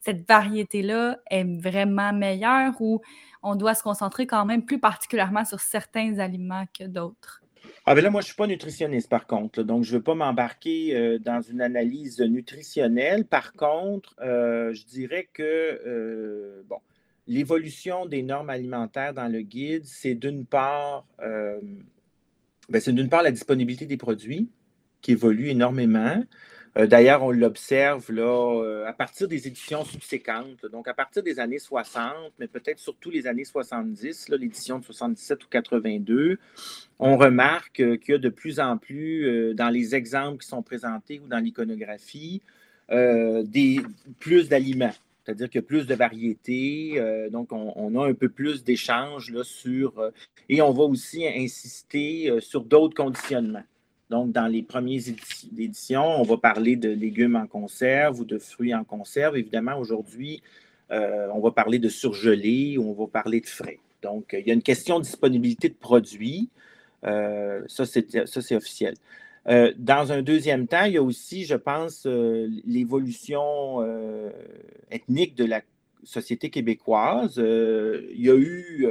cette 0.01 0.27
variété-là 0.27 1.19
est 1.29 1.43
vraiment 1.43 2.13
meilleure 2.13 2.73
ou 2.81 3.01
on 3.43 3.55
doit 3.55 3.73
se 3.73 3.83
concentrer 3.83 4.27
quand 4.27 4.45
même 4.45 4.65
plus 4.65 4.79
particulièrement 4.79 5.45
sur 5.45 5.59
certains 5.59 6.19
aliments 6.19 6.65
que 6.77 6.85
d'autres? 6.85 7.41
Ah 7.85 7.95
ben 7.95 8.03
là, 8.03 8.09
moi, 8.09 8.21
je 8.21 8.25
ne 8.25 8.29
suis 8.29 8.35
pas 8.35 8.47
nutritionniste, 8.47 9.09
par 9.09 9.27
contre. 9.27 9.63
donc, 9.63 9.83
je 9.83 9.91
ne 9.91 9.97
veux 9.97 10.03
pas 10.03 10.15
m'embarquer 10.15 10.95
euh, 10.95 11.19
dans 11.19 11.41
une 11.41 11.61
analyse 11.61 12.19
nutritionnelle. 12.19 13.25
Par 13.25 13.53
contre, 13.53 14.15
euh, 14.21 14.73
je 14.73 14.85
dirais 14.85 15.27
que, 15.33 15.43
euh, 15.43 16.61
bon, 16.67 16.77
l'évolution 17.27 18.05
des 18.05 18.23
normes 18.23 18.49
alimentaires 18.49 19.13
dans 19.13 19.27
le 19.27 19.41
guide, 19.41 19.85
c'est 19.85 20.15
d'une 20.15 20.45
part, 20.45 21.05
ben, 21.19 22.79
c'est 22.79 22.93
d'une 22.93 23.09
part 23.09 23.23
la 23.23 23.31
disponibilité 23.31 23.85
des 23.85 23.97
produits 23.97 24.49
qui 25.01 25.11
évolue 25.11 25.49
énormément. 25.49 26.23
Euh, 26.77 26.87
d'ailleurs, 26.87 27.23
on 27.23 27.31
l'observe 27.31 28.05
euh, 28.09 28.85
à 28.85 28.93
partir 28.93 29.27
des 29.27 29.47
éditions 29.47 29.83
subséquentes, 29.83 30.65
donc 30.71 30.87
à 30.87 30.93
partir 30.93 31.23
des 31.23 31.39
années 31.39 31.59
60, 31.59 32.33
mais 32.39 32.47
peut-être 32.47 32.79
surtout 32.79 33.09
les 33.09 33.27
années 33.27 33.43
70, 33.43 34.29
l'édition 34.29 34.79
de 34.79 34.85
77 34.85 35.43
ou 35.43 35.47
82, 35.49 36.37
on 36.99 37.17
remarque 37.17 37.79
euh, 37.79 37.97
qu'il 37.97 38.13
y 38.13 38.15
a 38.15 38.19
de 38.19 38.29
plus 38.29 38.59
en 38.59 38.77
plus, 38.77 39.53
dans 39.55 39.69
les 39.69 39.95
exemples 39.95 40.43
qui 40.43 40.47
sont 40.47 40.61
présentés 40.61 41.19
ou 41.19 41.27
dans 41.27 41.39
l'iconographie, 41.39 42.41
des, 42.91 43.81
plus 44.19 44.49
d'aliments. 44.49 44.93
C'est-à-dire 45.23 45.49
qu'il 45.49 45.61
y 45.61 45.63
a 45.63 45.67
plus 45.67 45.85
de 45.85 45.93
variétés, 45.93 46.99
donc 47.31 47.51
on, 47.51 48.01
a 48.01 48.07
un 48.07 48.13
peu 48.15 48.29
plus 48.29 48.63
d'échanges 48.63 49.43
sur... 49.43 50.11
et 50.47 50.61
on 50.63 50.71
va 50.71 50.83
aussi 50.83 51.27
insister 51.27 52.39
sur 52.39 52.63
d'autres 52.63 52.95
conditionnements. 52.95 53.63
Donc, 54.09 54.31
dans 54.31 54.47
les 54.47 54.63
premières 54.63 55.01
éditions, 55.57 56.19
on 56.19 56.23
va 56.23 56.37
parler 56.37 56.75
de 56.75 56.89
légumes 56.89 57.35
en 57.35 57.45
conserve 57.45 58.19
ou 58.19 58.25
de 58.25 58.39
fruits 58.39 58.73
en 58.73 58.83
conserve. 58.83 59.37
Évidemment, 59.37 59.77
aujourd'hui, 59.77 60.41
euh, 60.91 61.27
on 61.33 61.39
va 61.39 61.51
parler 61.51 61.77
de 61.77 61.89
surgelé 61.89 62.77
ou 62.77 62.89
on 62.89 62.93
va 62.93 63.07
parler 63.07 63.39
de 63.39 63.45
frais. 63.45 63.77
Donc, 64.01 64.35
il 64.37 64.47
y 64.47 64.51
a 64.51 64.53
une 64.53 64.63
question 64.63 64.97
de 64.97 65.03
disponibilité 65.03 65.69
de 65.69 65.75
produits. 65.75 66.49
Euh, 67.05 67.61
ça, 67.67 67.85
c'est 67.85 68.55
officiel. 68.55 68.95
Euh, 69.47 69.71
dans 69.77 70.11
un 70.11 70.23
deuxième 70.23 70.67
temps, 70.67 70.85
il 70.85 70.93
y 70.93 70.97
a 70.97 71.03
aussi, 71.03 71.45
je 71.45 71.55
pense, 71.55 72.07
l'évolution 72.07 73.85
ethnique 74.89 75.35
de 75.35 75.45
la 75.45 75.61
société 76.03 76.49
québécoise. 76.49 77.35
il 77.37 78.25
y 78.25 78.31
a 78.31 78.35
eu 78.35 78.87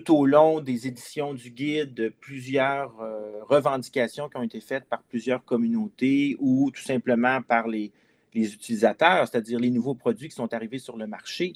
tout 0.00 0.12
au 0.12 0.26
long 0.26 0.60
des 0.60 0.88
éditions 0.88 1.34
du 1.34 1.50
guide 1.50 2.12
plusieurs 2.20 3.00
euh, 3.00 3.44
revendications 3.44 4.28
qui 4.28 4.36
ont 4.36 4.42
été 4.42 4.60
faites 4.60 4.84
par 4.86 5.02
plusieurs 5.04 5.44
communautés 5.44 6.36
ou 6.40 6.72
tout 6.72 6.82
simplement 6.82 7.40
par 7.42 7.68
les, 7.68 7.92
utilisateurs, 8.34 9.28
c'est-à-dire 9.28 9.60
les 9.60 9.70
nouveaux 9.70 9.94
produits 9.94 10.28
qui 10.28 10.34
sont 10.34 10.52
arrivés 10.52 10.80
sur 10.80 10.96
le 10.96 11.06
marché. 11.06 11.52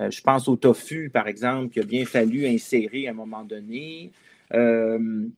Euh, 0.00 0.10
je 0.10 0.20
pense 0.20 0.48
au 0.48 0.56
tofu, 0.56 1.08
par 1.10 1.28
exemple, 1.28 1.72
qu'il 1.72 1.82
a 1.82 1.86
bien 1.86 2.04
fallu 2.04 2.48
insérer 2.48 3.06
à 3.06 3.12
un 3.12 3.14
moment 3.14 3.44
donné. 3.44 4.10
Euh, 4.52 5.28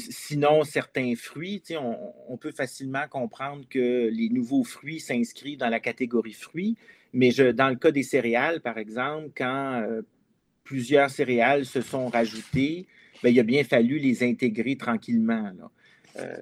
sinon, 0.00 0.64
certains 0.64 1.14
fruits, 1.14 1.62
on, 2.28 2.36
peut 2.36 2.50
facilement 2.50 3.06
comprendre 3.08 3.64
que 3.70 4.08
les 4.08 4.28
nouveaux 4.30 4.64
fruits 4.64 4.98
s'inscrivent 4.98 5.58
dans 5.58 5.68
la 5.68 5.78
catégorie 5.78 6.32
fruits, 6.32 6.76
mais 7.12 7.30
dans 7.52 7.68
le 7.68 7.76
cas 7.76 7.92
des 7.92 8.02
céréales, 8.02 8.60
par 8.60 8.78
exemple, 8.78 9.30
quand 9.36 9.84
plusieurs 10.68 11.08
céréales 11.08 11.64
se 11.64 11.80
sont 11.80 12.08
rajoutées, 12.08 12.86
ben, 13.22 13.30
il 13.30 13.40
a 13.40 13.42
bien 13.42 13.64
fallu 13.64 13.98
les 13.98 14.22
intégrer 14.22 14.76
tranquillement. 14.76 15.50
Euh, 16.16 16.36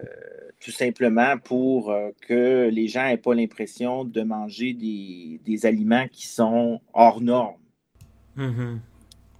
tout 0.58 0.72
simplement 0.72 1.38
pour 1.38 1.92
euh, 1.92 2.10
que 2.22 2.68
les 2.68 2.88
gens 2.88 3.04
n'aient 3.04 3.18
pas 3.18 3.34
l'impression 3.34 4.04
de 4.04 4.22
manger 4.22 4.72
des, 4.74 5.64
aliments 5.64 6.08
qui 6.08 6.26
sont 6.26 6.80
hors 6.92 7.20
normes. 7.20 7.54
Mm-hmm. 8.36 8.78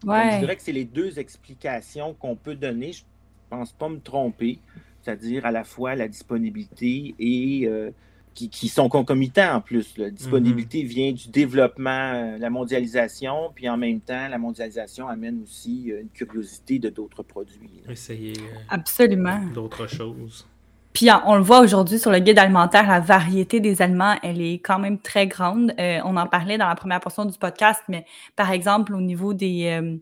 je 0.04 0.38
dirais 0.38 0.56
que 0.56 0.62
c'est 0.62 0.72
les 0.72 0.84
deux 0.84 1.18
explications 1.18 2.14
qu'on 2.14 2.36
peut 2.36 2.54
donner. 2.54 2.92
Je 2.92 3.02
ne 3.02 3.58
pense 3.58 3.72
pas 3.72 3.88
me 3.88 3.98
tromper, 3.98 4.60
c'est-à-dire 5.02 5.46
à 5.46 5.50
la 5.50 5.64
fois 5.64 5.96
la 5.96 6.06
disponibilité 6.06 7.16
et 7.18 7.66
euh, 7.66 7.90
qui, 8.36 8.68
sont 8.68 8.88
concomitants 8.88 9.54
en 9.56 9.60
plus. 9.60 9.96
La 9.96 10.10
disponibilité 10.10 10.82
mhm. 10.82 10.88
vient 10.88 11.12
du 11.12 11.28
développement, 11.28 12.12
euh, 12.14 12.38
la 12.38 12.50
mondialisation, 12.50 13.50
puis 13.54 13.68
en 13.68 13.76
même 13.76 14.00
temps, 14.00 14.28
la 14.28 14.38
mondialisation 14.38 15.08
amène 15.08 15.42
aussi 15.42 15.90
euh, 15.90 16.02
une 16.02 16.08
curiosité 16.10 16.78
de 16.78 16.90
d'autres 16.90 17.22
produits. 17.22 17.82
Essayer 17.88 18.34
Absolument. 18.68 19.40
d'autres 19.54 19.86
choses. 19.86 20.46
Puis 20.96 21.10
on 21.26 21.36
le 21.36 21.42
voit 21.42 21.60
aujourd'hui 21.60 21.98
sur 21.98 22.10
le 22.10 22.20
guide 22.20 22.38
alimentaire, 22.38 22.88
la 22.88 23.00
variété 23.00 23.60
des 23.60 23.82
aliments, 23.82 24.14
elle 24.22 24.40
est 24.40 24.54
quand 24.54 24.78
même 24.78 24.98
très 24.98 25.26
grande. 25.26 25.74
Euh, 25.78 26.00
on 26.06 26.16
en 26.16 26.26
parlait 26.26 26.56
dans 26.56 26.68
la 26.68 26.74
première 26.74 27.00
portion 27.00 27.26
du 27.26 27.36
podcast, 27.36 27.82
mais 27.88 28.06
par 28.34 28.50
exemple, 28.50 28.94
au 28.94 29.02
niveau 29.02 29.34
des, 29.34 29.78
euh, 29.78 29.98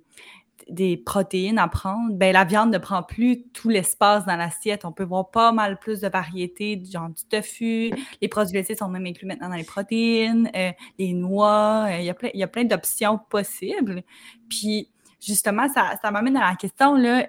des 0.69 0.97
protéines 0.97 1.59
à 1.59 1.69
prendre, 1.69 2.15
ben, 2.15 2.33
la 2.33 2.45
viande 2.45 2.73
ne 2.73 2.79
prend 2.79 3.03
plus 3.03 3.45
tout 3.53 3.69
l'espace 3.69 4.25
dans 4.27 4.37
l'assiette. 4.37 4.85
On 4.85 4.93
peut 4.93 5.05
voir 5.05 5.31
pas 5.31 5.53
mal 5.53 5.79
plus 5.79 6.01
de 6.01 6.09
variétés, 6.09 6.83
genre 6.91 7.09
du 7.09 7.25
tofu. 7.25 7.91
Les 8.21 8.29
produits 8.29 8.55
laitiers 8.55 8.77
sont 8.77 8.89
même 8.89 9.07
inclus 9.07 9.27
maintenant 9.27 9.49
dans 9.49 9.57
les 9.57 9.65
protéines, 9.65 10.51
euh, 10.57 10.73
les 10.99 11.13
noix. 11.13 11.89
Il 11.99 12.05
y 12.05 12.11
a 12.11 12.15
plein, 12.15 12.31
y 12.35 12.43
a 12.43 12.49
plein 12.49 12.65
d'options 12.65 13.19
possibles. 13.31 14.03
Puis, 14.49 14.91
justement, 15.21 15.69
ça, 15.69 15.99
ça 16.01 16.11
m'amène 16.11 16.37
à 16.37 16.51
la 16.51 16.57
question, 16.57 16.95
là, 16.97 17.27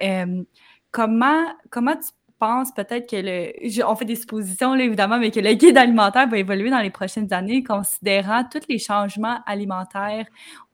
comment, 0.91 1.43
comment 1.69 1.95
tu 1.95 2.09
pense 2.39 2.73
peut-être 2.73 3.09
que 3.09 3.15
le. 3.15 3.85
on 3.85 3.95
fait 3.95 4.05
des 4.05 4.15
suppositions, 4.15 4.73
là, 4.73 4.83
évidemment, 4.83 5.17
mais 5.17 5.31
que 5.31 5.39
le 5.39 5.53
guide 5.53 5.77
alimentaire 5.77 6.27
va 6.27 6.37
évoluer 6.37 6.69
dans 6.69 6.79
les 6.79 6.89
prochaines 6.89 7.31
années, 7.33 7.63
considérant 7.63 8.43
tous 8.43 8.61
les 8.69 8.79
changements 8.79 9.39
alimentaires, 9.45 10.27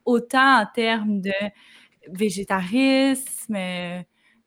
autant 0.06 0.62
en 0.62 0.66
termes 0.66 1.22
de 1.22 1.32
végétarisme, 2.14 3.58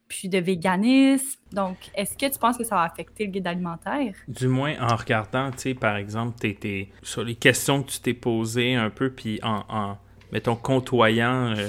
puis 0.08 0.28
de 0.28 0.38
véganisme. 0.38 1.40
Donc, 1.52 1.76
est-ce 1.94 2.16
que 2.16 2.32
tu 2.32 2.38
penses 2.38 2.56
que 2.56 2.64
ça 2.64 2.76
va 2.76 2.82
affecter 2.82 3.26
le 3.26 3.32
guide 3.32 3.46
alimentaire? 3.46 4.14
Du 4.28 4.48
moins, 4.48 4.74
en 4.80 4.96
regardant, 4.96 5.50
tu 5.50 5.58
sais, 5.58 5.74
par 5.74 5.96
exemple, 5.96 6.36
sur 7.02 7.24
les 7.24 7.34
questions 7.34 7.82
que 7.82 7.90
tu 7.90 8.00
t'es 8.00 8.14
posées 8.14 8.74
un 8.74 8.90
peu, 8.90 9.10
puis 9.10 9.40
en, 9.42 9.96
mettons, 10.32 10.56
côtoyant 10.56 11.54
euh, 11.56 11.68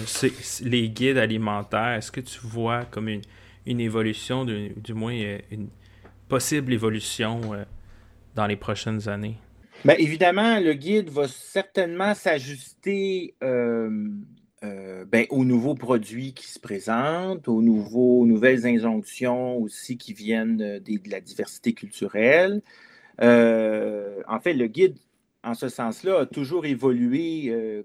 les 0.63 0.89
guides 0.89 1.17
alimentaires, 1.17 1.93
est-ce 1.97 2.11
que 2.11 2.21
tu 2.21 2.39
vois 2.41 2.85
comme 2.85 3.09
une 3.09 3.21
une 3.65 3.79
évolution, 3.79 4.45
du 4.45 4.93
moins 4.93 5.15
euh, 5.15 5.39
une 5.51 5.69
possible 6.27 6.73
évolution 6.73 7.53
euh, 7.53 7.63
dans 8.35 8.47
les 8.47 8.55
prochaines 8.55 9.07
années? 9.09 9.37
Bien, 9.83 9.95
évidemment, 9.97 10.59
le 10.59 10.73
guide 10.73 11.09
va 11.09 11.27
certainement 11.27 12.13
s'ajuster 12.13 13.35
euh, 13.43 14.09
ben, 15.07 15.25
aux 15.29 15.45
nouveaux 15.45 15.75
produits 15.75 16.33
qui 16.33 16.47
se 16.47 16.59
présentent, 16.59 17.47
aux, 17.47 17.61
nouvelles 17.61 18.65
injonctions 18.65 19.57
aussi 19.57 19.97
qui 19.97 20.13
viennent 20.13 20.57
de, 20.57 20.79
de 20.79 21.09
la 21.09 21.21
diversité 21.21 21.73
culturelle. 21.73 22.61
en 23.19 24.39
fait, 24.41 24.53
le 24.53 24.67
guide, 24.67 24.97
en 25.43 25.53
ce 25.53 25.69
sens-là, 25.69 26.21
a 26.21 26.25
toujours 26.25 26.65
évolué 26.65 27.83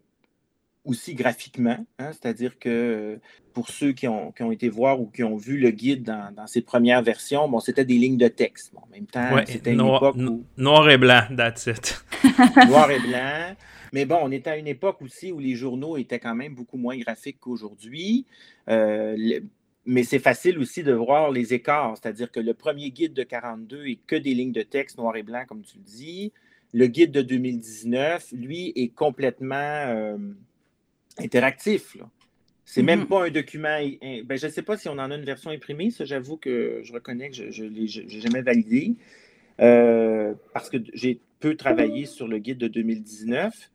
aussi 0.85 1.15
graphiquement, 1.15 1.85
hein, 1.99 2.11
c'est-à-dire 2.13 2.59
que 2.59 3.19
pour 3.53 3.69
ceux 3.69 3.93
qui 3.93 4.09
ont, 4.09 4.33
été 4.51 4.69
voir 4.69 5.01
ou 5.01 5.07
qui 5.07 5.23
ont 5.23 5.37
vu 5.37 5.59
le 5.59 5.71
guide 5.71 6.05
dans, 6.05 6.47
ses 6.47 6.63
premières 6.63 7.03
versions, 7.03 7.49
bon, 7.49 7.61
c'était 7.61 7.85
des 7.85 7.99
lignes 7.99 8.17
de 8.17 8.29
texte. 8.29 8.73
en 8.77 8.87
même 8.91 9.07
temps, 9.07 9.37
c'était 9.47 9.73
une 9.73 9.81
époque 9.81 10.17
où... 10.17 10.45
Noir 10.57 10.89
et 10.91 10.99
blanc, 10.99 11.23
that's 11.37 11.67
it. 11.67 12.03
noir 12.69 12.91
et 12.91 13.01
blanc. 13.09 13.55
Mais 13.93 14.05
bon, 14.07 14.19
on 14.23 14.31
était 14.31 14.51
à 14.51 14.57
une 14.57 14.69
époque 14.69 15.03
aussi 15.03 15.33
où 15.33 15.39
les 15.39 15.55
journaux 15.55 15.97
étaient 15.97 16.21
quand 16.21 16.35
même 16.35 16.55
beaucoup 16.55 16.79
moins 16.79 16.97
graphiques 16.97 17.39
qu'aujourd'hui. 17.41 18.25
Euh, 18.69 19.41
mais 19.85 20.05
c'est 20.05 20.19
facile 20.19 20.59
aussi 20.59 20.83
de 20.83 20.93
voir 20.93 21.31
les 21.31 21.53
écarts, 21.53 21.97
c'est-à-dire 22.01 22.31
que 22.31 22.41
le 22.41 22.55
premier 22.55 22.91
guide 22.91 23.13
de 23.13 23.23
42 23.23 23.87
est 23.87 23.99
que 24.07 24.17
des 24.17 24.35
lignes 24.35 24.53
de 24.53 24.63
texte 24.63 24.99
noir 24.99 25.17
et 25.17 25.23
blanc, 25.23 25.45
comme 25.47 25.63
tu 25.63 25.79
le 25.79 25.85
dis. 25.85 26.33
Le 26.73 26.87
guide 26.87 27.11
de 27.11 27.23
2019, 27.23 28.33
lui, 28.33 28.73
est 28.77 28.95
complètement... 28.95 29.57
Euh, 29.57 30.17
interactif. 31.19 31.95
Là. 31.97 32.09
C'est 32.65 32.83
même 32.83 33.03
mm-hmm. 33.03 33.07
pas 33.07 33.27
un 33.27 33.31
document. 33.31 33.79
Ben, 34.25 34.39
je 34.39 34.47
ne 34.47 34.53
sais 34.53 34.63
pas 34.63 34.77
si 34.77 34.89
on 34.89 34.93
en 34.93 35.11
a 35.11 35.17
une 35.17 35.25
version 35.25 35.51
imprimée. 35.51 35.91
Ça, 35.91 36.05
j'avoue 36.05 36.37
que 36.37 36.81
je 36.85 36.93
reconnais 36.93 37.31
que 37.31 37.51
je 37.51 37.65
n'ai 37.65 37.87
jamais 38.21 38.43
validé. 38.43 38.95
Euh, 39.61 40.35
parce 40.55 40.71
que 40.71 40.79
j'ai 40.95 41.21
peu 41.41 41.57
travaillé 41.57 42.07
sur 42.07 42.29
le 42.29 42.39
guide 42.39 42.59
de 42.59 42.69
2019. 42.69 43.71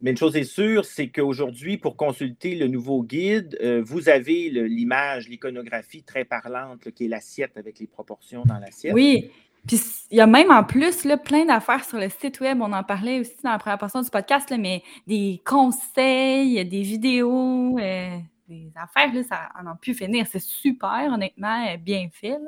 Mais 0.00 0.10
une 0.10 0.16
chose 0.16 0.36
est 0.36 0.44
sûre, 0.44 0.84
c'est 0.84 1.08
qu'aujourd'hui, 1.08 1.78
pour 1.78 1.96
consulter 1.96 2.56
le 2.56 2.66
nouveau 2.66 3.02
guide, 3.04 3.56
euh, 3.62 3.82
vous 3.84 4.08
avez 4.08 4.50
l'image, 4.50 5.28
l'iconographie 5.28 6.02
très 6.02 6.24
parlante, 6.24 6.90
qui 6.90 7.04
est 7.04 7.08
l'assiette 7.08 7.56
avec 7.56 7.78
les 7.78 7.86
proportions 7.86 8.42
dans 8.44 8.58
l'assiette. 8.58 8.94
Oui, 8.94 9.30
puis 9.66 9.80
il 10.10 10.16
y 10.16 10.20
a 10.20 10.26
même 10.26 10.50
en 10.50 10.64
plus 10.64 11.06
plein 11.24 11.44
d'affaires 11.44 11.84
sur 11.84 11.98
le 11.98 12.08
site 12.08 12.40
web. 12.40 12.60
On 12.60 12.72
en 12.72 12.82
parlait 12.82 13.20
aussi 13.20 13.36
dans 13.44 13.52
la 13.52 13.58
première 13.58 13.78
portion 13.78 14.02
du 14.02 14.10
podcast, 14.10 14.52
mais 14.58 14.82
des 15.06 15.40
conseils, 15.44 16.64
des 16.64 16.82
vidéos, 16.82 17.78
euh, 17.78 18.18
des 18.48 18.72
affaires, 18.74 19.14
là, 19.14 19.22
ça 19.22 19.48
en 19.60 19.66
a 19.70 19.76
pu 19.76 19.94
finir. 19.94 20.26
C'est 20.30 20.42
super, 20.42 21.10
honnêtement, 21.12 21.66
euh, 21.68 21.76
bien 21.76 22.08
fait. 22.12 22.38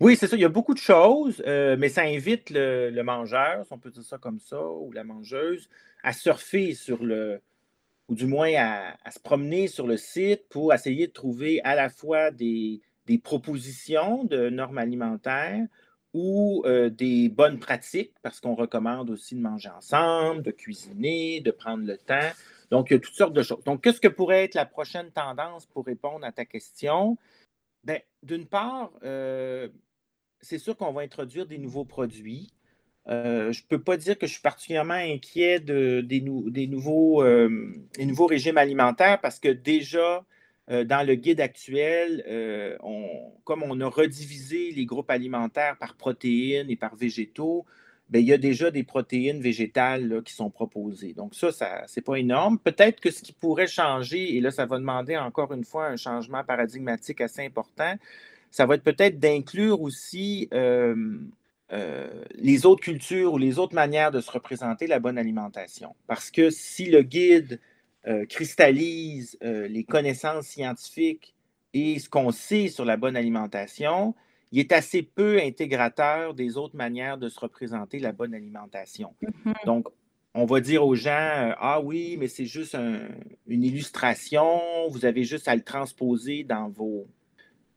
Oui, 0.00 0.16
c'est 0.16 0.26
ça. 0.26 0.36
Il 0.36 0.42
y 0.42 0.44
a 0.44 0.50
beaucoup 0.50 0.74
de 0.74 0.78
choses, 0.78 1.42
euh, 1.46 1.76
mais 1.78 1.88
ça 1.88 2.02
invite 2.02 2.50
le, 2.50 3.00
mangeur, 3.02 3.64
si 3.64 3.72
on 3.72 3.78
peut 3.78 3.90
dire 3.90 4.02
ça 4.02 4.18
comme 4.18 4.40
ça, 4.40 4.60
ou 4.60 4.90
la 4.92 5.04
mangeuse, 5.04 5.70
à 6.02 6.12
surfer 6.12 6.74
sur 6.74 7.02
le, 7.04 7.40
ou 8.08 8.16
du 8.16 8.26
moins 8.26 8.52
à, 8.56 9.10
se 9.10 9.20
promener 9.20 9.68
sur 9.68 9.86
le 9.86 9.96
site 9.96 10.48
pour 10.50 10.74
essayer 10.74 11.06
de 11.06 11.12
trouver 11.12 11.62
à 11.62 11.76
la 11.76 11.90
fois 11.90 12.32
des 12.32 12.82
propositions 13.22 14.24
de 14.24 14.50
normes 14.50 14.78
alimentaires, 14.78 15.64
ou 16.16 16.62
euh, 16.64 16.88
des 16.88 17.28
bonnes 17.28 17.58
pratiques, 17.58 18.14
parce 18.22 18.40
qu'on 18.40 18.54
recommande 18.54 19.10
aussi 19.10 19.34
de 19.34 19.40
manger 19.40 19.68
ensemble, 19.68 20.42
de 20.42 20.50
cuisiner, 20.50 21.42
de 21.42 21.50
prendre 21.50 21.84
le 21.84 21.98
temps. 21.98 22.32
Donc, 22.70 22.88
il 22.88 22.94
y 22.94 22.96
a 22.96 23.00
toutes 23.00 23.14
sortes 23.14 23.34
de 23.34 23.42
choses. 23.42 23.62
Donc, 23.64 23.84
qu'est-ce 23.84 24.00
que 24.00 24.08
pourrait 24.08 24.44
être 24.44 24.54
la 24.54 24.64
prochaine 24.64 25.10
tendance 25.10 25.66
pour 25.66 25.84
répondre 25.84 26.24
à 26.24 26.32
ta 26.32 26.46
question? 26.46 27.18
Bien, 27.84 27.98
d'une 28.22 28.46
part, 28.46 28.92
euh, 29.04 29.68
c'est 30.40 30.58
sûr 30.58 30.74
qu'on 30.74 30.92
va 30.92 31.02
introduire 31.02 31.44
des 31.46 31.58
nouveaux 31.58 31.84
produits. 31.84 32.50
Euh, 33.08 33.52
je 33.52 33.62
ne 33.62 33.66
peux 33.68 33.82
pas 33.82 33.98
dire 33.98 34.18
que 34.18 34.26
je 34.26 34.32
suis 34.32 34.42
particulièrement 34.42 34.94
inquiet 34.94 35.60
des 35.60 36.66
nouveaux 36.66 37.18
régimes 38.26 38.56
alimentaires 38.58 39.20
parce 39.20 39.38
que 39.38 39.48
déjà, 39.48 40.24
euh, 40.70 40.84
dans 40.84 41.06
le 41.06 41.14
guide 41.14 41.40
actuel, 41.40 42.24
euh, 42.26 42.76
comme 43.44 43.62
on 43.62 43.80
a 43.80 43.86
redivisé 43.86 44.72
les 44.72 44.84
groupes 44.84 45.10
alimentaires 45.10 45.76
par 45.78 45.94
protéines 45.94 46.70
et 46.70 46.76
par 46.76 46.96
végétaux, 46.96 47.64
bien, 48.08 48.20
il 48.20 48.26
y 48.26 48.32
a 48.32 48.38
déjà 48.38 48.70
des 48.70 48.82
protéines 48.82 49.40
végétales 49.40 50.22
qui 50.24 50.32
sont 50.32 50.50
proposées. 50.50 51.12
Donc, 51.12 51.34
ça, 51.34 51.52
ça 51.52 51.84
c'est 51.86 52.00
pas 52.00 52.16
énorme. 52.16 52.58
Peut-être 52.58 53.00
que 53.00 53.10
ce 53.10 53.22
qui 53.22 53.32
pourrait 53.32 53.68
changer, 53.68 54.36
et 54.36 54.40
là, 54.40 54.50
ça 54.50 54.66
va 54.66 54.78
demander 54.78 55.16
encore 55.16 55.52
une 55.52 55.64
fois 55.64 55.86
un 55.86 55.96
changement 55.96 56.42
paradigmatique 56.42 57.20
assez 57.20 57.44
important, 57.44 57.94
ça 58.50 58.66
va 58.66 58.74
être 58.74 58.84
peut-être 58.84 59.18
d'inclure 59.18 59.80
aussi 59.82 60.48
euh, 61.72 62.22
les 62.36 62.64
autres 62.64 62.82
cultures 62.82 63.32
ou 63.32 63.38
les 63.38 63.58
autres 63.58 63.74
manières 63.74 64.12
de 64.12 64.20
se 64.20 64.30
représenter 64.30 64.86
la 64.86 65.00
bonne 65.00 65.18
alimentation. 65.18 65.96
Parce 66.06 66.30
que 66.30 66.50
si 66.50 66.86
le 66.86 67.02
guide 67.02 67.60
cristallise 68.28 69.36
euh, 69.42 69.66
les 69.68 69.84
connaissances 69.84 70.46
scientifiques 70.46 71.34
et 71.74 71.98
ce 71.98 72.08
qu'on 72.08 72.30
sait 72.30 72.68
sur 72.68 72.84
la 72.84 72.96
bonne 72.96 73.16
alimentation, 73.16 74.14
il 74.52 74.60
est 74.60 74.72
assez 74.72 75.02
peu 75.02 75.38
intégrateur 75.38 76.32
des 76.32 76.56
autres 76.56 76.76
manières 76.76 77.18
de 77.18 77.28
se 77.28 77.38
représenter 77.40 77.98
la 77.98 78.12
bonne 78.12 78.34
alimentation. 78.34 79.14
Mm-hmm. 79.22 79.66
Donc, 79.66 79.88
on 80.34 80.44
va 80.44 80.60
dire 80.60 80.86
aux 80.86 80.94
gens, 80.94 81.10
euh, 81.10 81.52
ah 81.58 81.80
oui, 81.80 82.16
mais 82.18 82.28
c'est 82.28 82.46
juste 82.46 82.76
une 83.46 83.64
illustration, 83.64 84.60
vous 84.90 85.04
avez 85.04 85.24
juste 85.24 85.48
à 85.48 85.56
le 85.56 85.62
transposer 85.62 86.44
dans 86.44 86.68
vos, 86.68 87.06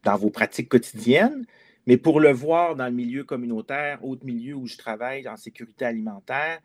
dans 0.04 0.18
vos 0.18 0.30
pratiques 0.30 0.70
quotidiennes. 0.70 1.46
Mais 1.88 1.98
pour 1.98 2.20
le 2.20 2.32
voir 2.32 2.76
dans 2.76 2.86
le 2.86 2.92
milieu 2.92 3.24
communautaire, 3.24 4.04
autre 4.06 4.26
milieu 4.26 4.54
où 4.54 4.68
je 4.68 4.78
travaille 4.78 5.28
en 5.28 5.38
sécurité 5.38 5.86
alimentaire, 5.86 6.60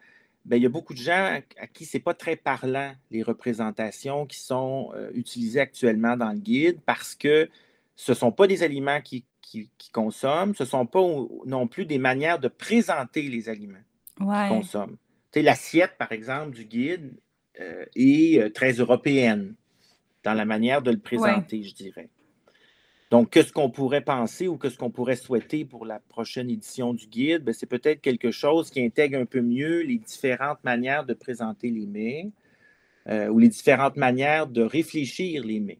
ben, 0.44 0.56
il 0.56 0.62
y 0.62 0.66
a 0.66 0.70
beaucoup 0.70 0.92
de 0.92 0.98
gens 0.98 1.40
à 1.58 1.66
qui 1.66 1.86
ce 1.86 1.96
n'est 1.96 2.02
pas 2.02 2.14
très 2.14 2.36
parlant, 2.36 2.92
les 3.10 3.22
représentations 3.22 4.26
qui 4.26 4.38
sont 4.38 4.92
euh, 4.94 5.10
utilisées 5.14 5.60
actuellement 5.60 6.16
dans 6.16 6.30
le 6.30 6.38
guide, 6.38 6.80
parce 6.84 7.14
que 7.14 7.48
ce 7.96 8.12
ne 8.12 8.16
sont 8.16 8.32
pas 8.32 8.46
des 8.46 8.62
aliments 8.62 9.00
qu'ils 9.00 9.24
qui, 9.40 9.70
consomment, 9.92 10.54
ce 10.54 10.64
ne 10.64 10.68
sont 10.68 10.86
pas 10.86 11.00
non 11.46 11.68
plus 11.68 11.86
des 11.86 11.98
manières 11.98 12.38
de 12.38 12.48
présenter 12.48 13.22
les 13.22 13.48
aliments 13.48 13.78
qu'ils 14.16 14.48
consomment. 14.48 14.96
L'assiette, 15.34 15.96
par 15.98 16.12
exemple, 16.12 16.52
du 16.52 16.64
guide 16.64 17.12
euh, 17.60 17.84
est 17.94 18.40
euh, 18.40 18.50
très 18.50 18.72
européenne 18.72 19.54
dans 20.22 20.34
la 20.34 20.44
manière 20.44 20.82
de 20.82 20.90
le 20.90 20.98
présenter, 20.98 21.62
je 21.62 21.74
dirais. 21.74 22.08
Donc, 23.14 23.30
qu'est-ce 23.30 23.52
qu'on 23.52 23.70
pourrait 23.70 24.00
penser 24.00 24.48
ou 24.48 24.58
qu'est-ce 24.58 24.76
qu'on 24.76 24.90
pourrait 24.90 25.14
souhaiter 25.14 25.64
pour 25.64 25.86
la 25.86 26.00
prochaine 26.00 26.50
édition 26.50 26.92
du 26.92 27.06
guide? 27.06 27.44
Ben, 27.44 27.54
c'est 27.54 27.64
peut-être 27.64 28.00
quelque 28.00 28.32
chose 28.32 28.70
qui 28.70 28.84
intègre 28.84 29.20
un 29.20 29.24
peu 29.24 29.40
mieux 29.40 29.82
les 29.82 29.98
différentes 29.98 30.58
manières 30.64 31.04
de 31.04 31.14
présenter 31.14 31.70
les 31.70 31.86
mets 31.86 32.32
euh, 33.08 33.28
ou 33.28 33.38
les 33.38 33.46
différentes 33.46 33.96
manières 33.96 34.48
de 34.48 34.62
réfléchir 34.62 35.44
les 35.44 35.60
mets. 35.60 35.78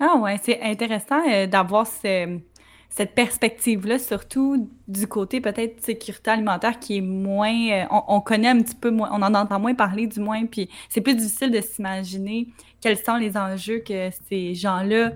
Ah 0.00 0.16
ouais, 0.16 0.40
c'est 0.42 0.58
intéressant 0.62 1.20
euh, 1.30 1.46
d'avoir 1.46 1.86
cette 1.86 3.14
perspective-là, 3.14 3.98
surtout 3.98 4.70
du 4.88 5.06
côté 5.06 5.42
peut-être 5.42 5.84
sécurité 5.84 6.30
alimentaire 6.30 6.78
qui 6.78 6.96
est 6.96 7.02
moins, 7.02 7.70
euh, 7.72 7.84
on, 7.90 8.04
on, 8.08 8.20
connaît 8.22 8.48
un 8.48 8.62
petit 8.62 8.74
peu 8.74 8.90
moins, 8.90 9.10
on 9.12 9.20
en 9.20 9.34
entend 9.34 9.60
moins 9.60 9.74
parler 9.74 10.06
du 10.06 10.20
moins, 10.20 10.46
puis 10.46 10.70
c'est 10.88 11.02
plus 11.02 11.14
difficile 11.14 11.50
de 11.50 11.60
s'imaginer 11.60 12.48
quels 12.80 12.96
sont 12.96 13.16
les 13.16 13.36
enjeux 13.36 13.80
que 13.80 14.08
ces 14.30 14.54
gens-là 14.54 15.12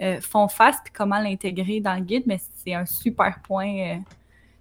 euh, 0.00 0.20
font 0.20 0.48
face, 0.48 0.76
puis 0.84 0.92
comment 0.92 1.18
l'intégrer 1.18 1.80
dans 1.80 1.94
le 1.94 2.02
guide, 2.02 2.24
mais 2.26 2.40
c'est 2.54 2.74
un 2.74 2.86
super 2.86 3.40
point. 3.42 3.74
Euh, 3.78 3.96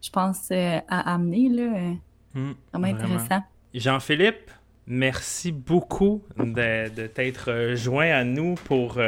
je 0.02 0.10
pense, 0.12 0.52
à 0.52 1.14
amener. 1.14 1.50
Là. 1.50 1.94
Hmm, 2.34 2.54
vraiment 2.72 2.96
intéressant. 2.96 3.44
Jean-Philippe, 3.74 4.52
merci 4.86 5.52
beaucoup 5.52 6.22
de, 6.38 7.08
t'être 7.08 7.74
joint 7.74 8.12
à 8.12 8.24
nous 8.24 8.54
pour, 8.54 9.00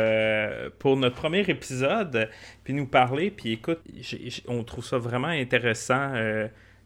pour 0.79 0.97
notre 0.97 1.15
premier 1.15 1.41
épisode, 1.41 2.29
puis 2.63 2.73
nous 2.73 2.87
parler. 2.87 3.29
Puis 3.29 3.51
écoute, 3.51 3.81
on 4.47 4.63
trouve 4.63 4.83
ça 4.83 4.97
vraiment 4.97 5.27
intéressant. 5.27 6.13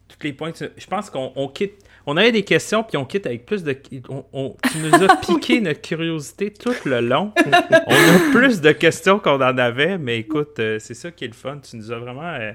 tous 0.09 0.23
les 0.23 0.33
points. 0.33 0.51
Je 0.75 0.87
pense 0.87 1.09
qu'on 1.09 1.47
quitte 1.47 1.81
on 2.05 2.17
avait 2.17 2.31
des 2.31 2.43
questions, 2.43 2.83
puis 2.83 2.97
on 2.97 3.05
quitte 3.05 3.25
avec 3.25 3.45
plus 3.45 3.63
de. 3.63 3.77
On, 4.09 4.55
tu 4.71 4.77
nous 4.79 4.93
as 4.93 5.15
piqué 5.21 5.61
notre 5.61 5.81
curiosité 5.81 6.51
tout 6.51 6.73
le 6.85 6.99
long. 7.01 7.31
on 7.45 7.93
a 7.93 8.31
plus 8.31 8.61
de 8.61 8.71
questions 8.71 9.19
qu'on 9.19 9.41
en 9.41 9.57
avait, 9.57 9.97
mais 9.97 10.19
écoute, 10.19 10.59
euh, 10.59 10.79
c'est 10.79 10.93
ça 10.93 11.11
qui 11.11 11.25
est 11.25 11.27
le 11.27 11.33
fun. 11.33 11.59
Tu 11.59 11.75
nous 11.77 11.91
as 11.91 11.99
vraiment 11.99 12.33
euh, 12.33 12.51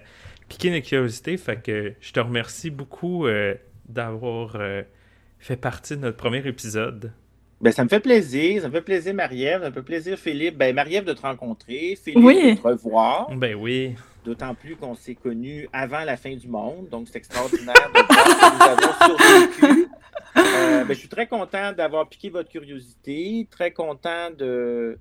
piqué 0.48 0.70
notre 0.70 0.86
curiosité. 0.86 1.36
Fait 1.36 1.62
que 1.62 1.93
je 2.01 2.12
te 2.12 2.20
remercie 2.20 2.70
beaucoup 2.70 3.27
euh, 3.27 3.55
d'avoir 3.89 4.56
fait 5.39 5.56
partie 5.56 5.97
de 5.97 6.02
notre 6.02 6.16
premier 6.16 6.47
épisode. 6.47 7.12
Ben, 7.60 7.73
ça 7.73 7.85
me 7.85 7.89
fait 7.89 8.01
plaisir. 8.01 8.62
Ça 8.62 8.68
me 8.68 8.73
fait 8.73 8.82
plaisir, 8.82 9.14
Marie-Ève. 9.14 9.62
Ça 9.62 9.70
me 9.70 9.74
fait 9.74 9.82
plaisir, 9.82 10.18
Philippe. 10.18 10.59
Ben, 10.59 10.74
Marie-Ève, 10.74 11.05
de 11.05 11.12
te 11.12 11.23
rencontrer. 11.23 11.97
Philippe, 12.02 12.23
de 12.23 12.60
te 12.60 12.68
revoir. 12.68 13.31
Ben 13.35 13.55
oui. 13.55 13.94
D'autant 14.26 14.56
plus 14.56 14.74
qu'on 14.74 14.96
s'est 14.96 15.14
connus 15.14 15.68
avant 15.72 16.04
la 16.04 16.16
fin 16.16 16.34
du 16.34 16.48
monde. 16.48 16.88
Donc, 16.88 17.06
c'est 17.08 17.18
extraordinaire 17.18 17.74
de 17.94 18.00
voir 18.12 18.24
que 18.24 18.56
nous 18.56 18.62
avons 18.72 19.16
survécu. 19.16 19.88
Euh, 20.36 20.84
ben, 20.84 20.88
je 20.92 20.98
suis 20.98 21.08
très 21.08 21.28
content 21.28 21.72
d'avoir 21.72 22.08
piqué 22.08 22.28
votre 22.28 22.50
curiosité. 22.50 23.46
Très 23.50 23.70
content 23.70 24.30
de, 24.36 24.98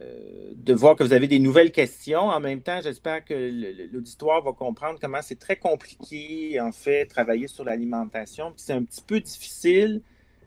euh, 0.00 0.52
de 0.54 0.74
voir 0.74 0.96
que 0.96 1.02
vous 1.02 1.12
avez 1.12 1.26
des 1.26 1.40
nouvelles 1.40 1.72
questions. 1.72 2.20
En 2.20 2.40
même 2.40 2.62
temps, 2.62 2.80
j'espère 2.82 3.24
que 3.24 3.34
l'auditoire 3.92 4.42
va 4.42 4.52
comprendre 4.52 4.98
comment 5.00 5.20
c'est 5.20 5.38
très 5.38 5.56
compliqué, 5.56 6.60
en 6.60 6.72
fait, 6.72 7.06
travailler 7.06 7.48
sur 7.48 7.64
l'alimentation. 7.64 8.54
c'est 8.56 8.72
un 8.72 8.84
petit 8.84 9.02
peu 9.02 9.20
difficile 9.20 10.00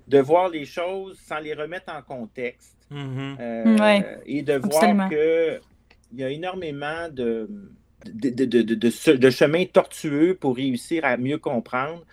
de 0.07 0.19
voir 0.19 0.49
les 0.49 0.65
choses 0.65 1.19
sans 1.19 1.39
les 1.39 1.53
remettre 1.53 1.93
en 1.93 2.01
contexte. 2.01 2.77
Mm-hmm. 2.91 3.37
Euh, 3.39 4.17
et 4.25 4.41
de 4.41 4.53
voir 4.53 5.09
qu'il 5.09 6.19
y 6.19 6.23
a 6.23 6.29
énormément 6.29 7.09
de 7.11 7.49
de, 8.05 9.29
chemin 9.29 9.65
tortueux 9.65 10.35
pour 10.35 10.55
réussir 10.55 11.05
à 11.05 11.17
mieux 11.17 11.37
comprendre. 11.37 12.05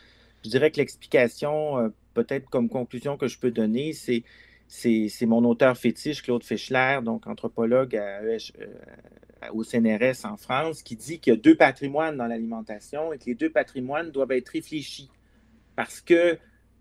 Je 0.45 0.51
dirais 0.51 0.71
que 0.71 0.79
l'explication, 0.79 1.79
euh, 1.79 1.89
peut-être 2.15 2.49
comme 2.49 2.69
conclusion 2.69 3.17
que 3.17 3.29
je 3.29 3.39
peux 3.39 3.51
donner, 3.51 3.93
c'est 3.93 5.27
mon 5.27 5.45
auteur 5.45 5.77
fétiche, 5.77 6.23
Claude 6.23 6.45
Fischler, 6.45 7.01
donc 7.05 7.27
anthropologue 7.27 7.97
euh, 7.97 8.39
au 9.53 9.63
CNRS 9.65 10.25
en 10.25 10.37
France, 10.37 10.83
qui 10.83 10.97
dit 10.97 11.21
qu'il 11.21 11.33
y 11.33 11.37
a 11.37 11.39
deux 11.39 11.57
patrimoines 11.57 12.17
dans 12.17 12.27
l'alimentation 12.27 13.13
et 13.13 13.19
que 13.19 13.27
les 13.27 13.35
deux 13.35 13.51
patrimoines 13.51 14.11
doivent 14.11 14.33
être 14.33 14.49
réfléchis. 14.49 15.11
Parce 15.77 16.01
que 16.01 16.39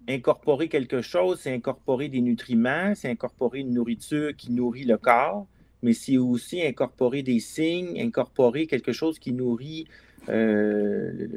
incorporer 0.09 0.67
quelque 0.67 1.01
chose, 1.01 1.39
c'est 1.41 1.53
incorporer 1.53 2.09
des 2.09 2.21
nutriments, 2.21 2.93
c'est 2.95 3.09
incorporer 3.09 3.59
une 3.59 3.73
nourriture 3.73 4.35
qui 4.35 4.51
nourrit 4.51 4.85
le 4.85 4.97
corps 4.97 5.47
mais 5.83 5.93
c'est 5.93 6.17
aussi 6.17 6.61
incorporer 6.61 7.23
des 7.23 7.39
signes, 7.39 7.99
incorporer 7.99 8.67
quelque 8.67 8.91
chose 8.91 9.19
qui 9.19 9.33
nourrit 9.33 9.87
euh, 10.29 11.27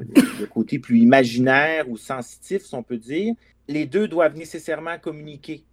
le, 0.41 0.47
côté 0.47 0.79
plus 0.79 0.99
imaginaire 0.99 1.89
ou 1.89 1.97
sensitif, 1.97 2.63
si 2.63 2.75
on 2.75 2.83
peut 2.83 2.99
dire. 2.99 3.35
Les 3.69 3.87
deux 3.87 4.09
doivent 4.09 4.37
nécessairement 4.37 4.99
communiquer. 4.99 5.65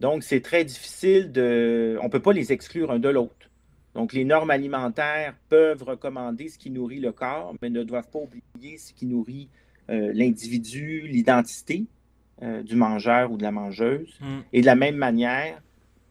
Donc, 0.00 0.24
c'est 0.24 0.40
très 0.40 0.64
difficile 0.64 1.30
de... 1.30 1.96
On 2.00 2.06
ne 2.06 2.10
peut 2.10 2.20
pas 2.20 2.32
les 2.32 2.52
exclure 2.52 2.90
un 2.90 2.98
de 2.98 3.08
l'autre. 3.08 3.50
Donc, 3.94 4.12
les 4.12 4.24
normes 4.24 4.50
alimentaires 4.50 5.36
peuvent 5.48 5.84
recommander 5.84 6.48
ce 6.48 6.58
qui 6.58 6.70
nourrit 6.70 6.98
le 6.98 7.12
corps, 7.12 7.54
mais 7.62 7.70
ne 7.70 7.84
doivent 7.84 8.10
pas 8.10 8.18
oublier 8.18 8.76
ce 8.76 8.92
qui 8.92 9.06
nourrit 9.06 9.48
euh, 9.88 10.10
l'individu, 10.12 11.02
l'identité 11.06 11.84
euh, 12.42 12.64
du 12.64 12.74
mangeur 12.74 13.30
ou 13.30 13.36
de 13.36 13.44
la 13.44 13.52
mangeuse. 13.52 14.18
Mm. 14.20 14.38
Et 14.52 14.60
de 14.62 14.66
la 14.66 14.74
même 14.74 14.96
manière, 14.96 15.62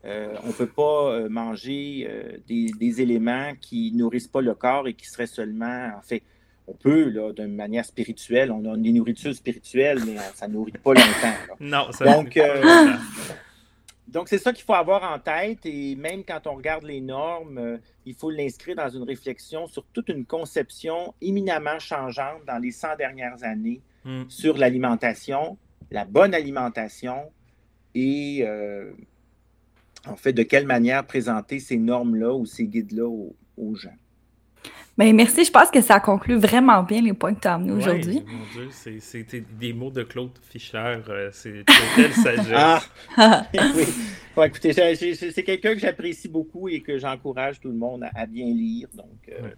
euh, 0.05 0.35
on 0.43 0.47
ne 0.47 0.53
peut 0.53 0.67
pas 0.67 1.13
euh, 1.13 1.30
manger 1.30 2.05
euh, 2.09 2.38
des, 2.47 3.01
éléments 3.01 3.53
qui 3.61 3.93
nourrissent 3.93 4.27
pas 4.27 4.41
le 4.41 4.53
corps 4.53 4.88
et 4.88 4.93
qui 4.93 5.07
seraient 5.07 5.27
seulement, 5.27 5.91
en 5.97 6.01
fait, 6.01 6.23
on 6.67 6.73
peut, 6.73 7.09
là, 7.09 7.31
d'une 7.31 7.55
manière 7.55 7.85
spirituelle, 7.85 8.51
on 8.51 8.65
a 8.71 8.75
des 8.75 8.91
nourritures 8.91 9.34
spirituelles, 9.34 9.99
mais 10.05 10.17
ça 10.34 10.47
ne 10.47 10.53
nourrit 10.53 10.73
pas 10.73 10.93
longtemps. 10.93 11.38
Non, 11.59 11.91
ça 11.91 12.05
Donc, 12.05 12.38
donc 14.07 14.27
c'est 14.27 14.38
ça 14.38 14.51
qu'il 14.51 14.65
faut 14.65 14.73
avoir 14.73 15.09
en 15.09 15.19
tête 15.19 15.65
et 15.65 15.95
même 15.95 16.23
quand 16.25 16.47
on 16.47 16.55
regarde 16.55 16.84
les 16.84 17.01
normes, 17.01 17.80
il 18.05 18.13
faut 18.13 18.30
l'inscrire 18.30 18.75
dans 18.75 18.89
une 18.89 19.03
réflexion 19.03 19.67
sur 19.67 19.85
toute 19.93 20.09
une 20.09 20.25
conception 20.25 21.13
éminemment 21.21 21.80
changeante 21.80 22.45
dans 22.45 22.59
les 22.59 22.71
100 22.71 22.97
dernières 22.97 23.43
années 23.43 23.81
hmm. 24.03 24.23
sur 24.27 24.57
l'alimentation, 24.57 25.57
la 25.91 26.05
bonne 26.05 26.34
alimentation 26.34 27.31
et 27.95 28.45
en 30.07 30.15
fait, 30.15 30.34
de 30.34 30.43
quelle 30.43 30.65
manière 30.65 31.05
présenter 31.05 31.59
ces 31.59 31.77
normes-là 31.77 32.34
ou 32.34 32.45
ces 32.45 32.65
guides-là 32.65 33.07
aux, 33.07 33.75
gens? 33.75 33.93
Bien, 34.97 35.13
merci. 35.13 35.43
Je 35.43 35.51
pense 35.51 35.71
que 35.71 35.81
ça 35.81 35.99
conclut 35.99 36.35
vraiment 36.35 36.84
bien 36.84 37.01
les 37.01 37.13
points 37.13 37.34
que 37.34 37.39
tu 37.39 37.47
as 37.47 37.55
amenés 37.55 37.71
aujourd'hui. 37.71 38.23
Mon 38.27 38.45
Dieu, 38.53 38.99
c'était 38.99 39.43
des 39.59 39.73
mots 39.73 39.89
de 39.89 40.03
Claude 40.03 40.38
Fischer. 40.41 40.99
Euh, 41.09 41.30
c'est 41.31 41.63
telle 41.95 42.13
sagesse. 42.23 42.89
Ah! 43.17 43.47
oui. 43.53 44.45
écoutez, 44.45 44.73
c'est 44.73 45.43
quelqu'un 45.43 45.73
que 45.73 45.80
j'apprécie 45.80 46.27
beaucoup 46.27 46.69
et 46.69 46.81
que 46.81 46.99
j'encourage 46.99 47.59
tout 47.59 47.69
le 47.69 47.77
monde 47.77 48.05
à, 48.13 48.25
bien 48.27 48.45
lire. 48.45 48.88
Donc, 48.93 49.30
euh, 49.30 49.49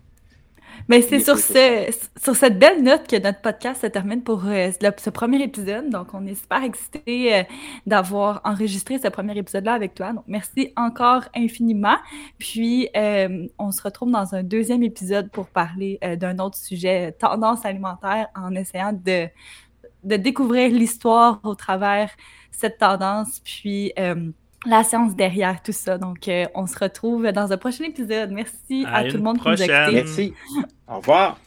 mais 0.88 1.02
c'est 1.02 1.20
sur, 1.20 1.38
ce, 1.38 1.92
sur 2.22 2.36
cette 2.36 2.60
belle 2.60 2.84
note 2.84 3.08
que 3.08 3.22
notre 3.22 3.42
podcast 3.42 3.82
se 3.82 3.88
termine 3.88 4.22
pour 4.22 4.46
euh, 4.46 4.72
ce 4.98 5.10
premier 5.10 5.42
épisode. 5.42 5.90
Donc, 5.90 6.14
on 6.14 6.26
est 6.26 6.36
super 6.36 6.64
excités 6.64 7.36
euh, 7.36 7.44
d'avoir 7.86 8.42
enregistré 8.44 9.00
ce 9.00 9.08
premier 9.08 9.38
épisode-là 9.38 9.74
avec 9.74 9.96
toi. 9.96 10.14
Donc, 10.14 10.26
merci 10.28 10.72
encore 10.76 11.24
infiniment. 11.36 11.98
Puis, 12.38 12.90
euh, 12.96 13.48
on 13.58 13.72
se 13.72 13.82
retrouve 13.82 14.12
dans 14.12 14.36
un 14.36 14.44
deuxième 14.44 14.84
épisode 14.84 15.30
pour 15.32 15.48
parler 15.48 16.00
d'un 16.20 16.40
autre 16.40 16.58
sujet, 16.58 17.12
tendance 17.14 17.66
alimentaire, 17.66 18.28
en 18.36 18.54
essayant 18.56 18.94
de, 18.94 19.28
de 20.04 20.16
découvrir 20.16 20.70
l'histoire 20.70 21.40
au 21.44 21.56
travers 21.56 22.12
cette 22.52 22.78
tendance. 22.78 23.42
Puis, 23.44 23.94
la 24.66 24.84
science 24.84 25.16
derrière 25.16 25.62
tout 25.62 25.72
ça. 25.72 25.98
Donc, 25.98 26.28
euh, 26.28 26.46
on 26.56 26.68
se 26.68 26.78
retrouve 26.78 27.32
dans 27.32 27.52
un 27.52 27.58
prochain 27.58 27.86
épisode. 27.86 28.32
Merci 28.32 28.86
à, 28.88 29.04
tout 29.04 29.18
le 29.18 29.24
monde 29.24 29.40
prochaine. 29.40 29.68
qui 29.68 29.72
nous 29.72 29.78
a 29.78 30.00
écoutés. 30.00 30.04
Merci. 30.04 30.34
Au 30.88 30.98
revoir. 30.98 31.38